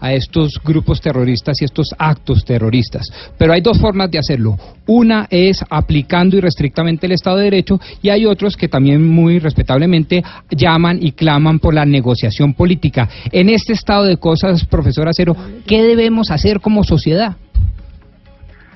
a 0.01 0.13
estos 0.13 0.61
grupos 0.63 1.01
terroristas 1.01 1.61
y 1.61 1.65
estos 1.65 1.89
actos 1.99 2.45
terroristas. 2.45 3.11
Pero 3.39 3.53
hay 3.53 3.61
dos 3.61 3.79
formas 3.79 4.11
de 4.11 4.19
hacerlo. 4.19 4.57
Una 4.87 5.27
es 5.31 5.65
aplicando 5.71 6.37
irrestrictamente 6.37 7.07
el 7.07 7.13
Estado 7.13 7.39
de 7.39 7.45
Derecho 7.45 7.81
y 8.03 8.11
hay 8.11 8.27
otros 8.27 8.57
que 8.57 8.69
también 8.69 9.07
muy 9.07 9.39
respetablemente 9.39 10.23
llaman 10.51 10.99
y 11.01 11.13
claman 11.13 11.59
por 11.59 11.75
la 11.75 11.87
negociación 11.87 12.55
política. 12.55 13.09
En 13.33 13.49
este 13.49 13.73
estado 13.73 14.05
de 14.05 14.17
cosas, 14.17 14.65
profesor 14.65 15.09
Acero, 15.09 15.37
¿qué 15.67 15.83
debemos 15.83 16.31
hacer 16.31 16.61
como 16.61 16.85
sociedad? 16.85 17.37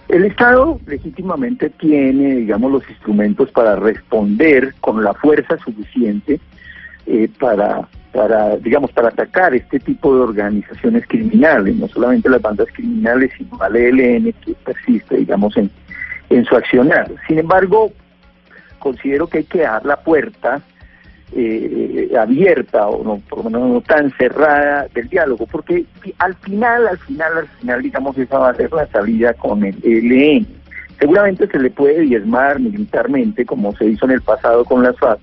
El 0.09 0.25
Estado 0.25 0.81
legítimamente 0.87 1.71
tiene, 1.71 2.35
digamos, 2.35 2.73
los 2.73 2.91
instrumentos 2.91 3.49
para 3.53 3.77
responder 3.77 4.75
con 4.81 5.05
la 5.05 5.15
fuerza 5.15 5.57
suficiente 5.59 6.41
eh, 7.07 7.29
para, 7.39 7.89
para, 8.13 8.57
digamos, 8.57 8.91
para 8.93 9.09
atacar 9.09 9.55
este 9.55 9.79
tipo 9.79 10.15
de 10.15 10.23
organizaciones 10.23 11.07
criminales, 11.07 11.77
no 11.77 11.89
solamente 11.89 12.29
las 12.29 12.43
bandas 12.43 12.69
criminales, 12.73 13.31
sino 13.37 13.61
al 13.61 13.77
ELN 13.77 14.33
que 14.45 14.55
persiste, 14.65 15.17
digamos, 15.17 15.57
en, 15.57 15.71
en 16.31 16.45
su 16.45 16.57
accionar. 16.57 17.11
Sin 17.29 17.39
embargo, 17.39 17.93
considero 18.79 19.29
que 19.29 19.39
hay 19.39 19.45
que 19.45 19.61
dar 19.61 19.85
la 19.87 19.97
puerta 19.97 20.61
eh, 21.33 22.11
abierta 22.19 22.89
o 22.89 23.05
no, 23.05 23.23
por 23.29 23.39
lo 23.39 23.45
menos 23.45 23.71
no 23.71 23.81
tan 23.83 24.11
cerrada 24.17 24.89
del 24.93 25.09
diálogo, 25.09 25.47
porque 25.47 25.85
al 26.19 26.35
final, 26.35 26.89
al 26.89 26.99
final, 26.99 27.39
al 27.39 27.47
final, 27.47 27.83
digamos, 27.83 28.19
esa 28.19 28.39
va 28.39 28.51
a 28.51 28.55
ser 28.55 28.73
la 28.73 28.87
salida 28.89 29.35
con 29.35 29.65
el 29.65 29.77
ELN. 29.85 30.47
Seguramente 30.99 31.47
se 31.47 31.59
le 31.59 31.71
puede 31.71 32.01
diezmar 32.01 32.59
militarmente, 32.59 33.47
como 33.47 33.75
se 33.77 33.87
hizo 33.87 34.07
en 34.07 34.13
el 34.13 34.23
pasado 34.23 34.65
con 34.65 34.83
las 34.83 34.99
FARC, 34.99 35.21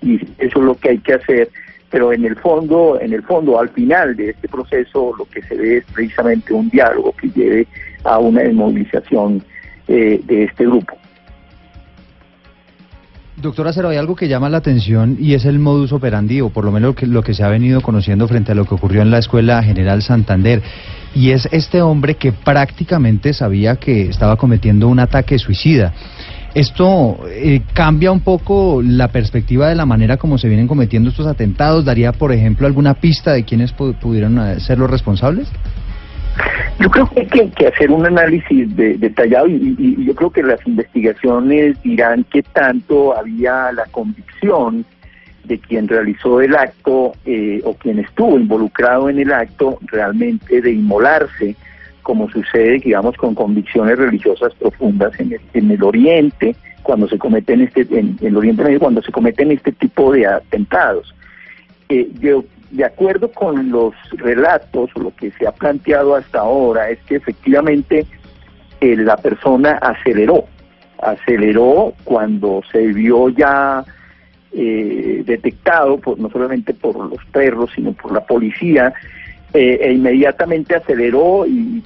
y 0.00 0.16
eso 0.38 0.58
es 0.58 0.64
lo 0.64 0.74
que 0.74 0.90
hay 0.90 0.98
que 0.98 1.14
hacer, 1.14 1.50
pero 1.92 2.10
en 2.10 2.24
el 2.24 2.36
fondo, 2.36 2.98
en 2.98 3.12
el 3.12 3.22
fondo, 3.22 3.60
al 3.60 3.68
final 3.68 4.16
de 4.16 4.30
este 4.30 4.48
proceso, 4.48 5.12
lo 5.16 5.26
que 5.26 5.42
se 5.42 5.54
ve 5.54 5.76
es 5.76 5.84
precisamente 5.92 6.54
un 6.54 6.70
diálogo 6.70 7.12
que 7.12 7.28
lleve 7.28 7.66
a 8.02 8.18
una 8.18 8.40
desmovilización 8.40 9.44
eh, 9.86 10.18
de 10.24 10.44
este 10.44 10.64
grupo. 10.64 10.96
Doctor 13.36 13.68
Acero, 13.68 13.90
hay 13.90 13.98
algo 13.98 14.16
que 14.16 14.26
llama 14.26 14.48
la 14.48 14.58
atención 14.58 15.18
y 15.20 15.34
es 15.34 15.44
el 15.44 15.58
modus 15.58 15.92
operandi, 15.92 16.40
o 16.40 16.48
por 16.48 16.64
lo 16.64 16.72
menos 16.72 16.90
lo 16.90 16.94
que, 16.94 17.06
lo 17.06 17.22
que 17.22 17.34
se 17.34 17.44
ha 17.44 17.48
venido 17.48 17.82
conociendo 17.82 18.26
frente 18.26 18.52
a 18.52 18.54
lo 18.54 18.64
que 18.64 18.74
ocurrió 18.74 19.02
en 19.02 19.10
la 19.10 19.18
Escuela 19.18 19.62
General 19.62 20.00
Santander. 20.00 20.62
Y 21.14 21.32
es 21.32 21.46
este 21.52 21.82
hombre 21.82 22.14
que 22.14 22.32
prácticamente 22.32 23.34
sabía 23.34 23.76
que 23.76 24.08
estaba 24.08 24.36
cometiendo 24.36 24.88
un 24.88 24.98
ataque 24.98 25.38
suicida. 25.38 25.92
¿Esto 26.54 27.18
eh, 27.30 27.62
cambia 27.72 28.12
un 28.12 28.20
poco 28.20 28.82
la 28.84 29.08
perspectiva 29.08 29.68
de 29.68 29.74
la 29.74 29.86
manera 29.86 30.18
como 30.18 30.36
se 30.36 30.48
vienen 30.48 30.68
cometiendo 30.68 31.08
estos 31.10 31.26
atentados? 31.26 31.84
¿Daría, 31.84 32.12
por 32.12 32.30
ejemplo, 32.32 32.66
alguna 32.66 32.94
pista 32.94 33.32
de 33.32 33.44
quiénes 33.44 33.74
pu- 33.74 33.94
pudieron 33.98 34.38
eh, 34.38 34.60
ser 34.60 34.78
los 34.78 34.90
responsables? 34.90 35.48
Yo 36.78 36.90
creo 36.90 37.08
que 37.10 37.20
hay 37.20 37.48
que, 37.50 37.66
hacer 37.66 37.90
un 37.90 38.04
análisis 38.04 38.74
de- 38.76 38.98
detallado 38.98 39.46
y, 39.48 39.54
y- 39.78 39.94
y 40.02 40.04
yo 40.04 40.14
creo 40.14 40.30
que 40.30 40.42
las 40.42 40.66
investigaciones 40.66 41.80
dirán 41.82 42.24
qué 42.30 42.42
tanto 42.42 43.16
había 43.16 43.72
la 43.72 43.84
convicción 43.90 44.84
de 45.44 45.58
quien 45.58 45.88
realizó 45.88 46.40
el 46.40 46.54
acto 46.54 47.12
eh, 47.24 47.60
o 47.64 47.74
quien 47.74 47.98
estuvo 47.98 48.38
involucrado 48.38 49.08
en 49.08 49.18
el 49.18 49.32
acto 49.32 49.78
realmente 49.82 50.60
de 50.60 50.72
inmolarse, 50.72 51.56
como 52.02 52.28
sucede, 52.30 52.78
digamos, 52.78 53.16
con 53.16 53.34
convicciones 53.34 53.98
religiosas 53.98 54.54
profundas 54.54 55.18
en 55.20 55.32
el, 55.32 55.40
en 55.54 55.70
el 55.70 55.82
Oriente 55.82 56.54
cuando 56.82 57.08
se 57.08 57.18
cometen 57.18 57.60
este 57.62 57.86
en, 57.90 58.18
el 58.20 58.36
Oriente 58.36 58.64
Medio 58.64 58.80
cuando 58.80 59.02
se 59.02 59.12
cometen 59.12 59.52
este 59.52 59.72
tipo 59.72 60.12
de 60.12 60.26
atentados. 60.26 61.14
Eh, 61.88 62.10
yo, 62.20 62.44
de 62.70 62.84
acuerdo 62.84 63.30
con 63.30 63.70
los 63.70 63.94
relatos 64.12 64.90
lo 64.96 65.14
que 65.14 65.30
se 65.32 65.46
ha 65.46 65.52
planteado 65.52 66.16
hasta 66.16 66.40
ahora 66.40 66.90
es 66.90 66.98
que 67.00 67.16
efectivamente 67.16 68.06
eh, 68.80 68.96
la 68.96 69.16
persona 69.16 69.72
aceleró, 69.72 70.46
aceleró 71.00 71.94
cuando 72.04 72.62
se 72.70 72.86
vio 72.88 73.28
ya 73.28 73.84
eh, 74.52 75.22
detectado 75.24 75.98
por 75.98 76.18
no 76.18 76.30
solamente 76.30 76.74
por 76.74 76.96
los 76.96 77.24
perros 77.26 77.70
sino 77.74 77.92
por 77.92 78.12
la 78.12 78.24
policía 78.26 78.92
eh, 79.54 79.78
e 79.82 79.92
inmediatamente 79.92 80.74
aceleró 80.74 81.46
y, 81.46 81.82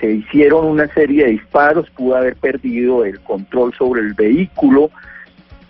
se 0.00 0.12
hicieron 0.12 0.66
una 0.66 0.86
serie 0.88 1.24
de 1.24 1.30
disparos, 1.32 1.88
pudo 1.90 2.16
haber 2.16 2.36
perdido 2.36 3.04
el 3.04 3.20
control 3.20 3.72
sobre 3.74 4.00
el 4.02 4.14
vehículo, 4.14 4.90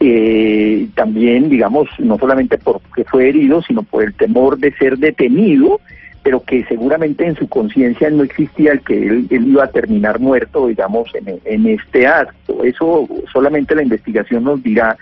eh, 0.01 0.89
también, 0.95 1.49
digamos, 1.49 1.89
no 1.99 2.19
solamente 2.19 2.59
porque 2.59 3.05
fue 3.05 3.29
herido, 3.29 3.63
sino 3.63 3.83
por 3.83 4.05
el 4.05 4.15
temor 4.15 4.59
de 4.59 4.73
ser 4.75 4.99
detenido, 4.99 5.81
pero 6.23 6.43
que 6.43 6.65
seguramente 6.65 7.27
en 7.27 7.37
su 7.37 7.49
conciencia 7.49 8.11
no 8.11 8.23
existía 8.23 8.73
el 8.73 8.81
que 8.81 9.07
él, 9.07 9.29
iba 9.31 9.65
a 9.65 9.71
terminar 9.71 10.21
muerto, 10.21 10.69
digamos, 10.69 11.09
en, 11.15 11.41
en 11.45 11.67
este 11.67 12.07
acto. 12.07 12.63
Eso 12.65 13.09
solamente 13.33 13.75
la 13.75 13.83
investigación 13.83 14.45
nos 14.45 14.63
dirá, 14.63 14.97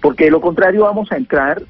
porque 0.00 0.24
de 0.24 0.30
lo 0.30 0.40
contrario 0.40 0.82
vamos 0.82 1.10
a 1.12 1.16
entrar 1.16 1.62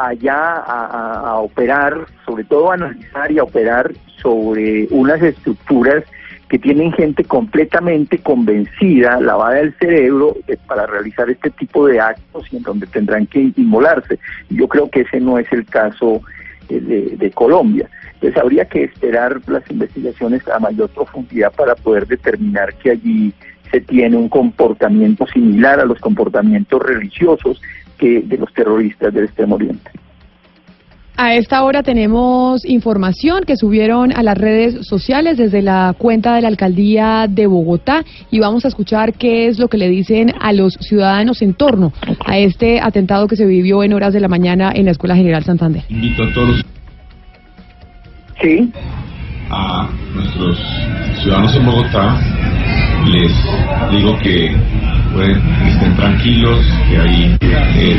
allá 0.00 0.56
a, 0.56 1.38
operar, 1.38 2.06
sobre 2.24 2.44
todo 2.44 2.70
a 2.70 2.74
analizar 2.74 3.30
y 3.30 3.38
a 3.38 3.44
operar 3.44 3.92
sobre 4.20 4.86
unas 4.90 5.22
estructuras 5.22 6.04
que 6.50 6.58
tienen 6.58 6.92
gente 6.92 7.22
completamente 7.22 8.18
convencida, 8.18 9.20
lavada 9.20 9.54
del 9.54 9.72
cerebro, 9.78 10.36
eh, 10.48 10.56
para 10.66 10.84
realizar 10.84 11.30
este 11.30 11.48
tipo 11.50 11.86
de 11.86 12.00
actos 12.00 12.52
y 12.52 12.56
en 12.56 12.64
donde 12.64 12.88
tendrán 12.88 13.26
que 13.26 13.52
inmolarse. 13.56 14.18
Yo 14.48 14.66
creo 14.66 14.90
que 14.90 15.02
ese 15.02 15.20
no 15.20 15.38
es 15.38 15.50
el 15.52 15.64
caso 15.64 16.20
eh, 16.68 17.16
de, 17.16 17.30
Colombia. 17.30 17.88
Entonces 18.14 18.36
habría 18.36 18.64
que 18.64 18.84
esperar 18.84 19.40
las 19.46 19.62
investigaciones 19.70 20.46
a 20.48 20.58
mayor 20.58 20.90
profundidad 20.90 21.52
para 21.52 21.76
poder 21.76 22.08
determinar 22.08 22.74
que 22.74 22.90
allí 22.90 23.32
se 23.70 23.80
tiene 23.80 24.16
un 24.16 24.28
comportamiento 24.28 25.26
similar 25.28 25.78
a 25.78 25.84
los 25.84 26.00
comportamientos 26.00 26.82
religiosos 26.82 27.62
que 27.96 28.22
de 28.22 28.38
los 28.38 28.52
terroristas 28.52 29.14
del 29.14 29.26
Extremo 29.26 29.54
Oriente. 29.54 29.90
A 31.22 31.34
esta 31.34 31.62
hora 31.64 31.82
tenemos 31.82 32.64
información 32.64 33.44
que 33.46 33.58
subieron 33.58 34.10
a 34.10 34.22
las 34.22 34.38
redes 34.38 34.86
sociales 34.86 35.36
desde 35.36 35.60
la 35.60 35.94
cuenta 35.98 36.34
de 36.34 36.40
la 36.40 36.48
alcaldía 36.48 37.26
de 37.28 37.46
Bogotá 37.46 38.06
y 38.30 38.38
vamos 38.38 38.64
a 38.64 38.68
escuchar 38.68 39.12
qué 39.12 39.46
es 39.46 39.58
lo 39.58 39.68
que 39.68 39.76
le 39.76 39.90
dicen 39.90 40.32
a 40.40 40.54
los 40.54 40.78
ciudadanos 40.80 41.42
en 41.42 41.52
torno 41.52 41.92
a 42.24 42.38
este 42.38 42.80
atentado 42.80 43.28
que 43.28 43.36
se 43.36 43.44
vivió 43.44 43.84
en 43.84 43.92
horas 43.92 44.14
de 44.14 44.20
la 44.20 44.28
mañana 44.28 44.72
en 44.74 44.86
la 44.86 44.92
Escuela 44.92 45.14
General 45.14 45.44
Santander. 45.44 45.84
Invito 45.90 46.22
a 46.22 46.32
todos 46.32 46.64
sí. 48.40 48.72
a 49.50 49.90
nuestros 50.14 50.58
ciudadanos 51.20 51.54
en 51.54 51.66
Bogotá 51.66 52.18
les 53.06 53.32
digo 53.90 54.18
que 54.18 54.54
pueden, 55.12 55.40
estén 55.66 55.96
tranquilos, 55.96 56.58
que 56.88 56.98
hay 56.98 57.36
eh, 57.40 57.96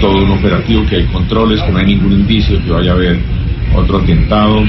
todo 0.00 0.24
un 0.24 0.30
operativo, 0.32 0.84
que 0.86 0.96
hay 0.96 1.04
controles, 1.06 1.62
que 1.62 1.72
no 1.72 1.78
hay 1.78 1.86
ningún 1.86 2.12
indicio 2.12 2.62
que 2.64 2.70
vaya 2.70 2.92
a 2.92 2.94
haber 2.94 3.18
otro 3.76 3.98
atentado. 3.98 4.60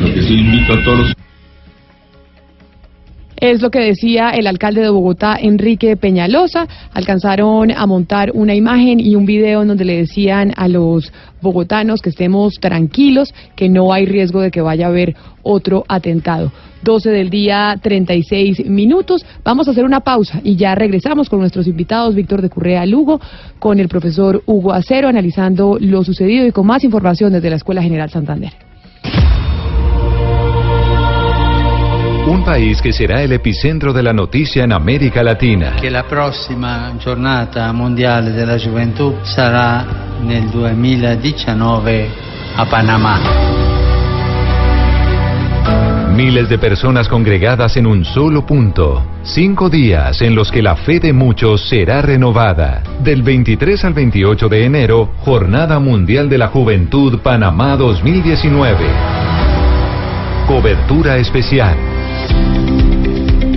Lo 0.00 0.14
que 0.14 0.22
sí 0.22 0.34
invito 0.34 0.74
a 0.74 0.84
todos 0.84 1.14
es 3.40 3.62
lo 3.62 3.70
que 3.70 3.78
decía 3.78 4.30
el 4.30 4.48
alcalde 4.48 4.80
de 4.80 4.90
Bogotá, 4.90 5.38
Enrique 5.40 5.96
Peñalosa. 5.96 6.66
Alcanzaron 6.92 7.70
a 7.70 7.86
montar 7.86 8.32
una 8.34 8.54
imagen 8.54 8.98
y 8.98 9.14
un 9.14 9.26
video 9.26 9.62
en 9.62 9.68
donde 9.68 9.84
le 9.84 9.98
decían 9.98 10.52
a 10.56 10.66
los 10.66 11.12
bogotanos 11.40 12.02
que 12.02 12.10
estemos 12.10 12.54
tranquilos, 12.58 13.32
que 13.54 13.68
no 13.68 13.92
hay 13.92 14.06
riesgo 14.06 14.40
de 14.40 14.50
que 14.50 14.60
vaya 14.60 14.86
a 14.86 14.88
haber 14.88 15.14
otro 15.44 15.84
atentado. 15.88 16.50
12 16.82 17.10
del 17.10 17.30
día, 17.30 17.78
36 17.80 18.66
minutos. 18.66 19.24
Vamos 19.44 19.68
a 19.68 19.72
hacer 19.72 19.84
una 19.84 20.00
pausa 20.00 20.40
y 20.42 20.56
ya 20.56 20.74
regresamos 20.74 21.28
con 21.28 21.40
nuestros 21.40 21.66
invitados, 21.66 22.14
Víctor 22.14 22.42
de 22.42 22.50
Currea 22.50 22.86
Lugo, 22.86 23.20
con 23.58 23.80
el 23.80 23.88
profesor 23.88 24.42
Hugo 24.46 24.72
Acero, 24.72 25.08
analizando 25.08 25.78
lo 25.80 26.04
sucedido 26.04 26.46
y 26.46 26.52
con 26.52 26.66
más 26.66 26.84
información 26.84 27.32
desde 27.32 27.50
la 27.50 27.56
Escuela 27.56 27.82
General 27.82 28.10
Santander. 28.10 28.52
Un 32.28 32.44
país 32.44 32.82
que 32.82 32.92
será 32.92 33.22
el 33.22 33.32
epicentro 33.32 33.90
de 33.90 34.02
la 34.02 34.12
noticia 34.12 34.62
en 34.64 34.72
América 34.72 35.22
Latina. 35.22 35.76
Que 35.80 35.90
la 35.90 36.06
próxima 36.06 36.92
giornata 36.98 37.72
mondiale 37.72 38.32
della 38.32 38.58
gioventù 38.58 39.14
sarà 39.22 39.86
nel 40.20 40.50
2019 40.50 42.10
a 42.54 42.66
Panamá. 42.66 43.77
Miles 46.18 46.48
de 46.48 46.58
personas 46.58 47.06
congregadas 47.06 47.76
en 47.76 47.86
un 47.86 48.04
solo 48.04 48.44
punto. 48.44 49.06
Cinco 49.22 49.70
días 49.70 50.20
en 50.20 50.34
los 50.34 50.50
que 50.50 50.62
la 50.62 50.74
fe 50.74 50.98
de 50.98 51.12
muchos 51.12 51.68
será 51.68 52.02
renovada. 52.02 52.82
Del 53.04 53.22
23 53.22 53.84
al 53.84 53.94
28 53.94 54.48
de 54.48 54.64
enero, 54.64 55.12
Jornada 55.18 55.78
Mundial 55.78 56.28
de 56.28 56.38
la 56.38 56.48
Juventud 56.48 57.20
Panamá 57.20 57.76
2019. 57.76 58.84
Cobertura 60.48 61.18
especial. 61.18 61.76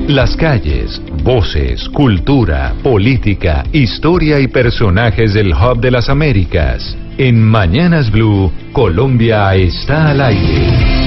Las 0.07 0.35
calles, 0.35 1.01
voces, 1.23 1.89
cultura, 1.89 2.75
política, 2.83 3.63
historia 3.71 4.39
y 4.39 4.47
personajes 4.47 5.33
del 5.33 5.51
Hub 5.51 5.79
de 5.81 5.89
las 5.89 6.09
Américas. 6.09 6.95
En 7.17 7.41
Mañanas 7.41 8.11
Blue, 8.11 8.51
Colombia 8.71 9.55
está 9.55 10.11
al 10.11 10.21
aire. 10.21 11.00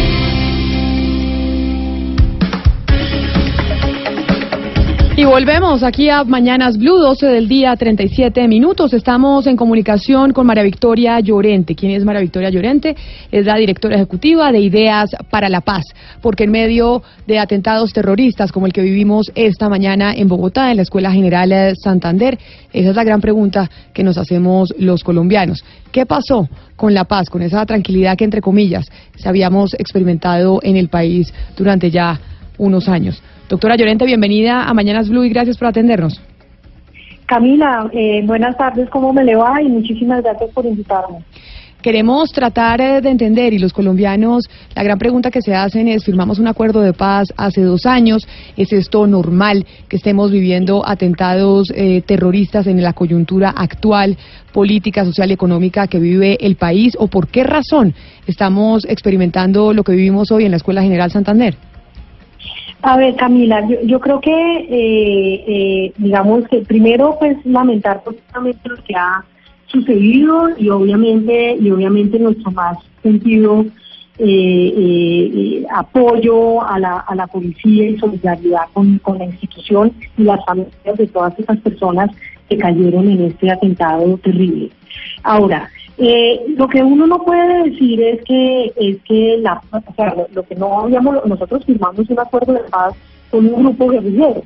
Y 5.16 5.24
volvemos 5.24 5.84
aquí 5.84 6.10
a 6.10 6.24
Mañanas 6.24 6.76
Blue, 6.76 6.98
12 6.98 7.26
del 7.26 7.46
día, 7.46 7.76
37 7.76 8.48
minutos. 8.48 8.92
Estamos 8.92 9.46
en 9.46 9.56
comunicación 9.56 10.32
con 10.32 10.44
María 10.44 10.64
Victoria 10.64 11.20
Llorente. 11.20 11.76
¿Quién 11.76 11.92
es 11.92 12.04
María 12.04 12.20
Victoria 12.20 12.50
Llorente? 12.50 12.96
Es 13.30 13.46
la 13.46 13.54
directora 13.54 13.94
ejecutiva 13.94 14.50
de 14.50 14.58
Ideas 14.58 15.10
para 15.30 15.48
la 15.48 15.60
Paz, 15.60 15.84
porque 16.20 16.44
en 16.44 16.50
medio 16.50 17.04
de 17.28 17.38
atentados 17.38 17.92
terroristas 17.92 18.50
como 18.50 18.66
el 18.66 18.72
que 18.72 18.82
vivimos 18.82 19.30
esta 19.36 19.68
mañana 19.68 20.12
en 20.12 20.26
Bogotá, 20.26 20.72
en 20.72 20.78
la 20.78 20.82
Escuela 20.82 21.12
General 21.12 21.76
Santander, 21.76 22.36
esa 22.72 22.90
es 22.90 22.96
la 22.96 23.04
gran 23.04 23.20
pregunta 23.20 23.70
que 23.92 24.02
nos 24.02 24.18
hacemos 24.18 24.74
los 24.80 25.04
colombianos. 25.04 25.64
¿Qué 25.92 26.06
pasó 26.06 26.48
con 26.74 26.92
la 26.92 27.04
paz, 27.04 27.30
con 27.30 27.40
esa 27.42 27.64
tranquilidad 27.66 28.16
que, 28.16 28.24
entre 28.24 28.40
comillas, 28.40 28.90
se 29.14 29.28
habíamos 29.28 29.74
experimentado 29.74 30.58
en 30.64 30.76
el 30.76 30.88
país 30.88 31.32
durante 31.56 31.92
ya 31.92 32.18
unos 32.58 32.88
años? 32.88 33.22
Doctora 33.48 33.76
Llorente, 33.76 34.06
bienvenida 34.06 34.64
a 34.64 34.72
Mañanas 34.72 35.10
Blue 35.10 35.24
y 35.24 35.28
gracias 35.28 35.58
por 35.58 35.68
atendernos. 35.68 36.20
Camila, 37.26 37.90
eh, 37.92 38.22
buenas 38.24 38.56
tardes, 38.56 38.88
¿cómo 38.88 39.12
me 39.12 39.22
le 39.22 39.36
va? 39.36 39.60
Y 39.60 39.68
muchísimas 39.68 40.22
gracias 40.22 40.50
por 40.50 40.64
invitarme. 40.64 41.18
Queremos 41.82 42.32
tratar 42.32 42.80
eh, 42.80 43.02
de 43.02 43.10
entender, 43.10 43.52
y 43.52 43.58
los 43.58 43.74
colombianos, 43.74 44.44
la 44.74 44.82
gran 44.82 44.98
pregunta 44.98 45.30
que 45.30 45.42
se 45.42 45.54
hacen 45.54 45.88
es, 45.88 46.04
firmamos 46.04 46.38
un 46.38 46.48
acuerdo 46.48 46.80
de 46.80 46.94
paz 46.94 47.28
hace 47.36 47.60
dos 47.60 47.84
años, 47.84 48.26
¿es 48.56 48.72
esto 48.72 49.06
normal 49.06 49.66
que 49.90 49.96
estemos 49.96 50.30
viviendo 50.30 50.82
atentados 50.86 51.70
eh, 51.74 52.00
terroristas 52.00 52.66
en 52.66 52.82
la 52.82 52.94
coyuntura 52.94 53.50
actual, 53.50 54.16
política, 54.54 55.04
social 55.04 55.30
y 55.30 55.34
económica 55.34 55.86
que 55.86 55.98
vive 55.98 56.38
el 56.40 56.56
país? 56.56 56.94
¿O 56.98 57.08
por 57.08 57.28
qué 57.28 57.44
razón 57.44 57.94
estamos 58.26 58.86
experimentando 58.86 59.74
lo 59.74 59.84
que 59.84 59.92
vivimos 59.92 60.30
hoy 60.32 60.46
en 60.46 60.52
la 60.52 60.56
Escuela 60.56 60.82
General 60.82 61.10
Santander? 61.10 61.54
A 62.82 62.96
ver, 62.96 63.16
Camila, 63.16 63.66
yo, 63.66 63.80
yo 63.84 63.98
creo 63.98 64.20
que, 64.20 64.30
eh, 64.30 65.44
eh, 65.46 65.92
digamos 65.96 66.46
que 66.48 66.58
primero, 66.58 67.16
pues 67.18 67.36
lamentar 67.44 68.02
profundamente 68.02 68.68
lo 68.68 68.76
que 68.84 68.94
ha 68.94 69.24
sucedido 69.66 70.50
y 70.58 70.68
obviamente, 70.68 71.56
y 71.58 71.70
obviamente 71.70 72.18
nuestro 72.18 72.50
más 72.50 72.76
sentido 73.02 73.64
eh, 74.18 75.64
apoyo 75.74 76.62
a 76.62 76.78
la, 76.78 76.98
a 76.98 77.14
la 77.14 77.26
policía 77.26 77.88
y 77.88 77.98
solidaridad 77.98 78.62
con, 78.72 78.98
con 78.98 79.18
la 79.18 79.24
institución 79.24 79.92
y 80.16 80.22
las 80.22 80.44
familias 80.44 80.96
de 80.96 81.06
todas 81.06 81.38
esas 81.38 81.58
personas 81.60 82.10
que 82.48 82.58
cayeron 82.58 83.08
en 83.10 83.22
este 83.24 83.50
atentado 83.50 84.18
terrible. 84.18 84.70
Ahora, 85.22 85.68
eh, 85.96 86.40
lo 86.56 86.66
que 86.68 86.82
uno 86.82 87.06
no 87.06 87.22
puede 87.24 87.70
decir 87.70 88.02
es 88.02 88.24
que 88.24 88.72
es 88.76 88.96
que 89.04 89.38
la, 89.38 89.62
o 89.70 89.94
sea, 89.94 90.14
lo, 90.32 90.42
que 90.42 90.56
no 90.56 90.80
habíamos, 90.80 91.24
nosotros 91.24 91.64
firmamos 91.64 92.08
un 92.10 92.18
acuerdo 92.18 92.52
de 92.54 92.60
paz 92.70 92.94
con 93.30 93.46
un 93.46 93.62
grupo 93.62 93.88
guerrillero, 93.88 94.42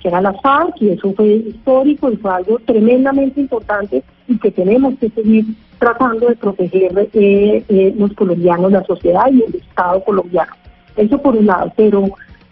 que 0.00 0.08
era 0.08 0.22
la 0.22 0.32
FARC, 0.32 0.80
y 0.80 0.90
eso 0.90 1.12
fue 1.12 1.26
histórico 1.26 2.10
y 2.10 2.16
fue 2.16 2.32
algo 2.32 2.58
tremendamente 2.60 3.40
importante 3.40 4.02
y 4.26 4.38
que 4.38 4.50
tenemos 4.50 4.94
que 4.98 5.10
seguir 5.10 5.44
tratando 5.78 6.28
de 6.28 6.36
proteger 6.36 7.08
eh, 7.12 7.64
eh, 7.68 7.94
los 7.98 8.12
colombianos, 8.14 8.72
la 8.72 8.84
sociedad 8.84 9.26
y 9.30 9.42
el 9.42 9.54
Estado 9.56 10.02
colombiano. 10.02 10.52
Eso 10.96 11.20
por 11.20 11.36
un 11.36 11.46
lado, 11.46 11.72
pero 11.76 12.08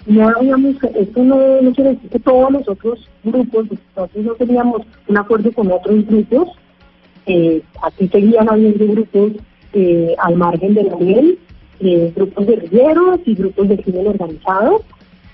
no 0.06 0.28
habíamos, 0.28 0.76
esto 0.82 1.22
no, 1.22 1.62
no 1.62 1.72
quiere 1.72 1.90
decir 1.90 2.10
que 2.10 2.18
todos 2.18 2.50
los 2.50 2.68
otros 2.68 3.08
grupos, 3.24 3.66
nosotros 3.96 4.24
no 4.24 4.34
teníamos 4.34 4.82
un 5.06 5.16
acuerdo 5.16 5.50
con 5.52 5.70
otros 5.70 6.06
grupos, 6.06 6.48
eh, 7.28 7.62
aquí 7.82 8.08
seguían 8.08 8.48
habiendo 8.50 8.86
grupos 8.86 9.32
eh, 9.74 10.14
al 10.18 10.36
margen 10.36 10.74
de 10.74 10.84
la 10.84 10.96
ley, 10.96 11.38
eh, 11.80 12.12
grupos 12.16 12.46
guerrilleros 12.46 13.20
y 13.26 13.34
grupos 13.34 13.68
de 13.68 13.78
crimen 13.78 14.08
organizado 14.08 14.82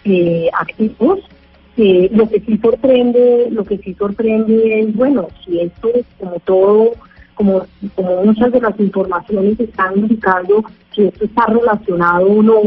eh, 0.05 0.51
activos. 0.59 1.21
Eh, 1.77 2.09
lo 2.13 2.29
que 2.29 2.41
sí 2.41 2.59
sorprende, 2.59 3.49
lo 3.51 3.65
que 3.65 3.79
sí 3.79 3.95
sorprende 3.95 4.81
es, 4.81 4.95
bueno, 4.95 5.29
si 5.45 5.61
esto 5.61 5.89
es 5.95 6.05
como 6.19 6.39
todo, 6.41 6.93
como, 7.35 7.67
muchas 8.25 8.53
de 8.53 8.61
las 8.61 8.79
informaciones 8.79 9.59
están 9.59 9.99
indicando 9.99 10.65
si 10.95 11.03
esto 11.03 11.25
está 11.25 11.47
relacionado 11.47 12.27
o 12.27 12.43
no 12.43 12.61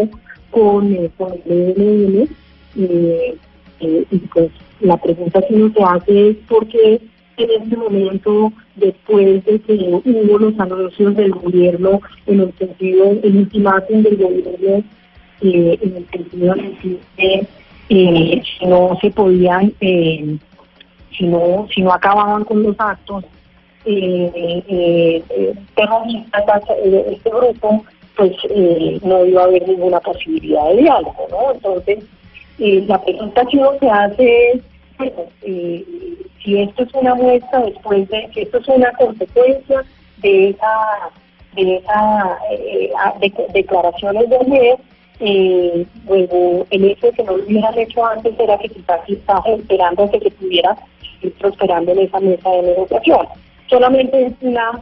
con, 0.52 0.94
eh, 0.94 1.10
con 1.18 1.34
el 1.46 1.74
ELN, 1.78 2.30
y 3.80 4.18
pues 4.34 4.52
la 4.82 4.98
pregunta 4.98 5.42
que 5.48 5.56
uno 5.56 5.74
se 5.74 5.84
hace 5.84 6.30
es 6.30 6.38
por 6.48 6.68
qué 6.68 7.02
en 7.38 7.62
este 7.62 7.78
momento, 7.78 8.52
después 8.76 9.46
de 9.46 9.60
que 9.60 9.74
hubo 9.74 10.40
los 10.40 10.60
anuncios 10.60 11.16
del 11.16 11.32
gobierno 11.32 12.02
en 12.26 12.42
el 12.42 12.54
sentido, 12.58 13.12
el 13.24 13.38
ultimátum 13.38 14.02
del 14.02 14.18
gobierno, 14.18 14.84
eh, 15.42 15.78
en 15.82 15.98
el 15.98 16.10
sentido 16.10 16.56
de 16.56 17.00
que 17.16 17.48
eh, 17.90 18.42
si 18.60 18.66
no 18.66 18.98
se 19.00 19.12
podían, 19.12 19.72
eh, 19.80 20.38
si 21.16 21.26
no, 21.26 21.68
si 21.74 21.82
no 21.82 21.94
acababan 21.94 22.44
con 22.44 22.64
los 22.64 22.76
actos 22.80 23.24
terroristas, 25.76 26.44
este 26.84 27.30
grupo, 27.30 27.86
pues 28.18 28.34
no 29.04 29.26
iba 29.26 29.44
a 29.44 29.46
haber 29.46 29.66
ninguna 29.68 30.00
posibilidad 30.02 30.68
de 30.70 30.82
diálogo, 30.82 31.28
¿no? 31.30 31.54
Entonces, 31.54 32.00
la 32.58 33.02
pregunta 33.02 33.46
que 33.46 33.58
uno 33.58 33.72
se 33.80 33.90
hace 33.90 34.52
es, 34.52 34.62
bueno, 34.98 35.24
si 36.48 36.62
esto 36.62 36.84
es 36.84 36.94
una 36.94 37.14
muestra 37.14 37.60
después 37.60 38.08
de, 38.08 38.30
si 38.34 38.40
esto 38.40 38.60
es 38.60 38.68
una 38.70 38.90
consecuencia 38.94 39.84
de 40.20 40.50
esa, 40.52 41.10
de 41.54 41.76
esa 41.76 42.38
eh, 42.52 42.90
de- 43.20 43.48
declaraciones 43.54 44.30
de 44.30 44.38
ayer, 44.38 44.78
eh, 45.20 45.86
luego 46.08 46.66
el 46.70 46.86
hecho 46.86 47.08
de 47.08 47.12
que 47.12 47.24
no 47.24 47.36
lo 47.36 47.44
hubieran 47.44 47.78
hecho 47.78 48.06
antes 48.06 48.34
era 48.40 48.58
que 48.60 48.70
quizás 48.70 49.02
estaba 49.10 49.44
esperando 49.46 50.10
que 50.10 50.20
se 50.22 50.32
pudiera 50.32 50.78
ir 51.22 51.34
prosperando 51.34 51.92
en 51.92 52.00
esa 52.00 52.20
mesa 52.22 52.50
de 52.50 52.62
negociación. 52.62 53.28
Solamente 53.70 54.28
es 54.28 54.34
una, 54.40 54.82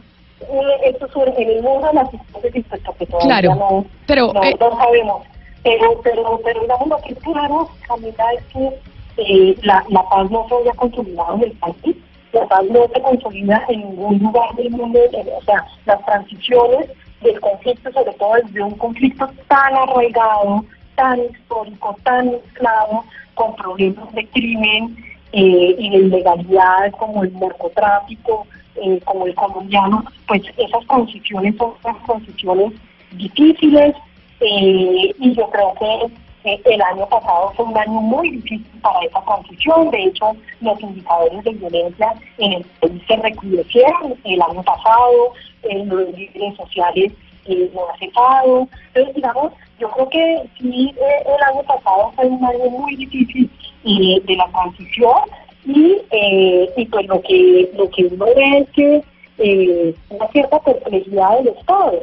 esto 0.84 1.08
surge 1.08 1.42
en 1.42 1.50
el 1.50 1.62
mundo 1.64 1.88
de 1.88 1.94
las 1.94 2.14
hipótesis 2.14 2.64
hasta 2.70 2.92
que 2.92 3.06
todavía 3.06 3.40
Claro, 3.40 3.54
no, 3.56 3.86
pero, 4.06 4.32
no, 4.32 4.44
eh, 4.44 4.54
no 4.60 4.70
sabemos. 4.76 5.22
Pero, 5.64 6.00
pero, 6.04 6.40
pero 6.44 6.60
digamos 6.60 6.86
lo 6.86 6.96
que 6.98 7.12
es 7.12 7.18
claro, 7.18 7.68
Camila, 7.88 8.24
es 8.38 8.44
que 8.52 8.70
eh, 9.16 9.56
la, 9.62 9.84
la 9.88 10.02
paz 10.08 10.30
no 10.30 10.46
se 10.48 10.54
había 10.54 10.72
consolidado 10.72 11.36
en 11.36 11.44
el 11.44 11.52
país, 11.52 11.96
la 12.32 12.46
paz 12.46 12.64
no 12.70 12.86
se 12.92 13.00
consolida 13.00 13.64
en 13.68 13.80
ningún 13.80 14.18
lugar 14.18 14.54
del 14.56 14.70
mundo, 14.70 14.98
eh, 14.98 15.26
o 15.38 15.44
sea, 15.44 15.64
las 15.86 16.04
transiciones 16.04 16.90
del 17.22 17.40
conflicto, 17.40 17.90
sobre 17.92 18.12
todo 18.14 18.34
desde 18.34 18.62
un 18.62 18.74
conflicto 18.74 19.28
tan 19.48 19.74
arraigado, 19.74 20.64
tan 20.94 21.20
histórico, 21.20 21.96
tan 22.02 22.30
mezclado, 22.30 23.04
con 23.34 23.54
problemas 23.56 24.12
de 24.14 24.26
crimen 24.28 24.96
eh, 25.32 25.76
y 25.78 25.90
de 25.90 25.96
ilegalidad 25.98 26.90
como 26.92 27.22
el 27.22 27.32
narcotráfico, 27.38 28.46
eh, 28.76 29.00
como 29.04 29.26
el 29.26 29.34
colombiano, 29.34 30.04
pues 30.26 30.42
esas 30.56 30.86
transiciones 30.86 31.54
son 31.56 31.74
transiciones 32.04 32.72
difíciles 33.12 33.94
eh, 34.40 35.14
y 35.18 35.34
yo 35.34 35.48
creo 35.50 35.74
que 35.78 36.14
el 36.46 36.82
año 36.82 37.06
pasado 37.08 37.52
fue 37.56 37.64
un 37.64 37.76
año 37.76 38.00
muy 38.00 38.30
difícil 38.30 38.80
para 38.80 39.00
esa 39.00 39.20
transición. 39.22 39.90
De 39.90 40.04
hecho, 40.04 40.32
los 40.60 40.80
indicadores 40.80 41.44
de 41.44 41.50
violencia 41.52 42.14
en 42.38 42.52
el 42.54 42.64
país 42.80 43.02
se 43.06 43.16
recrudecieron 43.16 44.14
el 44.24 44.42
año 44.42 44.62
pasado, 44.62 45.32
los 45.62 46.16
líderes 46.16 46.56
sociales 46.56 47.12
eh, 47.46 47.70
no 47.74 47.82
ha 47.88 47.98
cesado. 47.98 48.68
Entonces, 48.88 49.14
digamos, 49.14 49.52
yo 49.78 49.90
creo 49.90 50.08
que 50.08 50.42
sí, 50.58 50.94
eh, 50.96 51.22
el 51.26 51.54
año 51.54 51.62
pasado 51.64 52.12
fue 52.14 52.26
un 52.26 52.44
año 52.44 52.70
muy 52.70 52.96
difícil 52.96 53.50
eh, 53.84 54.20
de 54.24 54.36
la 54.36 54.48
transición 54.48 55.22
y, 55.64 55.96
eh, 56.10 56.70
y 56.76 56.86
pues 56.86 57.06
lo 57.06 57.20
que, 57.22 57.70
lo 57.76 57.90
que 57.90 58.04
uno 58.04 58.24
ve 58.24 58.58
es 58.58 58.70
que 58.70 59.02
eh, 59.38 59.94
una 60.08 60.28
cierta 60.28 60.58
perplejidad 60.60 61.38
del 61.38 61.48
Estado. 61.48 62.00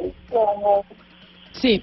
Sí, 1.52 1.82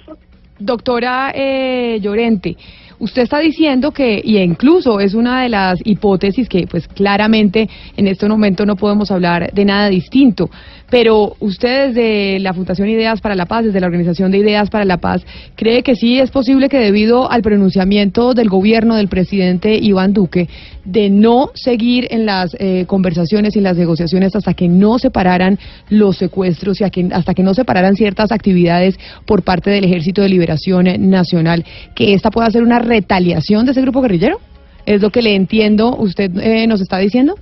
doctora 0.61 1.31
eh, 1.33 1.99
Llorente, 2.01 2.55
usted 2.99 3.23
está 3.23 3.39
diciendo 3.39 3.91
que, 3.91 4.21
y 4.23 4.37
incluso 4.37 4.99
es 4.99 5.13
una 5.13 5.41
de 5.41 5.49
las 5.49 5.79
hipótesis 5.83 6.47
que 6.47 6.67
pues 6.67 6.87
claramente 6.87 7.67
en 7.97 8.07
este 8.07 8.27
momento 8.27 8.65
no 8.65 8.75
podemos 8.75 9.11
hablar 9.11 9.51
de 9.51 9.65
nada 9.65 9.89
distinto, 9.89 10.49
pero 10.91 11.37
usted 11.39 11.87
desde 11.87 12.39
la 12.39 12.53
Fundación 12.53 12.89
Ideas 12.89 13.21
para 13.21 13.33
la 13.33 13.45
Paz, 13.45 13.63
desde 13.63 13.79
la 13.79 13.87
Organización 13.87 14.29
de 14.29 14.39
Ideas 14.39 14.69
para 14.69 14.83
la 14.83 14.97
Paz, 14.97 15.25
cree 15.55 15.83
que 15.83 15.95
sí 15.95 16.19
es 16.19 16.29
posible 16.31 16.67
que 16.67 16.77
debido 16.77 17.31
al 17.31 17.41
pronunciamiento 17.41 18.33
del 18.33 18.49
gobierno 18.49 18.95
del 18.95 19.07
presidente 19.07 19.79
Iván 19.81 20.11
Duque 20.11 20.49
de 20.83 21.09
no 21.09 21.51
seguir 21.53 22.07
en 22.11 22.25
las 22.25 22.55
eh, 22.59 22.83
conversaciones 22.87 23.55
y 23.55 23.61
las 23.61 23.77
negociaciones 23.77 24.35
hasta 24.35 24.53
que 24.53 24.67
no 24.67 24.99
se 24.99 25.11
pararan 25.11 25.57
los 25.89 26.17
secuestros 26.17 26.81
y 26.81 26.83
hasta 26.83 27.33
que 27.33 27.43
no 27.43 27.53
se 27.53 27.63
pararan 27.63 27.95
ciertas 27.95 28.33
actividades 28.33 28.99
por 29.25 29.43
parte 29.43 29.69
del 29.69 29.85
Ejército 29.85 30.21
de 30.21 30.27
Liberación 30.27 30.87
Nacional, 31.09 31.63
que 31.95 32.13
esta 32.13 32.31
pueda 32.31 32.51
ser 32.51 32.63
una 32.63 32.79
retaliación 32.79 33.65
de 33.65 33.71
ese 33.71 33.81
grupo 33.81 34.01
guerrillero? 34.01 34.39
¿Es 34.85 35.01
lo 35.01 35.09
que 35.09 35.21
le 35.21 35.35
entiendo 35.35 35.95
usted 35.95 36.37
eh, 36.37 36.67
nos 36.67 36.81
está 36.81 36.97
diciendo? 36.97 37.35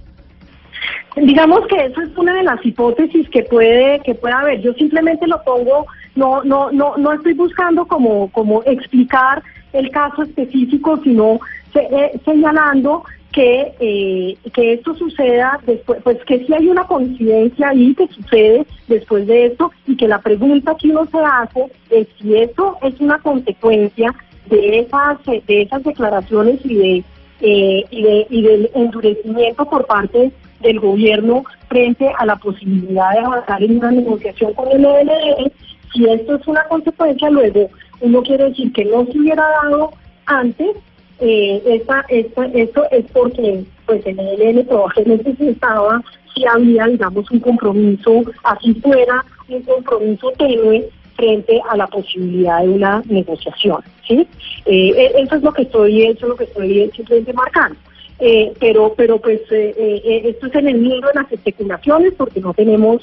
Digamos 1.16 1.66
que 1.68 1.86
eso 1.86 2.02
es 2.02 2.10
una 2.18 2.34
de 2.36 2.44
las 2.44 2.64
hipótesis 2.66 3.28
que 3.30 3.44
puede 3.44 4.00
que 4.02 4.16
puede 4.16 4.34
haber. 4.34 4.62
Yo 4.62 4.74
simplemente 4.74 5.28
lo 5.28 5.42
pongo, 5.44 5.86
no 6.16 6.44
no 6.44 6.72
no 6.72 6.96
no 6.98 7.12
estoy 7.14 7.34
buscando 7.34 7.86
como 7.86 8.30
como 8.32 8.64
explicar 8.64 9.42
el 9.74 9.90
caso 9.92 10.24
específico, 10.24 11.00
sino 11.04 11.40
se- 11.74 11.88
eh, 11.92 12.20
señalando 12.26 13.04
que 13.32 13.74
eh, 13.80 14.38
que 14.54 14.74
esto 14.74 14.96
suceda 14.96 15.60
después, 15.66 16.02
pues 16.04 16.18
que 16.26 16.46
sí 16.46 16.54
hay 16.54 16.68
una 16.68 16.86
coincidencia 16.86 17.70
ahí 17.70 17.94
que 17.96 18.08
sucede 18.08 18.66
después 18.88 19.28
de 19.28 19.48
esto 19.48 19.72
y 19.88 19.96
que 19.98 20.08
la 20.08 20.20
pregunta 20.20 20.76
que 20.80 20.90
uno 20.90 21.06
se 21.12 21.20
hace 21.20 21.72
es 21.90 22.08
si 22.20 22.36
eso 22.36 22.78
es 22.82 23.00
una 23.00 23.20
consecuencia 23.20 24.14
de 24.50 24.80
esas 24.80 25.18
de 25.26 25.62
esas 25.64 25.84
declaraciones 25.84 26.60
y 26.66 26.76
de 26.76 27.04
eh, 27.42 27.86
y, 27.92 28.04
de, 28.04 28.28
y 28.30 28.42
del 28.42 28.70
endurecimiento 28.74 29.66
por 29.66 29.86
parte 29.86 30.32
del 30.62 30.80
gobierno 30.80 31.44
frente 31.68 32.10
a 32.18 32.26
la 32.26 32.36
posibilidad 32.36 33.12
de 33.12 33.20
avanzar 33.20 33.64
en 33.64 33.78
una 33.78 33.92
negociación 33.92 34.54
con 34.54 34.72
el 34.72 34.86
ELN. 34.86 35.52
Si 35.94 36.06
esto 36.06 36.36
es 36.36 36.48
una 36.48 36.64
consecuencia, 36.66 37.30
luego 37.30 37.70
uno 38.02 38.22
quiere 38.22 38.46
decir 38.46 38.72
que 38.74 38.86
no 38.86 39.06
se 39.06 39.18
hubiera 39.18 39.44
dado 39.64 39.92
antes, 40.26 40.76
eh, 41.20 41.62
esta, 41.66 42.06
esta, 42.10 42.46
esto 42.46 42.84
es 42.92 43.06
porque 43.12 43.64
pues 43.86 44.06
el 44.06 44.20
ELN 44.20 44.66
probablemente 44.66 45.36
sí 45.38 45.50
estaba, 45.50 46.02
si 46.34 46.46
había, 46.46 46.86
digamos, 46.86 47.30
un 47.32 47.40
compromiso, 47.40 48.22
así 48.44 48.74
fuera, 48.76 49.26
un 49.50 49.62
compromiso 49.64 50.32
tenue 50.38 50.88
frente 51.16 51.62
a 51.70 51.76
la 51.76 51.88
posibilidad 51.88 52.62
de 52.62 52.70
una 52.70 53.04
negociación, 53.10 53.82
¿sí? 54.08 54.26
Eh, 54.66 54.94
e- 54.96 55.22
eso 55.22 55.36
es 55.36 55.44
lo 55.44 55.52
que 55.52 55.64
estoy, 55.64 56.04
eso 56.04 56.26
es 56.26 56.30
lo 56.30 56.36
que 56.36 56.46
estoy 56.46 56.92
simplemente 56.96 57.34
marcando. 57.34 57.76
Eh, 58.22 58.52
pero, 58.60 58.94
pero 58.98 59.18
pues 59.20 59.40
eh, 59.50 59.74
eh, 59.78 60.22
esto 60.26 60.48
es 60.48 60.56
en 60.56 60.68
el 60.68 60.82
mundo 60.82 61.08
de 61.08 61.22
las 61.22 61.32
especulaciones 61.32 62.14
porque 62.18 62.42
no 62.42 62.54
tenemos 62.54 63.02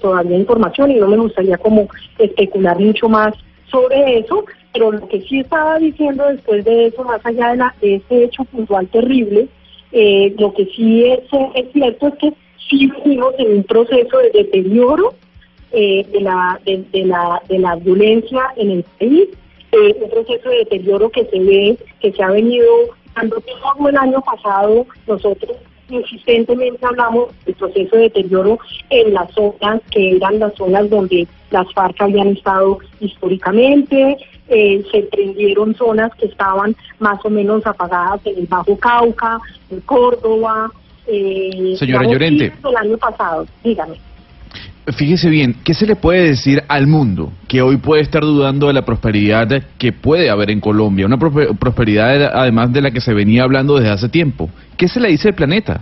todavía 0.00 0.38
información 0.38 0.92
y 0.92 0.94
no 0.94 1.08
me 1.08 1.16
gustaría 1.16 1.58
como 1.58 1.88
especular 2.18 2.78
mucho 2.78 3.08
más 3.08 3.34
sobre 3.70 4.18
eso, 4.18 4.44
pero 4.72 4.92
lo 4.92 5.08
que 5.08 5.20
sí 5.22 5.40
estaba 5.40 5.78
diciendo 5.78 6.24
después 6.28 6.64
de 6.64 6.86
eso, 6.86 7.02
más 7.04 7.24
allá 7.24 7.50
de, 7.50 7.56
la, 7.56 7.74
de 7.80 7.96
este 7.96 8.24
hecho 8.24 8.44
puntual 8.44 8.86
terrible, 8.88 9.48
eh, 9.92 10.34
lo 10.38 10.52
que 10.54 10.66
sí 10.66 11.04
es, 11.04 11.20
es 11.54 11.72
cierto 11.72 12.08
es 12.08 12.14
que 12.14 12.32
sí 12.68 12.90
vivimos 13.04 13.34
en 13.38 13.56
un 13.56 13.64
proceso 13.64 14.18
de 14.18 14.30
deterioro 14.30 15.14
eh, 15.72 16.06
de, 16.12 16.20
la, 16.20 16.60
de, 16.64 16.84
de 16.92 17.04
la, 17.04 17.42
de 17.48 17.58
la 17.58 17.76
violencia 17.76 18.42
en 18.56 18.70
el 18.70 18.84
país, 18.98 19.28
eh, 19.72 19.96
un 20.00 20.10
proceso 20.10 20.48
de 20.48 20.58
deterioro 20.58 21.10
que 21.10 21.24
se 21.24 21.38
ve, 21.38 21.76
que 22.00 22.12
se 22.12 22.22
ha 22.22 22.30
venido 22.30 22.66
dando 23.16 23.40
todo 23.40 23.88
el 23.88 23.96
año 23.96 24.20
pasado, 24.20 24.86
nosotros 25.06 25.56
insistentemente 25.88 26.84
hablamos 26.84 27.28
del 27.44 27.54
proceso 27.54 27.96
de 27.96 28.02
deterioro 28.02 28.58
en 28.90 29.14
las 29.14 29.30
zonas 29.32 29.80
que 29.90 30.16
eran 30.16 30.38
las 30.38 30.54
zonas 30.54 30.90
donde 30.90 31.26
las 31.50 31.72
FARC 31.72 32.00
habían 32.02 32.28
estado 32.28 32.78
históricamente, 33.00 34.16
eh, 34.48 34.84
se 34.90 35.02
prendieron 35.02 35.74
zonas 35.74 36.12
que 36.16 36.26
estaban 36.26 36.76
más 36.98 37.24
o 37.24 37.30
menos 37.30 37.64
apagadas 37.66 38.20
en 38.26 38.38
el 38.38 38.46
Bajo 38.46 38.76
Cauca, 38.78 39.38
en 39.70 39.80
Córdoba. 39.80 40.70
Eh, 41.06 41.74
Señora 41.78 42.04
Llorente. 42.04 42.52
el 42.68 42.76
año 42.76 42.98
pasado, 42.98 43.46
dígame. 43.62 43.96
Fíjese 44.86 45.28
bien, 45.30 45.56
¿qué 45.64 45.74
se 45.74 45.86
le 45.86 45.96
puede 45.96 46.28
decir 46.28 46.62
al 46.68 46.86
mundo 46.86 47.32
que 47.48 47.62
hoy 47.62 47.76
puede 47.76 48.02
estar 48.02 48.22
dudando 48.22 48.68
de 48.68 48.72
la 48.72 48.84
prosperidad 48.84 49.48
que 49.78 49.92
puede 49.92 50.30
haber 50.30 50.50
en 50.50 50.60
Colombia? 50.60 51.06
Una 51.06 51.16
prospe- 51.18 51.56
prosperidad 51.58 52.30
además 52.34 52.72
de 52.72 52.82
la 52.82 52.90
que 52.90 53.00
se 53.00 53.12
venía 53.14 53.42
hablando 53.42 53.76
desde 53.76 53.90
hace 53.90 54.08
tiempo. 54.08 54.48
¿Qué 54.76 54.88
se 54.88 55.00
le 55.00 55.08
dice 55.08 55.28
al 55.28 55.34
planeta? 55.34 55.80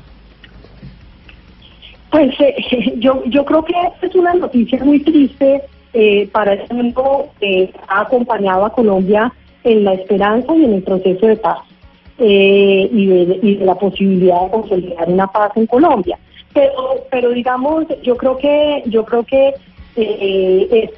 Pues 2.10 2.35
eh, 2.40 2.94
yo, 2.98 3.22
yo 3.26 3.44
creo 3.44 3.64
que 3.64 3.74
esta 3.94 4.06
es 4.06 4.14
una 4.14 4.35
noticia 4.35 4.82
muy 4.85 5.01
triste 5.01 5.62
eh, 5.93 6.28
para 6.32 6.55
el 6.55 6.62
mundo 6.70 7.26
que 7.40 7.72
ha 7.89 8.01
acompañado 8.02 8.64
a 8.64 8.72
Colombia 8.72 9.32
en 9.64 9.85
la 9.85 9.94
esperanza 9.94 10.55
y 10.56 10.64
en 10.64 10.74
el 10.74 10.82
proceso 10.82 11.26
de 11.26 11.36
paz 11.36 11.59
eh, 12.18 12.89
y, 12.93 13.06
de, 13.06 13.39
y 13.43 13.55
de 13.56 13.64
la 13.64 13.74
posibilidad 13.74 14.43
de 14.44 14.51
consolidar 14.51 15.09
una 15.09 15.26
paz 15.26 15.52
en 15.56 15.66
Colombia. 15.66 16.18
Pero, 16.55 17.05
pero 17.10 17.31
digamos, 17.31 17.85
yo 18.02 18.16
creo 18.16 18.39
que 18.39 18.82
yo 18.86 19.05
creo 19.05 19.24
que 19.24 19.55
eh, 19.97 20.90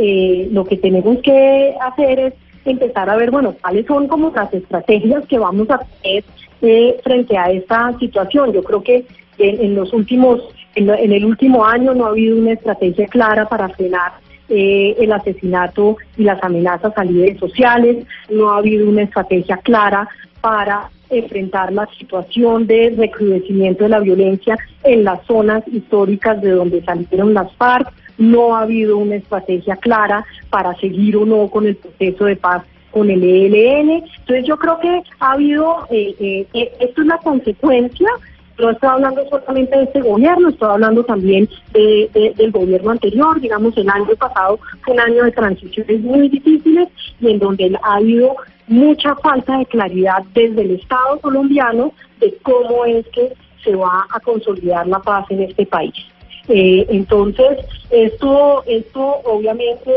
eh, 0.00 0.48
lo 0.52 0.64
que 0.64 0.76
tenemos 0.76 1.18
que 1.22 1.74
hacer 1.80 2.20
es 2.20 2.34
empezar 2.64 3.08
a 3.08 3.16
ver, 3.16 3.30
bueno, 3.30 3.54
cuáles 3.60 3.86
son 3.86 4.06
como 4.06 4.30
las 4.30 4.52
estrategias 4.52 5.26
que 5.26 5.38
vamos 5.38 5.68
a 5.70 5.78
tener 5.78 6.24
eh, 6.62 7.00
frente 7.02 7.36
a 7.36 7.50
esta 7.50 7.96
situación. 7.98 8.52
Yo 8.52 8.62
creo 8.62 8.82
que 8.82 9.06
en, 9.38 9.74
los 9.74 9.92
últimos, 9.92 10.42
en, 10.74 10.90
en 10.90 11.12
el 11.12 11.24
último 11.24 11.64
año 11.64 11.94
no 11.94 12.06
ha 12.06 12.10
habido 12.10 12.36
una 12.36 12.52
estrategia 12.52 13.06
clara 13.06 13.48
para 13.48 13.68
frenar 13.70 14.12
eh, 14.50 14.96
el 14.98 15.12
asesinato 15.12 15.98
y 16.16 16.22
las 16.24 16.42
amenazas 16.42 16.94
a 16.96 17.04
líderes 17.04 17.38
sociales, 17.38 18.06
no 18.30 18.50
ha 18.50 18.56
habido 18.56 18.88
una 18.88 19.02
estrategia 19.02 19.58
clara 19.58 20.08
para 20.40 20.88
enfrentar 21.10 21.72
la 21.72 21.88
situación 21.98 22.66
de 22.66 22.94
recrudecimiento 22.96 23.84
de 23.84 23.90
la 23.90 24.00
violencia 24.00 24.56
en 24.84 25.04
las 25.04 25.24
zonas 25.26 25.62
históricas 25.68 26.40
de 26.40 26.50
donde 26.50 26.82
salieron 26.82 27.34
las 27.34 27.52
FARC, 27.56 27.92
no 28.18 28.56
ha 28.56 28.62
habido 28.62 28.98
una 28.98 29.16
estrategia 29.16 29.76
clara 29.76 30.24
para 30.50 30.74
seguir 30.76 31.16
o 31.16 31.24
no 31.24 31.48
con 31.48 31.66
el 31.66 31.76
proceso 31.76 32.24
de 32.24 32.36
paz 32.36 32.64
con 32.90 33.10
el 33.10 33.22
ELN. 33.22 34.04
Entonces 34.18 34.44
yo 34.44 34.56
creo 34.58 34.78
que 34.80 35.02
ha 35.20 35.32
habido, 35.32 35.86
eh, 35.90 36.14
eh, 36.18 36.46
eh, 36.52 36.72
esto 36.80 37.02
es 37.02 37.06
la 37.06 37.18
consecuencia 37.18 38.08
no 38.58 38.70
estoy 38.70 38.88
hablando 38.88 39.28
solamente 39.28 39.76
de 39.76 39.84
este 39.84 40.00
gobierno, 40.00 40.48
estoy 40.48 40.68
hablando 40.68 41.04
también 41.04 41.48
de- 41.72 42.10
de- 42.12 42.34
del 42.36 42.50
gobierno 42.50 42.90
anterior. 42.90 43.40
Digamos, 43.40 43.76
el 43.76 43.88
año 43.88 44.14
pasado 44.18 44.58
fue 44.84 44.94
un 44.94 45.00
año 45.00 45.24
de 45.24 45.32
transiciones 45.32 46.00
muy 46.00 46.28
difíciles 46.28 46.88
y 47.20 47.30
en 47.30 47.38
donde 47.38 47.78
ha 47.82 47.94
habido 47.96 48.34
mucha 48.66 49.14
falta 49.16 49.58
de 49.58 49.66
claridad 49.66 50.22
desde 50.34 50.62
el 50.62 50.72
Estado 50.72 51.18
colombiano 51.20 51.92
de 52.20 52.36
cómo 52.42 52.84
es 52.84 53.06
que 53.08 53.32
se 53.64 53.74
va 53.74 54.06
a 54.10 54.20
consolidar 54.20 54.86
la 54.86 54.98
paz 54.98 55.24
en 55.30 55.42
este 55.42 55.64
país. 55.66 55.94
Eh, 56.48 56.86
entonces, 56.88 57.58
esto, 57.90 58.62
esto 58.66 59.00
obviamente 59.24 59.90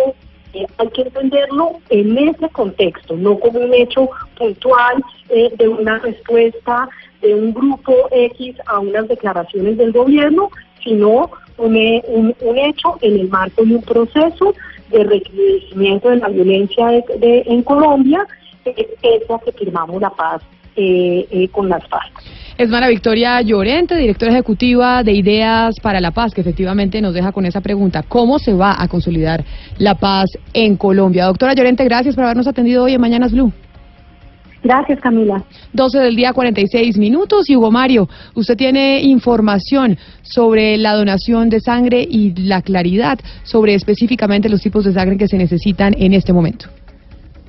eh, 0.53 0.65
hay 0.77 0.87
que 0.89 1.03
entenderlo 1.03 1.73
en 1.89 2.17
ese 2.17 2.49
contexto, 2.49 3.15
no 3.15 3.39
como 3.39 3.59
un 3.59 3.73
hecho 3.73 4.09
puntual 4.37 5.01
eh, 5.29 5.49
de 5.57 5.67
una 5.67 5.99
respuesta 5.99 6.89
de 7.21 7.35
un 7.35 7.53
grupo 7.53 7.93
X 8.11 8.55
a 8.65 8.79
unas 8.79 9.07
declaraciones 9.07 9.77
del 9.77 9.91
gobierno, 9.91 10.49
sino 10.83 11.29
un, 11.57 11.75
he- 11.77 12.03
un- 12.07 12.35
un 12.41 12.57
hecho 12.57 12.97
en 13.01 13.19
el 13.19 13.29
marco 13.29 13.63
de 13.63 13.75
un 13.75 13.81
proceso 13.83 14.53
de 14.89 15.03
recrudecimiento 15.03 16.09
de 16.09 16.17
la 16.17 16.29
violencia 16.29 16.87
de- 16.87 17.43
en 17.45 17.61
Colombia, 17.63 18.25
eh, 18.65 18.87
pese 19.01 19.33
a 19.33 19.39
que 19.39 19.51
firmamos 19.51 20.01
la 20.01 20.09
paz 20.09 20.41
eh, 20.77 21.27
eh, 21.31 21.49
con 21.49 21.67
las 21.67 21.85
FARC. 21.87 22.11
Es 22.57 22.69
Mara 22.69 22.87
Victoria 22.87 23.41
Llorente, 23.41 23.95
directora 23.97 24.31
ejecutiva 24.31 25.03
de 25.03 25.11
Ideas 25.11 25.75
para 25.81 25.99
la 25.99 26.11
Paz, 26.11 26.33
que 26.33 26.39
efectivamente 26.41 27.01
nos 27.01 27.13
deja 27.13 27.33
con 27.33 27.45
esa 27.45 27.59
pregunta. 27.59 28.03
¿Cómo 28.07 28.39
se 28.39 28.53
va 28.53 28.81
a 28.81 28.87
consolidar 28.87 29.43
la 29.79 29.95
paz 29.95 30.29
en 30.53 30.77
Colombia? 30.77 31.25
Doctora 31.25 31.53
Llorente, 31.55 31.83
gracias 31.83 32.15
por 32.15 32.23
habernos 32.23 32.47
atendido 32.47 32.83
hoy 32.85 32.93
en 32.93 33.01
Mañanas 33.01 33.33
Blue. 33.33 33.51
Gracias, 34.63 34.99
Camila. 34.99 35.43
12 35.73 35.99
del 35.99 36.15
día, 36.15 36.33
46 36.33 36.97
minutos. 36.97 37.49
Y 37.49 37.55
Hugo 37.55 37.71
Mario, 37.71 38.07
usted 38.35 38.55
tiene 38.55 39.01
información 39.01 39.97
sobre 40.21 40.77
la 40.77 40.93
donación 40.93 41.49
de 41.49 41.59
sangre 41.59 42.05
y 42.07 42.33
la 42.35 42.61
claridad 42.61 43.19
sobre 43.43 43.73
específicamente 43.73 44.49
los 44.49 44.61
tipos 44.61 44.85
de 44.85 44.93
sangre 44.93 45.17
que 45.17 45.27
se 45.27 45.37
necesitan 45.37 45.95
en 45.97 46.13
este 46.13 46.31
momento. 46.31 46.67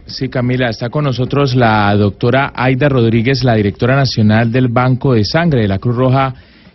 Sí, 0.06 0.28
Camila, 0.28 0.68
está 0.68 0.90
con 0.90 1.04
nosotros 1.04 1.54
la 1.54 1.94
doctora 1.96 2.52
Aida 2.54 2.88
Rodríguez, 2.88 3.44
la 3.44 3.54
directora 3.54 3.94
nacional 3.94 4.50
del 4.50 4.68
Banco 4.68 5.14
de 5.14 5.24
Sangre 5.24 5.62
de 5.62 5.68
la 5.68 5.78
Cruz 5.78 5.96
Roja 5.96 6.34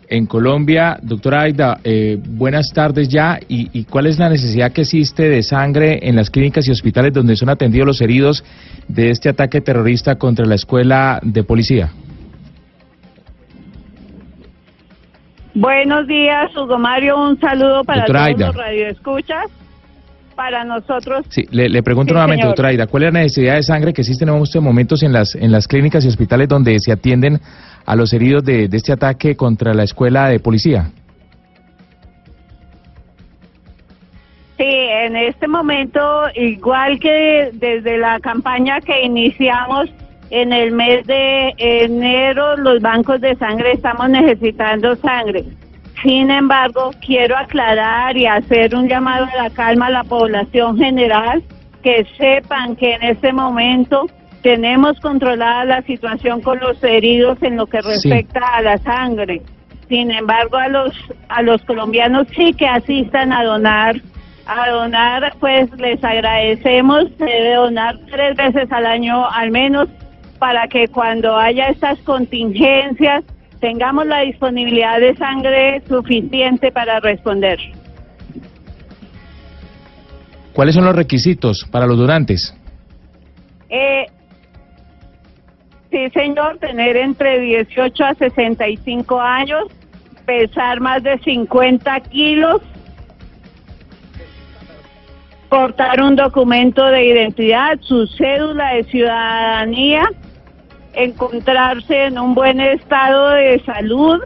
en 0.09 0.25
Colombia. 0.25 0.97
Doctora 1.01 1.41
Aida, 1.41 1.79
eh, 1.84 2.17
buenas 2.21 2.71
tardes 2.73 3.09
ya. 3.09 3.39
¿Y, 3.47 3.69
¿Y 3.77 3.85
cuál 3.85 4.07
es 4.07 4.19
la 4.19 4.29
necesidad 4.29 4.71
que 4.71 4.81
existe 4.81 5.29
de 5.29 5.43
sangre 5.43 5.99
en 6.01 6.15
las 6.15 6.29
clínicas 6.29 6.67
y 6.67 6.71
hospitales 6.71 7.13
donde 7.13 7.35
son 7.35 7.49
atendidos 7.49 7.88
los 7.88 8.01
heridos 8.01 8.43
de 8.88 9.09
este 9.09 9.29
ataque 9.29 9.61
terrorista 9.61 10.15
contra 10.15 10.45
la 10.45 10.55
escuela 10.55 11.19
de 11.23 11.43
policía? 11.43 11.91
Buenos 15.53 16.05
días, 16.07 16.55
Hugo 16.55 16.77
Mario. 16.77 17.17
Un 17.17 17.39
saludo 17.39 17.84
para 17.84 18.01
Doctora 18.01 18.19
todos 18.25 18.35
Aida. 18.35 18.47
los 18.47 18.55
radioescuchas. 18.55 19.45
Para 20.38 20.64
nosotros, 20.64 21.26
Sí, 21.30 21.45
le, 21.49 21.68
le 21.68 21.81
pregunto 21.81 22.11
Sí, 22.11 22.14
nuevamente, 22.14 22.43
señor. 22.43 22.51
doctora 22.51 22.69
Aida, 22.69 22.85
¿cuál 22.85 23.03
es 23.03 23.11
la 23.14 23.19
necesidad 23.22 23.55
de 23.55 23.64
sangre 23.64 23.91
que 23.91 24.01
existe 24.01 24.23
en 24.23 24.30
estos 24.35 24.61
momentos 24.61 25.01
en 25.01 25.11
las, 25.11 25.34
en 25.34 25.51
las 25.51 25.68
clínicas 25.68 26.05
y 26.05 26.07
hospitales 26.09 26.47
donde 26.47 26.77
se 26.80 26.91
atienden 26.91 27.39
a 27.88 27.95
los 27.95 28.14
heridos 28.14 28.43
de, 28.45 28.68
de 28.68 28.77
este 28.77 28.93
ataque 28.93 29.35
contra 29.35 29.73
la 29.73 29.84
escuela 29.84 30.30
de 30.30 30.39
policía? 30.39 30.91
sí, 34.57 34.64
en 34.64 35.15
este 35.15 35.47
momento, 35.47 36.01
igual 36.35 36.99
que 36.99 37.49
desde 37.53 37.97
la 37.97 38.19
campaña 38.19 38.80
que 38.81 39.03
iniciamos 39.03 39.89
en 40.30 40.53
el 40.53 40.72
mes 40.72 41.05
de 41.07 41.53
enero, 41.57 42.57
los 42.57 42.80
bancos 42.81 43.22
de 43.22 43.35
sangre 43.38 43.72
estamos 43.73 44.07
necesitando 44.09 44.95
sangre. 44.97 45.45
Sin 46.03 46.30
embargo, 46.30 46.91
quiero 47.06 47.36
aclarar 47.38 48.15
y 48.18 48.26
hacer 48.28 48.76
un 48.76 48.88
llamado 48.88 49.26
a 49.26 49.44
la 49.44 49.49
calma 49.49 49.88
a 49.88 49.91
la 49.91 50.03
población 50.03 50.78
general, 50.78 51.44
que 51.82 52.06
sepan 52.18 52.76
que 52.76 52.94
en 52.94 53.03
este 53.03 53.34
momento 53.34 54.07
tenemos 54.44 54.99
controlada 54.99 55.65
la 55.65 55.82
situación 55.82 56.41
con 56.41 56.60
los 56.60 56.82
heridos 56.84 57.41
en 57.41 57.57
lo 57.57 57.65
que 57.65 57.82
Sí. 57.82 57.88
respecta 57.88 58.40
a 58.56 58.61
la 58.61 58.78
sangre. 58.80 59.41
Sin 59.90 60.11
embargo, 60.11 60.57
a 60.57 60.68
los 60.68 60.94
a 61.30 61.41
los 61.41 61.61
colombianos 61.64 62.28
sí 62.36 62.53
que 62.53 62.68
asistan 62.68 63.32
a 63.34 63.44
donar, 63.44 63.95
a 64.45 64.69
donar, 64.69 65.34
pues 65.40 65.72
les 65.78 66.03
agradecemos, 66.03 67.06
se 67.18 67.26
debe 67.26 67.56
donar 67.56 67.98
tres 68.11 68.36
veces 68.36 68.72
al 68.72 68.86
año 68.86 69.26
al 69.30 69.49
menos 69.52 69.88
para 70.40 70.68
que 70.68 70.88
cuando 70.90 71.36
haya 71.38 71.69
estas 71.69 71.98
contingencias 71.99 73.24
tengamos 73.59 74.05
la 74.05 74.21
disponibilidad 74.21 74.99
de 74.99 75.15
sangre 75.15 75.81
suficiente 75.88 76.71
para 76.71 76.99
responder. 76.99 77.59
¿Cuáles 80.53 80.75
son 80.75 80.85
los 80.85 80.95
requisitos 80.95 81.67
para 81.71 81.85
los 81.85 81.97
donantes? 81.97 82.55
Eh, 83.69 84.07
sí, 85.91 86.09
señor, 86.13 86.57
tener 86.57 86.97
entre 86.97 87.39
18 87.39 88.03
a 88.03 88.13
65 88.15 89.21
años, 89.21 89.65
pesar 90.25 90.79
más 90.79 91.03
de 91.03 91.19
50 91.19 91.99
kilos, 92.01 92.61
portar 95.49 96.01
un 96.01 96.15
documento 96.15 96.85
de 96.85 97.05
identidad, 97.05 97.77
su 97.81 98.07
cédula 98.07 98.73
de 98.73 98.84
ciudadanía, 98.85 100.09
encontrarse 100.93 102.05
en 102.05 102.19
un 102.19 102.34
buen 102.34 102.59
estado 102.59 103.30
de 103.30 103.59
salud, 103.65 104.22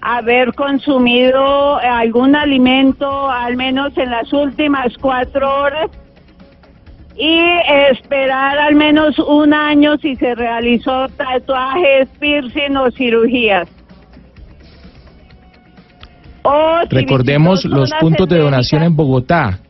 haber 0.00 0.52
consumido 0.54 1.76
algún 1.76 2.36
alimento 2.36 3.30
al 3.30 3.56
menos 3.56 3.96
en 3.96 4.10
las 4.10 4.32
últimas 4.32 4.96
cuatro 5.00 5.62
horas 5.62 5.90
y 7.16 7.40
esperar 7.90 8.58
al 8.58 8.74
menos 8.74 9.18
un 9.18 9.54
año 9.54 9.96
si 9.98 10.16
se 10.16 10.34
realizó 10.34 11.08
tatuajes, 11.10 12.08
piercing 12.18 12.76
o 12.76 12.90
cirugías. 12.90 13.68
O 16.42 16.80
si 16.82 16.96
Recordemos 16.96 17.64
los 17.64 17.90
puntos 18.00 18.28
de 18.28 18.38
donación 18.38 18.82
en 18.82 18.96
Bogotá. 18.96 19.60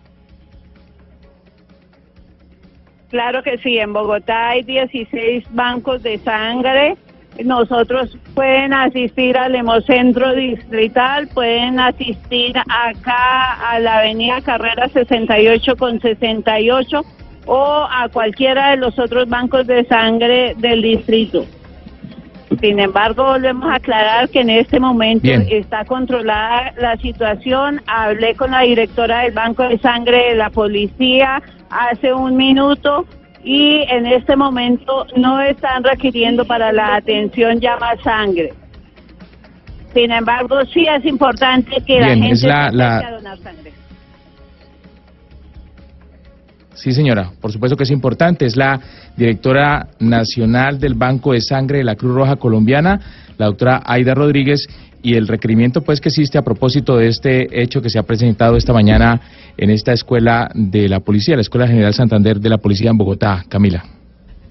Claro 3.15 3.45
que 3.45 3.59
sí, 3.59 3.79
en 3.79 3.93
Bogotá 3.93 4.49
hay 4.49 4.65
16 4.65 5.45
bancos 5.51 6.03
de 6.03 6.19
sangre. 6.19 6.97
Nosotros 7.45 8.19
pueden 8.35 8.73
asistir 8.73 9.39
al 9.39 9.55
Hemocentro 9.55 10.35
Distrital, 10.35 11.29
pueden 11.29 11.79
asistir 11.79 12.59
acá 12.59 13.71
a 13.71 13.79
la 13.79 13.99
Avenida 13.99 14.41
Carrera 14.41 14.89
68 14.89 15.77
con 15.77 16.01
68 16.01 17.05
o 17.47 17.87
a 17.89 18.09
cualquiera 18.09 18.71
de 18.71 18.79
los 18.79 18.99
otros 18.99 19.29
bancos 19.29 19.65
de 19.69 19.85
sangre 19.85 20.57
del 20.57 20.83
distrito. 20.83 21.47
Sin 22.61 22.81
embargo, 22.81 23.27
volvemos 23.27 23.71
a 23.71 23.77
aclarar 23.77 24.29
que 24.29 24.41
en 24.41 24.51
este 24.51 24.81
momento 24.81 25.23
Bien. 25.23 25.47
está 25.51 25.85
controlada 25.85 26.75
la 26.79 26.97
situación. 26.97 27.81
Hablé 27.87 28.35
con 28.35 28.51
la 28.51 28.63
directora 28.63 29.21
del 29.21 29.33
Banco 29.33 29.63
de 29.63 29.79
Sangre 29.79 30.31
de 30.31 30.35
la 30.35 30.51
policía 30.51 31.41
hace 31.75 32.13
un 32.13 32.37
minuto 32.37 33.05
y 33.43 33.83
en 33.91 34.07
este 34.07 34.37
momento 34.37 35.07
no 35.17 35.41
están 35.41 35.83
requiriendo 35.85 36.45
para 36.47 36.73
la 36.73 36.97
atención 36.97 37.61
ya 37.61 37.77
más 37.77 38.01
sangre. 38.03 38.53
Sin 39.93 40.11
embargo, 40.11 40.65
sí 40.73 40.87
es 40.87 41.05
importante 41.05 41.77
que 41.87 42.01
la 42.01 42.09
gente 42.09 42.31
es 42.31 42.43
la- 42.43 42.67
a 42.99 43.11
donar 43.11 43.39
sangre. 43.39 43.73
Sí, 46.75 46.93
señora, 46.93 47.31
por 47.41 47.53
supuesto 47.53 47.77
que 47.77 47.85
es 47.85 47.91
importante. 47.91 48.45
Es 48.47 48.57
la 48.57 48.81
directora 49.17 49.87
nacional 50.01 50.79
del 50.81 50.95
Banco 50.95 51.33
de 51.33 51.41
Sangre 51.41 51.79
de 51.79 51.85
la 51.85 51.95
Cruz 51.95 52.15
Roja 52.15 52.37
Colombiana, 52.37 53.01
la 53.39 53.47
doctora 53.47 53.83
Aida 53.87 54.15
Rodríguez, 54.15 54.67
y 55.01 55.15
el 55.17 55.29
requerimiento 55.29 55.83
pues 55.83 56.01
que 56.01 56.09
existe 56.09 56.39
a 56.39 56.43
propósito 56.43 56.97
de 56.97 57.09
este 57.09 57.63
hecho 57.63 57.81
que 57.83 57.91
se 57.91 57.99
ha 57.99 58.03
presentado 58.05 58.57
esta 58.57 58.73
mañana 58.73 59.21
en 59.57 59.71
esta 59.71 59.93
escuela 59.93 60.51
de 60.55 60.89
la 60.89 61.01
policía, 61.01 61.37
la 61.37 61.43
Escuela 61.43 61.67
General 61.67 61.95
Santander 61.95 62.41
de 62.41 62.49
la 62.49 62.59
Policía 62.59 62.91
en 62.91 62.99
Bogotá. 62.99 63.45
Camila. 63.49 63.85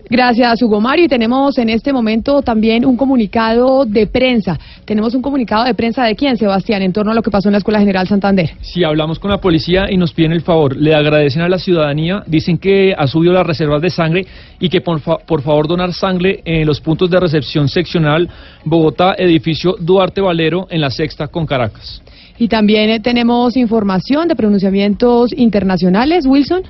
Gracias, 0.10 0.62
Hugo 0.62 0.82
Mario. 0.82 1.06
Y 1.06 1.08
tenemos 1.08 1.58
en 1.58 1.70
este 1.70 1.94
momento 1.94 2.42
también 2.42 2.86
un 2.86 2.98
comunicado 2.98 3.86
de 3.86 4.06
prensa. 4.06 4.60
Tenemos 4.86 5.16
un 5.16 5.22
comunicado 5.22 5.64
de 5.64 5.74
prensa 5.74 6.04
de 6.04 6.14
quién, 6.16 6.38
Sebastián, 6.38 6.82
en 6.82 6.92
torno 6.92 7.12
a 7.14 7.16
lo 7.16 7.22
que 7.22 7.32
pasó 7.32 7.48
en 7.48 7.54
la 7.54 7.60
Escuela 7.60 7.80
General 7.80 8.06
Santander. 8.08 8.52
Si 8.62 8.84
hablamos 8.84 9.18
con 9.18 9.32
la 9.32 9.38
policía 9.40 9.90
y 9.90 9.96
nos 9.98 10.14
piden 10.14 10.34
el 10.34 10.42
favor, 10.42 10.76
le 10.76 10.94
agradecen 10.94 11.42
a 11.42 11.50
la 11.50 11.58
ciudadanía, 11.58 12.22
dicen 12.28 12.58
que 12.58 12.94
ha 12.96 13.08
subido 13.08 13.34
las 13.34 13.48
reservas 13.48 13.82
de 13.82 13.90
sangre 13.90 14.26
y 14.60 14.68
que 14.70 14.82
por, 14.82 15.00
fa- 15.00 15.18
por 15.20 15.42
favor 15.42 15.68
donar 15.68 15.94
sangre 15.94 16.42
en 16.44 16.68
los 16.68 16.82
puntos 16.82 17.10
de 17.10 17.20
recepción 17.20 17.68
seccional 17.70 18.30
Bogotá, 18.66 19.16
edificio 19.18 19.76
Duarte 19.80 20.20
Valero, 20.22 20.68
en 20.70 20.82
la 20.82 20.92
sexta 20.92 21.28
con 21.30 21.46
Caracas. 21.46 22.04
Y 22.38 22.48
también 22.48 22.90
eh, 22.90 23.00
tenemos 23.00 23.56
información 23.56 24.28
de 24.28 24.36
pronunciamientos 24.36 25.32
internacionales, 25.36 26.26
Wilson. 26.26 26.64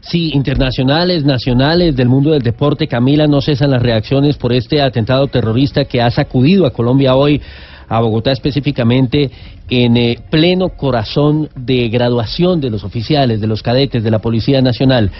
Sí, 0.00 0.32
internacionales, 0.34 1.24
nacionales, 1.24 1.96
del 1.96 2.08
mundo 2.08 2.32
del 2.32 2.42
deporte, 2.42 2.86
Camila, 2.86 3.26
no 3.26 3.40
cesan 3.40 3.70
las 3.70 3.82
reacciones 3.82 4.36
por 4.36 4.52
este 4.52 4.82
atentado 4.82 5.26
terrorista 5.28 5.86
que 5.86 6.02
ha 6.02 6.10
sacudido 6.10 6.66
a 6.66 6.72
Colombia 6.72 7.14
hoy, 7.14 7.40
a 7.88 8.00
Bogotá 8.00 8.32
específicamente, 8.32 9.30
en 9.70 9.96
eh, 9.96 10.18
pleno 10.30 10.70
corazón 10.70 11.48
de 11.56 11.88
graduación 11.88 12.60
de 12.60 12.70
los 12.70 12.84
oficiales, 12.84 13.40
de 13.40 13.46
los 13.46 13.62
cadetes 13.62 14.04
de 14.04 14.10
la 14.10 14.18
Policía 14.18 14.60
Nacional. 14.60 15.10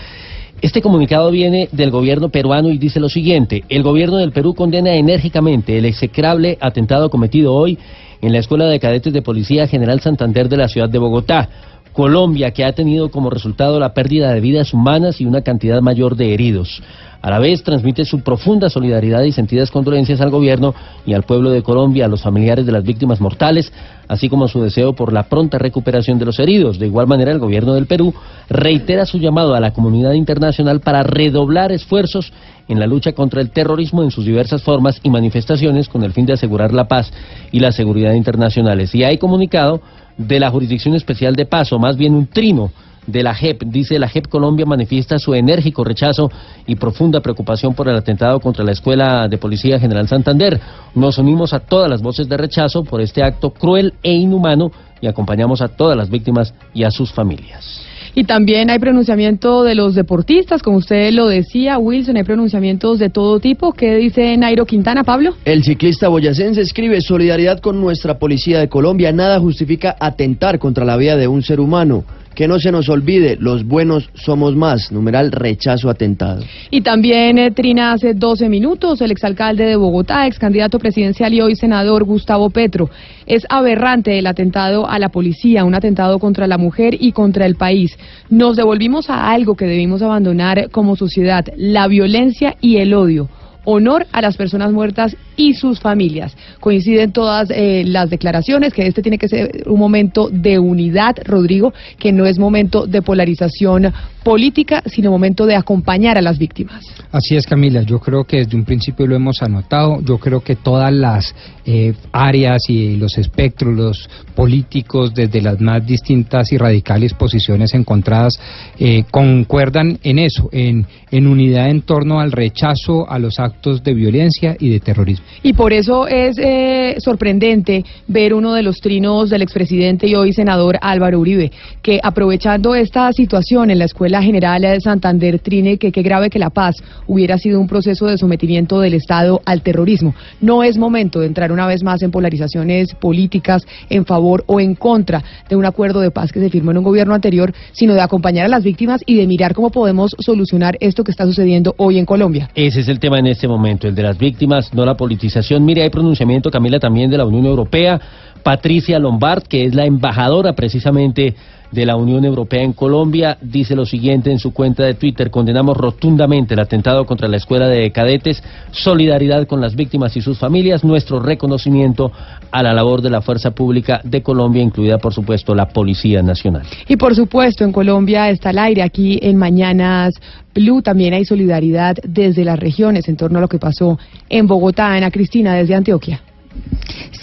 Este 0.61 0.83
comunicado 0.83 1.31
viene 1.31 1.69
del 1.73 1.91
gobierno 1.91 2.29
peruano 2.29 2.71
y 2.71 2.79
dice 2.79 3.01
lo 3.01 3.09
siguiente, 3.09 3.65
el 3.69 3.83
gobierno 3.83 4.19
del 4.19 4.33
Perú 4.33 4.55
condena 4.55 4.95
enérgicamente 4.95 5.79
el 5.79 5.85
execrable 5.85 6.59
atentado 6.61 7.11
cometido 7.11 7.55
hoy 7.55 7.79
en 8.27 8.33
la 8.33 8.39
Escuela 8.39 8.67
de 8.67 8.81
Cadetes 8.81 9.13
de 9.13 9.21
Policía 9.21 9.67
General 9.67 10.01
Santander 10.01 10.49
de 10.49 10.57
la 10.57 10.69
ciudad 10.69 10.89
de 10.89 10.99
Bogotá. 10.99 11.49
Colombia, 11.93 12.51
que 12.51 12.65
ha 12.65 12.73
tenido 12.73 13.11
como 13.11 13.31
resultado 13.31 13.79
la 13.79 13.95
pérdida 13.95 14.33
de 14.33 14.41
vidas 14.41 14.75
humanas 14.75 15.21
y 15.21 15.27
una 15.27 15.43
cantidad 15.43 15.81
mayor 15.81 16.17
de 16.17 16.35
heridos. 16.35 16.83
A 17.23 17.31
la 17.31 17.39
vez 17.39 17.63
transmite 17.63 18.05
su 18.05 18.21
profunda 18.21 18.69
solidaridad 18.69 19.23
y 19.23 19.33
sentidas 19.33 19.71
condolencias 19.71 20.21
al 20.21 20.31
gobierno 20.31 20.75
y 21.07 21.15
al 21.15 21.23
pueblo 21.23 21.51
de 21.51 21.63
Colombia, 21.63 22.07
a 22.07 22.09
los 22.09 22.23
familiares 22.23 22.67
de 22.67 22.73
las 22.73 22.83
víctimas 22.83 23.21
mortales, 23.21 23.73
así 24.09 24.29
como 24.29 24.49
su 24.49 24.61
deseo 24.61 24.95
por 24.95 25.13
la 25.13 25.23
pronta 25.23 25.57
recuperación 25.57 26.19
de 26.19 26.27
los 26.27 26.39
heridos. 26.39 26.79
De 26.79 26.87
igual 26.87 27.07
manera, 27.07 27.31
el 27.31 27.39
gobierno 27.39 27.75
del 27.75 27.87
Perú 27.87 28.13
reitera 28.51 29.07
su 29.07 29.19
llamado 29.19 29.55
a 29.55 29.61
la 29.61 29.73
comunidad 29.73 30.13
internacional 30.15 30.81
para 30.81 31.03
redoblar 31.03 31.73
esfuerzos 31.73 32.33
en 32.69 32.81
la 32.81 32.87
lucha 32.87 33.13
contra 33.13 33.41
el 33.41 33.51
terrorismo 33.51 34.03
en 34.03 34.11
sus 34.11 34.25
diversas 34.25 34.63
formas 34.63 35.01
y 35.03 35.11
manifestaciones 35.11 35.89
con 35.89 36.03
el 36.03 36.13
fin 36.13 36.27
de 36.27 36.35
asegurar 36.35 36.73
la 36.73 36.89
paz 36.89 37.13
y 37.53 37.61
la 37.61 37.73
seguridad 37.73 38.15
internacionales. 38.15 38.95
Y 38.95 39.05
hay 39.05 39.19
comunicado 39.19 39.81
de 40.17 40.41
la 40.41 40.51
Jurisdicción 40.51 40.95
Especial 40.95 41.35
de 41.35 41.47
Paso, 41.47 41.79
más 41.79 41.97
bien 41.97 42.15
un 42.15 42.27
trino 42.27 42.71
de 43.07 43.23
la 43.23 43.35
JEP. 43.35 43.65
Dice 43.65 43.99
la 43.99 44.09
JEP 44.09 44.29
Colombia 44.29 44.67
manifiesta 44.67 45.19
su 45.19 45.35
enérgico 45.35 45.85
rechazo 45.85 46.31
y 46.67 46.77
profunda 46.77 47.21
preocupación 47.21 47.75
por 47.75 47.89
el 47.89 47.97
atentado 47.97 48.41
contra 48.41 48.65
la 48.65 48.73
Escuela 48.73 49.29
de 49.29 49.39
Policía 49.39 49.79
General 49.79 50.09
Santander. 50.09 50.61
Nos 50.95 51.19
unimos 51.19 51.53
a 51.53 51.61
todas 51.61 51.91
las 51.91 52.03
voces 52.03 52.29
de 52.29 52.37
rechazo 52.37 52.85
por 52.85 53.01
este 53.01 53.23
acto 53.23 53.51
cruel 53.51 53.95
e 54.03 54.13
inhumano 54.13 54.71
y 55.01 55.07
acompañamos 55.07 55.61
a 55.61 55.69
todas 55.69 55.97
las 55.97 56.09
víctimas 56.09 56.55
y 56.73 56.85
a 56.85 56.91
sus 56.91 57.13
familias. 57.13 57.85
Y 58.17 58.25
también 58.25 58.71
hay 58.71 58.79
pronunciamiento 58.79 59.65
de 59.65 59.75
los 59.75 59.97
deportistas, 59.97 60.63
como 60.63 60.77
usted 60.77 61.11
lo 61.13 61.27
decía, 61.27 61.79
Wilson, 61.79 62.17
hay 62.17 62.23
pronunciamientos 62.23 63.01
de 63.01 63.11
todo 63.11 63.41
tipo. 63.41 63.73
¿Qué 63.73 63.97
dice 63.97 64.37
Nairo 64.37 64.67
Quintana, 64.67 65.03
Pablo? 65.03 65.35
El 65.45 65.65
ciclista 65.65 66.07
boyacense 66.07 66.61
escribe 66.61 67.01
solidaridad 67.01 67.59
con 67.59 67.81
nuestra 67.81 68.21
policía 68.21 68.61
de 68.61 68.69
Colombia. 68.69 69.11
Nada 69.11 69.41
justifica 69.41 69.97
atentar 69.99 70.61
contra 70.61 70.85
la 70.85 70.97
vida 70.97 71.17
de 71.17 71.27
un 71.27 71.43
ser 71.43 71.59
humano. 71.59 72.05
Que 72.35 72.49
no 72.49 72.59
se 72.59 72.73
nos 72.73 72.89
olvide, 72.89 73.37
los 73.39 73.65
buenos 73.65 74.11
somos 74.15 74.57
más. 74.57 74.91
Numeral 74.91 75.33
rechazo 75.33 75.89
atentado. 75.89 76.43
Y 76.71 76.81
también 76.81 77.39
eh, 77.39 77.51
Trina 77.51 77.93
hace 77.93 78.15
12 78.15 78.49
minutos, 78.49 79.01
el 79.01 79.11
exalcalde 79.11 79.65
de 79.65 79.77
Bogotá, 79.77 80.27
ex 80.27 80.39
candidato 80.39 80.79
presidencial 80.79 81.33
y 81.33 81.41
hoy 81.41 81.57
senador 81.57 82.05
Gustavo 82.05 82.51
Petro. 82.51 82.91
Es 83.27 83.45
aberrante 83.49 84.19
el 84.19 84.27
atentado 84.27 84.89
a 84.89 84.99
la 84.99 85.11
policía, 85.11 85.65
un 85.65 85.75
atentado 85.75 86.19
contra 86.19 86.47
la 86.47 86.59
mujer 86.59 86.97
y 86.99 87.13
contra 87.13 87.47
el 87.47 87.55
país. 87.55 87.97
Nos 88.31 88.57
devolvimos 88.57 89.11
a 89.11 89.31
algo 89.31 89.55
que 89.55 89.67
debimos 89.67 90.03
abandonar 90.03 90.71
como 90.71 90.97
sociedad, 90.97 91.45
la 91.57 91.87
violencia 91.89 92.57
y 92.61 92.79
el 92.79 92.95
odio. 92.95 93.29
Honor 93.65 94.07
a 94.13 94.21
las 94.21 94.37
personas 94.37 94.73
muertas 94.73 95.17
y 95.37 95.55
sus 95.55 95.81
familias. 95.81 96.37
Coinciden 96.61 97.13
todas 97.13 97.51
eh, 97.51 97.85
las 97.87 98.11
declaraciones 98.11 98.73
que 98.73 98.87
este 98.87 99.03
tiene 99.03 99.19
que 99.19 99.29
ser 99.29 99.65
un 99.67 99.79
momento 99.79 100.29
de 100.31 100.59
unidad, 100.59 101.17
Rodrigo, 101.25 101.73
que 101.99 102.13
no 102.13 102.27
es 102.27 102.39
momento 102.39 102.87
de 102.87 103.03
polarización 103.03 103.93
política, 104.25 104.83
sino 104.87 105.11
momento 105.11 105.47
de 105.47 105.55
acompañar 105.55 106.19
a 106.19 106.23
las 106.23 106.39
víctimas. 106.39 106.85
Así 107.13 107.37
es, 107.37 107.47
Camila. 107.47 107.83
Yo 107.83 108.01
creo 108.01 108.25
que 108.25 108.39
desde 108.39 108.57
un 108.57 108.65
principio 108.65 109.07
lo 109.07 109.15
hemos 109.15 109.43
anotado. 109.43 110.01
Yo 110.03 110.19
creo 110.19 110.41
que 110.41 110.57
todas 110.57 110.93
las 110.93 111.35
eh, 111.65 111.95
áreas 112.11 112.63
y 112.69 112.97
los 112.97 113.17
espectros, 113.19 113.75
los 113.75 114.11
políticos, 114.35 115.15
desde 115.15 115.41
las 115.41 115.61
más 115.61 115.87
distintas 115.87 116.51
y 116.53 116.59
radicales 116.59 117.15
posiciones 117.15 117.75
encontradas, 117.75 118.41
eh, 118.79 119.05
concuerdan 119.11 119.99
en 120.03 120.19
eso, 120.19 120.49
en, 120.51 120.87
en 121.11 121.27
unidad 121.27 121.69
en 121.69 121.83
torno 121.83 122.19
al 122.19 122.33
rechazo 122.33 123.09
a 123.09 123.19
los 123.19 123.39
actos 123.39 123.85
de 123.85 123.95
violencia 123.95 124.57
y 124.59 124.71
de 124.71 124.81
terrorismo. 124.81 125.25
Y 125.43 125.53
por 125.53 125.73
eso 125.73 126.09
es 126.09 126.37
eh, 126.39 126.97
sorprendente 126.99 127.85
ver 128.09 128.35
uno 128.35 128.55
de 128.55 128.63
los 128.63 128.81
trinos 128.81 129.31
del 129.31 129.43
expresidente 129.43 130.09
y 130.09 130.15
hoy 130.15 130.33
senador 130.33 130.79
Álvaro 130.81 131.21
Uribe, 131.21 131.53
que 131.83 132.01
aprovechando 132.03 132.75
esta 132.75 133.13
situación 133.13 133.71
en 133.71 133.79
la 133.79 133.85
Escuela 133.85 134.14
General 134.23 134.63
de 134.63 134.81
Santander 134.81 135.39
Trine, 135.39 135.79
que 135.79 135.93
qué 135.93 136.03
grave 136.03 136.31
que 136.31 136.39
la 136.39 136.51
paz 136.51 136.77
hubiera 137.07 137.39
sido 137.39 137.61
un 137.61 137.67
proceso 137.67 138.07
de 138.07 138.19
sometimiento 138.19 138.81
del 138.81 138.95
Estado 138.95 139.41
al 139.45 139.63
terrorismo. 139.63 140.15
No 140.41 140.63
es 140.63 140.79
momento 140.79 141.21
de 141.21 141.27
entrar 141.27 141.53
una 141.53 141.67
vez 141.67 141.83
más 141.83 142.03
en 142.03 142.11
polarizaciones 142.11 142.95
políticas 142.95 143.63
en 143.91 144.05
favor 144.05 144.45
o 144.47 144.61
en 144.61 144.75
contra 144.75 145.23
de 145.49 145.57
un 145.57 145.65
acuerdo 145.65 146.01
de 146.01 146.11
paz 146.11 146.33
que 146.33 146.41
se 146.41 146.51
firmó 146.51 146.71
en 146.71 146.79
un 146.79 146.85
gobierno 146.85 147.15
anterior, 147.15 147.53
sino 147.73 147.95
de 147.95 148.01
acompañar 148.01 148.47
a 148.47 148.49
las 148.49 148.65
víctimas 148.65 149.01
y 149.07 149.17
de 149.17 149.27
mirar 149.27 149.55
cómo 149.55 149.71
podemos 149.71 150.15
solucionar 150.19 150.77
esto 150.81 151.05
que 151.05 151.11
está 151.11 151.25
sucediendo 151.25 151.75
hoy 151.79 151.99
en 151.99 152.07
Colombia. 152.07 152.51
Ese 152.55 152.81
es 152.81 152.89
el 152.89 152.99
tema 152.99 153.19
en 153.19 153.27
este 153.27 153.49
momento, 153.49 153.89
el 153.89 153.95
de 153.95 154.03
las 154.03 154.19
víctimas, 154.19 154.73
no 154.75 154.85
la 154.85 154.97
politización. 154.97 155.65
Mire, 155.65 155.83
hay 155.83 155.91
pronunciamiento, 155.91 156.51
Camila, 156.51 156.79
también 156.79 157.11
de 157.11 157.19
la 157.19 157.27
Unión 157.27 157.47
Europea. 157.47 158.01
Patricia 158.43 158.99
Lombard, 158.99 159.45
que 159.45 159.65
es 159.65 159.75
la 159.75 159.87
embajadora 159.87 160.53
precisamente 160.53 161.35
de 161.75 161.85
la 161.85 161.97
Unión 161.97 162.25
Europea 162.25 162.63
en 162.63 162.73
Colombia, 162.73 163.37
dice 163.43 163.75
lo 163.75 163.85
siguiente 163.85 164.31
en 164.31 164.39
su 164.39 164.53
cuenta 164.53 164.85
de 164.85 164.95
Twitter, 164.95 165.31
condenamos 165.31 165.77
rotundamente 165.77 166.55
el 166.55 166.61
atentado 166.61 167.05
contra 167.05 167.27
la 167.27 167.37
escuela 167.37 167.67
de 167.67 167.91
cadetes, 167.91 168.43
solidaridad 168.71 169.47
con 169.49 169.61
las 169.61 169.75
víctimas 169.75 170.17
y 170.17 170.23
sus 170.23 170.39
familias, 170.39 170.85
nuestro 170.85 171.19
reconocimiento 171.19 172.13
a 172.53 172.63
la 172.63 172.73
labor 172.73 173.03
de 173.03 173.11
la 173.11 173.21
Fuerza 173.21 173.51
Pública 173.51 174.01
de 174.05 174.23
Colombia, 174.23 174.63
incluida 174.63 174.99
por 174.99 175.13
supuesto 175.13 175.55
la 175.55 175.67
Policía 175.67 176.23
Nacional. 176.23 176.63
Y 176.87 176.97
por 176.97 177.15
supuesto, 177.17 177.65
en 177.65 177.73
Colombia 177.73 178.31
está 178.31 178.51
el 178.51 178.59
aire. 178.59 178.83
Aquí 178.83 179.19
en 179.21 179.37
Mañanas 179.37 180.15
Blue 180.55 180.81
también 180.81 181.15
hay 181.15 181.25
solidaridad 181.25 181.97
desde 182.05 182.45
las 182.45 182.59
regiones 182.59 183.09
en 183.09 183.17
torno 183.17 183.39
a 183.39 183.41
lo 183.41 183.49
que 183.49 183.59
pasó 183.59 183.99
en 184.29 184.47
Bogotá. 184.47 184.95
Ana 184.95 185.11
Cristina, 185.11 185.55
desde 185.55 185.75
Antioquia. 185.75 186.21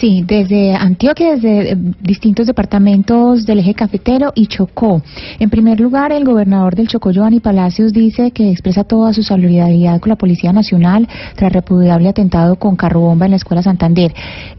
Sí, 0.02 0.24
desde 0.26 0.74
Antioquia, 0.74 1.34
desde 1.36 1.72
eh, 1.72 1.76
distintos 2.00 2.46
departamentos 2.46 3.46
del 3.46 3.60
eje 3.60 3.74
cafetero 3.74 4.32
y 4.34 4.46
Chocó. 4.48 5.02
En 5.38 5.48
primer 5.48 5.78
lugar, 5.80 6.10
el 6.10 6.24
gobernador 6.24 6.74
del 6.74 6.88
Chocó, 6.88 7.12
Giovanni 7.12 7.40
Palacios, 7.40 7.92
dice 7.92 8.32
que 8.32 8.50
expresa 8.50 8.84
toda 8.84 9.12
su 9.12 9.22
solidaridad 9.22 10.00
con 10.00 10.10
la 10.10 10.16
Policía 10.16 10.52
Nacional 10.52 11.08
tras 11.36 11.52
repudiable 11.52 12.08
atentado 12.08 12.56
con 12.56 12.74
carro 12.74 13.00
bomba 13.00 13.26
en 13.26 13.30
la 13.30 13.36
Escuela 13.36 13.62
Santander. 13.62 14.12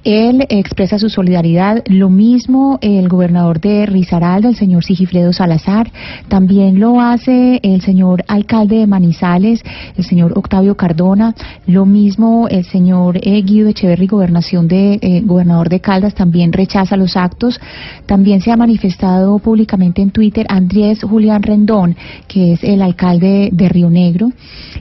Él 0.04 0.46
expresa 0.50 0.98
su 0.98 1.10
solidaridad, 1.10 1.84
lo 1.88 2.10
mismo 2.10 2.80
el 2.82 3.10
gobernador 3.10 3.60
de 3.60 3.86
Risaralda, 3.86 4.50
el 4.50 4.56
señor 4.56 4.84
Sigifredo 4.84 5.34
Salazar, 5.34 5.92
también 6.30 6.80
lo 6.80 7.02
hace 7.02 7.60
el 7.64 7.82
señor 7.82 8.24
alcalde 8.28 8.78
de 8.78 8.88
Manizales, 8.88 9.62
el 9.98 10.04
señor 10.04 10.38
Octavio 10.38 10.76
Cardona, 10.78 11.36
lo 11.68 11.86
mismo 11.86 12.48
el 12.50 12.64
señor 12.66 13.18
eh, 13.22 13.42
Guido 13.42 13.70
Echeverri, 13.70 14.08
gobernación 14.08 14.68
de 14.68 14.73
eh, 15.02 15.22
gobernador 15.24 15.70
de 15.70 15.80
Caldas, 15.80 16.14
también 16.14 16.52
rechaza 16.54 16.98
los 16.98 17.16
actos. 17.16 17.60
También 18.06 18.42
se 18.42 18.52
ha 18.52 18.58
manifestado 18.58 19.40
públicamente 19.40 20.02
en 20.02 20.12
Twitter 20.12 20.46
Andrés 20.50 21.04
Julián 21.04 21.44
Rendón, 21.44 21.96
que 22.28 22.54
es 22.54 22.64
el 22.64 22.82
alcalde 22.82 23.50
de 23.52 23.70
Río 23.70 23.90
Negro. 23.90 24.32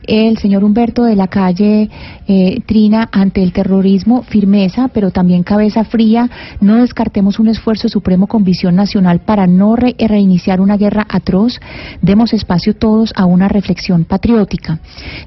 El 0.07 0.39
señor 0.39 0.65
Humberto 0.65 1.05
de 1.05 1.17
la 1.17 1.29
calle 1.29 1.91
eh, 2.27 2.61
Trina 2.67 3.09
ante 3.13 3.43
el 3.43 3.53
terrorismo, 3.53 4.23
firmeza, 4.23 4.89
pero 4.89 5.11
también 5.11 5.43
cabeza 5.43 5.85
fría. 5.85 6.29
No 6.61 6.77
descartemos 6.77 7.39
un 7.39 7.49
esfuerzo 7.49 7.89
supremo 7.89 8.27
con 8.27 8.45
visión 8.45 8.75
nacional 8.77 9.21
para 9.21 9.47
no 9.47 9.77
re- 9.77 9.95
reiniciar 9.99 10.61
una 10.61 10.77
guerra 10.77 11.07
atroz. 11.09 11.61
Demos 12.01 12.33
espacio 12.33 12.75
todos 12.75 13.13
a 13.17 13.27
una 13.27 13.49
reflexión 13.49 14.05
patriótica. 14.05 14.79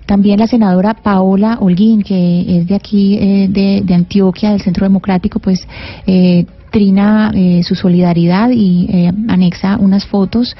También 0.05 0.39
la 0.39 0.47
senadora 0.47 0.93
Paola 0.95 1.57
Holguín, 1.61 2.01
que 2.01 2.59
es 2.59 2.67
de 2.67 2.75
aquí, 2.75 3.17
eh, 3.19 3.47
de 3.49 3.93
Antioquia, 3.93 4.54
del 4.55 4.63
Centro 4.63 4.85
Democrático, 4.85 5.39
pues 5.39 5.67
eh, 6.07 6.45
trina 6.75 7.31
eh, 7.33 7.63
su 7.63 7.73
solidaridad 7.73 8.49
y 8.51 8.87
eh, 8.89 9.11
anexa 9.29 9.77
unas 9.77 10.05
fotos. 10.05 10.57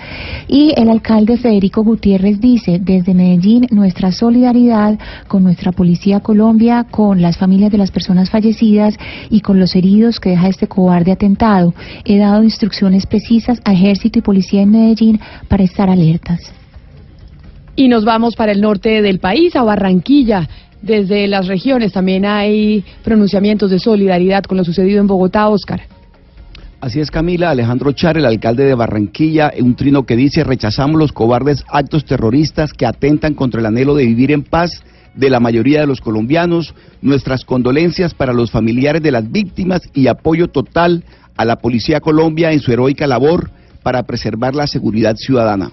Y 0.48 0.74
el 0.78 0.90
alcalde 0.90 1.36
Federico 1.36 1.84
Gutiérrez 1.84 2.40
dice, 2.40 2.80
desde 2.80 3.14
Medellín, 3.14 3.68
nuestra 3.70 4.14
solidaridad 4.14 4.98
con 5.28 5.44
nuestra 5.44 5.74
Policía 5.74 6.22
Colombia, 6.22 6.86
con 6.90 7.22
las 7.22 7.38
familias 7.38 7.70
de 7.72 7.80
las 7.80 7.92
personas 7.92 8.30
fallecidas 8.30 8.96
y 9.30 9.42
con 9.42 9.60
los 9.60 9.76
heridos 9.76 10.22
que 10.22 10.30
deja 10.30 10.48
este 10.48 10.68
cobarde 10.68 11.12
atentado. 11.12 11.74
He 12.06 12.18
dado 12.18 12.44
instrucciones 12.44 13.06
precisas 13.06 13.60
a 13.66 13.74
Ejército 13.74 14.20
y 14.20 14.22
Policía 14.22 14.62
en 14.62 14.72
Medellín 14.72 15.20
para 15.50 15.66
estar 15.66 15.90
alertas. 15.90 16.40
Y 17.76 17.90
nos 17.90 18.06
vamos 18.06 18.38
para 18.38 18.54
el 18.54 18.62
norte 18.62 19.02
del 19.02 19.20
país, 19.20 19.54
a 19.58 19.64
Barranquilla. 19.64 20.48
Desde 20.86 21.28
las 21.28 21.48
regiones 21.48 21.94
también 21.94 22.26
hay 22.26 22.86
pronunciamientos 23.04 23.72
de 23.72 23.80
solidaridad 23.80 24.44
con 24.44 24.58
lo 24.58 24.64
sucedido 24.64 25.02
en 25.02 25.08
Bogotá, 25.08 25.48
Oscar. 25.50 25.82
Así 26.80 27.00
es, 27.00 27.10
Camila. 27.10 27.50
Alejandro 27.50 27.92
Char, 27.92 28.20
el 28.20 28.26
alcalde 28.26 28.66
de 28.66 28.76
Barranquilla, 28.76 29.52
un 29.60 29.76
trino 29.76 30.06
que 30.06 30.16
dice, 30.16 30.44
rechazamos 30.44 31.00
los 31.00 31.12
cobardes 31.12 31.64
actos 31.70 32.06
terroristas 32.06 32.72
que 32.72 32.86
atentan 32.86 33.34
contra 33.34 33.62
el 33.62 33.66
anhelo 33.66 33.96
de 33.96 34.06
vivir 34.06 34.32
en 34.32 34.44
paz 34.44 34.84
de 35.16 35.32
la 35.32 35.40
mayoría 35.40 35.80
de 35.80 35.88
los 35.88 36.02
colombianos. 36.02 36.76
Nuestras 37.02 37.46
condolencias 37.46 38.14
para 38.14 38.34
los 38.34 38.52
familiares 38.52 39.02
de 39.02 39.12
las 39.12 39.32
víctimas 39.32 39.82
y 39.96 40.06
apoyo 40.06 40.50
total 40.50 41.04
a 41.36 41.46
la 41.46 41.56
Policía 41.56 42.00
Colombia 42.00 42.52
en 42.52 42.60
su 42.60 42.72
heroica 42.72 43.08
labor 43.08 43.50
para 43.82 44.04
preservar 44.04 44.54
la 44.54 44.68
seguridad 44.68 45.16
ciudadana. 45.16 45.72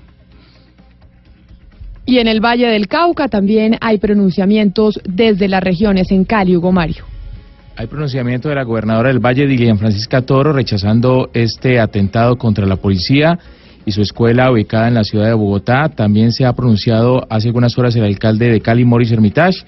Y 2.05 2.19
en 2.19 2.27
el 2.27 2.41
Valle 2.41 2.67
del 2.67 2.89
Cauca 2.89 3.29
también 3.29 3.79
hay 3.81 3.99
pronunciamientos 3.99 5.01
desde 5.05 5.49
las 5.49 5.63
regiones 5.63 6.11
en 6.11 6.25
Cali, 6.25 6.57
Hugo 6.57 6.73
Mario. 6.73 7.05
Hay 7.77 7.87
pronunciamiento 7.87 8.49
de 8.49 8.57
la 8.57 8.65
gobernadora 8.65 9.09
del 9.09 9.21
Valle, 9.21 9.47
Dilian 9.47 9.79
Francisca 9.79 10.23
Toro, 10.23 10.53
rechazando 10.53 11.31
este 11.33 11.81
atentado 11.81 12.37
contra 12.37 12.67
la 12.67 12.77
policía 12.77 13.39
y 13.87 13.93
su 13.93 14.03
escuela 14.03 14.51
ubicada 14.51 14.89
en 14.89 14.95
la 14.95 15.05
ciudad 15.05 15.27
de 15.27 15.35
Bogotá. 15.35 15.89
También 15.89 16.33
se 16.33 16.45
ha 16.45 16.53
pronunciado 16.53 17.27
hace 17.31 17.49
algunas 17.49 17.79
horas 17.79 17.97
el 17.97 18.05
alcalde 18.05 18.51
de 18.51 18.61
Cali, 18.61 18.85
Maurice 18.85 19.15
Hermitage. 19.15 19.65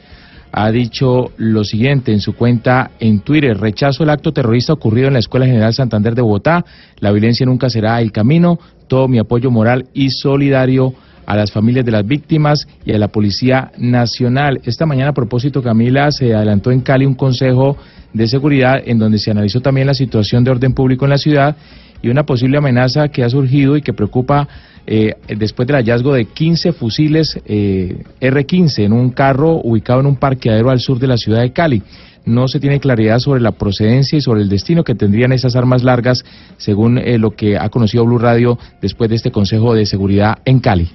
Ha 0.52 0.70
dicho 0.70 1.32
lo 1.36 1.64
siguiente 1.64 2.12
en 2.12 2.20
su 2.20 2.34
cuenta 2.34 2.90
en 3.00 3.20
Twitter, 3.20 3.58
rechazo 3.58 4.04
el 4.04 4.10
acto 4.10 4.32
terrorista 4.32 4.72
ocurrido 4.72 5.08
en 5.08 5.14
la 5.14 5.18
Escuela 5.18 5.46
General 5.46 5.72
Santander 5.72 6.14
de 6.14 6.22
Bogotá, 6.22 6.64
la 7.00 7.10
violencia 7.10 7.44
nunca 7.44 7.68
será 7.68 8.00
el 8.00 8.12
camino, 8.12 8.60
todo 8.86 9.08
mi 9.08 9.18
apoyo 9.18 9.50
moral 9.50 9.86
y 9.94 10.10
solidario 10.10 10.94
a 11.26 11.36
las 11.36 11.52
familias 11.52 11.84
de 11.84 11.92
las 11.92 12.06
víctimas 12.06 12.66
y 12.84 12.92
a 12.92 12.98
la 12.98 13.08
Policía 13.08 13.72
Nacional. 13.78 14.60
Esta 14.64 14.86
mañana, 14.86 15.10
a 15.10 15.14
propósito, 15.14 15.62
Camila, 15.62 16.10
se 16.10 16.34
adelantó 16.34 16.70
en 16.70 16.80
Cali 16.80 17.06
un 17.06 17.14
consejo 17.14 17.76
de 18.12 18.28
seguridad 18.28 18.80
en 18.84 18.98
donde 18.98 19.18
se 19.18 19.30
analizó 19.30 19.60
también 19.60 19.86
la 19.86 19.94
situación 19.94 20.44
de 20.44 20.52
orden 20.52 20.72
público 20.72 21.04
en 21.04 21.10
la 21.10 21.18
ciudad 21.18 21.56
y 22.00 22.08
una 22.08 22.24
posible 22.24 22.58
amenaza 22.58 23.08
que 23.08 23.24
ha 23.24 23.30
surgido 23.30 23.76
y 23.76 23.82
que 23.82 23.92
preocupa 23.92 24.46
eh, 24.86 25.14
después 25.38 25.66
del 25.66 25.76
hallazgo 25.76 26.12
de 26.12 26.26
15 26.26 26.72
fusiles 26.72 27.40
eh, 27.46 28.04
R-15 28.20 28.84
en 28.84 28.92
un 28.92 29.10
carro 29.10 29.60
ubicado 29.62 30.00
en 30.00 30.06
un 30.06 30.16
parqueadero 30.16 30.68
al 30.68 30.80
sur 30.80 30.98
de 30.98 31.06
la 31.06 31.16
ciudad 31.16 31.40
de 31.40 31.52
Cali. 31.52 31.82
No 32.26 32.48
se 32.48 32.60
tiene 32.60 32.80
claridad 32.80 33.18
sobre 33.18 33.40
la 33.40 33.52
procedencia 33.52 34.18
y 34.18 34.20
sobre 34.20 34.42
el 34.42 34.48
destino 34.48 34.84
que 34.84 34.94
tendrían 34.94 35.32
esas 35.32 35.56
armas 35.56 35.82
largas, 35.82 36.24
según 36.56 36.98
eh, 36.98 37.18
lo 37.18 37.32
que 37.32 37.56
ha 37.56 37.68
conocido 37.68 38.04
Blue 38.04 38.18
Radio 38.18 38.58
después 38.80 39.10
de 39.10 39.16
este 39.16 39.30
Consejo 39.30 39.74
de 39.74 39.86
Seguridad 39.86 40.38
en 40.44 40.60
Cali. 40.60 40.90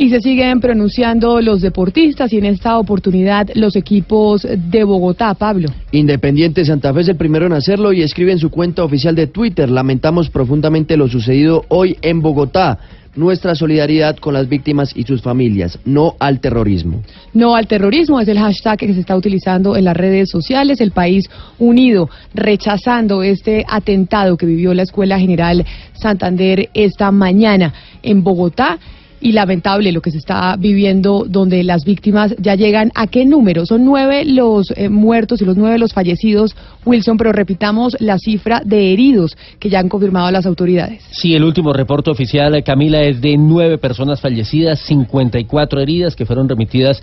Y 0.00 0.10
se 0.10 0.20
siguen 0.20 0.60
pronunciando 0.60 1.40
los 1.40 1.60
deportistas 1.60 2.32
y 2.32 2.38
en 2.38 2.44
esta 2.44 2.78
oportunidad 2.78 3.48
los 3.54 3.74
equipos 3.74 4.46
de 4.46 4.84
Bogotá, 4.84 5.34
Pablo. 5.34 5.70
Independiente 5.90 6.64
Santa 6.64 6.94
Fe 6.94 7.00
es 7.00 7.08
el 7.08 7.16
primero 7.16 7.46
en 7.46 7.52
hacerlo 7.52 7.92
y 7.92 8.02
escribe 8.02 8.30
en 8.30 8.38
su 8.38 8.48
cuenta 8.48 8.84
oficial 8.84 9.16
de 9.16 9.26
Twitter, 9.26 9.68
lamentamos 9.68 10.30
profundamente 10.30 10.96
lo 10.96 11.08
sucedido 11.08 11.64
hoy 11.66 11.96
en 12.00 12.22
Bogotá. 12.22 12.78
Nuestra 13.16 13.56
solidaridad 13.56 14.16
con 14.18 14.34
las 14.34 14.48
víctimas 14.48 14.92
y 14.94 15.02
sus 15.02 15.20
familias, 15.20 15.80
no 15.84 16.14
al 16.20 16.38
terrorismo. 16.38 17.02
No 17.34 17.56
al 17.56 17.66
terrorismo 17.66 18.20
es 18.20 18.28
el 18.28 18.38
hashtag 18.38 18.78
que 18.78 18.94
se 18.94 19.00
está 19.00 19.16
utilizando 19.16 19.76
en 19.76 19.82
las 19.82 19.96
redes 19.96 20.30
sociales. 20.30 20.80
El 20.80 20.92
país 20.92 21.28
unido 21.58 22.08
rechazando 22.34 23.24
este 23.24 23.64
atentado 23.68 24.36
que 24.36 24.46
vivió 24.46 24.72
la 24.74 24.84
Escuela 24.84 25.18
General 25.18 25.66
Santander 25.94 26.68
esta 26.72 27.10
mañana 27.10 27.74
en 28.04 28.22
Bogotá. 28.22 28.78
Y 29.20 29.32
lamentable 29.32 29.92
lo 29.92 30.00
que 30.00 30.10
se 30.10 30.18
está 30.18 30.56
viviendo, 30.56 31.24
donde 31.28 31.62
las 31.64 31.84
víctimas 31.84 32.34
ya 32.38 32.54
llegan 32.54 32.92
a 32.94 33.06
qué 33.06 33.24
número. 33.24 33.66
Son 33.66 33.84
nueve 33.84 34.24
los 34.24 34.72
eh, 34.76 34.88
muertos 34.88 35.42
y 35.42 35.44
los 35.44 35.56
nueve 35.56 35.78
los 35.78 35.92
fallecidos, 35.92 36.54
Wilson, 36.84 37.16
pero 37.16 37.32
repitamos 37.32 37.96
la 38.00 38.18
cifra 38.18 38.62
de 38.64 38.92
heridos 38.92 39.36
que 39.58 39.70
ya 39.70 39.80
han 39.80 39.88
confirmado 39.88 40.30
las 40.30 40.46
autoridades. 40.46 41.02
Sí, 41.10 41.34
el 41.34 41.44
último 41.44 41.72
reporte 41.72 42.10
oficial, 42.10 42.54
eh, 42.54 42.62
Camila, 42.62 43.02
es 43.02 43.20
de 43.20 43.36
nueve 43.36 43.78
personas 43.78 44.20
fallecidas, 44.20 44.80
54 44.80 45.80
heridas 45.80 46.14
que 46.14 46.26
fueron 46.26 46.48
remitidas 46.48 47.02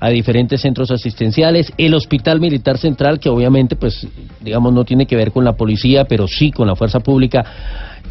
a 0.00 0.10
diferentes 0.10 0.60
centros 0.60 0.90
asistenciales, 0.90 1.72
el 1.78 1.94
Hospital 1.94 2.40
Militar 2.40 2.76
Central, 2.78 3.18
que 3.18 3.30
obviamente, 3.30 3.76
pues, 3.76 4.06
digamos, 4.40 4.72
no 4.72 4.84
tiene 4.84 5.06
que 5.06 5.16
ver 5.16 5.32
con 5.32 5.44
la 5.44 5.54
policía, 5.54 6.04
pero 6.04 6.26
sí 6.28 6.50
con 6.50 6.66
la 6.66 6.76
fuerza 6.76 7.00
pública, 7.00 7.42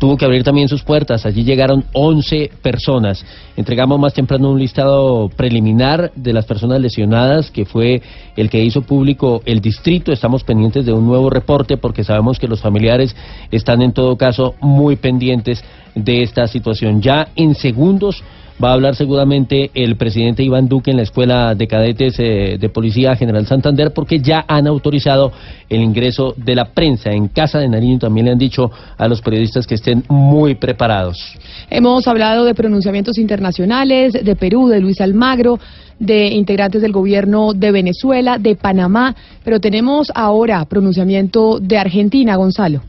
tuvo 0.03 0.17
que 0.17 0.25
abrir 0.25 0.43
también 0.43 0.67
sus 0.67 0.83
puertas. 0.83 1.25
Allí 1.25 1.45
llegaron 1.45 1.85
11 1.93 2.51
personas. 2.61 3.25
Entregamos 3.55 3.97
más 3.97 4.13
temprano 4.13 4.51
un 4.51 4.59
listado 4.59 5.29
preliminar 5.29 6.11
de 6.13 6.33
las 6.33 6.45
personas 6.45 6.81
lesionadas, 6.81 7.49
que 7.49 7.63
fue 7.63 8.01
el 8.35 8.49
que 8.49 8.61
hizo 8.61 8.81
público 8.81 9.41
el 9.45 9.61
distrito. 9.61 10.11
Estamos 10.11 10.43
pendientes 10.43 10.85
de 10.85 10.91
un 10.91 11.07
nuevo 11.07 11.29
reporte 11.29 11.77
porque 11.77 12.03
sabemos 12.03 12.37
que 12.37 12.49
los 12.49 12.59
familiares 12.59 13.15
están 13.49 13.81
en 13.81 13.93
todo 13.93 14.17
caso 14.17 14.55
muy 14.59 14.97
pendientes 14.97 15.63
de 15.95 16.21
esta 16.21 16.47
situación. 16.47 17.01
Ya 17.01 17.29
en 17.37 17.55
segundos 17.55 18.25
va 18.61 18.69
a 18.69 18.73
hablar 18.73 18.95
seguramente 18.95 19.71
el 19.73 19.95
presidente 19.95 20.43
Iván 20.43 20.67
Duque 20.67 20.91
en 20.91 20.97
la 20.97 21.03
Escuela 21.03 21.55
de 21.55 21.67
Cadetes 21.67 22.15
eh, 22.19 22.57
de 22.59 22.69
Policía 22.69 23.15
General 23.15 23.45
Santander 23.45 23.93
porque 23.93 24.19
ya 24.19 24.45
han 24.47 24.67
autorizado 24.67 25.31
el 25.69 25.81
ingreso 25.81 26.33
de 26.37 26.55
la 26.55 26.65
prensa. 26.65 27.11
En 27.11 27.27
Casa 27.27 27.59
de 27.59 27.69
Nariño 27.69 27.99
también 27.99 28.25
le 28.25 28.31
han 28.33 28.37
dicho 28.37 28.71
a 28.97 29.07
los 29.07 29.21
periodistas 29.21 29.65
que 29.65 29.75
estén 29.75 30.03
muy 30.09 30.55
preparados. 30.55 31.35
Hemos 31.69 32.07
hablado 32.07 32.45
de 32.45 32.53
pronunciamientos 32.53 33.17
internacionales, 33.17 34.13
de 34.13 34.35
Perú, 34.35 34.67
de 34.67 34.79
Luis 34.79 35.01
Almagro, 35.01 35.59
de 35.99 36.27
integrantes 36.27 36.81
del 36.81 36.91
gobierno 36.91 37.53
de 37.53 37.71
Venezuela, 37.71 38.37
de 38.37 38.55
Panamá, 38.55 39.15
pero 39.43 39.59
tenemos 39.59 40.11
ahora 40.13 40.65
pronunciamiento 40.65 41.59
de 41.59 41.77
Argentina, 41.77 42.35
Gonzalo. 42.35 42.81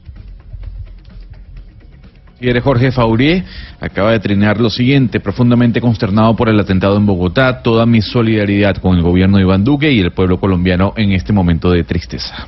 Quiere 2.45 2.61
Jorge 2.61 2.93
Faurier 2.93 3.43
acaba 3.81 4.13
de 4.13 4.21
trinar 4.21 4.61
lo 4.61 4.69
siguiente, 4.69 5.19
profundamente 5.19 5.81
consternado 5.81 6.37
por 6.37 6.51
el 6.51 6.61
atentado 6.61 6.99
en 6.99 7.07
Bogotá, 7.07 7.63
toda 7.63 7.87
mi 7.87 8.03
solidaridad 8.03 8.77
con 8.77 8.99
el 8.99 9.03
gobierno 9.03 9.39
de 9.39 9.45
Iván 9.45 9.65
Duque 9.65 9.91
y 9.91 10.01
el 10.01 10.13
pueblo 10.13 10.39
colombiano 10.39 10.93
en 10.95 11.13
este 11.13 11.33
momento 11.33 11.71
de 11.71 11.85
tristeza. 11.85 12.47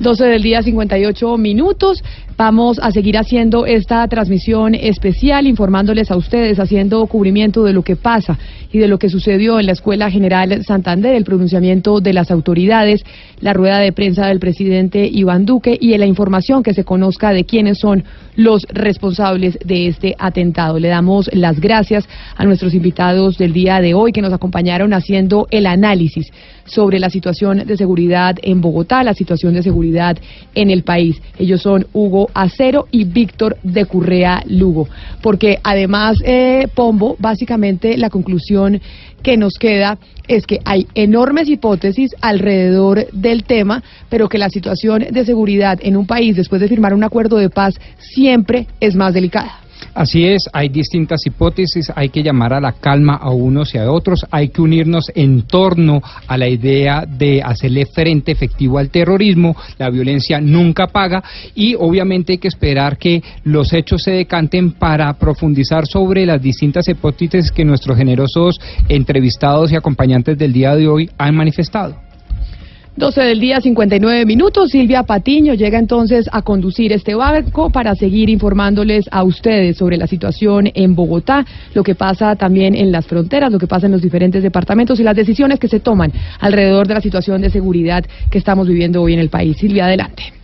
12 0.00 0.24
del 0.24 0.42
día, 0.42 0.62
58 0.62 1.36
minutos. 1.36 2.02
Vamos 2.38 2.78
a 2.78 2.90
seguir 2.90 3.18
haciendo 3.18 3.66
esta 3.66 4.08
transmisión 4.08 4.74
especial, 4.74 5.46
informándoles 5.46 6.10
a 6.10 6.16
ustedes, 6.16 6.58
haciendo 6.58 7.06
cubrimiento 7.06 7.64
de 7.64 7.74
lo 7.74 7.82
que 7.82 7.96
pasa 7.96 8.38
y 8.72 8.78
de 8.78 8.88
lo 8.88 8.98
que 8.98 9.10
sucedió 9.10 9.60
en 9.60 9.66
la 9.66 9.72
Escuela 9.72 10.10
General 10.10 10.64
Santander, 10.64 11.14
el 11.14 11.24
pronunciamiento 11.24 12.00
de 12.00 12.14
las 12.14 12.30
autoridades, 12.30 13.04
la 13.40 13.52
rueda 13.52 13.78
de 13.78 13.92
prensa 13.92 14.26
del 14.26 14.40
presidente 14.40 15.06
Iván 15.06 15.44
Duque 15.44 15.76
y 15.78 15.96
la 15.98 16.06
información 16.06 16.62
que 16.62 16.72
se 16.72 16.84
conozca 16.84 17.34
de 17.34 17.44
quiénes 17.44 17.78
son 17.78 18.04
los 18.36 18.62
responsables 18.70 19.58
de 19.62 19.88
este 19.88 20.16
atentado. 20.18 20.78
Le 20.78 20.88
damos 20.88 21.28
las 21.34 21.60
gracias 21.60 22.08
a 22.36 22.46
nuestros 22.46 22.72
invitados 22.72 23.36
del 23.36 23.52
día 23.52 23.82
de 23.82 23.92
hoy 23.92 24.12
que 24.12 24.22
nos 24.22 24.32
acompañaron 24.32 24.94
haciendo 24.94 25.46
el 25.50 25.66
análisis 25.66 26.32
sobre 26.64 26.98
la 26.98 27.10
situación 27.10 27.66
de 27.66 27.76
seguridad 27.76 28.36
en 28.42 28.60
Bogotá, 28.60 29.02
la 29.02 29.14
situación 29.14 29.54
de 29.54 29.62
seguridad 29.62 30.16
en 30.54 30.70
el 30.70 30.82
país. 30.82 31.20
Ellos 31.38 31.62
son 31.62 31.86
Hugo 31.92 32.30
Acero 32.34 32.86
y 32.90 33.04
Víctor 33.04 33.56
de 33.62 33.84
Currea 33.84 34.42
Lugo. 34.46 34.88
Porque 35.22 35.58
además, 35.62 36.18
eh, 36.24 36.68
Pombo, 36.74 37.16
básicamente 37.18 37.96
la 37.96 38.10
conclusión 38.10 38.80
que 39.22 39.36
nos 39.36 39.54
queda 39.58 39.98
es 40.28 40.46
que 40.46 40.60
hay 40.64 40.86
enormes 40.94 41.48
hipótesis 41.48 42.14
alrededor 42.20 43.10
del 43.12 43.44
tema, 43.44 43.82
pero 44.08 44.28
que 44.28 44.38
la 44.38 44.48
situación 44.48 45.06
de 45.10 45.24
seguridad 45.24 45.78
en 45.82 45.96
un 45.96 46.06
país 46.06 46.36
después 46.36 46.60
de 46.60 46.68
firmar 46.68 46.94
un 46.94 47.04
acuerdo 47.04 47.36
de 47.36 47.50
paz 47.50 47.74
siempre 47.98 48.66
es 48.80 48.94
más 48.94 49.12
delicada. 49.12 49.60
Así 49.94 50.24
es, 50.24 50.48
hay 50.52 50.68
distintas 50.68 51.26
hipótesis, 51.26 51.92
hay 51.94 52.10
que 52.10 52.22
llamar 52.22 52.52
a 52.52 52.60
la 52.60 52.72
calma 52.72 53.16
a 53.16 53.30
unos 53.30 53.74
y 53.74 53.78
a 53.78 53.90
otros, 53.90 54.24
hay 54.30 54.48
que 54.48 54.62
unirnos 54.62 55.10
en 55.14 55.42
torno 55.42 56.00
a 56.26 56.38
la 56.38 56.48
idea 56.48 57.04
de 57.06 57.42
hacerle 57.42 57.86
frente 57.86 58.30
efectivo 58.30 58.78
al 58.78 58.90
terrorismo, 58.90 59.56
la 59.78 59.90
violencia 59.90 60.40
nunca 60.40 60.86
paga 60.86 61.22
y 61.54 61.74
obviamente 61.74 62.32
hay 62.32 62.38
que 62.38 62.48
esperar 62.48 62.98
que 62.98 63.22
los 63.44 63.72
hechos 63.72 64.02
se 64.02 64.12
decanten 64.12 64.72
para 64.72 65.12
profundizar 65.14 65.86
sobre 65.86 66.24
las 66.24 66.40
distintas 66.40 66.88
hipótesis 66.88 67.50
que 67.50 67.64
nuestros 67.64 67.96
generosos 67.96 68.60
entrevistados 68.88 69.72
y 69.72 69.76
acompañantes 69.76 70.38
del 70.38 70.52
día 70.52 70.76
de 70.76 70.88
hoy 70.88 71.10
han 71.18 71.34
manifestado. 71.34 72.09
12 72.96 73.20
del 73.20 73.40
día, 73.40 73.60
59 73.60 74.26
minutos. 74.26 74.70
Silvia 74.70 75.04
Patiño 75.04 75.54
llega 75.54 75.78
entonces 75.78 76.28
a 76.32 76.42
conducir 76.42 76.92
este 76.92 77.14
barco 77.14 77.70
para 77.70 77.94
seguir 77.94 78.28
informándoles 78.28 79.06
a 79.10 79.22
ustedes 79.22 79.76
sobre 79.76 79.96
la 79.96 80.06
situación 80.06 80.70
en 80.74 80.94
Bogotá, 80.94 81.46
lo 81.72 81.82
que 81.82 81.94
pasa 81.94 82.34
también 82.36 82.74
en 82.74 82.90
las 82.90 83.06
fronteras, 83.06 83.52
lo 83.52 83.58
que 83.58 83.68
pasa 83.68 83.86
en 83.86 83.92
los 83.92 84.02
diferentes 84.02 84.42
departamentos 84.42 84.98
y 84.98 85.04
las 85.04 85.16
decisiones 85.16 85.60
que 85.60 85.68
se 85.68 85.80
toman 85.80 86.12
alrededor 86.40 86.88
de 86.88 86.94
la 86.94 87.00
situación 87.00 87.40
de 87.40 87.50
seguridad 87.50 88.04
que 88.30 88.38
estamos 88.38 88.66
viviendo 88.66 89.00
hoy 89.02 89.14
en 89.14 89.20
el 89.20 89.30
país. 89.30 89.56
Silvia, 89.56 89.86
adelante. 89.86 90.39